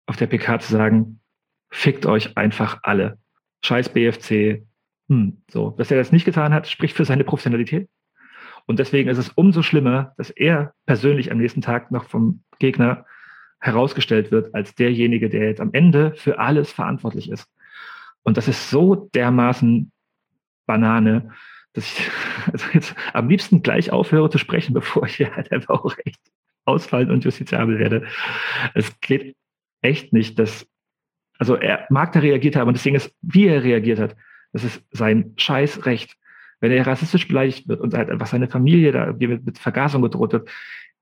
auf 0.05 0.15
der 0.15 0.27
PK 0.27 0.59
zu 0.59 0.71
sagen, 0.71 1.19
fickt 1.69 2.05
euch 2.05 2.37
einfach 2.37 2.79
alle. 2.83 3.17
Scheiß 3.63 3.89
BFC. 3.89 4.63
Hm, 5.09 5.41
so. 5.49 5.71
Dass 5.71 5.91
er 5.91 5.97
das 5.97 6.11
nicht 6.11 6.25
getan 6.25 6.53
hat, 6.53 6.67
spricht 6.67 6.95
für 6.95 7.05
seine 7.05 7.23
Professionalität. 7.23 7.89
Und 8.67 8.79
deswegen 8.79 9.09
ist 9.09 9.17
es 9.17 9.29
umso 9.29 9.63
schlimmer, 9.63 10.13
dass 10.17 10.29
er 10.29 10.73
persönlich 10.85 11.31
am 11.31 11.39
nächsten 11.39 11.61
Tag 11.61 11.89
noch 11.89 12.03
vom 12.03 12.43
Gegner 12.59 13.05
herausgestellt 13.59 14.29
wird 14.29 14.53
als 14.53 14.75
derjenige, 14.75 15.29
der 15.29 15.47
jetzt 15.47 15.61
am 15.61 15.73
Ende 15.73 16.13
für 16.15 16.37
alles 16.37 16.71
verantwortlich 16.71 17.31
ist. 17.31 17.49
Und 18.23 18.37
das 18.37 18.47
ist 18.47 18.69
so 18.69 19.09
dermaßen 19.15 19.91
Banane, 20.65 21.31
dass 21.73 21.85
ich 21.85 22.11
also 22.51 22.65
jetzt 22.73 22.95
am 23.13 23.29
liebsten 23.29 23.63
gleich 23.63 23.91
aufhöre 23.91 24.29
zu 24.29 24.37
sprechen, 24.37 24.73
bevor 24.73 25.05
ich 25.05 25.15
hier 25.15 25.33
halt 25.33 25.51
einfach 25.51 25.83
auch 25.83 25.95
echt 26.03 26.19
ausfallen 26.65 27.09
und 27.09 27.23
justiziabel 27.23 27.79
werde. 27.79 28.05
Es 28.73 28.99
geht 28.99 29.37
echt 29.81 30.11
nicht, 30.11 30.37
dass, 30.37 30.67
also 31.39 31.55
er 31.55 31.87
mag 31.89 32.11
da 32.11 32.19
reagiert 32.19 32.57
haben 32.57 32.67
und 32.67 32.83
Ding 32.83 32.95
ist, 32.95 33.15
wie 33.21 33.47
er 33.47 33.63
reagiert 33.63 33.99
hat, 33.99 34.17
das 34.51 34.65
ist 34.65 34.83
sein 34.91 35.33
Scheißrecht 35.37 36.17
wenn 36.59 36.71
er 36.71 36.87
rassistisch 36.87 37.27
beleidigt 37.27 37.67
wird 37.67 37.81
und 37.81 37.93
halt 37.93 38.09
einfach 38.09 38.27
seine 38.27 38.47
Familie 38.47 38.91
da 38.91 39.13
mit, 39.17 39.45
mit 39.45 39.57
Vergasung 39.59 40.01
gedroht 40.01 40.33
wird, 40.33 40.49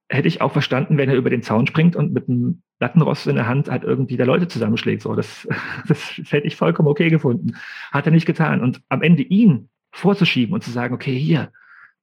hätte 0.09 0.27
ich 0.27 0.41
auch 0.41 0.51
verstanden, 0.51 0.97
wenn 0.97 1.09
er 1.09 1.15
über 1.15 1.29
den 1.29 1.41
Zaun 1.41 1.67
springt 1.67 1.95
und 1.95 2.13
mit 2.13 2.29
einem 2.29 2.61
Lattenrost 2.79 3.27
in 3.27 3.35
der 3.35 3.47
Hand 3.47 3.69
halt 3.69 3.83
irgendwie 3.83 4.17
der 4.17 4.25
Leute 4.25 4.47
zusammenschlägt. 4.47 5.01
So, 5.01 5.15
das, 5.15 5.47
das 5.87 6.17
hätte 6.29 6.47
ich 6.47 6.55
vollkommen 6.55 6.89
okay 6.89 7.09
gefunden. 7.09 7.55
Hat 7.91 8.05
er 8.05 8.11
nicht 8.11 8.25
getan. 8.25 8.61
Und 8.61 8.81
am 8.89 9.01
Ende 9.01 9.23
ihn 9.23 9.69
vorzuschieben 9.91 10.53
und 10.53 10.63
zu 10.63 10.71
sagen, 10.71 10.93
okay, 10.93 11.17
hier, 11.17 11.51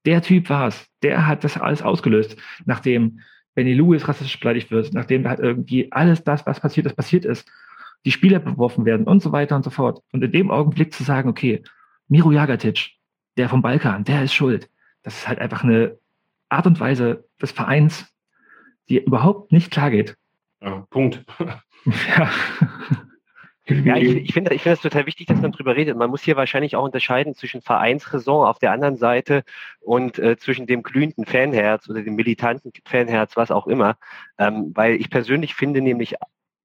der 0.05 0.23
Typ 0.23 0.51
war 0.51 0.69
es, 0.69 0.87
der 1.03 1.27
hat 1.27 1.45
das 1.45 1.57
alles 1.57 1.83
ausgelöst, 1.83 2.37
nachdem 2.65 3.21
Benny 3.55 3.75
Lewis 3.75 4.09
rassistisch 4.09 4.41
beleidigt 4.41 4.71
wird, 4.71 4.93
nachdem 4.95 5.29
halt 5.29 5.41
irgendwie 5.41 5.93
alles 5.93 6.25
das, 6.25 6.47
was 6.47 6.59
passiert 6.59 6.87
ist, 6.87 6.97
passiert 6.97 7.25
ist, 7.25 7.49
die 8.05 8.11
Spieler 8.11 8.41
beworfen 8.41 8.85
werden 8.85 9.07
und 9.07 9.23
so 9.23 9.31
weiter 9.31 9.55
und 9.55 9.63
so 9.63 9.71
fort. 9.71 10.03
Und 10.13 10.25
in 10.25 10.33
dem 10.33 10.51
Augenblick 10.51 10.93
zu 10.93 11.05
sagen, 11.05 11.29
okay, 11.29 11.63
Miro 12.09 12.33
Jagatic, 12.33 12.93
der 13.37 13.49
vom 13.49 13.63
Balkan, 13.63 14.05
der 14.05 14.25
ist 14.25 14.35
schuld. 14.35 14.69
Das 15.03 15.15
ist 15.15 15.29
halt 15.29 15.39
einfach 15.39 15.65
eine 15.65 15.99
Art 16.49 16.67
und 16.67 16.79
Weise 16.81 17.25
des 17.41 17.53
Vereins, 17.53 18.07
die 18.89 18.99
überhaupt 18.99 19.53
nicht 19.53 19.71
klar 19.71 19.91
geht. 19.91 20.17
Ja, 20.61 20.87
Punkt. 20.91 21.25
ja. 22.17 22.31
Ja, 23.69 23.97
ich, 23.97 24.17
ich 24.17 24.33
finde 24.33 24.53
ich 24.55 24.63
finde 24.63 24.77
das 24.77 24.83
total 24.83 25.07
wichtig, 25.07 25.29
dass 25.29 25.41
man 25.41 25.53
drüber 25.53 25.77
redet. 25.77 25.97
Man 25.97 26.11
muss 26.11 26.23
hier 26.23 26.37
wahrscheinlich 26.37 26.75
auch 26.75 26.85
unterscheiden 26.85 27.35
zwischen 27.35 27.63
Vereinsraison 27.63 28.45
auf 28.45 28.59
der 28.59 28.73
anderen 28.73 28.97
Seite 28.97 29.45
und 29.81 30.19
äh, 30.19 30.37
zwischen 30.37 30.67
dem 30.67 30.83
glühenden 30.83 31.25
Fanherz 31.27 31.89
oder 31.89 32.03
dem 32.03 32.17
militanten 32.17 32.73
Fanherz, 32.85 33.37
was 33.37 33.53
auch 33.53 33.69
immer. 33.69 33.97
Ähm, 34.37 34.73
weil 34.75 34.97
ich 34.97 35.11
persönlich 35.11 35.55
finde 35.55 35.81
nämlich 35.81 36.17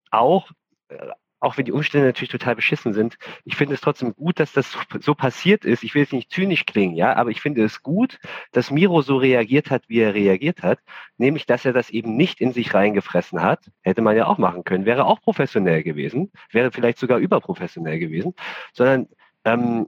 auch, 0.09 0.49
äh, 0.89 1.07
auch 1.39 1.57
wenn 1.57 1.65
die 1.65 1.71
Umstände 1.71 2.07
natürlich 2.07 2.31
total 2.31 2.55
beschissen 2.55 2.93
sind, 2.93 3.17
ich 3.45 3.55
finde 3.55 3.75
es 3.75 3.81
trotzdem 3.81 4.15
gut, 4.15 4.39
dass 4.39 4.53
das 4.53 4.77
so 4.99 5.13
passiert 5.13 5.65
ist. 5.65 5.83
Ich 5.83 5.93
will 5.93 6.01
jetzt 6.01 6.13
nicht 6.13 6.31
zynisch 6.31 6.65
klingen, 6.65 6.95
ja, 6.95 7.15
aber 7.15 7.29
ich 7.29 7.41
finde 7.41 7.63
es 7.63 7.83
gut, 7.83 8.19
dass 8.51 8.71
Miro 8.71 9.01
so 9.01 9.17
reagiert 9.17 9.69
hat, 9.69 9.83
wie 9.87 9.99
er 9.99 10.13
reagiert 10.13 10.63
hat, 10.63 10.79
nämlich, 11.17 11.45
dass 11.45 11.65
er 11.65 11.73
das 11.73 11.89
eben 11.89 12.15
nicht 12.15 12.41
in 12.41 12.53
sich 12.53 12.73
reingefressen 12.73 13.41
hat. 13.41 13.71
Hätte 13.81 14.01
man 14.01 14.15
ja 14.15 14.25
auch 14.27 14.37
machen 14.37 14.63
können, 14.63 14.85
wäre 14.85 15.05
auch 15.05 15.21
professionell 15.21 15.83
gewesen, 15.83 16.31
wäre 16.51 16.71
vielleicht 16.71 16.97
sogar 16.97 17.19
überprofessionell 17.19 17.99
gewesen, 17.99 18.33
sondern 18.73 19.07
ähm, 19.45 19.87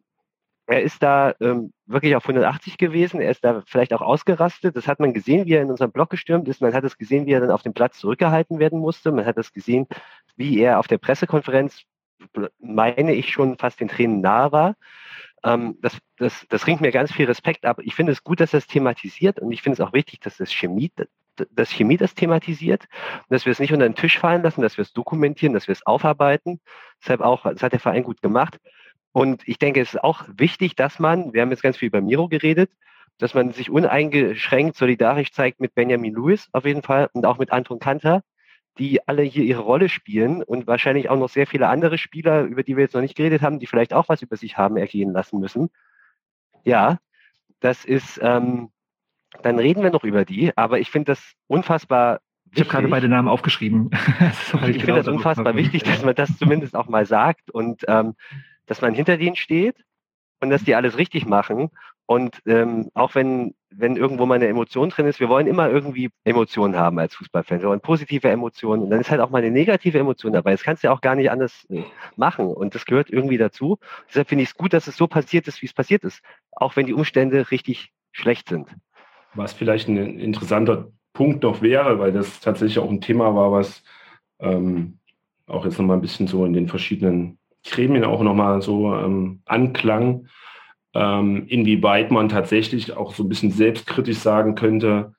er 0.69 0.83
ist 0.83 1.01
da 1.01 1.33
ähm, 1.41 1.73
wirklich 1.87 2.15
auf 2.15 2.25
180 2.25 2.77
gewesen. 2.77 3.19
Er 3.21 3.31
ist 3.31 3.43
da 3.43 3.63
vielleicht 3.65 3.91
auch 3.91 4.01
ausgerastet. 4.01 4.75
Das 4.75 4.87
hat 4.87 4.99
man 4.99 5.13
gesehen, 5.13 5.47
wie 5.47 5.53
er 5.53 5.63
in 5.63 5.71
unserem 5.71 5.91
Block 5.91 6.11
gestürmt 6.11 6.47
ist. 6.47 6.61
Man 6.61 6.75
hat 6.75 6.83
es 6.83 6.97
gesehen, 6.97 7.25
wie 7.25 7.31
er 7.31 7.39
dann 7.39 7.49
auf 7.49 7.63
dem 7.63 7.73
Platz 7.73 7.97
zurückgehalten 7.97 8.59
werden 8.59 8.79
musste. 8.79 9.11
Man 9.11 9.25
hat 9.25 9.37
es 9.39 9.51
gesehen, 9.51 9.87
wie 10.35 10.59
er 10.59 10.77
auf 10.77 10.85
der 10.85 10.99
Pressekonferenz, 10.99 11.81
meine 12.59 13.13
ich 13.13 13.31
schon, 13.31 13.57
fast 13.57 13.79
den 13.79 13.87
Tränen 13.87 14.21
nahe 14.21 14.51
war. 14.51 14.75
Ähm, 15.43 15.77
das, 15.81 15.97
das, 16.17 16.45
das 16.49 16.67
ringt 16.67 16.81
mir 16.81 16.91
ganz 16.91 17.11
viel 17.11 17.25
Respekt 17.25 17.65
ab. 17.65 17.79
Ich 17.81 17.95
finde 17.95 18.11
es 18.11 18.23
gut, 18.23 18.39
dass 18.39 18.53
es 18.53 18.67
thematisiert 18.67 19.39
und 19.39 19.51
ich 19.51 19.63
finde 19.63 19.81
es 19.81 19.87
auch 19.87 19.93
wichtig, 19.93 20.19
dass 20.19 20.37
das 20.37 20.51
Chemie, 20.51 20.91
dass 21.51 21.71
Chemie 21.71 21.97
das 21.97 22.13
thematisiert, 22.13 22.87
dass 23.29 23.45
wir 23.45 23.51
es 23.51 23.59
nicht 23.59 23.73
unter 23.73 23.87
den 23.87 23.95
Tisch 23.95 24.19
fallen 24.19 24.43
lassen, 24.43 24.61
dass 24.61 24.77
wir 24.77 24.83
es 24.83 24.93
dokumentieren, 24.93 25.53
dass 25.53 25.67
wir 25.67 25.73
es 25.73 25.85
aufarbeiten. 25.85 26.59
Deshalb 27.01 27.21
auch, 27.21 27.43
das 27.43 27.63
hat 27.63 27.71
der 27.73 27.79
Verein 27.79 28.03
gut 28.03 28.21
gemacht. 28.21 28.59
Und 29.11 29.47
ich 29.47 29.57
denke, 29.57 29.81
es 29.81 29.95
ist 29.95 30.03
auch 30.03 30.25
wichtig, 30.37 30.75
dass 30.75 30.99
man, 30.99 31.33
wir 31.33 31.41
haben 31.41 31.51
jetzt 31.51 31.63
ganz 31.63 31.77
viel 31.77 31.87
über 31.87 32.01
Miro 32.01 32.27
geredet, 32.27 32.71
dass 33.17 33.33
man 33.33 33.51
sich 33.51 33.69
uneingeschränkt 33.69 34.75
solidarisch 34.75 35.31
zeigt 35.31 35.59
mit 35.59 35.75
Benjamin 35.75 36.13
Lewis 36.13 36.47
auf 36.53 36.65
jeden 36.65 36.83
Fall 36.83 37.09
und 37.13 37.25
auch 37.25 37.37
mit 37.37 37.51
Anton 37.51 37.79
Kanter, 37.79 38.23
die 38.77 39.05
alle 39.07 39.23
hier 39.23 39.43
ihre 39.43 39.61
Rolle 39.61 39.89
spielen 39.89 40.41
und 40.41 40.67
wahrscheinlich 40.67 41.09
auch 41.09 41.17
noch 41.17 41.29
sehr 41.29 41.45
viele 41.45 41.67
andere 41.67 41.97
Spieler, 41.97 42.43
über 42.43 42.63
die 42.63 42.77
wir 42.77 42.83
jetzt 42.83 42.93
noch 42.93 43.01
nicht 43.01 43.15
geredet 43.15 43.41
haben, 43.41 43.59
die 43.59 43.67
vielleicht 43.67 43.93
auch 43.93 44.07
was 44.07 44.21
über 44.21 44.37
sich 44.37 44.57
haben 44.57 44.77
ergehen 44.77 45.11
lassen 45.11 45.39
müssen. 45.39 45.69
Ja, 46.63 46.97
das 47.59 47.83
ist, 47.83 48.19
ähm, 48.23 48.69
dann 49.41 49.59
reden 49.59 49.83
wir 49.83 49.91
noch 49.91 50.05
über 50.05 50.23
die, 50.23 50.55
aber 50.55 50.79
ich 50.79 50.89
finde 50.89 51.11
das 51.11 51.33
unfassbar 51.47 52.21
ich 52.51 52.61
habe 52.61 52.69
gerade 52.71 52.87
beide 52.87 53.07
Namen 53.07 53.27
aufgeschrieben. 53.27 53.91
ich 54.31 54.83
finde 54.83 54.95
das 54.95 55.07
unfassbar 55.07 55.55
wichtig, 55.55 55.83
dass 55.83 56.03
man 56.03 56.15
das 56.15 56.35
zumindest 56.35 56.75
auch 56.75 56.87
mal 56.87 57.05
sagt 57.05 57.51
und 57.51 57.83
ähm, 57.87 58.15
dass 58.69 58.81
man 58.81 58.93
hinter 58.93 59.17
denen 59.17 59.35
steht 59.35 59.75
und 60.39 60.51
dass 60.51 60.63
die 60.63 60.75
alles 60.75 60.97
richtig 60.97 61.25
machen. 61.25 61.69
Und 62.05 62.41
ähm, 62.45 62.89
auch 62.93 63.13
wenn, 63.13 63.53
wenn 63.69 63.95
irgendwo 63.95 64.25
mal 64.25 64.35
eine 64.35 64.47
Emotion 64.47 64.89
drin 64.89 65.05
ist, 65.05 65.19
wir 65.19 65.29
wollen 65.29 65.45
immer 65.45 65.69
irgendwie 65.69 66.09
Emotionen 66.23 66.75
haben 66.75 66.97
als 66.97 67.13
Fußballfans. 67.15 67.61
Wir 67.61 67.69
wollen 67.69 67.81
positive 67.81 68.29
Emotionen. 68.29 68.83
Und 68.83 68.89
dann 68.89 69.01
ist 69.01 69.11
halt 69.11 69.21
auch 69.21 69.29
mal 69.29 69.39
eine 69.39 69.51
negative 69.51 69.99
Emotion 69.99 70.33
dabei. 70.33 70.51
Das 70.51 70.63
kannst 70.63 70.83
du 70.83 70.87
ja 70.87 70.93
auch 70.93 71.01
gar 71.01 71.15
nicht 71.15 71.29
anders 71.29 71.65
äh, 71.69 71.83
machen. 72.15 72.47
Und 72.47 72.73
das 72.73 72.85
gehört 72.85 73.09
irgendwie 73.11 73.37
dazu. 73.37 73.77
Deshalb 74.07 74.29
finde 74.29 74.43
ich 74.43 74.49
es 74.49 74.55
gut, 74.55 74.73
dass 74.73 74.87
es 74.87 74.97
so 74.97 75.07
passiert 75.07 75.47
ist, 75.47 75.61
wie 75.61 75.67
es 75.67 75.73
passiert 75.73 76.03
ist. 76.03 76.21
Auch 76.51 76.75
wenn 76.75 76.85
die 76.85 76.93
Umstände 76.93 77.51
richtig 77.51 77.91
schlecht 78.11 78.49
sind. 78.49 78.67
was 79.33 79.53
vielleicht 79.53 79.87
ein 79.87 80.19
interessanter 80.19 80.91
Punkt 81.13 81.43
noch 81.43 81.61
wäre, 81.61 81.99
weil 81.99 82.11
das 82.11 82.39
tatsächlich 82.39 82.79
auch 82.79 82.89
ein 82.89 83.01
Thema 83.01 83.35
war, 83.35 83.51
was 83.51 83.83
ähm, 84.39 84.99
auch 85.47 85.65
jetzt 85.65 85.77
nochmal 85.77 85.97
ein 85.97 86.01
bisschen 86.01 86.27
so 86.27 86.45
in 86.45 86.53
den 86.53 86.67
verschiedenen 86.67 87.38
Gremien 87.65 88.03
auch 88.03 88.21
nochmal 88.21 88.61
so 88.61 88.93
ähm, 88.95 89.41
anklang, 89.45 90.27
ähm, 90.93 91.45
inwieweit 91.47 92.11
man 92.11 92.29
tatsächlich 92.29 92.95
auch 92.95 93.13
so 93.13 93.23
ein 93.23 93.29
bisschen 93.29 93.51
selbstkritisch 93.51 94.17
sagen 94.17 94.55
könnte, 94.55 95.13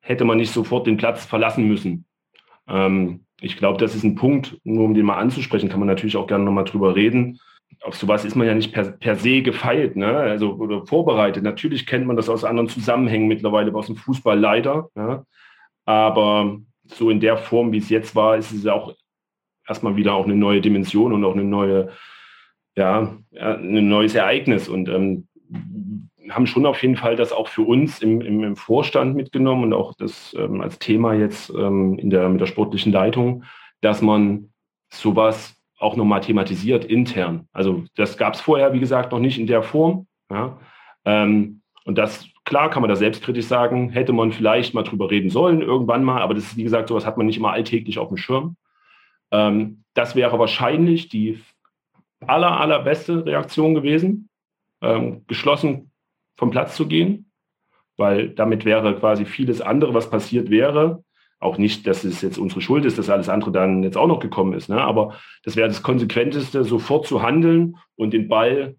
hätte 0.00 0.24
man 0.24 0.38
nicht 0.38 0.52
sofort 0.52 0.86
den 0.86 0.96
Platz 0.96 1.24
verlassen 1.24 1.66
müssen. 1.66 2.06
Ähm, 2.68 3.24
ich 3.40 3.56
glaube, 3.56 3.78
das 3.78 3.94
ist 3.94 4.04
ein 4.04 4.14
Punkt, 4.14 4.58
nur 4.64 4.84
um 4.84 4.94
den 4.94 5.04
mal 5.04 5.18
anzusprechen, 5.18 5.68
kann 5.68 5.80
man 5.80 5.88
natürlich 5.88 6.16
auch 6.16 6.26
gerne 6.26 6.44
nochmal 6.44 6.64
drüber 6.64 6.94
reden. 6.94 7.40
Auf 7.82 7.96
sowas 7.96 8.24
ist 8.24 8.36
man 8.36 8.46
ja 8.46 8.54
nicht 8.54 8.72
per, 8.72 8.92
per 8.92 9.16
se 9.16 9.42
gefeilt, 9.42 9.96
ne? 9.96 10.16
also 10.16 10.54
oder 10.54 10.86
vorbereitet. 10.86 11.42
Natürlich 11.42 11.86
kennt 11.86 12.06
man 12.06 12.16
das 12.16 12.28
aus 12.28 12.44
anderen 12.44 12.68
Zusammenhängen 12.68 13.26
mittlerweile 13.26 13.74
aus 13.74 13.86
dem 13.86 13.96
Fußball 13.96 14.38
leider. 14.38 14.90
Ja? 14.94 15.24
Aber 15.84 16.58
so 16.84 17.10
in 17.10 17.20
der 17.20 17.36
Form, 17.36 17.72
wie 17.72 17.78
es 17.78 17.88
jetzt 17.88 18.14
war, 18.14 18.36
ist 18.36 18.52
es 18.52 18.64
ja 18.64 18.74
auch 18.74 18.94
erstmal 19.66 19.96
wieder 19.96 20.14
auch 20.14 20.24
eine 20.24 20.36
neue 20.36 20.60
Dimension 20.60 21.12
und 21.12 21.24
auch 21.24 21.34
eine 21.34 21.44
neue, 21.44 21.90
ja, 22.76 23.14
ein 23.34 23.88
neues 23.88 24.14
Ereignis. 24.14 24.68
Und 24.68 24.88
ähm, 24.88 25.28
haben 26.30 26.46
schon 26.46 26.66
auf 26.66 26.80
jeden 26.82 26.96
Fall 26.96 27.16
das 27.16 27.32
auch 27.32 27.48
für 27.48 27.62
uns 27.62 28.00
im, 28.00 28.20
im, 28.20 28.42
im 28.42 28.56
Vorstand 28.56 29.16
mitgenommen 29.16 29.64
und 29.64 29.72
auch 29.72 29.94
das 29.94 30.34
ähm, 30.38 30.60
als 30.60 30.78
Thema 30.78 31.14
jetzt 31.14 31.50
ähm, 31.50 31.98
in 31.98 32.10
der, 32.10 32.28
mit 32.28 32.40
der 32.40 32.46
sportlichen 32.46 32.92
Leitung, 32.92 33.44
dass 33.80 34.02
man 34.02 34.52
sowas 34.92 35.56
auch 35.78 35.96
nochmal 35.96 36.20
thematisiert 36.20 36.84
intern. 36.84 37.48
Also 37.52 37.84
das 37.96 38.16
gab 38.16 38.34
es 38.34 38.40
vorher, 38.40 38.72
wie 38.72 38.80
gesagt, 38.80 39.12
noch 39.12 39.18
nicht 39.18 39.38
in 39.38 39.46
der 39.46 39.62
Form. 39.62 40.06
Ja? 40.30 40.58
Ähm, 41.04 41.62
und 41.84 41.98
das, 41.98 42.28
klar 42.44 42.70
kann 42.70 42.82
man 42.82 42.88
da 42.88 42.96
selbstkritisch 42.96 43.46
sagen, 43.46 43.90
hätte 43.90 44.12
man 44.12 44.30
vielleicht 44.30 44.74
mal 44.74 44.84
drüber 44.84 45.10
reden 45.10 45.30
sollen, 45.30 45.60
irgendwann 45.60 46.04
mal, 46.04 46.22
aber 46.22 46.34
das 46.34 46.44
ist, 46.44 46.56
wie 46.56 46.62
gesagt, 46.62 46.88
sowas 46.88 47.04
hat 47.04 47.16
man 47.16 47.26
nicht 47.26 47.38
immer 47.38 47.52
alltäglich 47.52 47.98
auf 47.98 48.08
dem 48.08 48.16
Schirm. 48.16 48.56
Ähm, 49.32 49.84
das 49.94 50.14
wäre 50.14 50.38
wahrscheinlich 50.38 51.08
die 51.08 51.40
aller, 52.26 52.60
allerbeste 52.60 53.26
Reaktion 53.26 53.74
gewesen, 53.74 54.28
ähm, 54.80 55.24
geschlossen 55.26 55.90
vom 56.36 56.50
Platz 56.50 56.76
zu 56.76 56.86
gehen, 56.86 57.30
weil 57.96 58.30
damit 58.30 58.64
wäre 58.64 58.98
quasi 58.98 59.24
vieles 59.24 59.60
andere, 59.60 59.94
was 59.94 60.10
passiert 60.10 60.50
wäre, 60.50 61.04
auch 61.40 61.58
nicht, 61.58 61.86
dass 61.86 62.04
es 62.04 62.22
jetzt 62.22 62.38
unsere 62.38 62.60
Schuld 62.60 62.84
ist, 62.84 62.98
dass 62.98 63.10
alles 63.10 63.28
andere 63.28 63.50
dann 63.50 63.82
jetzt 63.82 63.96
auch 63.96 64.06
noch 64.06 64.20
gekommen 64.20 64.52
ist, 64.52 64.68
ne? 64.68 64.80
aber 64.80 65.18
das 65.42 65.56
wäre 65.56 65.68
das 65.68 65.82
Konsequenteste, 65.82 66.62
sofort 66.62 67.06
zu 67.06 67.22
handeln 67.22 67.76
und 67.96 68.12
den 68.12 68.28
Ball 68.28 68.76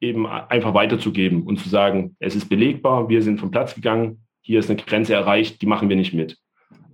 eben 0.00 0.26
einfach 0.26 0.74
weiterzugeben 0.74 1.44
und 1.44 1.58
zu 1.58 1.68
sagen, 1.68 2.16
es 2.18 2.34
ist 2.34 2.48
belegbar, 2.48 3.08
wir 3.08 3.22
sind 3.22 3.38
vom 3.38 3.50
Platz 3.50 3.74
gegangen, 3.74 4.26
hier 4.42 4.58
ist 4.58 4.68
eine 4.68 4.80
Grenze 4.80 5.14
erreicht, 5.14 5.62
die 5.62 5.66
machen 5.66 5.88
wir 5.88 5.96
nicht 5.96 6.12
mit. 6.12 6.36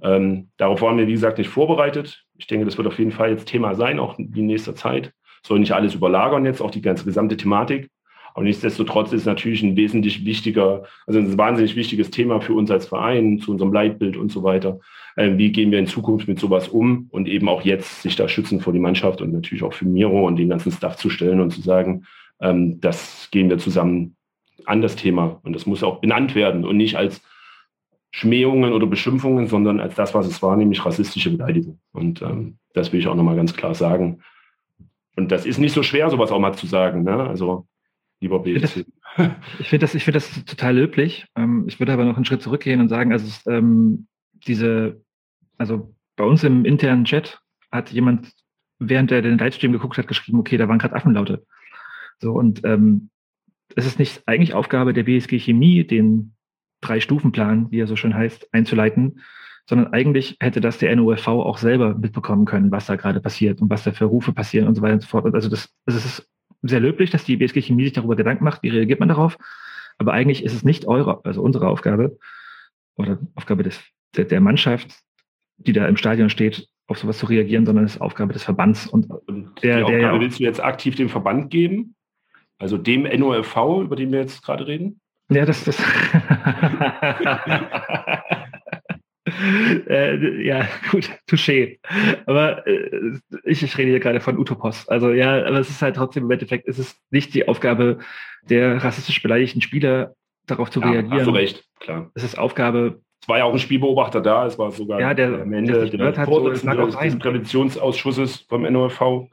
Ähm, 0.02 0.50
darauf 0.56 0.82
waren 0.82 0.98
wir, 0.98 1.06
wie 1.06 1.12
gesagt, 1.12 1.38
nicht 1.38 1.50
vorbereitet. 1.50 2.24
Ich 2.40 2.46
denke, 2.46 2.64
das 2.64 2.78
wird 2.78 2.88
auf 2.88 2.98
jeden 2.98 3.12
Fall 3.12 3.30
jetzt 3.30 3.46
Thema 3.46 3.74
sein, 3.74 3.98
auch 3.98 4.18
in 4.18 4.46
nächster 4.46 4.74
Zeit. 4.74 5.12
Soll 5.46 5.60
nicht 5.60 5.72
alles 5.72 5.94
überlagern 5.94 6.46
jetzt, 6.46 6.62
auch 6.62 6.70
die 6.70 6.80
ganze 6.80 7.04
gesamte 7.04 7.36
Thematik. 7.36 7.90
Aber 8.32 8.44
nichtsdestotrotz 8.44 9.12
ist 9.12 9.26
natürlich 9.26 9.62
ein 9.62 9.76
wesentlich 9.76 10.24
wichtiger, 10.24 10.84
also 11.06 11.18
ein 11.18 11.36
wahnsinnig 11.36 11.76
wichtiges 11.76 12.10
Thema 12.10 12.40
für 12.40 12.54
uns 12.54 12.70
als 12.70 12.86
Verein, 12.86 13.40
zu 13.40 13.50
unserem 13.50 13.72
Leitbild 13.72 14.16
und 14.16 14.32
so 14.32 14.42
weiter. 14.42 14.78
Ähm, 15.18 15.36
wie 15.36 15.52
gehen 15.52 15.70
wir 15.70 15.78
in 15.78 15.86
Zukunft 15.86 16.28
mit 16.28 16.38
sowas 16.38 16.68
um 16.68 17.08
und 17.10 17.28
eben 17.28 17.48
auch 17.48 17.62
jetzt 17.62 18.00
sich 18.00 18.16
da 18.16 18.26
schützen 18.26 18.60
vor 18.60 18.72
die 18.72 18.78
Mannschaft 18.78 19.20
und 19.20 19.32
natürlich 19.32 19.62
auch 19.62 19.74
für 19.74 19.84
Miro 19.84 20.26
und 20.26 20.36
den 20.36 20.48
ganzen 20.48 20.72
Staff 20.72 20.96
zu 20.96 21.10
stellen 21.10 21.40
und 21.40 21.50
zu 21.50 21.60
sagen, 21.60 22.06
ähm, 22.40 22.80
das 22.80 23.28
gehen 23.30 23.50
wir 23.50 23.58
zusammen 23.58 24.16
an 24.64 24.80
das 24.80 24.96
Thema. 24.96 25.40
Und 25.42 25.54
das 25.54 25.66
muss 25.66 25.82
auch 25.82 26.00
benannt 26.00 26.34
werden 26.34 26.64
und 26.64 26.78
nicht 26.78 26.96
als 26.96 27.20
Schmähungen 28.10 28.72
oder 28.72 28.86
Beschimpfungen, 28.86 29.46
sondern 29.46 29.80
als 29.80 29.94
das, 29.94 30.14
was 30.14 30.26
es 30.26 30.42
war, 30.42 30.56
nämlich 30.56 30.84
rassistische 30.84 31.30
Beleidigung. 31.30 31.78
Und 31.92 32.22
ähm, 32.22 32.58
das 32.72 32.92
will 32.92 33.00
ich 33.00 33.06
auch 33.06 33.14
nochmal 33.14 33.36
ganz 33.36 33.54
klar 33.54 33.74
sagen. 33.74 34.22
Und 35.16 35.30
das 35.30 35.46
ist 35.46 35.58
nicht 35.58 35.72
so 35.72 35.82
schwer, 35.82 36.10
sowas 36.10 36.32
auch 36.32 36.40
mal 36.40 36.54
zu 36.54 36.66
sagen. 36.66 37.04
Ne? 37.04 37.14
Also, 37.14 37.66
lieber 38.20 38.40
BSC. 38.40 38.84
Ich 39.58 39.68
finde 39.68 39.84
das, 39.84 39.94
ich 39.94 40.04
finde 40.04 40.18
das 40.18 40.44
total 40.44 40.76
löblich. 40.76 41.26
Ähm, 41.36 41.64
ich 41.66 41.78
würde 41.80 41.92
aber 41.92 42.04
noch 42.04 42.16
einen 42.16 42.24
Schritt 42.24 42.42
zurückgehen 42.42 42.80
und 42.80 42.88
sagen, 42.88 43.12
also 43.12 43.50
ähm, 43.50 44.06
diese, 44.46 45.02
also 45.58 45.94
bei 46.16 46.24
uns 46.24 46.44
im 46.44 46.64
internen 46.64 47.04
Chat 47.04 47.40
hat 47.72 47.90
jemand, 47.90 48.32
während 48.78 49.10
er 49.12 49.22
den 49.22 49.38
Livestream 49.38 49.72
geguckt 49.72 49.98
hat, 49.98 50.08
geschrieben, 50.08 50.38
okay, 50.38 50.56
da 50.56 50.68
waren 50.68 50.78
gerade 50.78 50.94
Affenlaute. 50.94 51.44
So, 52.18 52.32
und 52.32 52.64
ähm, 52.64 53.10
es 53.76 53.86
ist 53.86 53.98
nicht 53.98 54.22
eigentlich 54.26 54.54
Aufgabe 54.54 54.92
der 54.92 55.04
BSG 55.04 55.38
Chemie, 55.38 55.84
den 55.84 56.34
Drei-Stufen-Plan, 56.80 57.70
wie 57.70 57.80
er 57.80 57.86
so 57.86 57.96
schön 57.96 58.14
heißt, 58.14 58.48
einzuleiten, 58.52 59.20
sondern 59.68 59.92
eigentlich 59.92 60.36
hätte 60.40 60.60
das 60.60 60.78
der 60.78 60.94
NOFV 60.96 61.28
auch 61.28 61.58
selber 61.58 61.94
mitbekommen 61.94 62.44
können, 62.44 62.70
was 62.72 62.86
da 62.86 62.96
gerade 62.96 63.20
passiert 63.20 63.60
und 63.60 63.70
was 63.70 63.84
da 63.84 63.92
für 63.92 64.06
Rufe 64.06 64.32
passieren 64.32 64.66
und 64.66 64.74
so 64.74 64.82
weiter 64.82 64.94
und 64.94 65.02
so 65.02 65.08
fort. 65.08 65.32
Also 65.34 65.48
das, 65.48 65.72
das 65.86 66.04
ist 66.04 66.28
sehr 66.62 66.80
löblich, 66.80 67.10
dass 67.10 67.24
die 67.24 67.36
BSG 67.36 67.62
Chemie 67.62 67.84
sich 67.84 67.92
darüber 67.92 68.16
Gedanken 68.16 68.44
macht, 68.44 68.62
wie 68.62 68.68
reagiert 68.68 69.00
man 69.00 69.08
darauf. 69.08 69.38
Aber 69.98 70.12
eigentlich 70.12 70.44
ist 70.44 70.54
es 70.54 70.64
nicht 70.64 70.86
eure, 70.86 71.24
also 71.24 71.42
unsere 71.42 71.68
Aufgabe 71.68 72.18
oder 72.96 73.18
Aufgabe 73.34 73.62
des, 73.62 73.80
der, 74.16 74.24
der 74.24 74.40
Mannschaft, 74.40 74.92
die 75.56 75.72
da 75.72 75.86
im 75.86 75.96
Stadion 75.96 76.30
steht, 76.30 76.68
auf 76.86 76.98
sowas 76.98 77.18
zu 77.18 77.26
reagieren, 77.26 77.64
sondern 77.66 77.84
es 77.84 77.94
ist 77.94 78.00
Aufgabe 78.00 78.32
des 78.32 78.42
Verbands. 78.42 78.86
Und, 78.86 79.10
und 79.28 79.62
der, 79.62 79.76
die 79.76 79.82
Aufgabe 79.84 80.00
der, 80.00 80.20
willst 80.20 80.40
du 80.40 80.42
jetzt 80.42 80.62
aktiv 80.62 80.96
dem 80.96 81.08
Verband 81.08 81.50
geben? 81.50 81.94
Also 82.58 82.76
dem 82.76 83.02
NOFV, 83.04 83.82
über 83.82 83.96
den 83.96 84.10
wir 84.10 84.20
jetzt 84.20 84.42
gerade 84.42 84.66
reden? 84.66 85.00
Ja, 85.30 85.46
das, 85.46 85.64
das. 85.64 85.78
äh, 89.88 90.44
ja, 90.44 90.66
gut, 90.90 91.08
touché. 91.28 91.78
Aber 92.26 92.66
äh, 92.66 93.18
ich, 93.44 93.62
ich 93.62 93.78
rede 93.78 93.90
hier 93.90 94.00
gerade 94.00 94.20
von 94.20 94.36
Utopos. 94.38 94.88
Also 94.88 95.12
ja, 95.12 95.46
aber 95.46 95.60
es 95.60 95.70
ist 95.70 95.82
halt 95.82 95.96
trotzdem 95.96 96.24
im 96.24 96.30
Endeffekt, 96.30 96.68
es 96.68 96.78
ist 96.78 96.98
nicht 97.10 97.32
die 97.34 97.48
Aufgabe 97.48 97.98
der 98.42 98.82
rassistisch 98.82 99.22
beleidigten 99.22 99.62
Spieler, 99.62 100.14
darauf 100.46 100.70
zu 100.70 100.80
ja, 100.80 100.90
reagieren. 100.90 101.18
Hast 101.18 101.26
du 101.26 101.30
recht, 101.30 101.64
klar. 101.78 102.10
Es 102.14 102.24
ist 102.24 102.38
Aufgabe. 102.38 103.00
Es 103.22 103.28
war 103.28 103.38
ja 103.38 103.44
auch 103.44 103.52
ein 103.52 103.58
Spielbeobachter 103.58 104.20
da, 104.20 104.46
es 104.46 104.58
war 104.58 104.70
sogar 104.70 104.98
ja, 104.98 105.12
der, 105.12 105.42
am 105.42 105.52
Ende 105.52 105.90
der, 105.90 106.12
der 106.12 106.24
Vorsitzende 106.24 106.90
so, 106.90 106.98
des 106.98 107.18
Präventionsausschusses 107.18 108.46
vom 108.48 108.62
NOFV. 108.62 109.28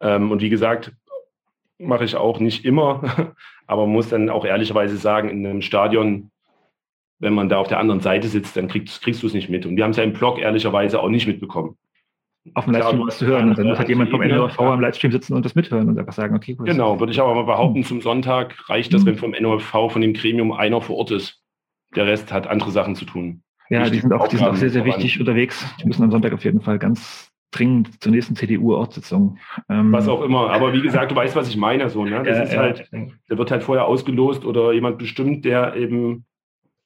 Ähm, 0.00 0.30
und 0.30 0.40
wie 0.40 0.48
gesagt, 0.48 0.92
mache 1.78 2.04
ich 2.04 2.16
auch 2.16 2.40
nicht 2.40 2.64
immer, 2.64 3.34
aber 3.66 3.86
muss 3.86 4.08
dann 4.08 4.30
auch 4.30 4.44
ehrlicherweise 4.44 4.96
sagen, 4.96 5.28
in 5.28 5.46
einem 5.46 5.62
Stadion, 5.62 6.30
wenn 7.18 7.34
man 7.34 7.48
da 7.48 7.58
auf 7.58 7.68
der 7.68 7.78
anderen 7.78 8.00
Seite 8.00 8.28
sitzt, 8.28 8.56
dann 8.56 8.68
kriegst, 8.68 9.02
kriegst 9.02 9.22
du 9.22 9.26
es 9.26 9.34
nicht 9.34 9.48
mit. 9.48 9.66
Und 9.66 9.76
wir 9.76 9.84
haben 9.84 9.92
es 9.92 9.96
ja 9.96 10.04
im 10.04 10.12
Blog 10.12 10.38
ehrlicherweise 10.38 11.00
auch 11.00 11.08
nicht 11.08 11.26
mitbekommen. 11.26 11.76
Auf 12.54 12.64
dem 12.64 12.74
Livestream 12.74 13.06
was 13.06 13.18
zu 13.18 13.26
hören. 13.26 13.48
Und 13.50 13.58
dann 13.58 13.66
muss 13.66 13.78
halt 13.78 13.88
jemand 13.88 14.10
vom 14.10 14.20
NOV 14.20 14.60
am 14.60 14.80
Livestream 14.80 15.10
sitzen 15.10 15.34
und 15.34 15.44
das 15.44 15.54
mithören 15.54 15.88
und 15.88 15.98
einfach 15.98 16.12
sagen, 16.12 16.36
okay, 16.36 16.56
cool. 16.58 16.66
Genau, 16.66 17.00
würde 17.00 17.12
ich 17.12 17.20
aber 17.20 17.34
mal 17.34 17.44
behaupten, 17.44 17.82
zum 17.82 18.00
Sonntag 18.00 18.68
reicht 18.68 18.94
das, 18.94 19.02
mhm. 19.02 19.06
wenn 19.06 19.16
vom 19.16 19.30
NOV, 19.32 19.92
von 19.92 20.00
dem 20.00 20.12
Gremium 20.12 20.52
einer 20.52 20.80
vor 20.80 20.96
Ort 20.96 21.10
ist. 21.10 21.42
Der 21.96 22.06
Rest 22.06 22.32
hat 22.32 22.46
andere 22.46 22.70
Sachen 22.70 22.94
zu 22.94 23.04
tun. 23.04 23.42
Ja, 23.68 23.88
die 23.90 23.98
sind, 23.98 24.12
auch, 24.12 24.28
die 24.28 24.36
sind 24.36 24.46
auch 24.46 24.54
sehr, 24.54 24.70
sehr 24.70 24.84
wichtig 24.84 25.18
unterwegs. 25.18 25.66
Die 25.80 25.86
müssen 25.86 26.04
am 26.04 26.10
Sonntag 26.10 26.32
auf 26.32 26.44
jeden 26.44 26.60
Fall 26.60 26.78
ganz 26.78 27.32
dringend 27.50 28.02
zur 28.02 28.12
nächsten 28.12 28.36
CDU-Ortssitzung. 28.36 29.38
Ähm, 29.68 29.92
was 29.92 30.08
auch 30.08 30.22
immer. 30.22 30.50
Aber 30.50 30.72
wie 30.72 30.82
gesagt, 30.82 31.10
du 31.10 31.16
weißt, 31.16 31.36
was 31.36 31.48
ich 31.48 31.56
meine. 31.56 31.88
So, 31.88 32.04
ne? 32.04 32.22
Das 32.22 32.38
ja, 32.38 32.44
ist 32.44 32.56
halt, 32.56 32.90
der 32.92 33.38
wird 33.38 33.50
halt 33.50 33.62
vorher 33.62 33.86
ausgelost 33.86 34.44
oder 34.44 34.72
jemand 34.72 34.98
bestimmt, 34.98 35.44
der 35.44 35.74
eben 35.76 36.24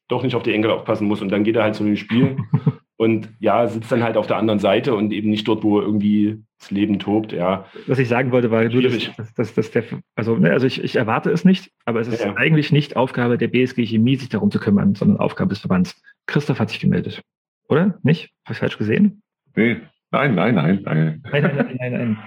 doch 0.08 0.22
nicht 0.22 0.34
auf 0.34 0.42
die 0.42 0.52
Enkel 0.52 0.70
aufpassen 0.70 1.06
muss. 1.06 1.22
Und 1.22 1.30
dann 1.30 1.44
geht 1.44 1.56
er 1.56 1.62
halt 1.62 1.74
zu 1.74 1.84
dem 1.84 1.96
Spiel 1.96 2.36
und 2.96 3.28
ja, 3.38 3.66
sitzt 3.66 3.90
dann 3.90 4.02
halt 4.02 4.16
auf 4.16 4.26
der 4.26 4.36
anderen 4.36 4.58
Seite 4.58 4.94
und 4.94 5.12
eben 5.12 5.30
nicht 5.30 5.46
dort, 5.48 5.62
wo 5.62 5.80
irgendwie 5.80 6.42
das 6.58 6.70
Leben 6.70 6.98
tobt. 6.98 7.32
Ja. 7.32 7.66
Was 7.86 7.98
ich 7.98 8.08
sagen 8.08 8.32
wollte, 8.32 8.50
war 8.50 8.64
nur, 8.64 8.82
dass, 8.82 9.16
dass, 9.16 9.34
dass, 9.34 9.54
dass 9.54 9.70
der, 9.70 9.84
also, 10.14 10.36
ne, 10.36 10.50
also 10.50 10.66
ich, 10.66 10.82
ich 10.82 10.96
erwarte 10.96 11.30
es 11.30 11.44
nicht, 11.44 11.70
aber 11.84 12.00
es 12.00 12.08
ist 12.08 12.22
ja. 12.22 12.34
eigentlich 12.36 12.72
nicht 12.72 12.96
Aufgabe 12.96 13.38
der 13.38 13.48
BSG 13.48 13.86
Chemie, 13.86 14.16
sich 14.16 14.28
darum 14.28 14.50
zu 14.50 14.58
kümmern, 14.58 14.94
sondern 14.94 15.18
Aufgabe 15.18 15.50
des 15.50 15.60
Verbands. 15.60 16.00
Christoph 16.26 16.60
hat 16.60 16.70
sich 16.70 16.80
gemeldet. 16.80 17.22
Oder? 17.68 17.98
Nicht? 18.02 18.30
Habe 18.44 18.52
ich 18.52 18.58
falsch 18.58 18.76
gesehen? 18.76 19.22
Nee, 19.56 19.78
Nein, 20.12 20.34
nein, 20.34 20.54
nein, 20.54 20.80
nein. 20.84 21.22
Nein, 21.30 21.42
nein, 21.42 21.78
nein, 21.78 21.92
nein. 21.92 22.18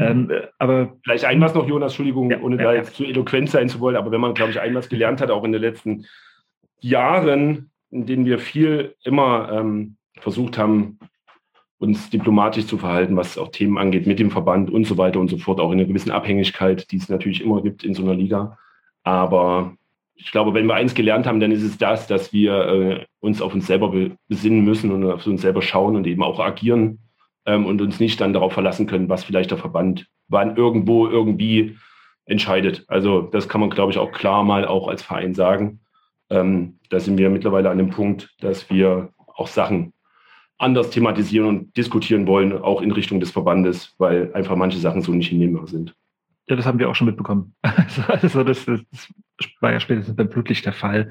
ähm, 0.00 0.30
aber 0.58 0.96
Vielleicht 1.02 1.24
ein 1.24 1.40
was 1.40 1.54
noch, 1.54 1.66
Jonas, 1.66 1.92
Entschuldigung, 1.92 2.30
ja, 2.30 2.40
ohne 2.40 2.56
ja, 2.56 2.64
da 2.64 2.74
jetzt 2.74 2.96
zu 2.96 3.04
eloquent 3.04 3.50
sein 3.50 3.68
zu 3.68 3.80
wollen, 3.80 3.96
aber 3.96 4.10
wenn 4.10 4.20
man, 4.20 4.34
glaube 4.34 4.50
ich, 4.50 4.60
ein 4.60 4.74
was 4.74 4.88
gelernt 4.88 5.20
hat, 5.20 5.30
auch 5.30 5.44
in 5.44 5.52
den 5.52 5.62
letzten 5.62 6.06
Jahren, 6.80 7.70
in 7.90 8.06
denen 8.06 8.26
wir 8.26 8.38
viel 8.38 8.94
immer 9.04 9.50
ähm, 9.52 9.96
versucht 10.20 10.58
haben, 10.58 10.98
uns 11.78 12.10
diplomatisch 12.10 12.66
zu 12.66 12.76
verhalten, 12.76 13.16
was 13.16 13.38
auch 13.38 13.48
Themen 13.48 13.78
angeht, 13.78 14.06
mit 14.06 14.18
dem 14.18 14.30
Verband 14.30 14.70
und 14.70 14.84
so 14.84 14.98
weiter 14.98 15.20
und 15.20 15.28
so 15.28 15.38
fort, 15.38 15.60
auch 15.60 15.70
in 15.70 15.78
einer 15.78 15.88
gewissen 15.88 16.10
Abhängigkeit, 16.10 16.90
die 16.90 16.96
es 16.96 17.08
natürlich 17.08 17.42
immer 17.42 17.62
gibt 17.62 17.84
in 17.84 17.94
so 17.94 18.02
einer 18.02 18.14
Liga. 18.14 18.58
Aber 19.04 19.76
ich 20.18 20.32
glaube, 20.32 20.52
wenn 20.52 20.66
wir 20.66 20.74
eins 20.74 20.94
gelernt 20.94 21.26
haben, 21.26 21.40
dann 21.40 21.52
ist 21.52 21.62
es 21.62 21.78
das, 21.78 22.06
dass 22.06 22.32
wir 22.32 22.52
äh, 22.52 23.04
uns 23.20 23.40
auf 23.40 23.54
uns 23.54 23.66
selber 23.66 23.92
besinnen 24.26 24.64
müssen 24.64 24.90
und 24.90 25.04
auf 25.10 25.26
uns 25.26 25.42
selber 25.42 25.62
schauen 25.62 25.96
und 25.96 26.06
eben 26.06 26.22
auch 26.22 26.40
agieren 26.40 26.98
ähm, 27.46 27.64
und 27.64 27.80
uns 27.80 28.00
nicht 28.00 28.20
dann 28.20 28.32
darauf 28.32 28.52
verlassen 28.52 28.86
können, 28.86 29.08
was 29.08 29.24
vielleicht 29.24 29.50
der 29.52 29.58
Verband 29.58 30.06
wann 30.28 30.56
irgendwo 30.56 31.06
irgendwie 31.06 31.78
entscheidet. 32.26 32.84
Also 32.88 33.22
das 33.22 33.48
kann 33.48 33.60
man, 33.60 33.70
glaube 33.70 33.92
ich, 33.92 33.98
auch 33.98 34.12
klar 34.12 34.44
mal 34.44 34.66
auch 34.66 34.88
als 34.88 35.02
Verein 35.02 35.34
sagen. 35.34 35.80
ähm, 36.30 36.78
da 36.90 37.00
sind 37.00 37.16
wir 37.16 37.30
mittlerweile 37.30 37.70
an 37.70 37.78
dem 37.78 37.90
Punkt, 37.90 38.34
dass 38.40 38.68
wir 38.70 39.10
auch 39.34 39.46
Sachen 39.46 39.94
anders 40.58 40.90
thematisieren 40.90 41.46
und 41.46 41.76
diskutieren 41.76 42.26
wollen, 42.26 42.52
auch 42.52 42.82
in 42.82 42.90
Richtung 42.90 43.20
des 43.20 43.30
Verbandes, 43.30 43.94
weil 43.98 44.34
einfach 44.34 44.56
manche 44.56 44.78
Sachen 44.78 45.00
so 45.00 45.12
nicht 45.12 45.28
hinnehmbar 45.28 45.68
sind. 45.68 45.94
Ja, 46.48 46.56
das 46.56 46.66
haben 46.66 46.78
wir 46.78 46.90
auch 46.90 46.94
schon 46.94 47.06
mitbekommen. 47.06 47.54
Also, 48.08 48.42
das, 48.42 48.64
das, 48.64 48.84
das 48.90 49.08
war 49.60 49.72
ja 49.72 49.80
spätestens 49.80 50.16
beim 50.16 50.28
Blutlicht 50.28 50.66
der 50.66 50.72
Fall. 50.72 51.10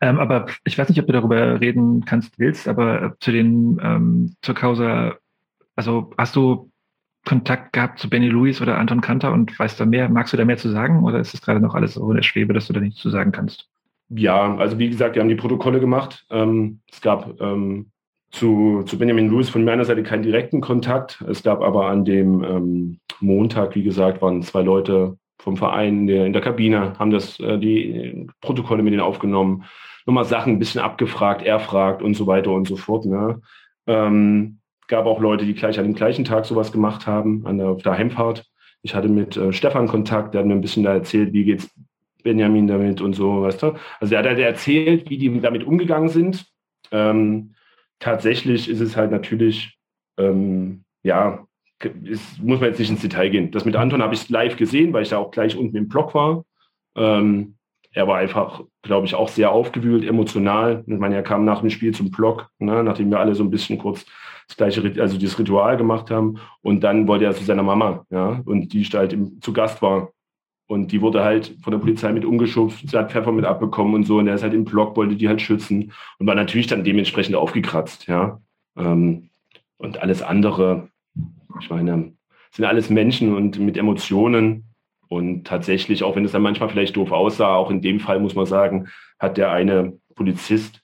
Ähm, 0.00 0.18
aber 0.18 0.46
ich 0.64 0.78
weiß 0.78 0.88
nicht, 0.88 1.00
ob 1.00 1.06
du 1.06 1.12
darüber 1.12 1.60
reden 1.60 2.04
kannst, 2.04 2.38
willst, 2.38 2.68
aber 2.68 3.16
zu 3.20 3.32
den, 3.32 3.80
ähm, 3.82 4.36
zur 4.42 4.54
Causa, 4.54 5.16
also 5.74 6.12
hast 6.16 6.36
du 6.36 6.70
Kontakt 7.24 7.72
gehabt 7.72 7.98
zu 7.98 8.08
Benny 8.08 8.28
Lewis 8.28 8.62
oder 8.62 8.78
Anton 8.78 9.00
Kanter 9.00 9.32
und 9.32 9.58
weißt 9.58 9.80
da 9.80 9.84
mehr, 9.84 10.08
magst 10.08 10.32
du 10.32 10.36
da 10.36 10.44
mehr 10.44 10.58
zu 10.58 10.70
sagen 10.70 11.02
oder 11.04 11.18
ist 11.18 11.34
es 11.34 11.42
gerade 11.42 11.60
noch 11.60 11.74
alles 11.74 11.94
so 11.94 12.08
in 12.10 12.16
der 12.16 12.22
Schwebe, 12.22 12.54
dass 12.54 12.68
du 12.68 12.72
da 12.72 12.80
nichts 12.80 13.00
zu 13.00 13.10
sagen 13.10 13.32
kannst? 13.32 13.68
Ja, 14.08 14.56
also 14.56 14.78
wie 14.78 14.88
gesagt, 14.88 15.16
wir 15.16 15.22
haben 15.22 15.28
die 15.28 15.34
Protokolle 15.34 15.80
gemacht. 15.80 16.24
Ähm, 16.30 16.80
es 16.90 17.00
gab 17.00 17.40
ähm, 17.40 17.90
zu, 18.30 18.84
zu 18.84 18.98
Benjamin 18.98 19.28
Lewis 19.28 19.48
von 19.48 19.64
meiner 19.64 19.84
Seite 19.84 20.04
keinen 20.04 20.22
direkten 20.22 20.60
Kontakt. 20.60 21.20
Es 21.28 21.42
gab 21.42 21.62
aber 21.62 21.88
an 21.88 22.04
dem 22.04 22.44
ähm, 22.44 23.00
Montag, 23.20 23.74
wie 23.74 23.82
gesagt, 23.82 24.22
waren 24.22 24.42
zwei 24.42 24.62
Leute 24.62 25.18
vom 25.46 25.56
Verein 25.56 26.00
in 26.00 26.06
der, 26.08 26.26
in 26.26 26.32
der 26.32 26.42
Kabine, 26.42 26.98
haben 26.98 27.12
das, 27.12 27.38
äh, 27.38 27.56
die 27.56 28.26
Protokolle 28.40 28.82
mit 28.82 28.92
denen 28.92 29.00
aufgenommen, 29.00 29.62
nochmal 30.04 30.24
Sachen 30.24 30.54
ein 30.54 30.58
bisschen 30.58 30.80
abgefragt, 30.80 31.42
er 31.42 31.60
fragt 31.60 32.02
und 32.02 32.14
so 32.14 32.26
weiter 32.26 32.50
und 32.50 32.66
so 32.66 32.74
fort. 32.74 33.06
Ne? 33.06 33.40
Ähm, 33.86 34.58
gab 34.88 35.06
auch 35.06 35.20
Leute, 35.20 35.44
die 35.44 35.54
gleich 35.54 35.78
an 35.78 35.84
dem 35.84 35.94
gleichen 35.94 36.24
Tag 36.24 36.46
sowas 36.46 36.72
gemacht 36.72 37.06
haben, 37.06 37.46
an 37.46 37.58
der, 37.58 37.68
auf 37.68 37.82
der 37.82 37.96
Heimfahrt. 37.96 38.44
Ich 38.82 38.96
hatte 38.96 39.08
mit 39.08 39.36
äh, 39.36 39.52
Stefan 39.52 39.86
Kontakt, 39.86 40.34
der 40.34 40.40
hat 40.40 40.48
mir 40.48 40.54
ein 40.54 40.60
bisschen 40.60 40.82
da 40.82 40.92
erzählt, 40.92 41.32
wie 41.32 41.44
geht's 41.44 41.70
Benjamin 42.24 42.66
damit 42.66 43.00
und 43.00 43.12
so, 43.12 43.42
weißt 43.42 43.62
du. 43.62 43.74
Also 44.00 44.16
er 44.16 44.18
hat 44.18 44.26
halt 44.26 44.40
erzählt, 44.40 45.08
wie 45.08 45.18
die 45.18 45.40
damit 45.40 45.62
umgegangen 45.62 46.08
sind. 46.08 46.44
Ähm, 46.90 47.54
tatsächlich 48.00 48.68
ist 48.68 48.80
es 48.80 48.96
halt 48.96 49.12
natürlich, 49.12 49.78
ähm, 50.18 50.82
ja, 51.04 51.45
ist, 51.84 52.42
muss 52.42 52.60
man 52.60 52.70
jetzt 52.70 52.78
nicht 52.78 52.90
ins 52.90 53.02
Detail 53.02 53.28
gehen. 53.28 53.50
Das 53.50 53.64
mit 53.64 53.76
Anton 53.76 54.02
habe 54.02 54.14
ich 54.14 54.28
live 54.28 54.56
gesehen, 54.56 54.92
weil 54.92 55.02
ich 55.02 55.10
da 55.10 55.18
auch 55.18 55.30
gleich 55.30 55.56
unten 55.56 55.76
im 55.76 55.88
Block 55.88 56.14
war. 56.14 56.44
Ähm, 56.96 57.56
er 57.92 58.06
war 58.06 58.18
einfach, 58.18 58.62
glaube 58.82 59.06
ich, 59.06 59.14
auch 59.14 59.28
sehr 59.28 59.50
aufgewühlt, 59.50 60.04
emotional. 60.04 60.84
Ich 60.86 60.98
meine, 60.98 61.14
er 61.14 61.22
kam 61.22 61.44
nach 61.44 61.60
dem 61.60 61.70
Spiel 61.70 61.94
zum 61.94 62.10
Block, 62.10 62.48
ne, 62.58 62.82
nachdem 62.84 63.10
wir 63.10 63.20
alle 63.20 63.34
so 63.34 63.42
ein 63.42 63.50
bisschen 63.50 63.78
kurz 63.78 64.04
das 64.48 64.56
gleiche, 64.56 65.00
also 65.00 65.18
dieses 65.18 65.38
Ritual 65.38 65.76
gemacht 65.76 66.10
haben. 66.10 66.38
Und 66.60 66.84
dann 66.84 67.08
wollte 67.08 67.24
er 67.24 67.34
zu 67.34 67.44
seiner 67.44 67.62
Mama, 67.62 68.04
ja, 68.10 68.42
und 68.44 68.72
die 68.72 68.84
halt 68.84 69.12
im, 69.12 69.40
zu 69.40 69.52
Gast 69.52 69.82
war. 69.82 70.10
Und 70.68 70.92
die 70.92 71.00
wurde 71.00 71.22
halt 71.22 71.56
von 71.62 71.70
der 71.70 71.78
Polizei 71.78 72.12
mit 72.12 72.24
umgeschubst, 72.24 72.88
sie 72.88 72.98
hat 72.98 73.12
Pfeffer 73.12 73.32
mit 73.32 73.44
abbekommen 73.44 73.94
und 73.94 74.04
so. 74.04 74.18
Und 74.18 74.28
er 74.28 74.34
ist 74.34 74.42
halt 74.42 74.54
im 74.54 74.64
Block, 74.64 74.96
wollte 74.96 75.16
die 75.16 75.28
halt 75.28 75.40
schützen 75.40 75.92
und 76.18 76.26
war 76.26 76.34
natürlich 76.34 76.66
dann 76.66 76.84
dementsprechend 76.84 77.34
aufgekratzt, 77.34 78.08
ja. 78.08 78.40
Ähm, 78.76 79.30
und 79.78 80.02
alles 80.02 80.22
andere, 80.22 80.88
ich 81.60 81.70
meine, 81.70 82.12
sind 82.52 82.64
alles 82.64 82.90
Menschen 82.90 83.34
und 83.34 83.58
mit 83.58 83.76
Emotionen. 83.76 84.64
Und 85.08 85.46
tatsächlich, 85.46 86.02
auch 86.02 86.16
wenn 86.16 86.24
es 86.24 86.32
dann 86.32 86.42
manchmal 86.42 86.68
vielleicht 86.68 86.96
doof 86.96 87.12
aussah, 87.12 87.54
auch 87.54 87.70
in 87.70 87.80
dem 87.80 88.00
Fall 88.00 88.18
muss 88.18 88.34
man 88.34 88.46
sagen, 88.46 88.88
hat 89.18 89.36
der 89.36 89.52
eine 89.52 89.98
Polizist 90.14 90.82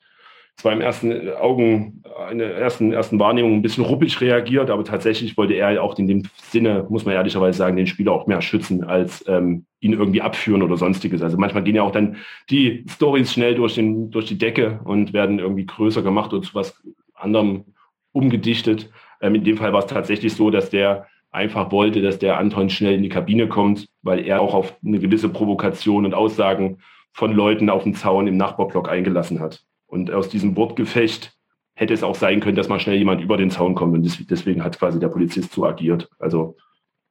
zwar 0.57 0.73
im 0.73 0.81
ersten 0.81 1.31
Augen, 1.31 2.03
in 2.31 2.39
der 2.39 2.57
ersten, 2.57 2.93
ersten 2.93 3.19
Wahrnehmung 3.19 3.55
ein 3.55 3.63
bisschen 3.63 3.85
ruppig 3.85 4.21
reagiert, 4.21 4.71
aber 4.71 4.85
tatsächlich 4.85 5.37
wollte 5.37 5.55
er 5.55 5.83
auch 5.83 5.99
in 5.99 6.07
dem 6.07 6.23
Sinne, 6.37 6.87
muss 6.89 7.05
man 7.05 7.15
ehrlicherweise 7.15 7.59
sagen, 7.59 7.77
den 7.77 7.87
Spieler 7.87 8.13
auch 8.13 8.27
mehr 8.27 8.43
schützen, 8.43 8.85
als 8.85 9.25
ähm, 9.27 9.65
ihn 9.81 9.95
irgendwie 9.95 10.23
abführen 10.23 10.63
oder 10.63 10.77
sonstiges. 10.77 11.23
Also 11.23 11.37
manchmal 11.39 11.65
gehen 11.65 11.75
ja 11.75 11.83
auch 11.83 11.91
dann 11.91 12.17
die 12.51 12.85
Stories 12.89 13.33
schnell 13.33 13.55
durch, 13.55 13.75
den, 13.75 14.11
durch 14.11 14.27
die 14.27 14.39
Decke 14.39 14.81
und 14.85 15.13
werden 15.13 15.39
irgendwie 15.39 15.67
größer 15.67 16.03
gemacht 16.03 16.33
oder 16.33 16.43
zu 16.43 16.55
was 16.55 16.81
anderem 17.15 17.65
umgedichtet. 18.13 18.91
Ähm, 19.23 19.37
in 19.37 19.45
dem 19.45 19.57
Fall 19.57 19.73
war 19.73 19.81
es 19.81 19.87
tatsächlich 19.87 20.35
so, 20.35 20.51
dass 20.51 20.69
der 20.69 21.07
einfach 21.31 21.73
wollte, 21.73 22.03
dass 22.03 22.19
der 22.19 22.39
Anton 22.39 22.69
schnell 22.69 22.95
in 22.95 23.03
die 23.03 23.09
Kabine 23.09 23.49
kommt, 23.49 23.89
weil 24.03 24.27
er 24.27 24.43
auch 24.43 24.53
auf 24.53 24.77
eine 24.85 24.99
gewisse 24.99 25.31
Provokation 25.31 26.05
und 26.05 26.13
Aussagen 26.13 26.79
von 27.13 27.33
Leuten 27.33 27.71
auf 27.71 27.85
dem 27.85 27.95
Zaun 27.95 28.27
im 28.27 28.37
Nachbarblock 28.37 28.89
eingelassen 28.89 29.41
hat. 29.41 29.65
Und 29.87 30.11
aus 30.11 30.29
diesem 30.29 30.57
Wortgefecht 30.57 31.35
hätte 31.75 31.95
es 31.95 32.03
auch 32.03 32.15
sein 32.15 32.41
können, 32.41 32.57
dass 32.57 32.69
mal 32.69 32.81
schnell 32.81 32.97
jemand 32.97 33.23
über 33.23 33.37
den 33.37 33.51
Zaun 33.51 33.75
kommt. 33.75 33.95
Und 33.95 34.31
deswegen 34.31 34.63
hat 34.63 34.79
quasi 34.79 35.01
der 35.01 35.09
Polizist 35.09 35.53
so 35.53 35.65
agiert. 35.65 36.11
Also 36.19 36.57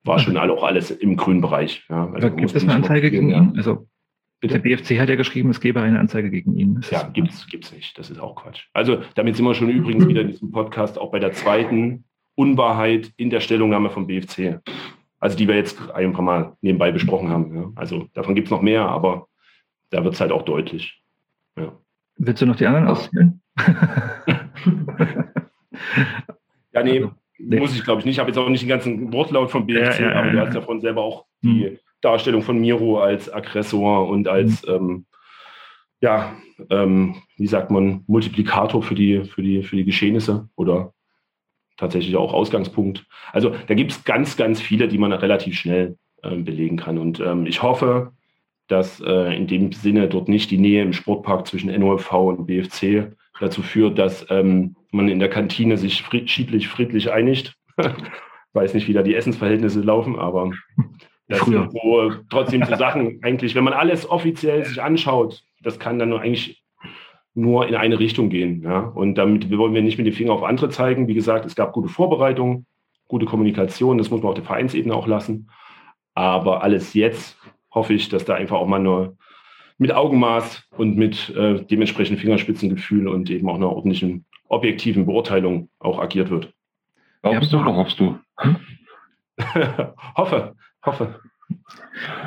war 0.04 0.20
schon 0.20 0.38
alle, 0.38 0.54
auch 0.54 0.64
alles 0.64 0.92
im 0.92 1.16
grünen 1.16 1.42
Bereich. 1.42 1.86
Ja, 1.90 2.10
also 2.12 2.32
gibt 2.32 2.56
es 2.56 2.64
eine 2.64 2.74
Anzeige 2.74 3.12
gegen 3.12 3.30
ihn? 3.30 3.54
Also 3.56 3.88
Bitte? 4.42 4.60
Der 4.60 4.76
BFC 4.76 5.00
hat 5.00 5.08
ja 5.08 5.16
geschrieben, 5.16 5.52
es 5.52 5.62
gäbe 5.62 5.82
eine 5.82 6.00
Anzeige 6.00 6.32
gegen 6.32 6.58
ihn. 6.58 6.76
Das 6.82 6.90
ja, 6.90 7.04
gibt's, 7.04 7.46
gibt's 7.48 7.72
nicht. 7.72 7.98
Das 8.00 8.10
ist 8.10 8.20
auch 8.20 8.36
Quatsch. 8.36 8.66
Also 8.74 9.04
damit 9.14 9.36
sind 9.36 9.46
wir 9.46 9.54
schon 9.54 9.70
übrigens 9.70 10.08
wieder 10.08 10.22
in 10.22 10.30
diesem 10.30 10.52
Podcast 10.52 10.98
auch 10.98 11.12
bei 11.12 11.20
der 11.20 11.32
zweiten 11.32 12.06
Unwahrheit 12.34 13.14
in 13.18 13.30
der 13.30 13.40
Stellungnahme 13.40 13.92
vom 13.92 14.08
BFC. 14.08 14.60
Also 15.20 15.38
die 15.38 15.48
wir 15.48 15.56
jetzt 15.56 15.80
ein 15.92 16.14
paar 16.14 16.24
Mal 16.24 16.58
nebenbei 16.62 16.92
besprochen 16.92 17.30
haben. 17.30 17.56
Ja. 17.56 17.72
Also 17.76 18.08
davon 18.16 18.34
gibt 18.34 18.48
es 18.48 18.52
noch 18.52 18.64
mehr, 18.64 18.82
aber 18.82 19.28
da 19.92 20.04
wird 20.04 20.16
es 20.16 20.22
halt 20.22 20.32
auch 20.32 20.42
deutlich. 20.42 21.00
Ja. 21.56 21.72
Willst 22.18 22.42
du 22.42 22.48
noch 22.48 22.56
die 22.56 22.66
anderen 22.66 22.88
auszählen? 22.88 23.40
ja, 26.74 26.84
nee, 26.84 26.98
also, 26.98 27.12
nee. 27.38 27.60
muss 27.60 27.76
ich 27.76 27.84
glaube 27.84 28.00
ich 28.00 28.06
nicht. 28.06 28.16
Ich 28.16 28.20
habe 28.20 28.32
jetzt 28.32 28.40
auch 28.40 28.50
nicht 28.50 28.64
den 28.64 28.70
ganzen 28.70 29.14
Wortlaut 29.14 29.52
vom 29.52 29.68
BFC, 29.68 30.00
ja, 30.00 30.10
ja, 30.10 30.20
aber 30.20 30.32
du 30.32 30.40
hast 30.40 30.56
davon 30.56 30.82
selber 30.82 31.04
auch 31.04 31.26
die 31.44 31.68
hm. 31.68 31.78
Darstellung 32.02 32.42
von 32.42 32.60
Miro 32.60 33.00
als 33.00 33.32
Aggressor 33.32 34.08
und 34.08 34.28
als, 34.28 34.64
hm. 34.64 34.76
ähm, 34.76 35.06
ja, 36.02 36.36
ähm, 36.70 37.22
wie 37.38 37.48
sagt 37.48 37.72
man, 37.72 38.04
Multiplikator 38.08 38.82
für 38.82 38.96
die, 38.96 39.24
für 39.24 39.42
die, 39.42 39.64
für 39.64 39.76
die 39.76 39.86
Geschehnisse 39.86 40.50
oder 40.56 40.94
tatsächlich 41.78 42.16
auch 42.16 42.34
Ausgangspunkt. 42.34 43.06
Also 43.32 43.54
da 43.68 43.74
gibt 43.74 43.92
es 43.92 44.04
ganz, 44.04 44.38
ganz 44.38 44.62
viele, 44.62 44.88
die 44.88 44.98
man 44.98 45.12
relativ 45.12 45.58
schnell 45.58 45.98
äh, 46.22 46.36
belegen 46.36 46.78
kann. 46.78 46.98
Und 46.98 47.20
ähm, 47.20 47.46
ich 47.46 47.64
hoffe, 47.64 48.14
dass 48.68 49.02
äh, 49.02 49.36
in 49.36 49.48
dem 49.48 49.72
Sinne 49.72 50.08
dort 50.08 50.30
nicht 50.30 50.52
die 50.52 50.58
Nähe 50.58 50.84
im 50.84 50.94
Sportpark 50.94 51.48
zwischen 51.48 51.78
NOFV 51.78 52.14
und 52.14 52.46
BFC 52.46 53.12
dazu 53.40 53.62
führt, 53.64 53.98
dass 53.98 54.26
ähm, 54.30 54.76
man 54.92 55.10
in 55.10 55.20
der 55.20 55.30
Kantine 55.30 55.78
sich 55.78 56.04
friedlich, 56.04 56.68
friedlich 56.68 57.12
einigt. 57.12 57.56
Weiß 58.54 58.74
nicht, 58.74 58.88
wie 58.88 58.94
da 58.94 59.02
die 59.02 59.16
Essensverhältnisse 59.16 59.82
laufen, 59.82 60.20
aber 60.20 60.52
das 61.32 61.40
Früher. 61.40 61.62
sind 61.62 61.72
so 61.72 62.12
trotzdem 62.30 62.64
so 62.66 62.76
Sachen 62.76 63.20
eigentlich, 63.24 63.56
wenn 63.56 63.64
man 63.64 63.74
alles 63.74 64.10
offiziell 64.10 64.66
sich 64.66 64.82
anschaut, 64.82 65.44
das 65.62 65.80
kann 65.80 66.00
dann 66.00 66.10
nur 66.10 66.22
eigentlich 66.22 66.64
nur 67.34 67.68
in 67.68 67.76
eine 67.76 67.98
Richtung 67.98 68.30
gehen. 68.30 68.62
Ja? 68.64 68.80
Und 68.80 69.16
damit 69.16 69.50
wollen 69.58 69.74
wir 69.74 69.82
nicht 69.82 69.98
mit 69.98 70.06
dem 70.06 70.14
Finger 70.14 70.34
auf 70.34 70.44
andere 70.44 70.70
zeigen. 70.70 71.08
Wie 71.08 71.14
gesagt, 71.14 71.46
es 71.46 71.56
gab 71.56 71.72
gute 71.72 71.88
Vorbereitungen, 71.88 72.66
gute 73.08 73.26
Kommunikation, 73.26 73.98
das 73.98 74.10
muss 74.10 74.22
man 74.22 74.30
auf 74.30 74.36
der 74.36 74.44
Vereinsebene 74.44 74.94
auch 74.94 75.08
lassen. 75.08 75.50
Aber 76.14 76.62
alles 76.62 76.94
jetzt 76.94 77.38
hoffe 77.74 77.94
ich, 77.94 78.10
dass 78.10 78.26
da 78.26 78.36
einfach 78.36 78.58
auch 78.58 78.68
mal 78.68 78.80
nur 78.80 79.18
mit 79.78 79.94
Augenmaß 79.94 80.68
und 80.78 80.98
mit 80.98 81.30
äh, 81.30 81.64
dementsprechend 81.64 82.20
Fingerspitzengefühl 82.20 83.08
und 83.08 83.30
eben 83.30 83.50
auch 83.50 83.56
einer 83.56 83.72
ordentlichen, 83.72 84.26
objektiven 84.50 85.06
Beurteilung 85.06 85.70
auch 85.80 86.00
agiert 86.00 86.30
wird. 86.30 86.54
Glaubst 87.22 87.54
du 87.54 87.60
oder 87.60 87.76
hoffst 87.76 88.00
du? 88.00 88.20
Hoffe, 90.16 90.56
hoffe. 90.84 91.20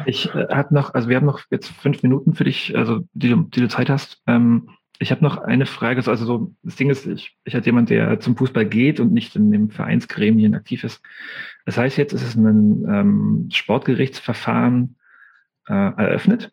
Ich 0.06 0.34
äh, 0.34 0.46
habe 0.50 0.74
noch, 0.74 0.94
also 0.94 1.08
wir 1.08 1.16
haben 1.16 1.26
noch 1.26 1.40
jetzt 1.50 1.68
fünf 1.68 2.02
Minuten 2.02 2.34
für 2.34 2.44
dich, 2.44 2.76
also 2.76 3.00
die, 3.12 3.34
die 3.34 3.60
du 3.60 3.68
Zeit 3.68 3.88
hast. 3.88 4.22
Ähm, 4.26 4.70
ich 4.98 5.10
habe 5.10 5.24
noch 5.24 5.38
eine 5.38 5.66
Frage. 5.66 6.08
Also 6.08 6.24
so, 6.24 6.54
das 6.62 6.76
Ding 6.76 6.90
ist, 6.90 7.06
ich, 7.06 7.36
ich 7.44 7.54
als 7.54 7.66
jemand, 7.66 7.90
der 7.90 8.20
zum 8.20 8.36
Fußball 8.36 8.66
geht 8.66 9.00
und 9.00 9.12
nicht 9.12 9.34
in 9.34 9.50
dem 9.50 9.70
Vereinsgremien 9.70 10.54
aktiv 10.54 10.84
ist. 10.84 11.02
Das 11.66 11.76
heißt, 11.76 11.96
jetzt 11.98 12.12
ist 12.12 12.22
es 12.22 12.36
ein 12.36 12.84
ähm, 12.88 13.48
Sportgerichtsverfahren 13.50 14.96
äh, 15.68 15.72
eröffnet. 15.72 16.52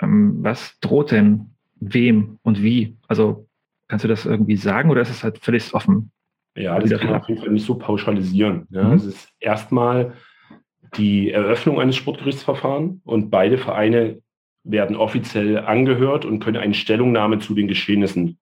Ähm, 0.00 0.38
was 0.40 0.78
droht 0.80 1.10
denn 1.10 1.50
wem 1.80 2.38
und 2.42 2.62
wie? 2.62 2.96
Also 3.08 3.48
kannst 3.88 4.04
du 4.04 4.08
das 4.08 4.24
irgendwie 4.24 4.56
sagen 4.56 4.90
oder 4.90 5.02
ist 5.02 5.10
es 5.10 5.24
halt 5.24 5.38
völlig 5.38 5.74
offen? 5.74 6.12
Ja, 6.56 6.78
das 6.78 6.90
kann 6.90 7.10
man 7.10 7.20
auf 7.20 7.28
jeden 7.28 7.40
Fall 7.40 7.50
nicht 7.50 7.66
so 7.66 7.74
pauschalisieren. 7.74 8.66
Ja, 8.70 8.84
mhm. 8.84 8.94
Es 8.94 9.04
ist 9.04 9.28
erstmal 9.40 10.14
die 10.96 11.30
Eröffnung 11.30 11.80
eines 11.80 11.96
Sportgerichtsverfahrens 11.96 13.00
und 13.04 13.30
beide 13.30 13.58
Vereine 13.58 14.20
werden 14.62 14.96
offiziell 14.96 15.58
angehört 15.58 16.24
und 16.24 16.40
können 16.40 16.56
eine 16.56 16.74
Stellungnahme 16.74 17.38
zu 17.38 17.54
den 17.54 17.68
Geschehnissen 17.68 18.38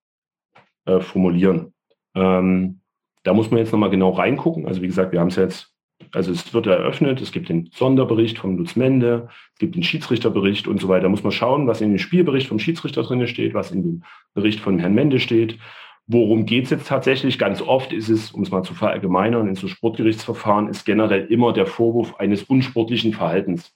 äh, 0.84 1.00
formulieren. 1.00 1.74
Ähm, 2.14 2.80
da 3.24 3.34
muss 3.34 3.50
man 3.50 3.58
jetzt 3.58 3.72
nochmal 3.72 3.90
genau 3.90 4.10
reingucken. 4.10 4.66
Also 4.66 4.82
wie 4.82 4.86
gesagt, 4.86 5.12
wir 5.12 5.20
haben 5.20 5.28
es 5.28 5.36
jetzt 5.36 5.72
also 6.10 6.32
es 6.32 6.52
wird 6.52 6.66
eröffnet, 6.66 7.20
es 7.20 7.32
gibt 7.32 7.48
den 7.48 7.70
Sonderbericht 7.72 8.38
von 8.38 8.56
Lutz 8.56 8.76
Mende, 8.76 9.28
es 9.52 9.58
gibt 9.58 9.76
den 9.76 9.82
Schiedsrichterbericht 9.82 10.66
und 10.66 10.80
so 10.80 10.88
weiter. 10.88 11.04
Da 11.04 11.08
muss 11.08 11.22
man 11.22 11.32
schauen, 11.32 11.66
was 11.66 11.80
in 11.80 11.90
dem 11.90 11.98
Spielbericht 11.98 12.48
vom 12.48 12.58
Schiedsrichter 12.58 13.02
drin 13.02 13.26
steht, 13.26 13.54
was 13.54 13.70
in 13.70 13.82
dem 13.82 14.04
Bericht 14.34 14.60
von 14.60 14.78
Herrn 14.78 14.94
Mende 14.94 15.20
steht. 15.20 15.58
Worum 16.06 16.46
geht 16.46 16.64
es 16.64 16.70
jetzt 16.70 16.88
tatsächlich? 16.88 17.38
Ganz 17.38 17.62
oft 17.62 17.92
ist 17.92 18.08
es, 18.08 18.32
um 18.32 18.42
es 18.42 18.50
mal 18.50 18.62
zu 18.62 18.74
verallgemeinern, 18.74 19.48
in 19.48 19.54
so 19.54 19.68
Sportgerichtsverfahren 19.68 20.68
ist 20.68 20.84
generell 20.84 21.26
immer 21.26 21.52
der 21.52 21.66
Vorwurf 21.66 22.16
eines 22.16 22.42
unsportlichen 22.42 23.12
Verhaltens. 23.12 23.72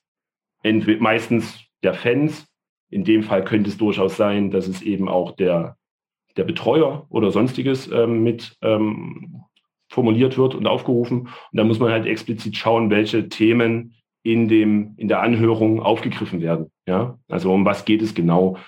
Entweder 0.63 1.01
meistens 1.01 1.61
der 1.83 1.95
Fans 1.95 2.47
in 2.91 3.05
dem 3.05 3.23
Fall 3.23 3.45
könnte 3.45 3.71
es 3.71 3.77
durchaus 3.77 4.17
sein, 4.17 4.51
dass 4.51 4.67
es 4.67 4.83
eben 4.83 5.09
auch 5.09 5.37
der, 5.37 5.77
der 6.37 6.45
Betreuer 6.45 7.07
oder 7.09 7.31
sonstiges 7.31 7.91
ähm, 7.91 8.23
mit 8.23 8.57
ähm, 8.63 9.43
formuliert 9.89 10.37
wird 10.37 10.55
und 10.55 10.67
aufgerufen. 10.67 11.21
Und 11.21 11.31
da 11.53 11.65
muss 11.65 11.79
man 11.79 11.91
halt 11.91 12.07
explizit 12.07 12.57
schauen, 12.57 12.91
welche 12.91 13.29
Themen 13.29 13.95
in, 14.23 14.49
dem, 14.49 14.95
in 14.97 15.09
der 15.09 15.23
Anhörung 15.23 15.81
aufgegriffen 15.81 16.41
werden. 16.41 16.71
Ja? 16.87 17.19
Also 17.29 17.53
um 17.53 17.65
was 17.65 17.85
geht 17.85 18.03
es 18.03 18.15
genau, 18.15 18.59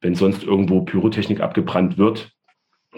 wenn 0.00 0.14
sonst 0.14 0.42
irgendwo 0.42 0.82
Pyrotechnik 0.82 1.40
abgebrannt 1.40 1.98
wird, 1.98 2.32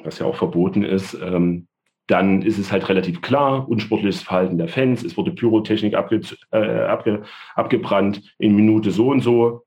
was 0.03 0.19
ja 0.19 0.27
auch 0.27 0.37
verboten 0.37 0.83
ist, 0.83 1.15
ähm, 1.15 1.67
dann 2.07 2.43
ist 2.43 2.59
es 2.59 2.73
halt 2.73 2.89
relativ 2.89 3.23
klar, 3.23 3.69
unsportliches 3.69 4.23
Verhalten 4.23 4.59
der 4.59 4.69
Fans, 4.69 5.05
es 5.05 5.17
wurde 5.17 5.31
Pyrotechnik 5.31 5.95
abge, 5.95 6.21
äh, 6.51 6.59
abge, 6.59 7.23
abgebrannt 7.55 8.35
in 8.39 8.57
Minute 8.57 8.91
so 8.91 9.11
und 9.11 9.21
so, 9.21 9.65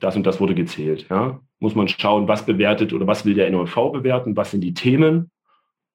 das 0.00 0.16
und 0.16 0.24
das 0.24 0.40
wurde 0.40 0.54
gezählt. 0.54 1.06
Ja? 1.10 1.40
Muss 1.58 1.74
man 1.74 1.88
schauen, 1.88 2.26
was 2.26 2.46
bewertet 2.46 2.92
oder 2.92 3.06
was 3.06 3.26
will 3.26 3.34
der 3.34 3.50
NOV 3.50 3.92
bewerten, 3.92 4.36
was 4.36 4.50
sind 4.50 4.62
die 4.62 4.74
Themen 4.74 5.30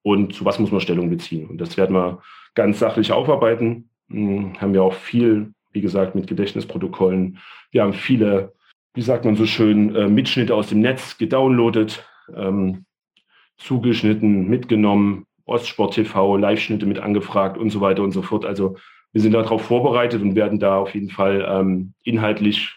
und 0.04 0.34
zu 0.34 0.46
was 0.46 0.60
muss 0.60 0.72
man 0.72 0.82
Stellung 0.82 1.10
beziehen. 1.10 1.50
Und 1.50 1.58
das 1.60 1.76
werden 1.78 1.96
wir 1.96 2.22
ganz 2.54 2.80
sachlich 2.80 3.12
aufarbeiten. 3.12 3.90
Hm, 4.10 4.60
haben 4.62 4.74
wir 4.74 4.84
auch 4.84 4.94
viel, 4.94 5.54
wie 5.72 5.82
gesagt, 5.82 6.16
mit 6.16 6.28
Gedächtnisprotokollen. 6.28 7.40
Wir 7.72 7.84
haben 7.84 7.94
viele, 7.94 8.54
wie 8.94 9.02
sagt 9.02 9.26
man 9.26 9.36
so 9.36 9.46
schön, 9.46 9.96
äh, 9.96 10.08
Mitschnitte 10.08 10.56
aus 10.56 10.70
dem 10.70 10.82
Netz 10.82 11.18
gedownloadet, 11.18 12.06
ähm, 12.36 12.86
zugeschnitten, 13.60 14.48
mitgenommen, 14.48 15.26
Ostsport 15.46 15.94
TV, 15.94 16.38
Live-Schnitte 16.38 16.86
mit 16.86 17.00
angefragt 17.00 17.58
und 17.58 17.70
so 17.70 17.82
weiter 17.82 18.04
und 18.04 18.12
so 18.12 18.22
fort. 18.22 18.46
Also 18.46 18.78
wir 19.12 19.22
sind 19.22 19.34
darauf 19.34 19.64
vorbereitet 19.64 20.22
und 20.22 20.36
werden 20.36 20.60
da 20.60 20.78
auf 20.78 20.94
jeden 20.94 21.10
Fall 21.10 21.46
ähm, 21.48 21.94
inhaltlich 22.04 22.76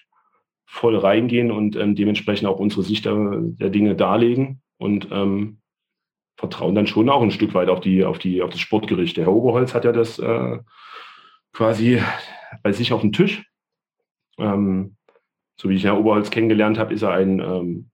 voll 0.66 0.96
reingehen 0.96 1.50
und 1.50 1.76
ähm, 1.76 1.94
dementsprechend 1.94 2.48
auch 2.48 2.58
unsere 2.58 2.82
Sicht 2.82 3.04
der, 3.04 3.40
der 3.42 3.68
Dinge 3.68 3.94
darlegen 3.94 4.62
und 4.78 5.08
ähm, 5.12 5.58
vertrauen 6.36 6.74
dann 6.74 6.86
schon 6.86 7.10
auch 7.10 7.22
ein 7.22 7.30
Stück 7.30 7.52
weit 7.52 7.68
auf 7.68 7.80
die, 7.80 8.04
auf 8.04 8.18
die, 8.18 8.42
auf 8.42 8.50
das 8.50 8.60
Sportgericht. 8.60 9.16
Der 9.18 9.26
Herr 9.26 9.34
Oberholz 9.34 9.74
hat 9.74 9.84
ja 9.84 9.92
das 9.92 10.18
äh, 10.18 10.58
quasi 11.52 12.00
bei 12.62 12.72
sich 12.72 12.92
auf 12.94 13.02
dem 13.02 13.12
Tisch. 13.12 13.44
Ähm, 14.38 14.96
so 15.56 15.68
wie 15.68 15.74
ich 15.74 15.84
Herrn 15.84 15.98
Oberholz 15.98 16.30
kennengelernt 16.30 16.78
habe, 16.78 16.94
ist 16.94 17.02
er 17.02 17.12
ein 17.12 17.38
ähm, 17.40 17.90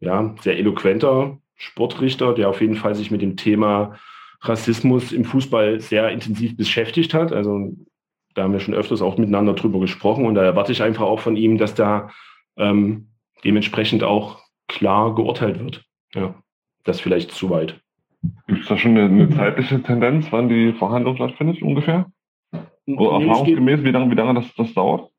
ja, 0.00 0.34
sehr 0.42 0.58
eloquenter 0.58 1.38
Sportrichter, 1.60 2.32
der 2.34 2.48
auf 2.48 2.60
jeden 2.60 2.74
Fall 2.74 2.94
sich 2.94 3.10
mit 3.10 3.20
dem 3.20 3.36
Thema 3.36 3.96
Rassismus 4.40 5.12
im 5.12 5.24
Fußball 5.24 5.80
sehr 5.80 6.08
intensiv 6.08 6.56
beschäftigt 6.56 7.12
hat. 7.12 7.32
Also 7.32 7.72
da 8.34 8.44
haben 8.44 8.52
wir 8.52 8.60
schon 8.60 8.74
öfters 8.74 9.02
auch 9.02 9.18
miteinander 9.18 9.52
drüber 9.52 9.78
gesprochen 9.78 10.24
und 10.24 10.34
da 10.34 10.42
erwarte 10.42 10.72
ich 10.72 10.82
einfach 10.82 11.04
auch 11.04 11.20
von 11.20 11.36
ihm, 11.36 11.58
dass 11.58 11.74
da 11.74 12.10
ähm, 12.56 13.08
dementsprechend 13.44 14.02
auch 14.02 14.40
klar 14.68 15.14
geurteilt 15.14 15.60
wird. 15.62 15.84
Ja, 16.14 16.34
das 16.84 17.00
vielleicht 17.00 17.32
zu 17.32 17.50
weit. 17.50 17.78
Gibt 18.46 18.62
es 18.62 18.68
da 18.68 18.78
schon 18.78 18.96
eine, 18.96 19.04
eine, 19.04 19.30
zeitliche 19.30 19.82
Tendenz, 19.82 20.28
wann 20.30 20.48
die 20.48 20.72
Verhandlung 20.72 21.16
stattfindet 21.16 21.62
ungefähr? 21.62 22.10
Oder 22.86 23.18
nee, 23.18 23.26
erfahrungsgemäß, 23.26 23.84
wie 23.84 23.90
lange, 23.90 24.10
wie 24.10 24.16
lange 24.16 24.40
das, 24.40 24.54
das 24.54 24.72
dauert? 24.72 25.10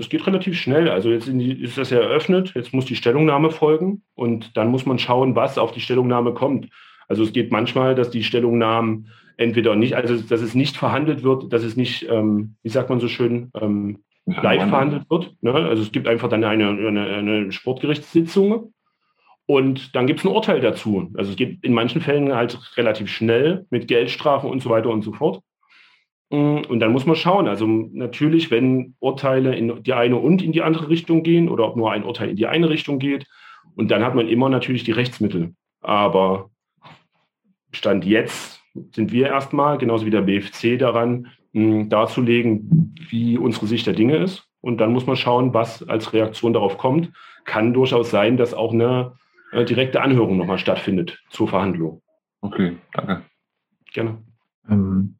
Das 0.00 0.08
geht 0.08 0.26
relativ 0.26 0.58
schnell. 0.58 0.88
Also 0.88 1.10
jetzt 1.10 1.28
die, 1.28 1.62
ist 1.62 1.76
das 1.76 1.90
ja 1.90 1.98
eröffnet, 1.98 2.52
jetzt 2.54 2.72
muss 2.72 2.86
die 2.86 2.96
Stellungnahme 2.96 3.50
folgen 3.50 4.00
und 4.14 4.56
dann 4.56 4.68
muss 4.68 4.86
man 4.86 4.98
schauen, 4.98 5.36
was 5.36 5.58
auf 5.58 5.72
die 5.72 5.80
Stellungnahme 5.80 6.32
kommt. 6.32 6.70
Also 7.06 7.22
es 7.22 7.34
geht 7.34 7.52
manchmal, 7.52 7.94
dass 7.94 8.08
die 8.08 8.24
Stellungnahmen 8.24 9.08
entweder 9.36 9.76
nicht, 9.76 9.96
also 9.96 10.16
dass 10.16 10.40
es 10.40 10.54
nicht 10.54 10.78
verhandelt 10.78 11.22
wird, 11.22 11.52
dass 11.52 11.64
es 11.64 11.76
nicht, 11.76 12.08
ähm, 12.08 12.54
wie 12.62 12.70
sagt 12.70 12.88
man 12.88 12.98
so 12.98 13.08
schön, 13.08 13.50
ähm, 13.60 13.98
live 14.24 14.70
verhandelt 14.70 15.10
wird. 15.10 15.34
Ne? 15.42 15.52
Also 15.52 15.82
es 15.82 15.92
gibt 15.92 16.08
einfach 16.08 16.30
dann 16.30 16.44
eine, 16.44 16.68
eine, 16.70 17.06
eine 17.06 17.52
Sportgerichtssitzung 17.52 18.72
und 19.44 19.94
dann 19.94 20.06
gibt 20.06 20.20
es 20.20 20.24
ein 20.24 20.32
Urteil 20.32 20.62
dazu. 20.62 21.10
Also 21.14 21.32
es 21.32 21.36
geht 21.36 21.62
in 21.62 21.74
manchen 21.74 22.00
Fällen 22.00 22.34
halt 22.34 22.58
relativ 22.78 23.10
schnell 23.10 23.66
mit 23.68 23.86
Geldstrafen 23.86 24.48
und 24.48 24.62
so 24.62 24.70
weiter 24.70 24.88
und 24.88 25.02
so 25.02 25.12
fort. 25.12 25.42
Mm, 26.30 26.62
und 26.68 26.80
dann 26.80 26.92
muss 26.92 27.06
man 27.06 27.16
schauen. 27.16 27.48
Also 27.48 27.66
natürlich, 27.66 28.50
wenn 28.50 28.94
Urteile 29.00 29.54
in 29.54 29.82
die 29.82 29.92
eine 29.92 30.16
und 30.16 30.42
in 30.42 30.52
die 30.52 30.62
andere 30.62 30.88
Richtung 30.88 31.22
gehen 31.22 31.48
oder 31.48 31.66
ob 31.66 31.76
nur 31.76 31.92
ein 31.92 32.04
Urteil 32.04 32.30
in 32.30 32.36
die 32.36 32.46
eine 32.46 32.70
Richtung 32.70 32.98
geht. 32.98 33.26
Und 33.74 33.90
dann 33.90 34.04
hat 34.04 34.14
man 34.14 34.28
immer 34.28 34.48
natürlich 34.48 34.84
die 34.84 34.92
Rechtsmittel. 34.92 35.54
Aber 35.80 36.50
Stand 37.72 38.04
jetzt 38.04 38.60
sind 38.94 39.12
wir 39.12 39.26
erstmal, 39.28 39.78
genauso 39.78 40.06
wie 40.06 40.10
der 40.10 40.22
BFC, 40.22 40.78
daran, 40.78 41.28
darzulegen, 41.52 42.94
wie 43.08 43.36
unsere 43.38 43.66
Sicht 43.66 43.86
der 43.86 43.94
Dinge 43.94 44.16
ist. 44.16 44.46
Und 44.60 44.78
dann 44.78 44.92
muss 44.92 45.06
man 45.06 45.16
schauen, 45.16 45.54
was 45.54 45.82
als 45.88 46.12
Reaktion 46.12 46.52
darauf 46.52 46.78
kommt. 46.78 47.10
Kann 47.44 47.72
durchaus 47.72 48.10
sein, 48.10 48.36
dass 48.36 48.54
auch 48.54 48.72
eine 48.72 49.16
äh, 49.52 49.64
direkte 49.64 50.02
Anhörung 50.02 50.36
nochmal 50.36 50.58
stattfindet 50.58 51.18
zur 51.30 51.48
Verhandlung. 51.48 52.02
Okay, 52.40 52.76
danke. 52.92 53.22
Gerne. 53.92 54.22
Ähm, 54.68 55.16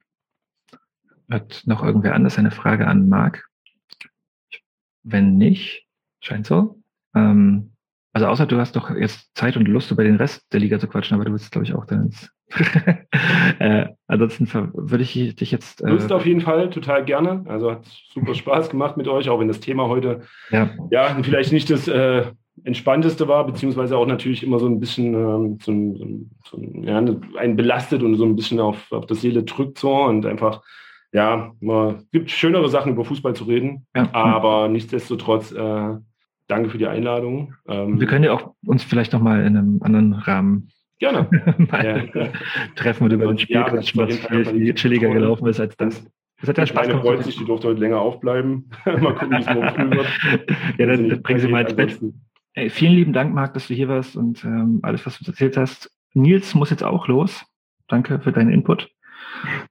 hat 1.30 1.62
noch 1.66 1.82
irgendwer 1.82 2.14
anders 2.14 2.38
eine 2.38 2.50
Frage 2.50 2.86
an 2.86 3.08
Marc? 3.08 3.46
Wenn 5.02 5.36
nicht, 5.36 5.86
scheint 6.20 6.46
so. 6.46 6.82
Ähm, 7.14 7.72
also 8.12 8.26
außer 8.26 8.46
du 8.46 8.58
hast 8.58 8.74
doch 8.74 8.90
jetzt 8.90 9.30
Zeit 9.36 9.56
und 9.56 9.68
Lust, 9.68 9.90
über 9.90 10.02
den 10.02 10.16
Rest 10.16 10.52
der 10.52 10.60
Liga 10.60 10.78
zu 10.78 10.88
quatschen, 10.88 11.14
aber 11.14 11.24
du 11.24 11.32
willst, 11.32 11.52
glaube 11.52 11.64
ich, 11.64 11.74
auch 11.74 11.86
dann 11.86 12.06
ins 12.06 12.30
äh, 13.60 13.86
ansonsten 14.08 14.48
würde 14.74 15.04
ich 15.04 15.36
dich 15.36 15.52
jetzt. 15.52 15.82
Äh, 15.82 15.90
Lust 15.90 16.10
auf 16.10 16.26
jeden 16.26 16.40
Fall, 16.40 16.68
total 16.70 17.04
gerne. 17.04 17.44
Also 17.46 17.70
hat 17.70 17.86
super 18.12 18.34
Spaß 18.34 18.70
gemacht 18.70 18.96
mit 18.96 19.06
euch, 19.06 19.28
auch 19.28 19.38
wenn 19.38 19.46
das 19.46 19.60
Thema 19.60 19.86
heute 19.86 20.22
ja, 20.50 20.68
ja 20.90 21.16
vielleicht 21.22 21.52
nicht 21.52 21.70
das 21.70 21.86
äh, 21.86 22.24
entspannteste 22.64 23.28
war, 23.28 23.46
beziehungsweise 23.46 23.96
auch 23.96 24.06
natürlich 24.06 24.42
immer 24.42 24.58
so 24.58 24.66
ein 24.66 24.80
bisschen 24.80 25.14
ähm, 25.14 25.58
so, 25.62 25.70
ein, 25.70 26.30
so 26.44 26.56
ein, 26.56 26.82
ja, 26.82 26.98
einen 27.38 27.56
belastet 27.56 28.02
und 28.02 28.16
so 28.16 28.24
ein 28.24 28.34
bisschen 28.34 28.58
auf, 28.58 28.90
auf 28.90 29.06
das 29.06 29.20
Seele 29.20 29.44
drückt 29.44 29.78
so 29.78 29.94
und 29.94 30.26
einfach, 30.26 30.62
ja, 31.12 31.52
man 31.60 32.04
gibt 32.12 32.30
schönere 32.30 32.68
Sachen 32.68 32.92
über 32.92 33.04
Fußball 33.04 33.34
zu 33.34 33.44
reden, 33.44 33.86
ja. 33.94 34.08
aber 34.12 34.68
nichtsdestotrotz 34.68 35.52
äh, 35.52 35.96
danke 36.46 36.70
für 36.70 36.78
die 36.78 36.86
Einladung. 36.86 37.54
Ähm, 37.68 38.00
Wir 38.00 38.06
können 38.06 38.24
ja 38.24 38.32
auch 38.32 38.54
uns 38.66 38.84
vielleicht 38.84 39.12
nochmal 39.12 39.40
in 39.44 39.56
einem 39.56 39.80
anderen 39.82 40.12
Rahmen 40.14 40.70
Gerne. 41.00 41.30
ja. 41.72 42.28
Treffen 42.76 43.08
wir 43.08 43.14
über 43.16 43.26
den 43.26 43.38
Spiel, 43.38 43.56
ja, 43.56 43.72
was 43.72 43.88
viel 43.88 44.74
chilliger 44.74 45.08
toll. 45.08 45.16
gelaufen 45.16 45.48
ist 45.48 45.58
als 45.58 45.74
das. 45.78 46.06
Das 46.40 46.48
hat 46.50 46.58
ja 46.58 46.66
Spaß 46.66 46.88
gemacht. 46.88 47.02
freut 47.02 47.24
sich, 47.24 47.36
die 47.36 47.44
durfte 47.44 47.68
heute 47.68 47.80
länger 47.80 48.00
aufbleiben. 48.00 48.70
mal 48.84 49.14
gucken, 49.14 49.30
wie 49.30 49.40
es 49.40 49.46
morgen 49.46 49.68
früh 49.70 49.90
wird. 49.90 50.08
ja, 50.78 50.86
dann, 50.86 51.08
dann 51.08 51.22
bringen 51.22 51.40
Sie 51.40 51.48
mal 51.48 51.62
ins 51.62 51.74
Bett. 51.74 51.98
Ey, 52.52 52.68
vielen 52.68 52.92
lieben 52.92 53.12
Dank, 53.14 53.34
Marc, 53.34 53.54
dass 53.54 53.68
du 53.68 53.74
hier 53.74 53.88
warst 53.88 54.14
und 54.16 54.44
ähm, 54.44 54.80
alles, 54.82 55.06
was 55.06 55.18
du 55.18 55.30
erzählt 55.30 55.56
hast. 55.56 55.90
Nils 56.12 56.54
muss 56.54 56.70
jetzt 56.70 56.84
auch 56.84 57.08
los. 57.08 57.46
Danke 57.88 58.20
für 58.20 58.32
deinen 58.32 58.50
Input. 58.50 58.90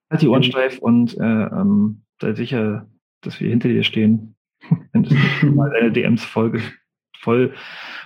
Halt 0.10 0.22
die 0.22 0.28
Ohren 0.28 0.44
steif 0.44 0.80
und 0.80 1.18
äh, 1.18 1.24
ähm, 1.24 2.02
sei 2.22 2.34
sicher, 2.34 2.88
dass 3.22 3.40
wir 3.40 3.50
hinter 3.50 3.70
dir 3.70 3.84
stehen. 3.84 4.36
Wenn 4.92 5.04
das 5.04 5.14
mal 5.44 5.70
deine 5.72 5.92
DMs 5.92 6.24
voll, 6.24 6.62
voll, 7.20 7.54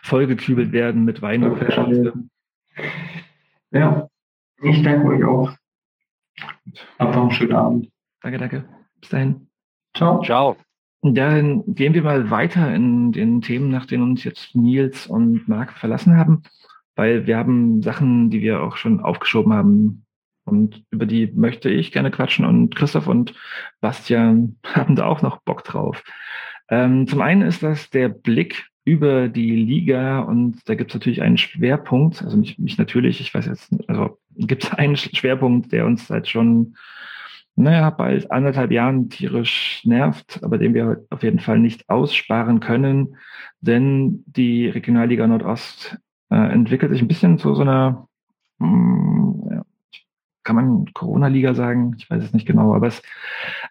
vollgekübelt 0.04 0.72
werden 0.72 1.06
mit 1.06 1.22
Wein 1.22 1.44
und 1.44 1.58
Flaschen. 1.58 2.30
Ja, 3.72 4.08
ich 4.62 4.82
danke 4.84 5.08
euch 5.08 5.24
auch. 5.24 5.52
Habt 7.00 7.16
noch 7.16 7.24
einen 7.24 7.32
schönen 7.32 7.54
Abend. 7.54 7.90
Danke, 8.22 8.38
danke. 8.38 8.66
Bis 9.00 9.10
dahin. 9.10 9.48
Ciao. 9.96 10.22
Ciao. 10.24 10.58
Dann 11.02 11.64
gehen 11.68 11.94
wir 11.94 12.04
mal 12.04 12.30
weiter 12.30 12.74
in 12.74 13.12
den 13.12 13.42
Themen, 13.42 13.70
nach 13.70 13.86
denen 13.86 14.04
uns 14.04 14.24
jetzt 14.24 14.56
Nils 14.56 15.06
und 15.06 15.48
Marc 15.50 15.74
verlassen 15.74 16.16
haben, 16.18 16.44
weil 16.96 17.28
wir 17.28 17.38
haben 17.38 17.82
Sachen, 17.82 18.30
die 18.30 18.42
wir 18.42 18.64
auch 18.64 18.78
schon 18.78 19.02
aufgeschoben 19.02 19.54
haben 19.54 20.06
und 20.46 20.84
über 20.92 21.06
die 21.06 21.28
möchte 21.28 21.70
ich 21.70 21.92
gerne 21.92 22.12
quatschen 22.12 22.46
und 22.46 22.76
Christoph 22.76 23.08
und 23.08 23.34
Bastian 23.82 24.58
haben 24.66 24.96
da 24.96 25.06
auch 25.06 25.22
noch 25.22 25.42
Bock 25.42 25.64
drauf. 25.64 26.04
Ähm, 26.70 27.08
zum 27.08 27.22
einen 27.22 27.42
ist 27.42 27.64
das 27.64 27.90
der 27.90 28.10
Blick 28.10 28.66
über 28.86 29.30
die 29.30 29.56
Liga 29.56 30.20
und 30.20 30.60
da 30.66 30.76
gibt 30.76 30.92
es 30.92 30.96
natürlich 30.96 31.22
einen 31.22 31.38
Schwerpunkt, 31.38 32.22
also 32.22 32.36
nicht, 32.36 32.60
nicht 32.60 32.78
natürlich, 32.78 33.22
ich 33.22 33.34
weiß 33.34 33.46
jetzt, 33.46 33.74
also 33.88 34.18
gibt 34.36 34.66
es 34.66 34.72
einen 34.74 34.96
Schwerpunkt, 34.96 35.72
der 35.72 35.86
uns 35.86 36.08
seit 36.08 36.28
schon, 36.28 36.76
naja, 37.56 37.90
bald 37.92 38.32
anderthalb 38.32 38.72
Jahren 38.72 39.10
tierisch 39.10 39.82
nervt, 39.86 40.44
aber 40.44 40.58
den 40.58 40.74
wir 40.74 41.06
auf 41.10 41.24
jeden 41.24 41.40
Fall 41.40 41.60
nicht 41.60 41.88
aussparen 41.90 42.60
können, 42.60 43.16
denn 43.62 44.24
die 44.26 44.68
Regionalliga 44.68 45.28
Nordost 45.28 45.98
äh, 46.30 46.36
entwickelt 46.36 46.92
sich 46.92 47.02
ein 47.02 47.08
bisschen 47.08 47.38
zu 47.38 47.54
so 47.56 47.62
einer, 47.62 48.08
hm, 48.60 49.33
kann 50.44 50.56
man 50.56 50.94
Corona-Liga 50.94 51.54
sagen, 51.54 51.96
ich 51.98 52.10
weiß 52.10 52.24
es 52.24 52.34
nicht 52.34 52.46
genau, 52.46 52.74
aber 52.74 52.88
es, 52.88 53.02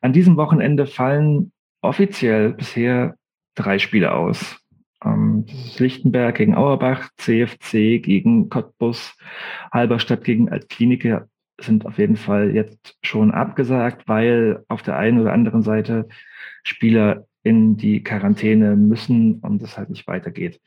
an 0.01 0.13
diesem 0.13 0.37
Wochenende 0.37 0.87
fallen 0.87 1.53
offiziell 1.81 2.53
bisher 2.53 3.17
drei 3.55 3.79
Spiele 3.79 4.13
aus. 4.13 4.59
Ähm, 5.05 5.45
das 5.47 5.67
ist 5.67 5.81
Lichtenberg 5.81 6.37
gegen 6.37 6.55
Auerbach, 6.55 7.09
CFC 7.17 8.03
gegen 8.03 8.49
Cottbus, 8.49 9.17
Halberstadt 9.73 10.25
gegen 10.25 10.49
Altklinike 10.49 11.29
sind 11.61 11.87
auf 11.87 11.99
jeden 11.99 12.17
Fall 12.17 12.55
jetzt 12.55 12.97
schon 13.03 13.31
abgesagt, 13.31 14.09
weil 14.09 14.65
auf 14.69 14.83
der 14.83 14.97
einen 14.97 15.21
oder 15.21 15.33
anderen 15.33 15.63
Seite 15.63 16.09
Spieler 16.65 17.27
in 17.43 17.77
die 17.77 18.03
Quarantäne 18.03 18.77
müssen 18.77 19.37
und 19.41 19.63
es 19.63 19.77
halt 19.77 19.91
nicht 19.91 20.07
weitergeht. 20.07 20.61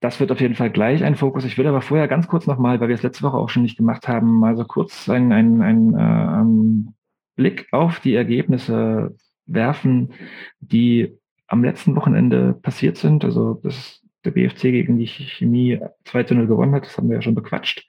Das 0.00 0.20
wird 0.20 0.30
auf 0.30 0.40
jeden 0.40 0.54
Fall 0.54 0.70
gleich 0.70 1.02
ein 1.02 1.16
Fokus. 1.16 1.44
Ich 1.44 1.58
will 1.58 1.66
aber 1.66 1.80
vorher 1.80 2.06
ganz 2.06 2.28
kurz 2.28 2.46
nochmal, 2.46 2.80
weil 2.80 2.88
wir 2.88 2.94
es 2.94 3.02
letzte 3.02 3.24
Woche 3.24 3.36
auch 3.36 3.48
schon 3.48 3.62
nicht 3.62 3.76
gemacht 3.76 4.06
haben, 4.06 4.38
mal 4.38 4.56
so 4.56 4.64
kurz 4.64 5.08
einen, 5.08 5.32
einen, 5.32 5.60
einen 5.60 6.88
äh, 6.88 6.92
Blick 7.34 7.66
auf 7.72 7.98
die 8.00 8.14
Ergebnisse 8.14 9.16
werfen, 9.46 10.12
die 10.60 11.18
am 11.48 11.64
letzten 11.64 11.96
Wochenende 11.96 12.52
passiert 12.52 12.96
sind. 12.96 13.24
Also 13.24 13.54
das 13.54 14.02
der 14.24 14.32
BFC 14.32 14.62
gegen 14.62 14.98
die 14.98 15.06
Chemie 15.06 15.80
2 16.04 16.24
zu 16.24 16.34
0 16.34 16.46
gewonnen 16.46 16.74
hat, 16.74 16.84
das 16.84 16.96
haben 16.96 17.08
wir 17.08 17.16
ja 17.16 17.22
schon 17.22 17.34
bequatscht. 17.34 17.86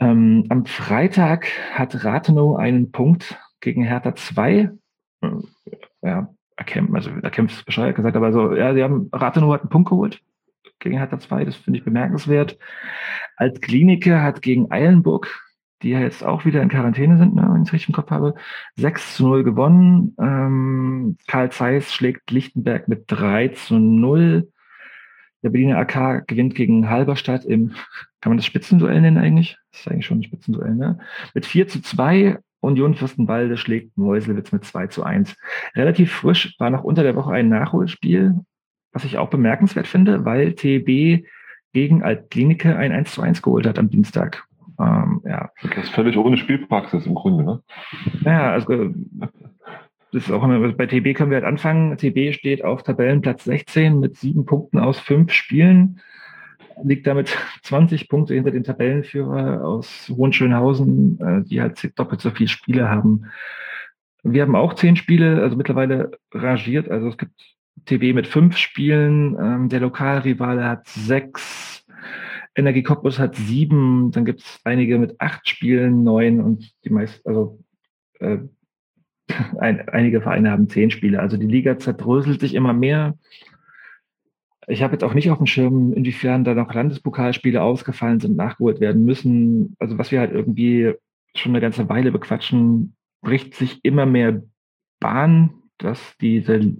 Ähm, 0.00 0.46
am 0.48 0.66
Freitag 0.66 1.46
hat 1.72 2.04
Rathenow 2.04 2.56
einen 2.56 2.90
Punkt 2.90 3.38
gegen 3.60 3.84
Hertha 3.84 4.14
2. 4.14 4.70
Äh, 5.20 5.28
ja, 6.02 6.34
erkämpft, 6.56 6.94
also 6.94 7.10
erkämpft 7.10 7.56
ist 7.56 7.64
bescheuert 7.64 7.96
gesagt, 7.96 8.16
aber 8.16 8.32
so, 8.32 8.54
ja, 8.54 8.74
sie 8.74 8.82
haben, 8.82 9.08
Rathenow 9.12 9.52
hat 9.52 9.62
einen 9.62 9.70
Punkt 9.70 9.88
geholt 9.88 10.20
gegen 10.78 10.98
Hertha 10.98 11.18
2, 11.18 11.44
das 11.44 11.56
finde 11.56 11.78
ich 11.78 11.84
bemerkenswert. 11.84 12.58
Als 13.36 13.60
Kliniker 13.60 14.22
hat 14.22 14.42
gegen 14.42 14.70
Eilenburg, 14.70 15.28
die 15.82 15.90
ja 15.90 16.00
jetzt 16.00 16.24
auch 16.24 16.44
wieder 16.44 16.62
in 16.62 16.68
Quarantäne 16.68 17.18
sind, 17.18 17.34
ne, 17.34 17.42
wenn 17.42 17.62
ich 17.62 17.68
es 17.68 17.72
richtig 17.72 17.90
im 17.90 17.94
Kopf 17.94 18.10
habe, 18.10 18.34
6 18.76 19.16
zu 19.16 19.28
0 19.28 19.44
gewonnen. 19.44 20.14
Ähm, 20.18 21.16
Karl 21.26 21.50
Zeiss 21.52 21.92
schlägt 21.92 22.30
Lichtenberg 22.30 22.88
mit 22.88 23.04
3 23.08 23.48
zu 23.48 23.78
0. 23.78 24.50
Der 25.42 25.50
Berliner 25.50 25.78
AK 25.78 26.26
gewinnt 26.26 26.54
gegen 26.54 26.88
Halberstadt 26.88 27.44
im, 27.44 27.72
kann 28.20 28.30
man 28.30 28.38
das 28.38 28.46
Spitzenduell 28.46 29.00
nennen 29.00 29.18
eigentlich? 29.18 29.58
Das 29.72 29.80
ist 29.80 29.88
eigentlich 29.88 30.06
schon 30.06 30.20
ein 30.20 30.24
Spitzenduell, 30.24 30.74
ne? 30.74 30.98
Mit 31.34 31.44
4 31.44 31.68
zu 31.68 31.82
2. 31.82 32.38
Union 32.60 32.94
Fürstenwalde 32.94 33.58
schlägt 33.58 33.98
Meuselwitz 33.98 34.50
mit 34.50 34.64
2 34.64 34.86
zu 34.86 35.02
1. 35.02 35.36
Relativ 35.76 36.12
frisch 36.12 36.54
war 36.58 36.70
noch 36.70 36.82
unter 36.82 37.02
der 37.02 37.14
Woche 37.14 37.32
ein 37.32 37.50
Nachholspiel, 37.50 38.40
was 38.94 39.04
ich 39.04 39.18
auch 39.18 39.28
bemerkenswert 39.28 39.86
finde, 39.86 40.24
weil 40.24 40.54
TB 40.54 41.26
gegen 41.72 42.02
Altklinike 42.02 42.76
ein 42.76 42.92
1 42.92 43.12
zu 43.12 43.20
1 43.20 43.42
geholt 43.42 43.66
hat 43.66 43.78
am 43.78 43.90
Dienstag. 43.90 44.46
Ähm, 44.80 45.20
ja. 45.24 45.50
Das 45.62 45.84
ist 45.84 45.90
völlig 45.90 46.16
ohne 46.16 46.36
Spielpraxis 46.36 47.06
im 47.06 47.14
Grunde, 47.14 47.44
ne? 47.44 47.62
Naja, 48.22 48.52
also 48.52 48.92
das 50.12 50.26
ist 50.26 50.30
auch 50.30 50.44
immer, 50.44 50.72
bei 50.72 50.86
TB 50.86 51.14
können 51.14 51.30
wir 51.30 51.36
halt 51.36 51.44
anfangen. 51.44 51.96
TB 51.96 52.32
steht 52.34 52.64
auf 52.64 52.84
Tabellenplatz 52.84 53.44
16 53.44 53.98
mit 53.98 54.16
sieben 54.16 54.46
Punkten 54.46 54.78
aus 54.78 54.98
fünf 55.00 55.32
Spielen, 55.32 56.00
liegt 56.82 57.06
damit 57.06 57.36
20 57.62 58.08
Punkte 58.08 58.34
hinter 58.34 58.52
den 58.52 58.64
Tabellenführer 58.64 59.64
aus 59.64 60.08
Hohenschönhausen, 60.08 61.20
äh, 61.20 61.42
die 61.42 61.60
halt 61.60 61.98
doppelt 61.98 62.20
so 62.20 62.30
viele 62.30 62.48
Spiele 62.48 62.88
haben. 62.88 63.26
Wir 64.22 64.42
haben 64.42 64.56
auch 64.56 64.74
zehn 64.74 64.96
Spiele, 64.96 65.42
also 65.42 65.56
mittlerweile 65.56 66.12
rangiert. 66.32 66.88
Also 66.88 67.08
es 67.08 67.18
gibt 67.18 67.53
TB 67.86 68.14
mit 68.14 68.26
fünf 68.26 68.56
Spielen, 68.56 69.36
ähm, 69.38 69.68
der 69.68 69.80
Lokalrivale 69.80 70.64
hat 70.64 70.88
sechs, 70.88 71.84
Energie 72.54 72.82
Cottbus 72.82 73.18
hat 73.18 73.34
sieben, 73.34 74.10
dann 74.12 74.24
gibt 74.24 74.40
es 74.40 74.60
einige 74.64 74.98
mit 74.98 75.20
acht 75.20 75.48
Spielen, 75.48 76.04
neun 76.04 76.40
und 76.40 76.72
die 76.84 76.90
meisten, 76.90 77.28
also 77.28 77.58
äh, 78.20 78.38
ein, 79.58 79.88
einige 79.88 80.20
Vereine 80.20 80.50
haben 80.50 80.68
zehn 80.68 80.90
Spiele. 80.90 81.20
Also 81.20 81.36
die 81.36 81.46
Liga 81.46 81.78
zerdröselt 81.78 82.40
sich 82.40 82.54
immer 82.54 82.72
mehr. 82.72 83.18
Ich 84.66 84.82
habe 84.82 84.94
jetzt 84.94 85.04
auch 85.04 85.14
nicht 85.14 85.30
auf 85.30 85.38
dem 85.38 85.46
Schirm, 85.46 85.92
inwiefern 85.92 86.44
da 86.44 86.54
noch 86.54 86.72
Landespokalspiele 86.72 87.60
ausgefallen 87.60 88.20
sind, 88.20 88.36
nachgeholt 88.36 88.80
werden 88.80 89.04
müssen. 89.04 89.76
Also 89.78 89.98
was 89.98 90.10
wir 90.10 90.20
halt 90.20 90.32
irgendwie 90.32 90.94
schon 91.36 91.52
eine 91.52 91.60
ganze 91.60 91.88
Weile 91.88 92.12
bequatschen, 92.12 92.96
bricht 93.20 93.54
sich 93.54 93.84
immer 93.84 94.06
mehr 94.06 94.42
Bahn, 95.00 95.63
dass 95.78 96.16
diese 96.20 96.76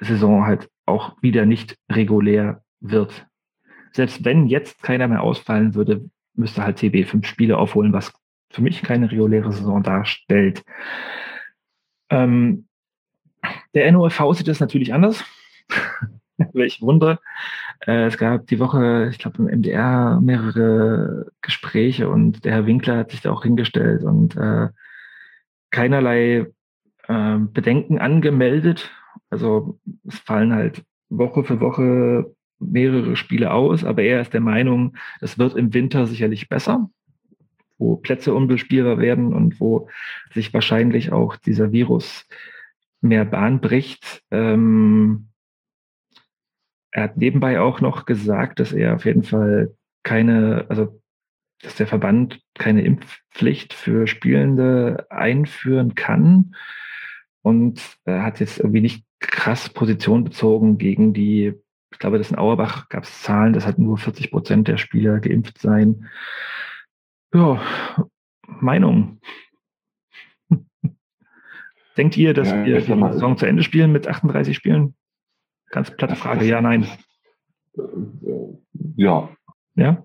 Saison 0.00 0.46
halt 0.46 0.68
auch 0.86 1.20
wieder 1.22 1.46
nicht 1.46 1.76
regulär 1.90 2.62
wird. 2.80 3.26
Selbst 3.92 4.24
wenn 4.24 4.46
jetzt 4.46 4.82
keiner 4.82 5.08
mehr 5.08 5.22
ausfallen 5.22 5.74
würde, 5.74 6.08
müsste 6.34 6.62
halt 6.62 6.78
TB 6.78 7.06
fünf 7.06 7.26
Spiele 7.26 7.58
aufholen, 7.58 7.92
was 7.92 8.12
für 8.50 8.62
mich 8.62 8.82
keine 8.82 9.10
reguläre 9.10 9.52
Saison 9.52 9.82
darstellt. 9.82 10.62
Ähm, 12.10 12.68
der 13.74 13.90
NOFV 13.92 14.32
sieht 14.32 14.48
das 14.48 14.60
natürlich 14.60 14.94
anders. 14.94 15.24
Welch 16.52 16.80
Wunder. 16.80 17.20
Äh, 17.86 18.06
es 18.06 18.16
gab 18.16 18.46
die 18.46 18.58
Woche, 18.60 19.08
ich 19.10 19.18
glaube, 19.18 19.38
im 19.38 19.46
MDR 19.46 20.20
mehrere 20.20 21.30
Gespräche 21.42 22.08
und 22.08 22.44
der 22.44 22.52
Herr 22.52 22.66
Winkler 22.66 22.98
hat 22.98 23.10
sich 23.10 23.20
da 23.20 23.32
auch 23.32 23.42
hingestellt 23.42 24.02
und 24.04 24.36
äh, 24.36 24.68
keinerlei 25.70 26.46
äh, 27.08 27.38
Bedenken 27.38 27.98
angemeldet. 27.98 28.90
Also 29.30 29.78
es 30.06 30.18
fallen 30.18 30.54
halt 30.54 30.84
Woche 31.08 31.44
für 31.44 31.60
Woche 31.60 32.34
mehrere 32.60 33.16
Spiele 33.16 33.52
aus, 33.52 33.84
aber 33.84 34.02
er 34.02 34.20
ist 34.20 34.32
der 34.32 34.40
Meinung, 34.40 34.96
es 35.20 35.38
wird 35.38 35.54
im 35.56 35.74
Winter 35.74 36.06
sicherlich 36.06 36.48
besser 36.48 36.88
wo 37.78 37.96
Plätze 37.96 38.34
unbespielbar 38.34 38.98
werden 38.98 39.32
und 39.32 39.60
wo 39.60 39.88
sich 40.34 40.52
wahrscheinlich 40.52 41.12
auch 41.12 41.36
dieser 41.36 41.72
Virus 41.72 42.26
mehr 43.00 43.24
Bahn 43.24 43.60
bricht. 43.60 44.22
Ähm, 44.30 45.28
er 46.90 47.04
hat 47.04 47.16
nebenbei 47.16 47.60
auch 47.60 47.80
noch 47.80 48.04
gesagt, 48.04 48.58
dass 48.58 48.72
er 48.72 48.96
auf 48.96 49.04
jeden 49.04 49.22
Fall 49.22 49.74
keine, 50.02 50.66
also 50.68 51.00
dass 51.62 51.76
der 51.76 51.86
Verband 51.86 52.40
keine 52.54 52.82
Impfpflicht 52.82 53.72
für 53.72 54.06
Spielende 54.06 55.06
einführen 55.10 55.94
kann 55.94 56.54
und 57.42 57.98
er 58.04 58.22
hat 58.22 58.40
jetzt 58.40 58.58
irgendwie 58.58 58.80
nicht 58.80 59.04
krass 59.20 59.68
Position 59.68 60.24
bezogen 60.24 60.78
gegen 60.78 61.12
die, 61.12 61.54
ich 61.92 61.98
glaube, 61.98 62.18
das 62.18 62.30
in 62.30 62.38
Auerbach 62.38 62.88
gab 62.88 63.04
es 63.04 63.22
Zahlen, 63.22 63.52
dass 63.52 63.66
halt 63.66 63.78
nur 63.78 63.98
40 63.98 64.30
Prozent 64.30 64.68
der 64.68 64.76
Spieler 64.76 65.20
geimpft 65.20 65.58
seien. 65.58 66.08
Ja, 67.32 67.60
Meinung. 68.46 69.20
Denkt 71.96 72.16
ihr, 72.16 72.34
dass 72.34 72.50
ja, 72.50 72.64
wir 72.64 72.80
die 72.80 72.86
Saison 72.86 73.36
zu 73.36 73.46
Ende 73.46 73.62
spielen 73.62 73.92
mit 73.92 74.06
38 74.06 74.56
Spielen? 74.56 74.94
Ganz 75.70 75.90
platte 75.90 76.16
Frage, 76.16 76.44
ja, 76.44 76.60
nein. 76.60 76.86
Ja. 78.96 79.28
Ja? 79.74 80.04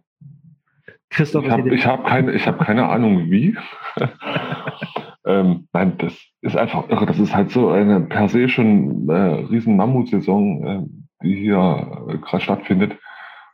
Christoph, 1.09 1.45
ich 1.45 1.51
habe 1.51 1.77
hab 1.77 2.05
keine, 2.05 2.45
hab 2.45 2.65
keine 2.65 2.89
Ahnung 2.89 3.29
wie. 3.29 3.55
ähm, 5.25 5.67
nein, 5.73 5.97
das 5.97 6.13
ist 6.41 6.57
einfach 6.57 6.89
irre. 6.89 7.05
Das 7.05 7.19
ist 7.19 7.35
halt 7.35 7.51
so 7.51 7.69
eine 7.69 8.01
per 8.01 8.29
se 8.29 8.49
schon 8.49 9.09
äh, 9.09 9.13
riesen 9.13 9.77
Mammutsaison, 9.77 10.67
äh, 10.67 10.81
die 11.23 11.35
hier 11.35 12.05
äh, 12.09 12.17
gerade 12.17 12.43
stattfindet. 12.43 12.97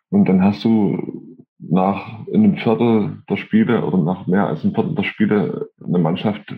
Und 0.10 0.28
dann 0.28 0.44
hast 0.44 0.64
du 0.64 1.38
nach 1.60 2.26
einem 2.34 2.58
Viertel 2.58 3.22
der 3.30 3.38
Spiele 3.38 3.86
oder 3.86 3.98
nach 3.98 4.26
mehr 4.26 4.48
als 4.48 4.64
einem 4.64 4.74
Viertel 4.74 4.96
der 4.96 5.04
Spiele 5.04 5.70
eine 5.86 6.00
Mannschaft, 6.00 6.56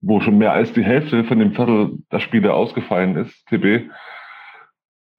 wo 0.00 0.20
schon 0.20 0.38
mehr 0.38 0.52
als 0.52 0.72
die 0.72 0.82
Hälfte 0.82 1.24
von 1.24 1.38
dem 1.38 1.52
Viertel 1.52 1.98
der 2.10 2.18
Spiele 2.18 2.54
ausgefallen 2.54 3.16
ist, 3.16 3.46
TB, 3.46 3.88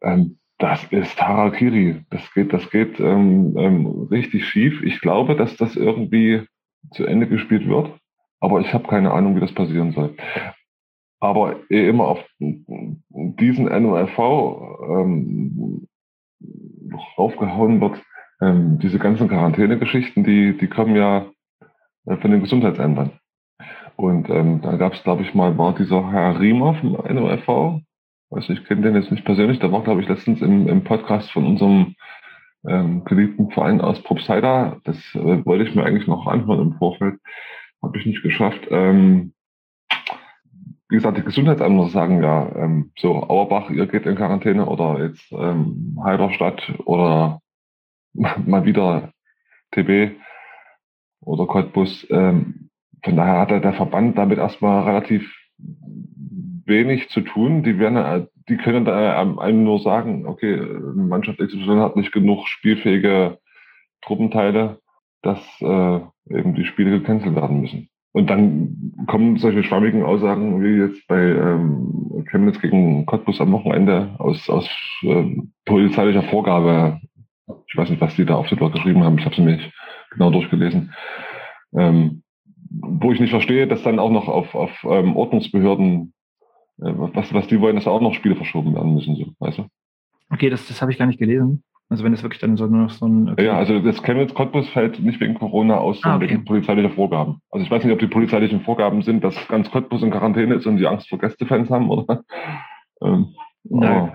ähm, 0.01 0.37
das 0.57 0.83
ist 0.91 1.21
Harakiri. 1.21 2.05
Das 2.09 2.33
geht, 2.33 2.53
das 2.53 2.69
geht 2.69 2.99
ähm, 2.99 3.55
ähm, 3.57 4.07
richtig 4.11 4.45
schief. 4.47 4.81
Ich 4.83 5.01
glaube, 5.01 5.35
dass 5.35 5.55
das 5.57 5.75
irgendwie 5.75 6.43
zu 6.91 7.05
Ende 7.05 7.27
gespielt 7.27 7.67
wird, 7.67 7.91
aber 8.43 8.59
ich 8.59 8.73
habe 8.73 8.87
keine 8.89 9.11
Ahnung, 9.13 9.37
wie 9.37 9.39
das 9.39 9.53
passieren 9.53 9.93
soll. 9.93 10.17
Aber 11.21 11.55
eh 11.69 11.87
immer 11.87 12.09
auf 12.09 12.19
diesen 12.39 13.65
NOLV 13.65 14.19
ähm, 14.19 15.87
raufgehauen 17.17 17.79
wird, 17.79 18.01
ähm, 18.41 18.79
diese 18.79 18.99
ganzen 18.99 19.29
Quarantäne-Geschichten, 19.29 20.25
die, 20.25 20.57
die 20.57 20.67
kommen 20.67 20.97
ja 20.97 21.25
äh, 22.05 22.17
von 22.17 22.31
den 22.31 22.41
Gesundheitsämtern. 22.41 23.11
Und 23.95 24.29
ähm, 24.29 24.61
da 24.61 24.75
gab 24.75 24.93
es, 24.93 25.03
glaube 25.03 25.21
ich, 25.21 25.33
mal, 25.33 25.57
war 25.57 25.73
dieser 25.73 26.11
Herr 26.11 26.37
Riemer 26.37 26.75
vom 26.75 26.91
NOFV, 26.91 27.79
also 28.29 28.51
ich 28.51 28.65
kenne 28.65 28.81
den 28.81 28.95
jetzt 28.95 29.11
nicht 29.11 29.23
persönlich, 29.23 29.59
der 29.59 29.71
war, 29.71 29.83
glaube 29.83 30.01
ich, 30.01 30.09
letztens 30.09 30.41
im, 30.41 30.67
im 30.67 30.83
Podcast 30.83 31.31
von 31.31 31.45
unserem 31.45 31.95
ähm, 32.67 33.05
geliebten 33.05 33.51
Verein 33.51 33.79
aus 33.79 34.03
Propsider. 34.03 34.81
Das 34.83 34.97
äh, 35.15 35.45
wollte 35.45 35.63
ich 35.63 35.75
mir 35.75 35.85
eigentlich 35.85 36.07
noch 36.07 36.27
anhören 36.27 36.59
im 36.59 36.73
Vorfeld. 36.73 37.19
Habe 37.83 37.97
ich 37.99 38.05
nicht 38.05 38.23
geschafft. 38.23 38.67
Ähm, 38.71 39.33
wie 40.89 40.95
gesagt, 40.95 41.17
die 41.17 41.23
Gesundheitsämter 41.23 41.89
sagen 41.89 42.21
ja, 42.21 42.55
ähm, 42.55 42.91
so 42.97 43.23
Auerbach, 43.23 43.69
ihr 43.69 43.87
geht 43.87 44.05
in 44.05 44.15
Quarantäne 44.15 44.65
oder 44.65 45.03
jetzt 45.03 45.31
ähm, 45.31 45.99
Heiderstadt 46.03 46.61
oder 46.85 47.41
mal 48.13 48.65
wieder 48.65 49.11
TB 49.71 50.15
oder 51.21 51.45
Cottbus. 51.47 52.07
Ähm, 52.09 52.69
von 53.03 53.15
daher 53.15 53.39
hat 53.39 53.49
der 53.49 53.73
Verband 53.73 54.17
damit 54.17 54.37
erstmal 54.37 54.83
relativ 54.83 55.29
wenig 56.65 57.09
zu 57.09 57.21
tun. 57.21 57.63
Die 57.63 57.79
werden, 57.79 58.27
die 58.47 58.57
können 58.57 58.85
da 58.85 59.19
einem 59.19 59.63
nur 59.63 59.79
sagen, 59.79 60.25
okay, 60.25 60.57
Mannschaft 60.95 61.39
XY 61.39 61.79
hat 61.79 61.95
nicht 61.95 62.11
genug 62.11 62.47
spielfähige 62.47 63.39
Truppenteile, 64.01 64.79
dass 65.21 65.39
äh, 65.61 65.99
eben 66.29 66.55
die 66.55 66.65
Spiele 66.65 66.99
gecancelt 66.99 67.35
werden 67.35 67.61
müssen. 67.61 67.89
und 68.13 68.29
dann 68.29 68.93
kommen 69.07 69.37
solche 69.37 69.63
schwammigen 69.63 70.03
Aussagen 70.03 70.63
wie 70.63 70.77
jetzt 70.77 71.07
bei 71.07 71.19
ähm, 71.19 72.25
Chemnitz 72.29 72.61
gegen 72.61 73.05
Cottbus 73.05 73.41
am 73.41 73.51
Wochenende 73.51 74.15
aus, 74.19 74.49
aus 74.49 74.69
ähm, 75.03 75.51
polizeilicher 75.65 76.23
Vorgabe. 76.23 76.99
Ich 77.67 77.75
weiß 77.75 77.89
nicht, 77.89 78.01
was 78.01 78.15
die 78.15 78.25
da 78.25 78.35
auf 78.35 78.49
Blog 78.49 78.73
geschrieben 78.73 79.03
haben. 79.03 79.17
Ich 79.17 79.25
habe 79.25 79.35
sie 79.35 79.41
mir 79.41 79.57
nicht 79.57 79.73
genau 80.11 80.29
durchgelesen. 80.29 80.93
Ähm, 81.75 82.23
wo 82.69 83.11
ich 83.11 83.19
nicht 83.19 83.31
verstehe, 83.31 83.67
dass 83.67 83.83
dann 83.83 83.99
auch 83.99 84.11
noch 84.11 84.27
auf, 84.27 84.55
auf 84.55 84.71
ähm, 84.83 85.15
Ordnungsbehörden, 85.15 86.13
äh, 86.79 86.93
was, 86.95 87.33
was 87.33 87.47
die 87.47 87.59
wollen, 87.59 87.75
dass 87.75 87.85
da 87.85 87.91
auch 87.91 88.01
noch 88.01 88.13
Spiele 88.13 88.35
verschoben 88.35 88.73
werden 88.73 88.93
müssen, 88.93 89.15
so, 89.15 89.25
weißt 89.39 89.59
du? 89.59 89.65
Okay, 90.29 90.49
das, 90.49 90.67
das 90.67 90.81
habe 90.81 90.91
ich 90.91 90.97
gar 90.97 91.05
nicht 91.05 91.19
gelesen. 91.19 91.63
Also 91.93 92.03
wenn 92.03 92.13
es 92.13 92.23
wirklich 92.23 92.41
dann 92.41 92.57
so 92.57 92.65
nur 92.65 92.81
noch 92.81 92.89
so 92.89 93.05
ein. 93.05 93.29
Okay. 93.29 93.45
Ja, 93.45 93.55
also 93.55 93.79
das 93.79 94.01
Chemnitz 94.01 94.33
Cottbus 94.33 94.67
fällt 94.69 94.99
nicht 94.99 95.19
wegen 95.19 95.35
Corona 95.35 95.77
aus, 95.77 96.01
sondern 96.01 96.21
ah, 96.21 96.23
okay. 96.23 96.33
wegen 96.33 96.43
polizeilicher 96.43 96.89
Vorgaben. 96.89 97.39
Also 97.51 97.63
ich 97.63 97.69
weiß 97.69 97.83
nicht, 97.83 97.93
ob 97.93 97.99
die 97.99 98.07
polizeilichen 98.07 98.61
Vorgaben 98.61 99.03
sind, 99.03 99.23
dass 99.23 99.35
ganz 99.47 99.69
Cottbus 99.69 100.01
in 100.01 100.09
Quarantäne 100.09 100.55
ist 100.55 100.65
und 100.65 100.77
die 100.77 100.87
Angst 100.87 101.07
vor 101.07 101.19
Gästefans 101.19 101.69
haben, 101.69 101.89
oder? 101.89 102.23
Ähm, 103.01 103.35
Na, 103.65 104.13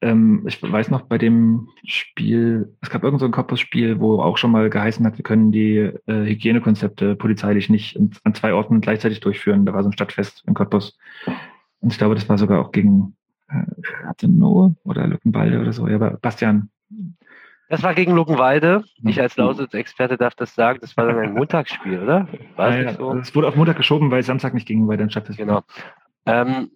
ähm, 0.00 0.44
ich 0.46 0.62
weiß 0.62 0.90
noch 0.90 1.02
bei 1.02 1.18
dem 1.18 1.68
Spiel, 1.84 2.74
es 2.80 2.88
gab 2.88 3.04
irgend 3.04 3.20
so 3.20 3.26
ein 3.26 3.32
Cottbus-Spiel, 3.32 4.00
wo 4.00 4.22
auch 4.22 4.38
schon 4.38 4.50
mal 4.50 4.70
geheißen 4.70 5.04
hat, 5.04 5.18
wir 5.18 5.22
können 5.22 5.52
die 5.52 5.76
äh, 5.76 6.24
Hygienekonzepte 6.24 7.16
polizeilich 7.16 7.68
nicht 7.68 7.96
in, 7.96 8.10
an 8.24 8.34
zwei 8.34 8.54
Orten 8.54 8.80
gleichzeitig 8.80 9.20
durchführen. 9.20 9.66
Da 9.66 9.74
war 9.74 9.82
so 9.82 9.90
ein 9.90 9.92
Stadtfest 9.92 10.42
in 10.46 10.54
Cottbus. 10.54 10.96
Und 11.80 11.92
ich 11.92 11.98
glaube, 11.98 12.14
das 12.14 12.28
war 12.30 12.38
sogar 12.38 12.64
auch 12.64 12.72
gegen 12.72 13.14
äh, 13.48 13.62
Rathenow 14.04 14.72
oder 14.84 15.06
Luckenwalde 15.06 15.60
oder 15.60 15.72
so. 15.72 15.86
Ja, 15.86 15.96
aber 15.96 16.12
Bastian, 16.12 16.70
das 17.68 17.84
war 17.84 17.94
gegen 17.94 18.12
Luckenwalde. 18.12 18.84
Ich 19.04 19.20
als 19.20 19.36
Lausitz-Experte 19.36 20.16
darf 20.16 20.34
das 20.34 20.54
sagen. 20.54 20.80
Das 20.80 20.96
war 20.96 21.06
dann 21.06 21.18
ein 21.18 21.34
Montagsspiel, 21.34 22.02
oder? 22.02 22.26
War 22.56 22.76
ja, 22.76 22.94
so? 22.94 23.14
Es 23.14 23.32
wurde 23.34 23.46
auf 23.46 23.54
Montag 23.54 23.76
geschoben, 23.76 24.10
weil 24.10 24.24
Samstag 24.24 24.54
nicht 24.54 24.66
ging, 24.66 24.88
weil 24.88 24.96
dann 24.96 25.08
statt 25.08 25.30
Genau. 25.36 25.62
Ähm, 26.26 26.72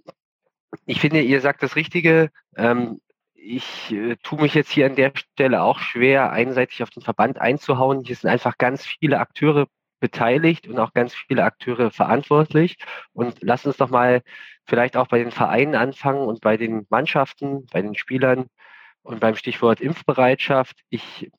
ich 0.87 1.01
finde, 1.01 1.21
ihr 1.21 1.41
sagt 1.41 1.65
das 1.65 1.75
Richtige. 1.75 2.31
Ähm, 2.57 3.01
ich 3.35 3.93
äh, 3.93 4.17
tue 4.23 4.41
mich 4.41 4.55
jetzt 4.55 4.71
hier 4.71 4.87
an 4.87 4.95
der 4.95 5.13
Stelle 5.15 5.63
auch 5.63 5.81
schwer, 5.81 6.31
einseitig 6.31 6.83
auf 6.83 6.91
den 6.91 7.03
Verband 7.03 7.41
einzuhauen. 7.41 8.05
Hier 8.05 8.15
sind 8.15 8.31
einfach 8.31 8.57
ganz 8.57 8.87
viele 8.87 9.19
Akteure 9.19 9.67
beteiligt 9.99 10.69
und 10.69 10.79
auch 10.79 10.93
ganz 10.93 11.13
viele 11.13 11.45
Akteure 11.45 11.91
verantwortlich. 11.91 12.77
Und 13.13 13.39
lass 13.41 13.67
uns 13.67 13.79
doch 13.79 13.91
mal 13.91 14.23
vielleicht 14.65 14.97
auch 14.97 15.09
bei 15.09 15.19
den 15.19 15.33
Vereinen 15.33 15.75
anfangen 15.75 16.27
und 16.27 16.41
bei 16.41 16.57
den 16.57 16.87
Mannschaften, 16.89 17.67
bei 17.73 17.83
den 17.83 17.97
Spielern 17.97 18.47
und 19.05 19.21
beim 19.21 19.37
Stichwort 19.37 19.81
Impfbereitschaft, 19.81 20.81
ich 20.89 21.31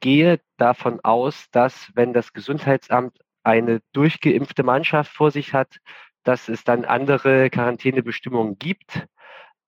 gehe 0.00 0.40
davon 0.56 1.00
aus, 1.00 1.50
dass 1.50 1.90
wenn 1.94 2.14
das 2.14 2.32
Gesundheitsamt 2.32 3.18
eine 3.42 3.80
durchgeimpfte 3.92 4.62
Mannschaft 4.62 5.12
vor 5.12 5.30
sich 5.30 5.52
hat, 5.52 5.78
dass 6.22 6.48
es 6.48 6.64
dann 6.64 6.84
andere 6.84 7.50
Quarantänebestimmungen 7.50 8.58
gibt, 8.58 9.06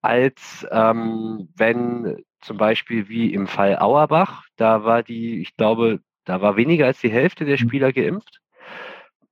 als 0.01 0.66
ähm, 0.70 1.48
wenn 1.55 2.24
zum 2.40 2.56
Beispiel 2.56 3.09
wie 3.09 3.32
im 3.32 3.47
Fall 3.47 3.78
Auerbach, 3.78 4.44
da 4.56 4.85
war 4.85 5.02
die, 5.02 5.40
ich 5.40 5.56
glaube, 5.56 6.01
da 6.24 6.40
war 6.40 6.56
weniger 6.56 6.86
als 6.86 7.01
die 7.01 7.10
Hälfte 7.10 7.44
der 7.44 7.55
mhm. 7.55 7.69
Spieler 7.69 7.93
geimpft, 7.93 8.40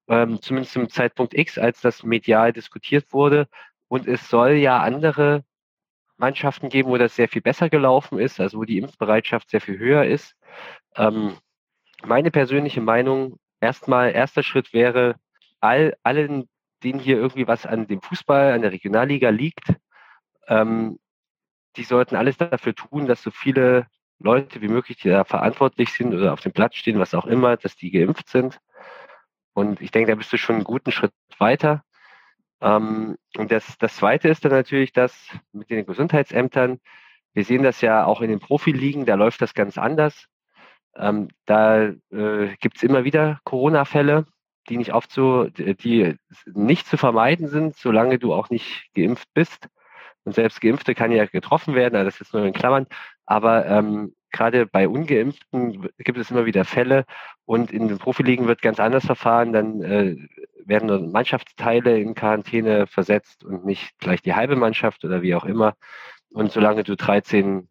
ähm, 0.08 0.40
zumindest 0.42 0.72
zum 0.72 0.88
Zeitpunkt 0.88 1.34
X, 1.34 1.58
als 1.58 1.80
das 1.80 2.02
medial 2.02 2.52
diskutiert 2.52 3.12
wurde. 3.12 3.46
Und 3.88 4.06
es 4.06 4.28
soll 4.28 4.52
ja 4.52 4.80
andere 4.80 5.44
Mannschaften 6.20 6.68
geben, 6.68 6.90
wo 6.90 6.98
das 6.98 7.16
sehr 7.16 7.28
viel 7.28 7.42
besser 7.42 7.68
gelaufen 7.68 8.18
ist, 8.18 8.40
also 8.40 8.58
wo 8.58 8.64
die 8.64 8.78
Impfbereitschaft 8.78 9.50
sehr 9.50 9.60
viel 9.60 9.78
höher 9.78 10.04
ist. 10.04 10.36
Ähm, 10.96 11.36
meine 12.04 12.30
persönliche 12.30 12.80
Meinung, 12.80 13.38
erstmal, 13.60 14.12
erster 14.12 14.42
Schritt 14.42 14.72
wäre, 14.72 15.16
all, 15.60 15.96
allen, 16.02 16.48
denen 16.84 17.00
hier 17.00 17.16
irgendwie 17.16 17.48
was 17.48 17.66
an 17.66 17.86
dem 17.86 18.00
Fußball, 18.00 18.52
an 18.52 18.62
der 18.62 18.72
Regionalliga 18.72 19.30
liegt, 19.30 19.74
ähm, 20.46 20.98
die 21.76 21.84
sollten 21.84 22.16
alles 22.16 22.36
dafür 22.36 22.74
tun, 22.74 23.06
dass 23.06 23.22
so 23.22 23.30
viele 23.30 23.86
Leute 24.18 24.60
wie 24.60 24.68
möglich, 24.68 24.98
die 24.98 25.08
da 25.08 25.24
verantwortlich 25.24 25.92
sind 25.92 26.14
oder 26.14 26.32
auf 26.32 26.40
dem 26.40 26.52
Platz 26.52 26.76
stehen, 26.76 26.98
was 26.98 27.14
auch 27.14 27.26
immer, 27.26 27.56
dass 27.56 27.76
die 27.76 27.90
geimpft 27.90 28.28
sind. 28.28 28.60
Und 29.54 29.80
ich 29.80 29.90
denke, 29.90 30.10
da 30.10 30.16
bist 30.16 30.32
du 30.32 30.36
schon 30.36 30.56
einen 30.56 30.64
guten 30.64 30.92
Schritt 30.92 31.12
weiter. 31.38 31.82
Ähm, 32.60 33.16
und 33.36 33.50
das, 33.50 33.78
das 33.78 33.96
Zweite 33.96 34.28
ist 34.28 34.44
dann 34.44 34.52
natürlich 34.52 34.92
das 34.92 35.14
mit 35.52 35.70
den 35.70 35.86
Gesundheitsämtern. 35.86 36.78
Wir 37.32 37.44
sehen 37.44 37.62
das 37.62 37.80
ja 37.80 38.04
auch 38.04 38.20
in 38.20 38.30
den 38.30 38.40
Profiligen, 38.40 39.06
da 39.06 39.14
läuft 39.14 39.40
das 39.40 39.54
ganz 39.54 39.78
anders. 39.78 40.26
Ähm, 40.96 41.28
da 41.46 41.84
äh, 41.84 42.56
gibt 42.60 42.76
es 42.76 42.82
immer 42.82 43.04
wieder 43.04 43.40
Corona-Fälle, 43.44 44.26
die 44.68 44.76
nicht 44.76 44.92
aufzu, 44.92 45.48
die 45.50 46.16
nicht 46.46 46.86
zu 46.86 46.96
vermeiden 46.96 47.48
sind, 47.48 47.76
solange 47.76 48.18
du 48.18 48.34
auch 48.34 48.50
nicht 48.50 48.92
geimpft 48.94 49.28
bist. 49.34 49.68
Und 50.24 50.34
selbst 50.34 50.60
Geimpfte 50.60 50.94
kann 50.94 51.12
ja 51.12 51.24
getroffen 51.26 51.74
werden, 51.74 51.96
also 51.96 52.10
das 52.10 52.20
ist 52.20 52.34
nur 52.34 52.44
in 52.44 52.52
Klammern. 52.52 52.86
Aber 53.24 53.66
ähm, 53.66 54.14
gerade 54.32 54.66
bei 54.66 54.88
Ungeimpften 54.88 55.88
gibt 55.98 56.18
es 56.18 56.30
immer 56.30 56.46
wieder 56.46 56.64
Fälle 56.64 57.04
und 57.46 57.70
in 57.72 57.88
den 57.88 57.98
Profiligen 57.98 58.46
wird 58.46 58.62
ganz 58.62 58.80
anders 58.80 59.06
verfahren. 59.06 59.52
Dann 59.52 59.82
äh, 59.82 60.16
werden 60.66 61.10
Mannschaftsteile 61.12 61.98
in 61.98 62.14
Quarantäne 62.14 62.86
versetzt 62.86 63.44
und 63.44 63.64
nicht 63.64 63.98
gleich 63.98 64.22
die 64.22 64.34
halbe 64.34 64.56
Mannschaft 64.56 65.04
oder 65.04 65.22
wie 65.22 65.34
auch 65.34 65.44
immer. 65.44 65.74
Und 66.30 66.52
solange 66.52 66.84
du 66.84 66.96
13 66.96 67.68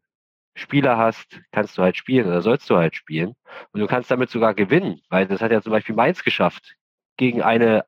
Spieler 0.55 0.97
hast, 0.97 1.41
kannst 1.51 1.77
du 1.77 1.81
halt 1.81 1.97
spielen 1.97 2.27
oder 2.27 2.41
sollst 2.41 2.69
du 2.69 2.75
halt 2.75 2.95
spielen. 2.95 3.35
Und 3.71 3.79
du 3.79 3.87
kannst 3.87 4.11
damit 4.11 4.29
sogar 4.29 4.53
gewinnen, 4.53 5.01
weil 5.09 5.27
das 5.27 5.41
hat 5.41 5.51
ja 5.51 5.61
zum 5.61 5.71
Beispiel 5.71 5.95
Mainz 5.95 6.23
geschafft, 6.23 6.75
gegen 7.17 7.41
eine 7.41 7.85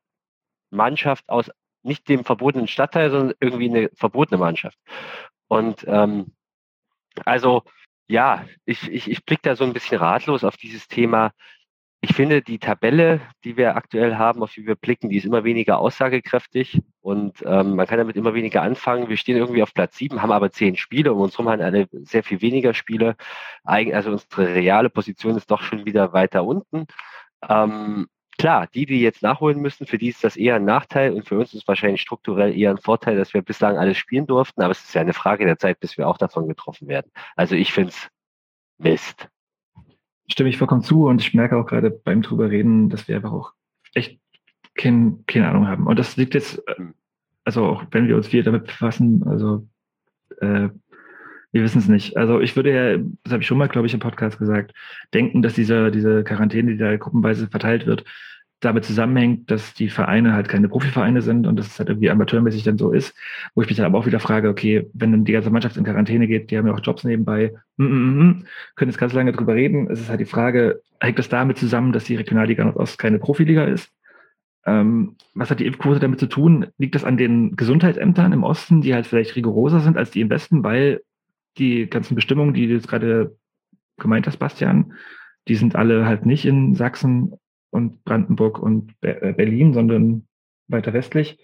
Mannschaft 0.70 1.28
aus 1.28 1.50
nicht 1.82 2.08
dem 2.08 2.24
verbotenen 2.24 2.68
Stadtteil, 2.68 3.10
sondern 3.10 3.36
irgendwie 3.40 3.68
eine 3.68 3.90
verbotene 3.94 4.38
Mannschaft. 4.38 4.78
Und 5.48 5.84
ähm, 5.86 6.32
also 7.24 7.62
ja, 8.08 8.46
ich, 8.64 8.88
ich, 8.90 9.10
ich 9.10 9.24
blicke 9.24 9.42
da 9.42 9.56
so 9.56 9.64
ein 9.64 9.72
bisschen 9.72 9.98
ratlos 9.98 10.44
auf 10.44 10.56
dieses 10.56 10.88
Thema. 10.88 11.32
Ich 12.04 12.14
finde, 12.14 12.42
die 12.42 12.58
Tabelle, 12.58 13.20
die 13.44 13.56
wir 13.56 13.76
aktuell 13.76 14.16
haben, 14.16 14.42
auf 14.42 14.52
die 14.52 14.66
wir 14.66 14.74
blicken, 14.74 15.08
die 15.08 15.18
ist 15.18 15.24
immer 15.24 15.44
weniger 15.44 15.78
aussagekräftig 15.78 16.82
und 17.00 17.44
ähm, 17.46 17.76
man 17.76 17.86
kann 17.86 17.98
damit 17.98 18.16
immer 18.16 18.34
weniger 18.34 18.62
anfangen. 18.62 19.08
Wir 19.08 19.16
stehen 19.16 19.36
irgendwie 19.36 19.62
auf 19.62 19.72
Platz 19.72 19.98
sieben, 19.98 20.20
haben 20.20 20.32
aber 20.32 20.50
zehn 20.50 20.76
Spiele, 20.76 21.12
um 21.12 21.20
uns 21.20 21.34
herum 21.34 21.48
haben 21.48 21.62
alle 21.62 21.86
sehr 21.92 22.24
viel 22.24 22.40
weniger 22.40 22.74
Spiele. 22.74 23.14
Also 23.62 24.10
unsere 24.10 24.52
reale 24.52 24.90
Position 24.90 25.36
ist 25.36 25.48
doch 25.48 25.62
schon 25.62 25.84
wieder 25.86 26.12
weiter 26.12 26.44
unten. 26.44 26.86
Ähm, 27.48 28.08
klar, 28.36 28.66
die, 28.74 28.84
die 28.84 29.00
jetzt 29.00 29.22
nachholen 29.22 29.60
müssen, 29.60 29.86
für 29.86 29.98
die 29.98 30.08
ist 30.08 30.24
das 30.24 30.36
eher 30.36 30.56
ein 30.56 30.64
Nachteil 30.64 31.12
und 31.12 31.28
für 31.28 31.38
uns 31.38 31.54
ist 31.54 31.62
es 31.62 31.68
wahrscheinlich 31.68 32.00
strukturell 32.00 32.52
eher 32.58 32.70
ein 32.70 32.78
Vorteil, 32.78 33.16
dass 33.16 33.32
wir 33.32 33.42
bislang 33.42 33.78
alles 33.78 33.96
spielen 33.96 34.26
durften, 34.26 34.62
aber 34.62 34.72
es 34.72 34.82
ist 34.82 34.94
ja 34.94 35.02
eine 35.02 35.14
Frage 35.14 35.44
der 35.44 35.58
Zeit, 35.58 35.78
bis 35.78 35.96
wir 35.96 36.08
auch 36.08 36.18
davon 36.18 36.48
getroffen 36.48 36.88
werden. 36.88 37.12
Also 37.36 37.54
ich 37.54 37.72
finde 37.72 37.90
es 37.90 38.08
Mist. 38.78 39.28
Stimme 40.28 40.48
ich 40.48 40.58
vollkommen 40.58 40.82
zu 40.82 41.06
und 41.06 41.20
ich 41.20 41.34
merke 41.34 41.56
auch 41.56 41.66
gerade 41.66 41.90
beim 41.90 42.22
drüber 42.22 42.50
reden, 42.50 42.88
dass 42.88 43.08
wir 43.08 43.16
einfach 43.16 43.32
auch 43.32 43.52
echt 43.94 44.20
kein, 44.74 45.24
keine 45.26 45.48
Ahnung 45.48 45.68
haben. 45.68 45.86
Und 45.86 45.98
das 45.98 46.16
liegt 46.16 46.34
jetzt, 46.34 46.58
äh, 46.66 46.74
also 47.44 47.64
auch 47.64 47.84
wenn 47.90 48.08
wir 48.08 48.16
uns 48.16 48.28
viel 48.28 48.42
damit 48.42 48.66
befassen, 48.66 49.24
also 49.26 49.66
äh, 50.40 50.68
wir 51.52 51.62
wissen 51.62 51.78
es 51.78 51.88
nicht. 51.88 52.16
Also 52.16 52.40
ich 52.40 52.56
würde 52.56 52.72
ja, 52.72 53.04
das 53.24 53.32
habe 53.32 53.42
ich 53.42 53.46
schon 53.46 53.58
mal, 53.58 53.68
glaube 53.68 53.86
ich, 53.86 53.94
im 53.94 54.00
Podcast 54.00 54.38
gesagt, 54.38 54.72
denken, 55.12 55.42
dass 55.42 55.54
diese, 55.54 55.90
diese 55.90 56.24
Quarantäne, 56.24 56.72
die 56.72 56.78
da 56.78 56.96
gruppenweise 56.96 57.48
verteilt 57.48 57.86
wird, 57.86 58.04
damit 58.64 58.84
zusammenhängt, 58.84 59.50
dass 59.50 59.74
die 59.74 59.88
Vereine 59.88 60.34
halt 60.34 60.48
keine 60.48 60.68
Profivereine 60.68 61.20
sind 61.20 61.46
und 61.46 61.56
dass 61.56 61.66
es 61.66 61.78
halt 61.78 61.88
irgendwie 61.88 62.10
amateurmäßig 62.10 62.62
dann 62.62 62.78
so 62.78 62.92
ist, 62.92 63.14
wo 63.54 63.62
ich 63.62 63.68
mich 63.68 63.76
dann 63.76 63.86
aber 63.86 63.98
auch 63.98 64.06
wieder 64.06 64.20
frage, 64.20 64.48
okay, 64.48 64.88
wenn 64.94 65.10
dann 65.10 65.24
die 65.24 65.32
ganze 65.32 65.50
Mannschaft 65.50 65.76
in 65.76 65.84
Quarantäne 65.84 66.28
geht, 66.28 66.50
die 66.50 66.56
haben 66.56 66.66
ja 66.66 66.72
auch 66.72 66.80
Jobs 66.80 67.02
nebenbei, 67.02 67.52
mm, 67.76 67.84
mm, 67.84 68.18
mm, 68.18 68.44
können 68.76 68.90
jetzt 68.90 68.98
ganz 68.98 69.12
lange 69.12 69.32
drüber 69.32 69.54
reden. 69.54 69.90
Es 69.90 70.00
ist 70.00 70.08
halt 70.08 70.20
die 70.20 70.26
Frage, 70.26 70.80
hängt 71.00 71.18
das 71.18 71.28
damit 71.28 71.58
zusammen, 71.58 71.92
dass 71.92 72.04
die 72.04 72.14
Regionalliga 72.14 72.64
Nordost 72.64 72.98
keine 72.98 73.18
Profiliga 73.18 73.64
ist? 73.64 73.90
Ähm, 74.64 75.16
was 75.34 75.50
hat 75.50 75.58
die 75.58 75.66
Impfquote 75.66 75.98
damit 75.98 76.20
zu 76.20 76.26
tun? 76.26 76.66
Liegt 76.78 76.94
das 76.94 77.04
an 77.04 77.16
den 77.16 77.56
Gesundheitsämtern 77.56 78.32
im 78.32 78.44
Osten, 78.44 78.80
die 78.80 78.94
halt 78.94 79.08
vielleicht 79.08 79.34
rigoroser 79.34 79.80
sind 79.80 79.96
als 79.96 80.12
die 80.12 80.20
im 80.20 80.30
Westen, 80.30 80.62
weil 80.62 81.02
die 81.58 81.88
ganzen 81.90 82.14
Bestimmungen, 82.14 82.54
die 82.54 82.68
du 82.68 82.74
jetzt 82.74 82.88
gerade 82.88 83.36
gemeint 83.98 84.28
hast, 84.28 84.38
Bastian, 84.38 84.92
die 85.48 85.56
sind 85.56 85.74
alle 85.74 86.06
halt 86.06 86.26
nicht 86.26 86.44
in 86.44 86.76
Sachsen 86.76 87.34
und 87.72 88.04
Brandenburg 88.04 88.58
und 88.58 88.92
äh, 89.00 89.32
Berlin, 89.32 89.72
sondern 89.72 90.26
weiter 90.68 90.92
westlich. 90.92 91.38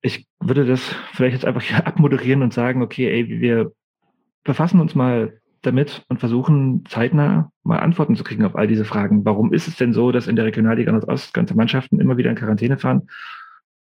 Ich 0.00 0.26
würde 0.40 0.64
das 0.64 0.80
vielleicht 1.12 1.34
jetzt 1.34 1.44
einfach 1.44 1.64
abmoderieren 1.84 2.42
und 2.42 2.54
sagen, 2.54 2.80
okay, 2.80 3.10
ey, 3.10 3.28
wir 3.28 3.72
befassen 4.44 4.80
uns 4.80 4.94
mal 4.94 5.40
damit 5.62 6.04
und 6.08 6.20
versuchen 6.20 6.84
zeitnah 6.86 7.50
mal 7.62 7.78
Antworten 7.78 8.16
zu 8.16 8.24
kriegen 8.24 8.44
auf 8.44 8.54
all 8.54 8.66
diese 8.66 8.84
Fragen. 8.84 9.24
Warum 9.24 9.52
ist 9.52 9.66
es 9.66 9.76
denn 9.76 9.92
so, 9.92 10.12
dass 10.12 10.26
in 10.26 10.36
der 10.36 10.44
Regionalliga 10.44 10.92
Nordost 10.92 11.34
ganze 11.34 11.56
Mannschaften 11.56 12.00
immer 12.00 12.16
wieder 12.16 12.30
in 12.30 12.36
Quarantäne 12.36 12.78
fahren? 12.78 13.08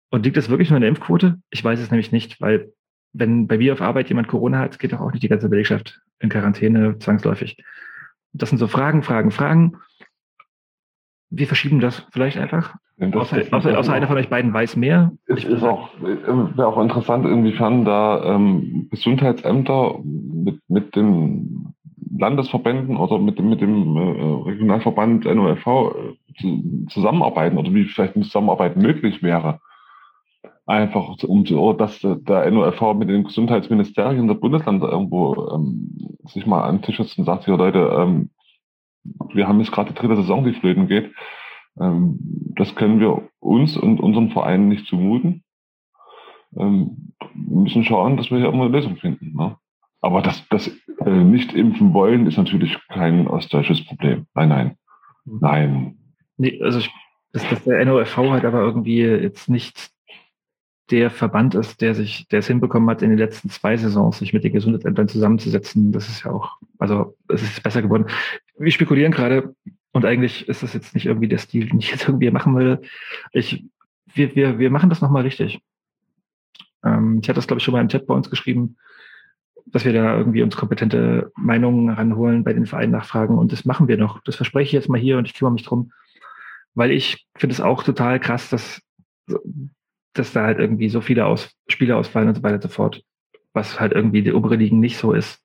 Und 0.09 0.23
liegt 0.23 0.37
das 0.37 0.49
wirklich 0.49 0.69
nur 0.69 0.77
in 0.77 0.81
der 0.81 0.89
Impfquote? 0.89 1.39
Ich 1.49 1.63
weiß 1.63 1.79
es 1.79 1.91
nämlich 1.91 2.11
nicht, 2.11 2.39
weil 2.39 2.71
wenn 3.11 3.47
bei 3.47 3.57
mir 3.57 3.73
auf 3.73 3.81
Arbeit 3.81 4.09
jemand 4.09 4.27
Corona 4.27 4.59
hat, 4.59 4.79
geht 4.79 4.93
doch 4.93 5.01
auch 5.01 5.11
nicht 5.11 5.23
die 5.23 5.29
ganze 5.29 5.49
Belegschaft 5.49 6.01
in 6.19 6.29
Quarantäne 6.29 6.97
zwangsläufig. 6.99 7.57
Das 8.33 8.49
sind 8.49 8.57
so 8.57 8.67
Fragen, 8.67 9.03
Fragen, 9.03 9.31
Fragen. 9.31 9.77
Wir 11.29 11.47
verschieben 11.47 11.79
das 11.79 12.05
vielleicht 12.11 12.37
einfach 12.37 12.75
Außer, 12.97 13.41
außer, 13.51 13.77
außer, 13.77 13.93
einer 13.93 14.07
von 14.07 14.15
euch 14.15 14.29
beiden 14.29 14.53
weiß 14.53 14.77
mehr. 14.77 15.11
Es 15.25 15.43
ist 15.43 15.63
auch, 15.63 15.89
wäre 15.99 16.67
auch 16.67 16.81
interessant, 16.81 17.25
inwiefern 17.25 17.83
da 17.83 18.23
ähm, 18.23 18.87
Gesundheitsämter 18.89 19.99
mit, 20.01 20.61
mit 20.69 20.95
den 20.95 21.73
Landesverbänden 22.17 22.95
oder 22.95 23.19
mit 23.19 23.37
dem, 23.37 23.49
mit 23.49 23.59
dem 23.59 23.97
äh, 23.97 24.49
Regionalverband 24.49 25.25
NOFV 25.25 25.67
äh, 25.67 26.39
zu, 26.39 26.85
zusammenarbeiten 26.89 27.57
oder 27.57 27.73
wie 27.73 27.83
vielleicht 27.83 28.15
eine 28.15 28.23
Zusammenarbeit 28.23 28.77
möglich 28.77 29.21
wäre. 29.21 29.59
Einfach 30.65 31.21
um 31.23 31.45
so, 31.45 31.73
dass 31.73 31.99
der 31.99 32.49
NOFV 32.49 32.93
mit 32.93 33.09
den 33.09 33.25
Gesundheitsministerien 33.25 34.27
der 34.27 34.35
Bundesländer 34.35 34.89
irgendwo 34.89 35.49
ähm, 35.53 36.17
sich 36.27 36.45
mal 36.45 36.63
an 36.63 36.77
den 36.77 36.81
Tisch 36.83 36.97
setzt 36.97 37.19
und 37.19 37.25
sagt, 37.25 37.43
hier 37.43 37.57
Leute, 37.57 37.79
ähm, 37.99 38.29
wir 39.33 39.47
haben 39.47 39.59
jetzt 39.59 39.71
gerade 39.71 39.91
die 39.91 39.99
dritte 39.99 40.15
Saison, 40.15 40.43
die 40.43 40.53
flöten 40.53 40.87
geht 40.87 41.11
ähm, 41.79 42.17
das 42.55 42.75
können 42.75 42.99
wir 42.99 43.29
uns 43.39 43.77
und 43.77 43.99
unseren 43.99 44.31
Vereinen 44.31 44.69
nicht 44.69 44.87
zumuten. 44.87 45.43
Ähm, 46.57 47.13
wir 47.33 47.57
müssen 47.61 47.83
schauen, 47.83 48.17
dass 48.17 48.31
wir 48.31 48.37
hier 48.37 48.49
immer 48.49 48.65
eine 48.65 48.77
Lösung 48.77 48.95
finden. 48.97 49.35
Ne? 49.35 49.57
Aber 50.01 50.21
das, 50.21 50.47
das 50.49 50.71
äh, 50.99 51.09
nicht 51.09 51.53
impfen 51.53 51.93
wollen 51.93 52.27
ist 52.27 52.37
natürlich 52.37 52.77
kein 52.87 53.27
ostdeutsches 53.27 53.85
Problem. 53.85 54.27
Nein, 54.33 54.49
nein. 54.49 54.77
Nein. 55.25 55.97
Nee, 56.37 56.61
also 56.61 56.79
ich, 56.79 56.91
dass, 57.33 57.47
dass 57.49 57.63
der 57.63 57.83
NOFV 57.83 58.17
halt 58.17 58.45
aber 58.45 58.61
irgendwie 58.61 59.01
jetzt 59.01 59.49
nicht 59.49 59.91
der 60.91 61.09
Verband 61.09 61.55
ist, 61.55 61.81
der 61.81 61.95
sich, 61.95 62.27
der 62.27 62.39
es 62.39 62.47
hinbekommen 62.47 62.87
hat, 62.89 63.01
in 63.01 63.09
den 63.09 63.17
letzten 63.17 63.49
zwei 63.49 63.75
Saisons 63.75 64.19
sich 64.19 64.33
mit 64.33 64.43
den 64.43 64.53
Gesundheitsämtern 64.53 65.07
zusammenzusetzen. 65.07 65.91
Das 65.91 66.07
ist 66.07 66.23
ja 66.23 66.31
auch, 66.31 66.57
also 66.77 67.17
es 67.27 67.41
ist 67.41 67.63
besser 67.63 67.81
geworden. 67.81 68.05
Wir 68.57 68.71
spekulieren 68.71 69.11
gerade, 69.11 69.55
und 69.95 70.03
eigentlich 70.03 70.49
ist 70.49 70.61
das 70.61 70.73
jetzt 70.73 70.93
nicht 70.93 71.05
irgendwie 71.05 71.29
der 71.29 71.37
Stil, 71.37 71.69
den 71.69 71.79
ich 71.79 71.89
jetzt 71.89 72.07
irgendwie 72.07 72.29
machen 72.29 72.53
will. 72.57 72.81
Ich, 73.31 73.63
wir, 74.13 74.35
wir, 74.35 74.59
wir 74.59 74.69
machen 74.69 74.89
das 74.89 75.01
nochmal 75.01 75.23
richtig. 75.23 75.61
Ähm, 76.83 77.19
ich 77.21 77.29
hatte 77.29 77.37
das, 77.37 77.47
glaube 77.47 77.59
ich, 77.59 77.63
schon 77.63 77.71
mal 77.71 77.79
im 77.79 77.87
Chat 77.87 78.05
bei 78.05 78.13
uns 78.13 78.29
geschrieben, 78.29 78.75
dass 79.67 79.85
wir 79.85 79.93
da 79.93 80.17
irgendwie 80.17 80.43
uns 80.43 80.57
kompetente 80.57 81.31
Meinungen 81.37 81.89
ranholen, 81.89 82.43
bei 82.43 82.51
den 82.51 82.65
Vereinen 82.65 82.91
nachfragen. 82.91 83.37
Und 83.37 83.53
das 83.53 83.63
machen 83.63 83.87
wir 83.87 83.95
noch. 83.95 84.21
Das 84.23 84.35
verspreche 84.35 84.67
ich 84.67 84.71
jetzt 84.73 84.89
mal 84.89 84.99
hier 84.99 85.17
und 85.17 85.29
ich 85.29 85.33
kümmere 85.33 85.53
mich 85.53 85.63
drum. 85.63 85.93
Weil 86.73 86.91
ich 86.91 87.25
finde 87.37 87.53
es 87.53 87.61
auch 87.61 87.81
total 87.81 88.19
krass, 88.19 88.49
dass, 88.49 88.81
dass 90.11 90.33
da 90.33 90.43
halt 90.43 90.59
irgendwie 90.59 90.89
so 90.89 90.99
viele 90.99 91.25
Aus 91.25 91.55
Spiele 91.69 91.95
ausfallen 91.95 92.27
und 92.27 92.35
so 92.35 92.43
weiter 92.43 92.55
und 92.55 92.63
so 92.63 92.67
fort. 92.69 93.01
Was 93.53 93.79
halt 93.79 93.93
irgendwie 93.93 94.23
die 94.23 94.33
obere 94.33 94.57
Ligen 94.57 94.81
nicht 94.81 94.97
so 94.97 95.13
ist 95.13 95.44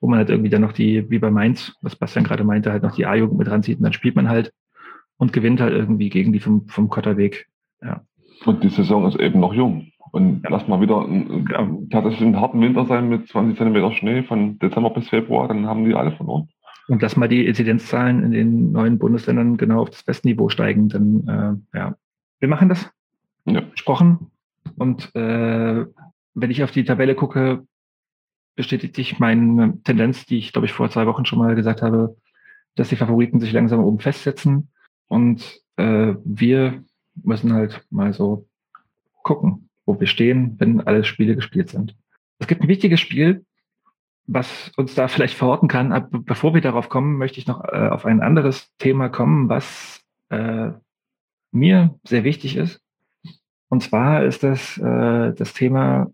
wo 0.00 0.08
man 0.08 0.18
halt 0.18 0.30
irgendwie 0.30 0.50
dann 0.50 0.62
noch 0.62 0.72
die, 0.72 1.10
wie 1.10 1.18
bei 1.18 1.30
Mainz, 1.30 1.76
was 1.82 1.96
Bastian 1.96 2.24
gerade 2.24 2.44
meinte, 2.44 2.72
halt 2.72 2.82
noch 2.82 2.94
die 2.94 3.06
A-Jugend 3.06 3.38
mit 3.38 3.50
ranzieht 3.50 3.78
und 3.78 3.84
dann 3.84 3.92
spielt 3.92 4.16
man 4.16 4.28
halt 4.28 4.52
und 5.18 5.32
gewinnt 5.32 5.60
halt 5.60 5.74
irgendwie 5.74 6.08
gegen 6.08 6.32
die 6.32 6.40
vom, 6.40 6.66
vom 6.68 6.88
Kotterweg. 6.88 7.46
Ja. 7.82 8.02
Und 8.46 8.64
die 8.64 8.70
Saison 8.70 9.06
ist 9.06 9.20
eben 9.20 9.40
noch 9.40 9.52
jung. 9.52 9.92
Und 10.12 10.42
ja. 10.42 10.50
lass 10.50 10.66
mal 10.66 10.80
wieder 10.80 11.06
ja. 11.52 11.70
tatsächlich 11.90 12.22
einen 12.22 12.40
harten 12.40 12.60
Winter 12.60 12.86
sein 12.86 13.08
mit 13.08 13.28
20 13.28 13.56
Zentimeter 13.56 13.92
Schnee 13.92 14.22
von 14.22 14.58
Dezember 14.58 14.90
bis 14.90 15.08
Februar, 15.08 15.46
dann 15.48 15.66
haben 15.66 15.84
die 15.84 15.94
alle 15.94 16.12
verloren. 16.12 16.48
Und 16.88 17.02
lass 17.02 17.16
mal 17.16 17.28
die 17.28 17.46
Inzidenzzahlen 17.46 18.24
in 18.24 18.32
den 18.32 18.72
neuen 18.72 18.98
Bundesländern 18.98 19.56
genau 19.56 19.82
auf 19.82 19.90
das 19.90 20.02
Bestniveau 20.02 20.48
steigen, 20.48 20.88
dann 20.88 21.62
äh, 21.72 21.78
ja, 21.78 21.94
wir 22.40 22.48
machen 22.48 22.68
das. 22.68 22.90
Ja. 23.44 23.60
Gesprochen. 23.60 24.30
Und 24.76 25.14
äh, 25.14 25.84
wenn 26.34 26.50
ich 26.50 26.64
auf 26.64 26.72
die 26.72 26.84
Tabelle 26.84 27.14
gucke, 27.14 27.64
bestätigt 28.60 28.94
sich 28.94 29.18
meine 29.18 29.80
Tendenz, 29.84 30.26
die 30.26 30.36
ich, 30.36 30.52
glaube 30.52 30.66
ich, 30.66 30.72
vor 30.74 30.90
zwei 30.90 31.06
Wochen 31.06 31.24
schon 31.24 31.38
mal 31.38 31.54
gesagt 31.54 31.80
habe, 31.80 32.14
dass 32.74 32.90
die 32.90 32.96
Favoriten 32.96 33.40
sich 33.40 33.52
langsam 33.52 33.80
oben 33.80 34.00
festsetzen. 34.00 34.68
Und 35.08 35.62
äh, 35.76 36.14
wir 36.26 36.84
müssen 37.14 37.54
halt 37.54 37.86
mal 37.88 38.12
so 38.12 38.46
gucken, 39.22 39.70
wo 39.86 39.98
wir 39.98 40.06
stehen, 40.06 40.56
wenn 40.58 40.82
alle 40.82 41.04
Spiele 41.04 41.36
gespielt 41.36 41.70
sind. 41.70 41.96
Es 42.38 42.48
gibt 42.48 42.60
ein 42.60 42.68
wichtiges 42.68 43.00
Spiel, 43.00 43.46
was 44.26 44.70
uns 44.76 44.94
da 44.94 45.08
vielleicht 45.08 45.38
verorten 45.38 45.66
kann. 45.66 45.90
Aber 45.92 46.20
bevor 46.20 46.52
wir 46.52 46.60
darauf 46.60 46.90
kommen, 46.90 47.16
möchte 47.16 47.40
ich 47.40 47.46
noch 47.46 47.64
äh, 47.64 47.88
auf 47.88 48.04
ein 48.04 48.20
anderes 48.20 48.70
Thema 48.76 49.08
kommen, 49.08 49.48
was 49.48 50.02
äh, 50.28 50.72
mir 51.50 51.98
sehr 52.04 52.24
wichtig 52.24 52.56
ist. 52.56 52.82
Und 53.70 53.82
zwar 53.82 54.22
ist 54.22 54.42
das 54.42 54.76
äh, 54.76 55.32
das 55.32 55.54
Thema 55.54 56.10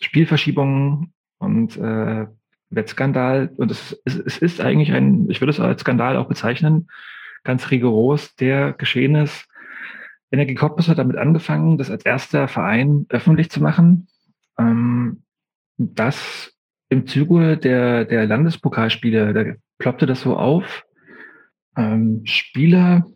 Spielverschiebungen 0.00 1.12
und 1.40 1.76
äh, 1.76 2.26
Wettskandal, 2.70 3.50
und 3.56 3.70
es, 3.72 4.00
es, 4.04 4.16
es 4.16 4.38
ist 4.38 4.60
eigentlich 4.60 4.92
ein, 4.92 5.28
ich 5.28 5.40
würde 5.40 5.50
es 5.50 5.58
als 5.58 5.80
Skandal 5.80 6.16
auch 6.16 6.28
bezeichnen, 6.28 6.88
ganz 7.42 7.70
rigoros, 7.70 8.36
der 8.36 8.72
geschehen 8.74 9.16
ist. 9.16 9.48
Energie 10.30 10.54
Cottbus 10.54 10.88
hat 10.88 10.98
damit 10.98 11.16
angefangen, 11.16 11.78
das 11.78 11.90
als 11.90 12.04
erster 12.04 12.46
Verein 12.46 13.06
öffentlich 13.08 13.50
zu 13.50 13.60
machen. 13.60 14.06
Ähm, 14.56 15.22
das 15.76 16.52
im 16.88 17.06
Zuge 17.06 17.56
der, 17.56 18.04
der 18.04 18.26
Landespokalspiele, 18.26 19.32
da 19.32 19.44
ploppte 19.78 20.06
das 20.06 20.20
so 20.20 20.36
auf. 20.36 20.84
Ähm, 21.76 22.22
Spieler 22.24 23.06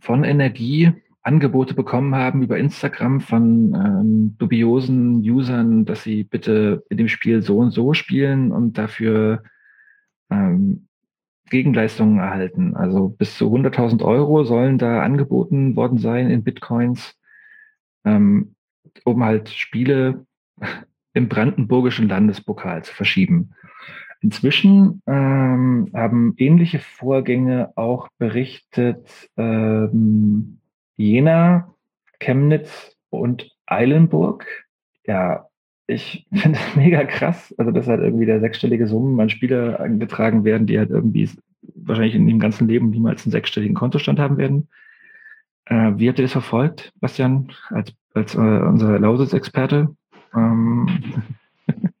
von 0.00 0.24
Energie 0.24 0.92
Angebote 1.22 1.74
bekommen 1.74 2.14
haben 2.14 2.42
über 2.42 2.58
Instagram 2.58 3.20
von 3.20 3.74
ähm, 3.74 4.36
dubiosen 4.38 5.18
Usern, 5.18 5.84
dass 5.84 6.02
sie 6.02 6.24
bitte 6.24 6.84
in 6.90 6.96
dem 6.96 7.08
Spiel 7.08 7.42
so 7.42 7.58
und 7.58 7.70
so 7.70 7.94
spielen 7.94 8.50
und 8.50 8.76
dafür 8.76 9.42
ähm, 10.30 10.88
Gegenleistungen 11.48 12.18
erhalten. 12.18 12.74
Also 12.74 13.08
bis 13.08 13.36
zu 13.36 13.54
100.000 13.54 14.02
Euro 14.02 14.42
sollen 14.44 14.78
da 14.78 15.02
angeboten 15.02 15.76
worden 15.76 15.98
sein 15.98 16.30
in 16.30 16.42
Bitcoins, 16.42 17.14
ähm, 18.04 18.54
um 19.04 19.22
halt 19.22 19.48
Spiele 19.50 20.26
im 21.12 21.28
brandenburgischen 21.28 22.08
Landespokal 22.08 22.82
zu 22.82 22.92
verschieben. 22.94 23.50
Inzwischen 24.22 25.02
ähm, 25.06 25.90
haben 25.92 26.34
ähnliche 26.36 26.78
Vorgänge 26.78 27.72
auch 27.76 28.08
berichtet 28.18 29.28
ähm, 29.36 30.58
Jena, 30.96 31.74
Chemnitz 32.18 32.96
und 33.10 33.50
Eilenburg. 33.66 34.46
Ja, 35.06 35.48
ich 35.86 36.26
finde 36.32 36.58
es 36.58 36.76
mega 36.76 37.04
krass, 37.04 37.54
also 37.58 37.70
dass 37.70 37.88
halt 37.88 38.00
irgendwie 38.00 38.26
der 38.26 38.40
sechsstellige 38.40 38.86
Summen 38.86 39.18
an 39.20 39.30
Spieler 39.30 39.80
angetragen 39.80 40.44
werden, 40.44 40.66
die 40.66 40.78
halt 40.78 40.90
irgendwie 40.90 41.28
wahrscheinlich 41.74 42.14
in 42.14 42.28
ihrem 42.28 42.40
ganzen 42.40 42.68
Leben 42.68 42.90
niemals 42.90 43.24
einen 43.24 43.32
sechsstelligen 43.32 43.74
Kontostand 43.74 44.18
haben 44.18 44.36
werden. 44.36 44.68
Äh, 45.66 45.92
wie 45.96 46.08
habt 46.08 46.18
ihr 46.18 46.24
das 46.24 46.32
verfolgt, 46.32 46.92
Bastian, 47.00 47.52
als, 47.70 47.92
als 48.14 48.34
äh, 48.34 48.38
unser 48.38 48.98
Lausitz-Experte? 48.98 49.94
Ähm. 50.34 51.22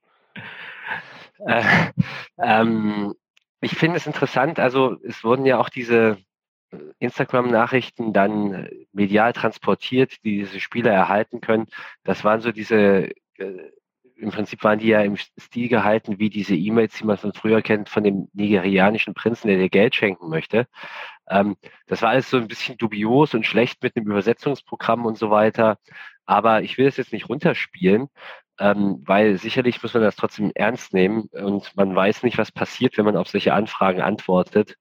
äh, 1.46 1.62
ähm, 2.42 3.14
ich 3.60 3.76
finde 3.76 3.96
es 3.96 4.06
interessant, 4.06 4.58
also 4.58 4.96
es 5.04 5.22
wurden 5.22 5.46
ja 5.46 5.58
auch 5.58 5.68
diese 5.68 6.18
Instagram-Nachrichten 6.98 8.12
dann 8.12 8.54
äh, 8.54 8.70
medial 8.92 9.32
transportiert, 9.32 10.24
die 10.24 10.38
diese 10.38 10.60
Spieler 10.60 10.92
erhalten 10.92 11.40
können. 11.40 11.66
Das 12.04 12.24
waren 12.24 12.40
so 12.40 12.52
diese, 12.52 13.10
äh, 13.38 13.70
im 14.16 14.30
Prinzip 14.30 14.62
waren 14.64 14.78
die 14.78 14.88
ja 14.88 15.02
im 15.02 15.16
Stil 15.16 15.68
gehalten 15.68 16.18
wie 16.18 16.30
diese 16.30 16.54
E-Mails, 16.54 16.96
die 16.96 17.04
man 17.04 17.18
von 17.18 17.32
früher 17.32 17.62
kennt, 17.62 17.88
von 17.88 18.04
dem 18.04 18.28
nigerianischen 18.32 19.14
Prinzen, 19.14 19.48
der 19.48 19.58
dir 19.58 19.68
Geld 19.68 19.94
schenken 19.94 20.28
möchte. 20.28 20.66
Ähm, 21.28 21.56
das 21.86 22.02
war 22.02 22.10
alles 22.10 22.30
so 22.30 22.36
ein 22.38 22.48
bisschen 22.48 22.76
dubios 22.78 23.34
und 23.34 23.46
schlecht 23.46 23.82
mit 23.82 23.96
einem 23.96 24.06
Übersetzungsprogramm 24.06 25.06
und 25.06 25.18
so 25.18 25.30
weiter. 25.30 25.78
Aber 26.26 26.62
ich 26.62 26.78
will 26.78 26.86
es 26.86 26.96
jetzt 26.96 27.12
nicht 27.12 27.28
runterspielen, 27.28 28.08
ähm, 28.60 29.02
weil 29.04 29.38
sicherlich 29.38 29.82
muss 29.82 29.94
man 29.94 30.02
das 30.04 30.16
trotzdem 30.16 30.52
ernst 30.54 30.94
nehmen 30.94 31.28
und 31.32 31.74
man 31.76 31.94
weiß 31.94 32.22
nicht, 32.22 32.38
was 32.38 32.52
passiert, 32.52 32.96
wenn 32.98 33.04
man 33.04 33.16
auf 33.16 33.28
solche 33.28 33.54
Anfragen 33.54 34.00
antwortet 34.02 34.76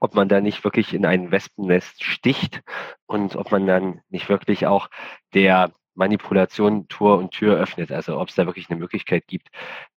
ob 0.00 0.14
man 0.14 0.28
da 0.28 0.40
nicht 0.40 0.64
wirklich 0.64 0.94
in 0.94 1.06
ein 1.06 1.30
Wespennest 1.30 2.04
sticht 2.04 2.62
und 3.06 3.36
ob 3.36 3.50
man 3.52 3.66
dann 3.66 4.00
nicht 4.08 4.28
wirklich 4.28 4.66
auch 4.66 4.88
der 5.34 5.72
Manipulation 5.94 6.88
Tor 6.88 7.18
und 7.18 7.32
Tür 7.32 7.58
öffnet, 7.58 7.92
also 7.92 8.18
ob 8.18 8.28
es 8.28 8.34
da 8.34 8.46
wirklich 8.46 8.70
eine 8.70 8.78
Möglichkeit 8.78 9.26
gibt. 9.26 9.48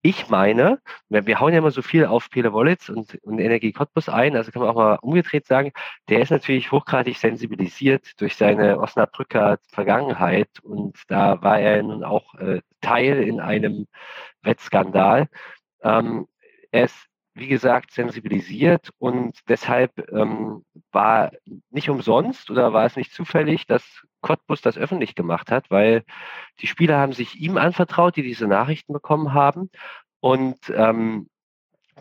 Ich 0.00 0.28
meine, 0.28 0.80
wir 1.08 1.40
hauen 1.40 1.52
ja 1.52 1.58
immer 1.58 1.70
so 1.70 1.82
viel 1.82 2.06
auf 2.06 2.30
Peter 2.30 2.52
Wollitz 2.52 2.88
und, 2.88 3.18
und 3.22 3.38
Energie 3.38 3.72
Cottbus 3.72 4.08
ein, 4.08 4.36
also 4.36 4.50
kann 4.50 4.62
man 4.62 4.70
auch 4.70 4.74
mal 4.74 4.98
umgedreht 5.02 5.46
sagen, 5.46 5.72
der 6.08 6.20
ist 6.20 6.30
natürlich 6.30 6.72
hochgradig 6.72 7.18
sensibilisiert 7.18 8.20
durch 8.20 8.36
seine 8.36 8.78
Osnabrücker 8.80 9.58
Vergangenheit 9.68 10.48
und 10.62 10.96
da 11.08 11.42
war 11.42 11.60
er 11.60 11.82
nun 11.82 12.04
auch 12.04 12.34
äh, 12.36 12.60
Teil 12.80 13.22
in 13.22 13.40
einem 13.40 13.86
Wettskandal. 14.42 15.28
Ähm, 15.82 16.26
er 16.70 16.84
ist 16.84 17.11
wie 17.34 17.48
gesagt, 17.48 17.92
sensibilisiert 17.92 18.90
und 18.98 19.38
deshalb 19.48 20.10
ähm, 20.12 20.64
war 20.90 21.32
nicht 21.70 21.88
umsonst 21.88 22.50
oder 22.50 22.72
war 22.72 22.84
es 22.84 22.96
nicht 22.96 23.12
zufällig, 23.12 23.66
dass 23.66 24.02
Cottbus 24.20 24.60
das 24.60 24.76
öffentlich 24.76 25.14
gemacht 25.14 25.50
hat, 25.50 25.70
weil 25.70 26.04
die 26.60 26.66
Spieler 26.66 26.98
haben 26.98 27.12
sich 27.12 27.36
ihm 27.40 27.56
anvertraut, 27.56 28.16
die 28.16 28.22
diese 28.22 28.46
Nachrichten 28.46 28.92
bekommen 28.92 29.32
haben 29.32 29.70
und 30.20 30.58
ähm, 30.74 31.28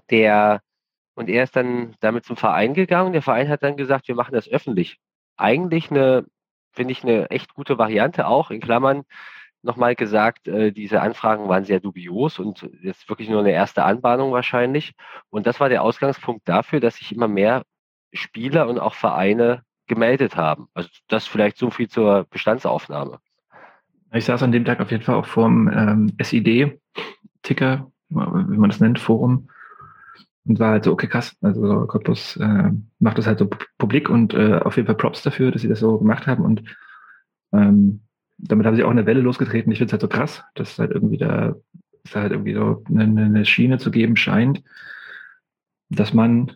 der 0.09 0.61
und 1.13 1.29
er 1.29 1.43
ist 1.43 1.55
dann 1.55 1.95
damit 1.99 2.25
zum 2.25 2.37
Verein 2.37 2.73
gegangen. 2.73 3.13
Der 3.13 3.21
Verein 3.21 3.49
hat 3.49 3.63
dann 3.63 3.77
gesagt, 3.77 4.07
wir 4.07 4.15
machen 4.15 4.33
das 4.33 4.49
öffentlich. 4.49 4.97
Eigentlich 5.37 5.91
eine 5.91 6.25
finde 6.71 6.93
ich 6.93 7.03
eine 7.03 7.29
echt 7.29 7.53
gute 7.53 7.77
Variante 7.77 8.27
auch. 8.27 8.49
In 8.51 8.61
Klammern 8.61 9.03
nochmal 9.63 9.95
gesagt, 9.95 10.47
äh, 10.47 10.71
diese 10.71 11.01
Anfragen 11.01 11.47
waren 11.49 11.65
sehr 11.65 11.79
dubios 11.79 12.39
und 12.39 12.69
jetzt 12.81 13.07
wirklich 13.09 13.29
nur 13.29 13.41
eine 13.41 13.51
erste 13.51 13.83
Anbahnung 13.83 14.31
wahrscheinlich. 14.31 14.93
Und 15.29 15.45
das 15.47 15.59
war 15.59 15.69
der 15.69 15.83
Ausgangspunkt 15.83 16.47
dafür, 16.47 16.79
dass 16.79 16.95
sich 16.95 17.13
immer 17.13 17.27
mehr 17.27 17.63
Spieler 18.13 18.67
und 18.67 18.79
auch 18.79 18.95
Vereine 18.95 19.63
gemeldet 19.87 20.35
haben. 20.35 20.67
Also 20.73 20.89
das 21.07 21.27
vielleicht 21.27 21.57
so 21.57 21.69
viel 21.69 21.89
zur 21.89 22.25
Bestandsaufnahme. 22.29 23.19
Ich 24.13 24.25
saß 24.25 24.43
an 24.43 24.51
dem 24.51 24.65
Tag 24.65 24.79
auf 24.81 24.91
jeden 24.91 25.03
Fall 25.03 25.15
auch 25.15 25.25
vorm 25.25 25.69
ähm, 25.69 26.13
SID-Ticker, 26.21 27.91
wie 28.09 28.57
man 28.57 28.69
das 28.69 28.79
nennt, 28.79 28.99
Forum. 28.99 29.49
Und 30.45 30.59
war 30.59 30.71
halt 30.71 30.85
so, 30.85 30.91
okay, 30.91 31.07
krass, 31.07 31.35
also 31.41 31.85
Cottbus 31.85 32.35
äh, 32.37 32.71
macht 32.99 33.17
das 33.17 33.27
halt 33.27 33.39
so 33.39 33.49
publik 33.77 34.09
und 34.09 34.33
äh, 34.33 34.55
auf 34.55 34.75
jeden 34.75 34.87
Fall 34.87 34.95
Props 34.95 35.21
dafür, 35.21 35.51
dass 35.51 35.61
sie 35.61 35.67
das 35.67 35.79
so 35.79 35.97
gemacht 35.99 36.25
haben. 36.25 36.43
Und 36.43 36.63
ähm, 37.53 38.01
damit 38.41 38.65
haben 38.65 38.75
sie 38.75 38.83
auch 38.83 38.91
eine 38.91 39.05
Welle 39.05 39.21
losgetreten. 39.21 39.71
Ich 39.71 39.77
finde 39.77 39.89
es 39.89 39.93
halt 39.93 40.01
so 40.01 40.07
krass, 40.07 40.43
dass 40.55 40.79
halt 40.79 40.91
irgendwie 40.91 41.17
da, 41.17 41.55
dass 42.03 42.15
halt 42.15 42.31
irgendwie 42.31 42.53
so 42.53 42.83
eine, 42.89 43.03
eine 43.03 43.45
Schiene 43.45 43.77
zu 43.77 43.91
geben 43.91 44.15
scheint, 44.15 44.63
dass 45.89 46.13
man 46.13 46.51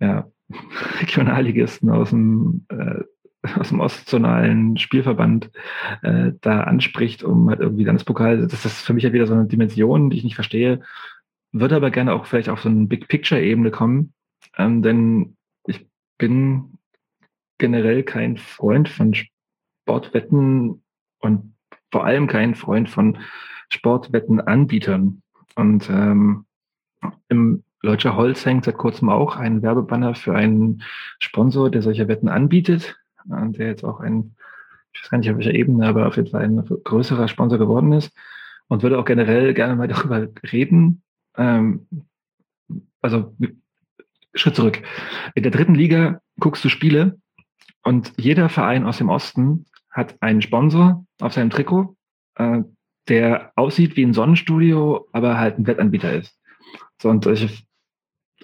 ja 0.00 0.30
Regionalligisten 1.00 1.90
aus 1.90 2.10
dem 2.10 2.66
äh, 2.68 3.02
aus 3.58 3.70
dem 3.70 3.80
ostzonalen 3.80 4.76
Spielverband 4.76 5.50
äh, 6.02 6.32
da 6.40 6.60
anspricht, 6.60 7.24
um 7.24 7.48
halt 7.50 7.60
irgendwie 7.60 7.84
Landespokal, 7.84 8.46
das 8.46 8.64
ist 8.64 8.82
für 8.82 8.92
mich 8.92 9.04
halt 9.04 9.14
wieder 9.14 9.26
so 9.26 9.34
eine 9.34 9.46
Dimension, 9.46 10.10
die 10.10 10.18
ich 10.18 10.24
nicht 10.24 10.36
verstehe, 10.36 10.82
würde 11.50 11.76
aber 11.76 11.90
gerne 11.90 12.14
auch 12.14 12.26
vielleicht 12.26 12.48
auf 12.48 12.60
so 12.60 12.68
eine 12.68 12.86
Big-Picture-Ebene 12.86 13.72
kommen, 13.72 14.12
ähm, 14.56 14.82
denn 14.82 15.36
ich 15.66 15.86
bin 16.18 16.78
generell 17.58 18.04
kein 18.04 18.36
Freund 18.36 18.88
von 18.88 19.12
Sportwetten 19.14 20.81
und 21.22 21.54
vor 21.90 22.04
allem 22.04 22.26
kein 22.26 22.54
Freund 22.54 22.90
von 22.90 23.18
Sportwettenanbietern. 23.70 25.22
Und 25.54 25.88
ähm, 25.90 26.44
im 27.28 27.64
Leutscher 27.80 28.16
Holz 28.16 28.44
hängt 28.44 28.64
seit 28.64 28.76
kurzem 28.76 29.08
auch 29.08 29.36
ein 29.36 29.62
Werbebanner 29.62 30.14
für 30.14 30.34
einen 30.34 30.82
Sponsor, 31.18 31.70
der 31.70 31.82
solche 31.82 32.08
Wetten 32.08 32.28
anbietet 32.28 32.96
der 33.24 33.66
jetzt 33.66 33.84
auch 33.84 34.00
ein, 34.00 34.34
ich 34.92 35.02
weiß 35.02 35.10
gar 35.10 35.18
nicht 35.18 35.30
auf 35.30 35.36
welcher 35.36 35.54
Ebene, 35.54 35.86
aber 35.86 36.06
auf 36.06 36.16
jeden 36.16 36.30
Fall 36.30 36.42
ein 36.42 36.64
größerer 36.84 37.28
Sponsor 37.28 37.58
geworden 37.58 37.92
ist 37.92 38.12
und 38.68 38.82
würde 38.82 38.98
auch 38.98 39.04
generell 39.04 39.54
gerne 39.54 39.76
mal 39.76 39.88
darüber 39.88 40.28
reden. 40.52 41.02
Ähm, 41.36 41.86
also 43.00 43.34
Schritt 44.34 44.56
zurück. 44.56 44.82
In 45.34 45.42
der 45.42 45.52
dritten 45.52 45.74
Liga 45.74 46.20
guckst 46.40 46.64
du 46.64 46.68
Spiele 46.68 47.18
und 47.82 48.12
jeder 48.16 48.48
Verein 48.48 48.86
aus 48.86 48.98
dem 48.98 49.08
Osten 49.08 49.66
hat 49.92 50.20
einen 50.20 50.42
Sponsor 50.42 51.04
auf 51.20 51.34
seinem 51.34 51.50
Trikot, 51.50 51.96
äh, 52.36 52.62
der 53.08 53.52
aussieht 53.56 53.96
wie 53.96 54.04
ein 54.04 54.14
Sonnenstudio, 54.14 55.08
aber 55.12 55.38
halt 55.38 55.58
ein 55.58 55.66
Wettanbieter 55.66 56.12
ist. 56.12 56.38
So, 57.00 57.10
und 57.10 57.24
solche, 57.24 57.50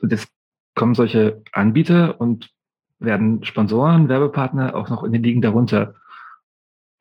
jetzt 0.02 0.30
kommen 0.74 0.94
solche 0.94 1.42
Anbieter 1.52 2.20
und 2.20 2.50
werden 2.98 3.44
Sponsoren, 3.44 4.08
Werbepartner 4.08 4.74
auch 4.74 4.88
noch 4.88 5.04
in 5.04 5.12
den 5.12 5.22
Ligen 5.22 5.40
darunter. 5.40 5.94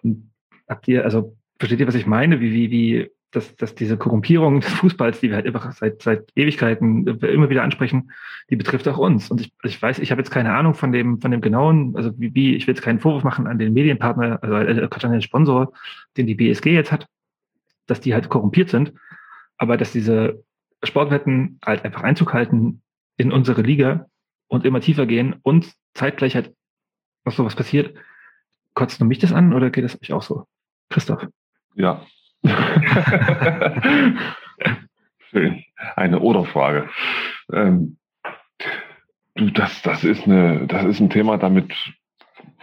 Und 0.03 0.31
habt 0.67 0.87
ihr, 0.87 1.03
also 1.03 1.35
versteht 1.59 1.79
ihr, 1.79 1.87
was 1.87 1.95
ich 1.95 2.05
meine? 2.05 2.39
Wie, 2.39 2.53
wie, 2.53 2.71
wie, 2.71 3.11
dass, 3.37 3.55
dass 3.55 3.75
diese 3.75 3.97
Korrumpierung 3.97 4.59
des 4.61 4.73
Fußballs, 4.73 5.19
die 5.19 5.29
wir 5.29 5.37
halt 5.37 5.45
einfach 5.45 5.71
seit, 5.71 6.01
seit 6.01 6.29
Ewigkeiten 6.35 7.07
immer 7.07 7.49
wieder 7.49 7.63
ansprechen, 7.63 8.11
die 8.49 8.55
betrifft 8.55 8.87
auch 8.87 8.97
uns. 8.97 9.31
Und 9.31 9.41
ich, 9.41 9.53
ich 9.63 9.81
weiß, 9.81 9.99
ich 9.99 10.11
habe 10.11 10.21
jetzt 10.21 10.31
keine 10.31 10.53
Ahnung 10.53 10.73
von 10.73 10.91
dem, 10.91 11.21
von 11.21 11.31
dem 11.31 11.41
genauen, 11.41 11.95
also 11.95 12.11
wie, 12.17 12.33
wie 12.35 12.55
ich 12.55 12.67
will 12.67 12.75
jetzt 12.75 12.83
keinen 12.83 12.99
Vorwurf 12.99 13.23
machen 13.23 13.47
an 13.47 13.59
den 13.59 13.73
Medienpartner, 13.73 14.39
also 14.41 14.55
äh, 14.55 14.89
an 15.03 15.11
den 15.11 15.21
Sponsor, 15.21 15.71
den 16.17 16.27
die 16.27 16.35
BSG 16.35 16.71
jetzt 16.71 16.91
hat, 16.91 17.07
dass 17.85 18.01
die 18.01 18.13
halt 18.13 18.29
korrumpiert 18.29 18.69
sind, 18.69 18.93
aber 19.57 19.77
dass 19.77 19.91
diese 19.91 20.43
Sportwetten 20.83 21.59
halt 21.65 21.85
einfach 21.85 22.03
Einzug 22.03 22.33
halten 22.33 22.81
in 23.17 23.31
unsere 23.31 23.61
Liga 23.61 24.07
und 24.47 24.65
immer 24.65 24.81
tiefer 24.81 25.05
gehen 25.05 25.35
und 25.41 25.73
zeitgleich 25.93 26.35
halt 26.35 26.53
was 27.23 27.35
sowas 27.35 27.55
passiert, 27.55 27.93
kotzt 28.73 28.99
nur 28.99 29.07
mich 29.07 29.19
das 29.19 29.33
an 29.33 29.53
oder 29.53 29.69
geht 29.69 29.83
das 29.83 30.01
euch 30.01 30.13
auch 30.13 30.23
so? 30.23 30.47
Christoph? 30.89 31.27
Ja. 31.75 32.05
Schön. 35.29 35.63
Eine 35.95 36.19
Oder-Frage. 36.19 36.89
Ähm, 37.51 37.97
du, 39.35 39.49
das, 39.51 39.81
das 39.81 40.03
ist 40.03 40.25
eine, 40.25 40.67
das 40.67 40.83
ist 40.85 40.99
ein 40.99 41.09
Thema, 41.09 41.37
damit 41.37 41.73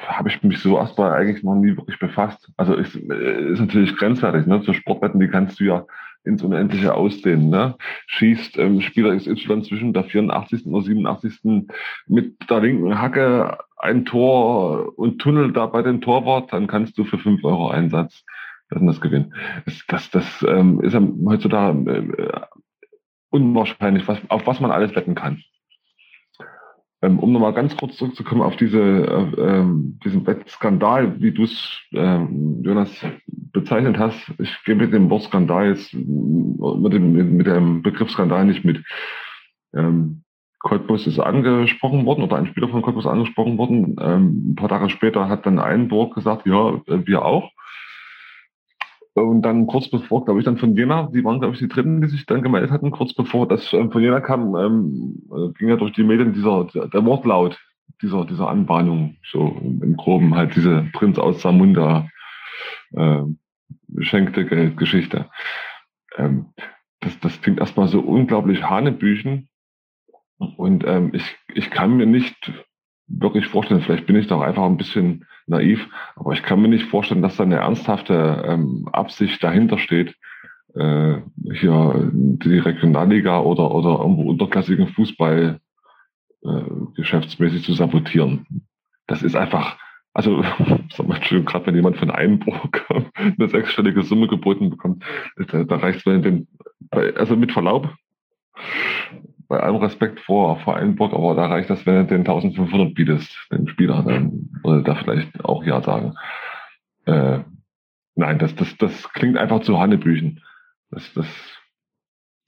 habe 0.06 0.28
ich 0.28 0.42
mich 0.42 0.58
so 0.58 0.76
erstmal 0.76 1.12
eigentlich 1.12 1.42
noch 1.44 1.54
nie 1.54 1.76
wirklich 1.76 1.98
befasst. 1.98 2.50
Also 2.56 2.74
ist, 2.74 2.94
ist 2.94 3.60
natürlich 3.60 3.96
grenzwertig, 3.96 4.46
ne? 4.46 4.62
So 4.62 4.72
Sportwetten, 4.72 5.20
die 5.20 5.28
kannst 5.28 5.60
du 5.60 5.64
ja 5.64 5.86
ins 6.24 6.42
Unendliche 6.42 6.94
ausdehnen. 6.94 7.50
Ne? 7.50 7.76
Schießt 8.06 8.58
ähm, 8.58 8.80
Spieler 8.80 9.14
XY 9.16 9.62
zwischen 9.62 9.92
der 9.92 10.04
84. 10.04 10.66
und 10.66 10.82
87. 10.82 11.68
mit 12.06 12.36
der 12.48 12.60
linken 12.60 12.98
Hacke 13.00 13.58
ein 13.78 14.04
Tor 14.06 14.98
und 14.98 15.18
Tunnel 15.18 15.52
da 15.52 15.66
bei 15.66 15.82
dem 15.82 16.00
Torwart, 16.00 16.52
dann 16.52 16.66
kannst 16.66 16.96
du 16.96 17.04
für 17.04 17.18
5 17.18 17.44
Euro 17.44 17.68
Einsatz 17.68 18.24
das 18.70 19.00
gewinnen. 19.00 19.34
Das, 19.64 19.84
das, 19.88 20.10
das 20.10 20.46
ähm, 20.48 20.80
ist 20.80 20.96
heutzutage 21.26 21.90
äh, 21.90 22.40
unwahrscheinlich, 23.30 24.06
was, 24.08 24.18
auf 24.28 24.46
was 24.46 24.60
man 24.60 24.70
alles 24.70 24.94
wetten 24.94 25.14
kann. 25.14 25.42
Ähm, 27.02 27.18
um 27.18 27.32
nochmal 27.32 27.52
ganz 27.52 27.76
kurz 27.76 27.96
zurückzukommen 27.96 28.40
auf 28.40 28.56
diese, 28.56 28.80
äh, 28.80 29.40
ähm, 29.40 29.98
diesen 30.04 30.26
Wettskandal, 30.26 31.20
wie 31.20 31.32
du 31.32 31.42
es, 31.42 31.80
ähm, 31.92 32.62
Jonas, 32.62 32.90
bezeichnet 33.26 33.98
hast. 33.98 34.32
Ich 34.38 34.64
gehe 34.64 34.74
mit 34.74 34.92
dem 34.94 35.10
Wort 35.10 35.24
Skandal 35.24 35.68
jetzt, 35.68 35.92
mit 35.92 36.92
dem, 36.92 37.36
mit 37.36 37.46
dem 37.46 37.82
Begriff 37.82 38.10
Skandal 38.10 38.46
nicht 38.46 38.64
mit. 38.64 38.82
Ähm, 39.74 40.22
Cottbus 40.60 41.06
ist 41.06 41.18
angesprochen 41.18 42.06
worden 42.06 42.22
oder 42.22 42.36
ein 42.36 42.46
Spieler 42.46 42.68
von 42.68 42.80
Cottbus 42.80 43.06
angesprochen 43.06 43.58
worden. 43.58 43.96
Ähm, 44.00 44.52
ein 44.52 44.54
paar 44.54 44.70
Tage 44.70 44.88
später 44.88 45.28
hat 45.28 45.44
dann 45.44 45.58
Einburg 45.58 46.14
gesagt, 46.14 46.46
ja, 46.46 46.80
wir 46.86 47.22
auch. 47.22 47.50
Und 49.14 49.42
dann 49.42 49.68
kurz 49.68 49.88
bevor, 49.88 50.24
glaube 50.24 50.40
ich, 50.40 50.44
dann 50.44 50.56
von 50.56 50.76
Jena, 50.76 51.08
die 51.14 51.22
waren, 51.22 51.38
glaube 51.38 51.54
ich, 51.54 51.60
die 51.60 51.68
Dritten, 51.68 52.00
die 52.00 52.08
sich 52.08 52.26
dann 52.26 52.42
gemeldet 52.42 52.72
hatten, 52.72 52.90
kurz 52.90 53.14
bevor 53.14 53.46
das 53.46 53.72
ähm, 53.72 53.92
von 53.92 54.02
Jena 54.02 54.20
kam, 54.20 54.56
ähm, 54.56 55.22
äh, 55.30 55.52
ging 55.58 55.68
ja 55.68 55.76
durch 55.76 55.92
die 55.92 56.02
Medien 56.02 56.32
dieser, 56.32 56.64
der 56.64 57.04
Wortlaut 57.04 57.58
dieser, 58.02 58.24
dieser 58.24 58.48
Anbahnung, 58.48 59.16
so 59.30 59.56
im 59.62 59.96
Groben 59.96 60.34
halt 60.34 60.56
diese 60.56 60.88
Prinz 60.92 61.18
aus 61.18 61.42
Samunda 61.42 62.08
äh, 62.92 63.22
schenkte 64.00 64.46
Geldgeschichte. 64.46 65.30
Ähm, 66.16 66.46
das, 67.00 67.18
das 67.20 67.40
klingt 67.40 67.60
erstmal 67.60 67.86
so 67.86 68.00
unglaublich 68.00 68.64
Hanebüchen. 68.64 69.48
Und 70.38 70.84
ähm, 70.86 71.10
ich, 71.14 71.36
ich 71.54 71.70
kann 71.70 71.96
mir 71.96 72.06
nicht 72.06 72.52
wirklich 73.06 73.46
vorstellen, 73.46 73.82
vielleicht 73.82 74.06
bin 74.06 74.16
ich 74.16 74.26
doch 74.26 74.40
einfach 74.40 74.64
ein 74.64 74.76
bisschen 74.76 75.24
naiv, 75.46 75.86
aber 76.16 76.32
ich 76.32 76.42
kann 76.42 76.60
mir 76.60 76.68
nicht 76.68 76.86
vorstellen, 76.86 77.22
dass 77.22 77.36
da 77.36 77.44
eine 77.44 77.56
ernsthafte 77.56 78.44
ähm, 78.46 78.88
Absicht 78.92 79.42
dahinter 79.42 79.78
steht, 79.78 80.14
äh, 80.74 81.18
hier 81.52 82.10
die 82.12 82.58
Regionalliga 82.58 83.40
oder, 83.40 83.70
oder 83.70 84.00
irgendwo 84.00 84.28
unterklassigen 84.28 84.88
Fußball 84.88 85.60
äh, 86.42 86.62
geschäftsmäßig 86.96 87.64
zu 87.64 87.74
sabotieren. 87.74 88.46
Das 89.06 89.22
ist 89.22 89.36
einfach, 89.36 89.78
also 90.12 90.42
sag 90.92 91.06
mal 91.06 91.22
schön, 91.22 91.44
gerade 91.44 91.66
wenn 91.66 91.76
jemand 91.76 91.96
von 91.96 92.10
Einbruch 92.10 92.68
eine 93.16 93.48
sechsstellige 93.48 94.02
Summe 94.02 94.28
geboten 94.28 94.70
bekommt, 94.70 95.04
da, 95.36 95.64
da 95.64 95.76
reicht 95.76 96.06
es, 96.06 96.22
den, 96.22 96.48
also 96.90 97.36
mit 97.36 97.52
Verlaub, 97.52 97.94
bei 99.48 99.60
allem 99.60 99.76
Respekt 99.76 100.20
vor, 100.20 100.58
vor 100.60 100.76
Einburg, 100.76 101.12
aber 101.12 101.34
da 101.34 101.46
reicht 101.46 101.70
das, 101.70 101.84
wenn 101.86 101.96
du 101.96 102.04
den 102.06 102.20
1500 102.20 102.94
bietest, 102.94 103.36
dem 103.52 103.68
Spieler, 103.68 104.02
dann 104.02 104.50
würde 104.62 104.82
da 104.82 104.94
vielleicht 104.94 105.44
auch 105.44 105.64
Ja 105.64 105.82
sagen. 105.82 106.14
Äh, 107.06 107.40
nein, 108.14 108.38
das, 108.38 108.54
das, 108.54 108.76
das 108.78 109.12
klingt 109.12 109.36
einfach 109.36 109.60
zu 109.60 109.78
Hannebüchen. 109.78 110.42
Das, 110.90 111.12
das, 111.14 111.26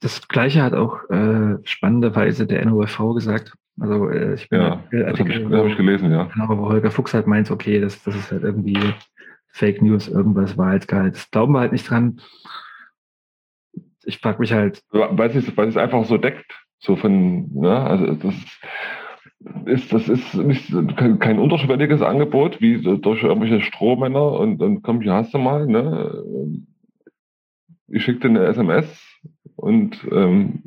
das 0.01 0.27
Gleiche 0.27 0.61
hat 0.63 0.73
auch 0.73 1.09
äh, 1.09 1.57
spannenderweise 1.63 2.47
der 2.47 2.65
NOFV 2.65 3.13
gesagt. 3.15 3.53
Also 3.79 4.09
äh, 4.09 4.33
ich 4.33 4.49
bin 4.49 4.61
ja, 4.61 4.83
das 4.91 5.19
habe 5.19 5.29
ich, 5.29 5.45
hab 5.45 5.65
ich, 5.65 5.77
gelesen, 5.77 6.11
ja. 6.11 6.23
Genau, 6.33 6.57
wo 6.57 6.69
Holger 6.69 6.91
Fuchs 6.91 7.13
halt 7.13 7.27
meint, 7.27 7.51
okay, 7.51 7.79
das, 7.79 8.03
das 8.03 8.15
ist 8.15 8.31
halt 8.31 8.43
irgendwie 8.43 8.77
Fake 9.49 9.81
News, 9.81 10.07
irgendwas 10.07 10.57
Wahrheitsgehalt. 10.57 11.15
Das 11.15 11.29
glauben 11.31 11.53
wir 11.53 11.59
halt 11.59 11.71
nicht 11.71 11.89
dran. 11.89 12.21
Ich 14.03 14.19
frage 14.19 14.39
mich 14.39 14.53
halt. 14.53 14.81
Weil 14.91 15.35
es, 15.35 15.57
weil 15.57 15.67
es 15.67 15.77
einfach 15.77 16.05
so 16.05 16.17
deckt. 16.17 16.66
So 16.79 16.95
von, 16.95 17.51
ne, 17.53 17.79
also 17.79 18.13
das 18.13 18.35
ist, 19.65 19.93
das 19.93 20.09
ist 20.09 20.33
nicht 20.35 20.71
kein, 21.19 21.39
unterschwelliges 21.39 22.01
Angebot, 22.01 22.61
wie 22.61 22.81
durch 22.81 23.23
irgendwelche 23.23 23.61
Strohmänner 23.61 24.31
und 24.33 24.59
dann 24.59 24.81
komm, 24.81 25.01
hier 25.01 25.13
hast 25.13 25.33
du 25.33 25.37
mal, 25.37 25.65
ne? 25.65 26.11
Ich 27.89 28.03
schicke 28.03 28.19
dir 28.19 28.29
eine 28.29 28.45
SMS 28.45 29.21
und 29.55 30.05
ähm, 30.11 30.61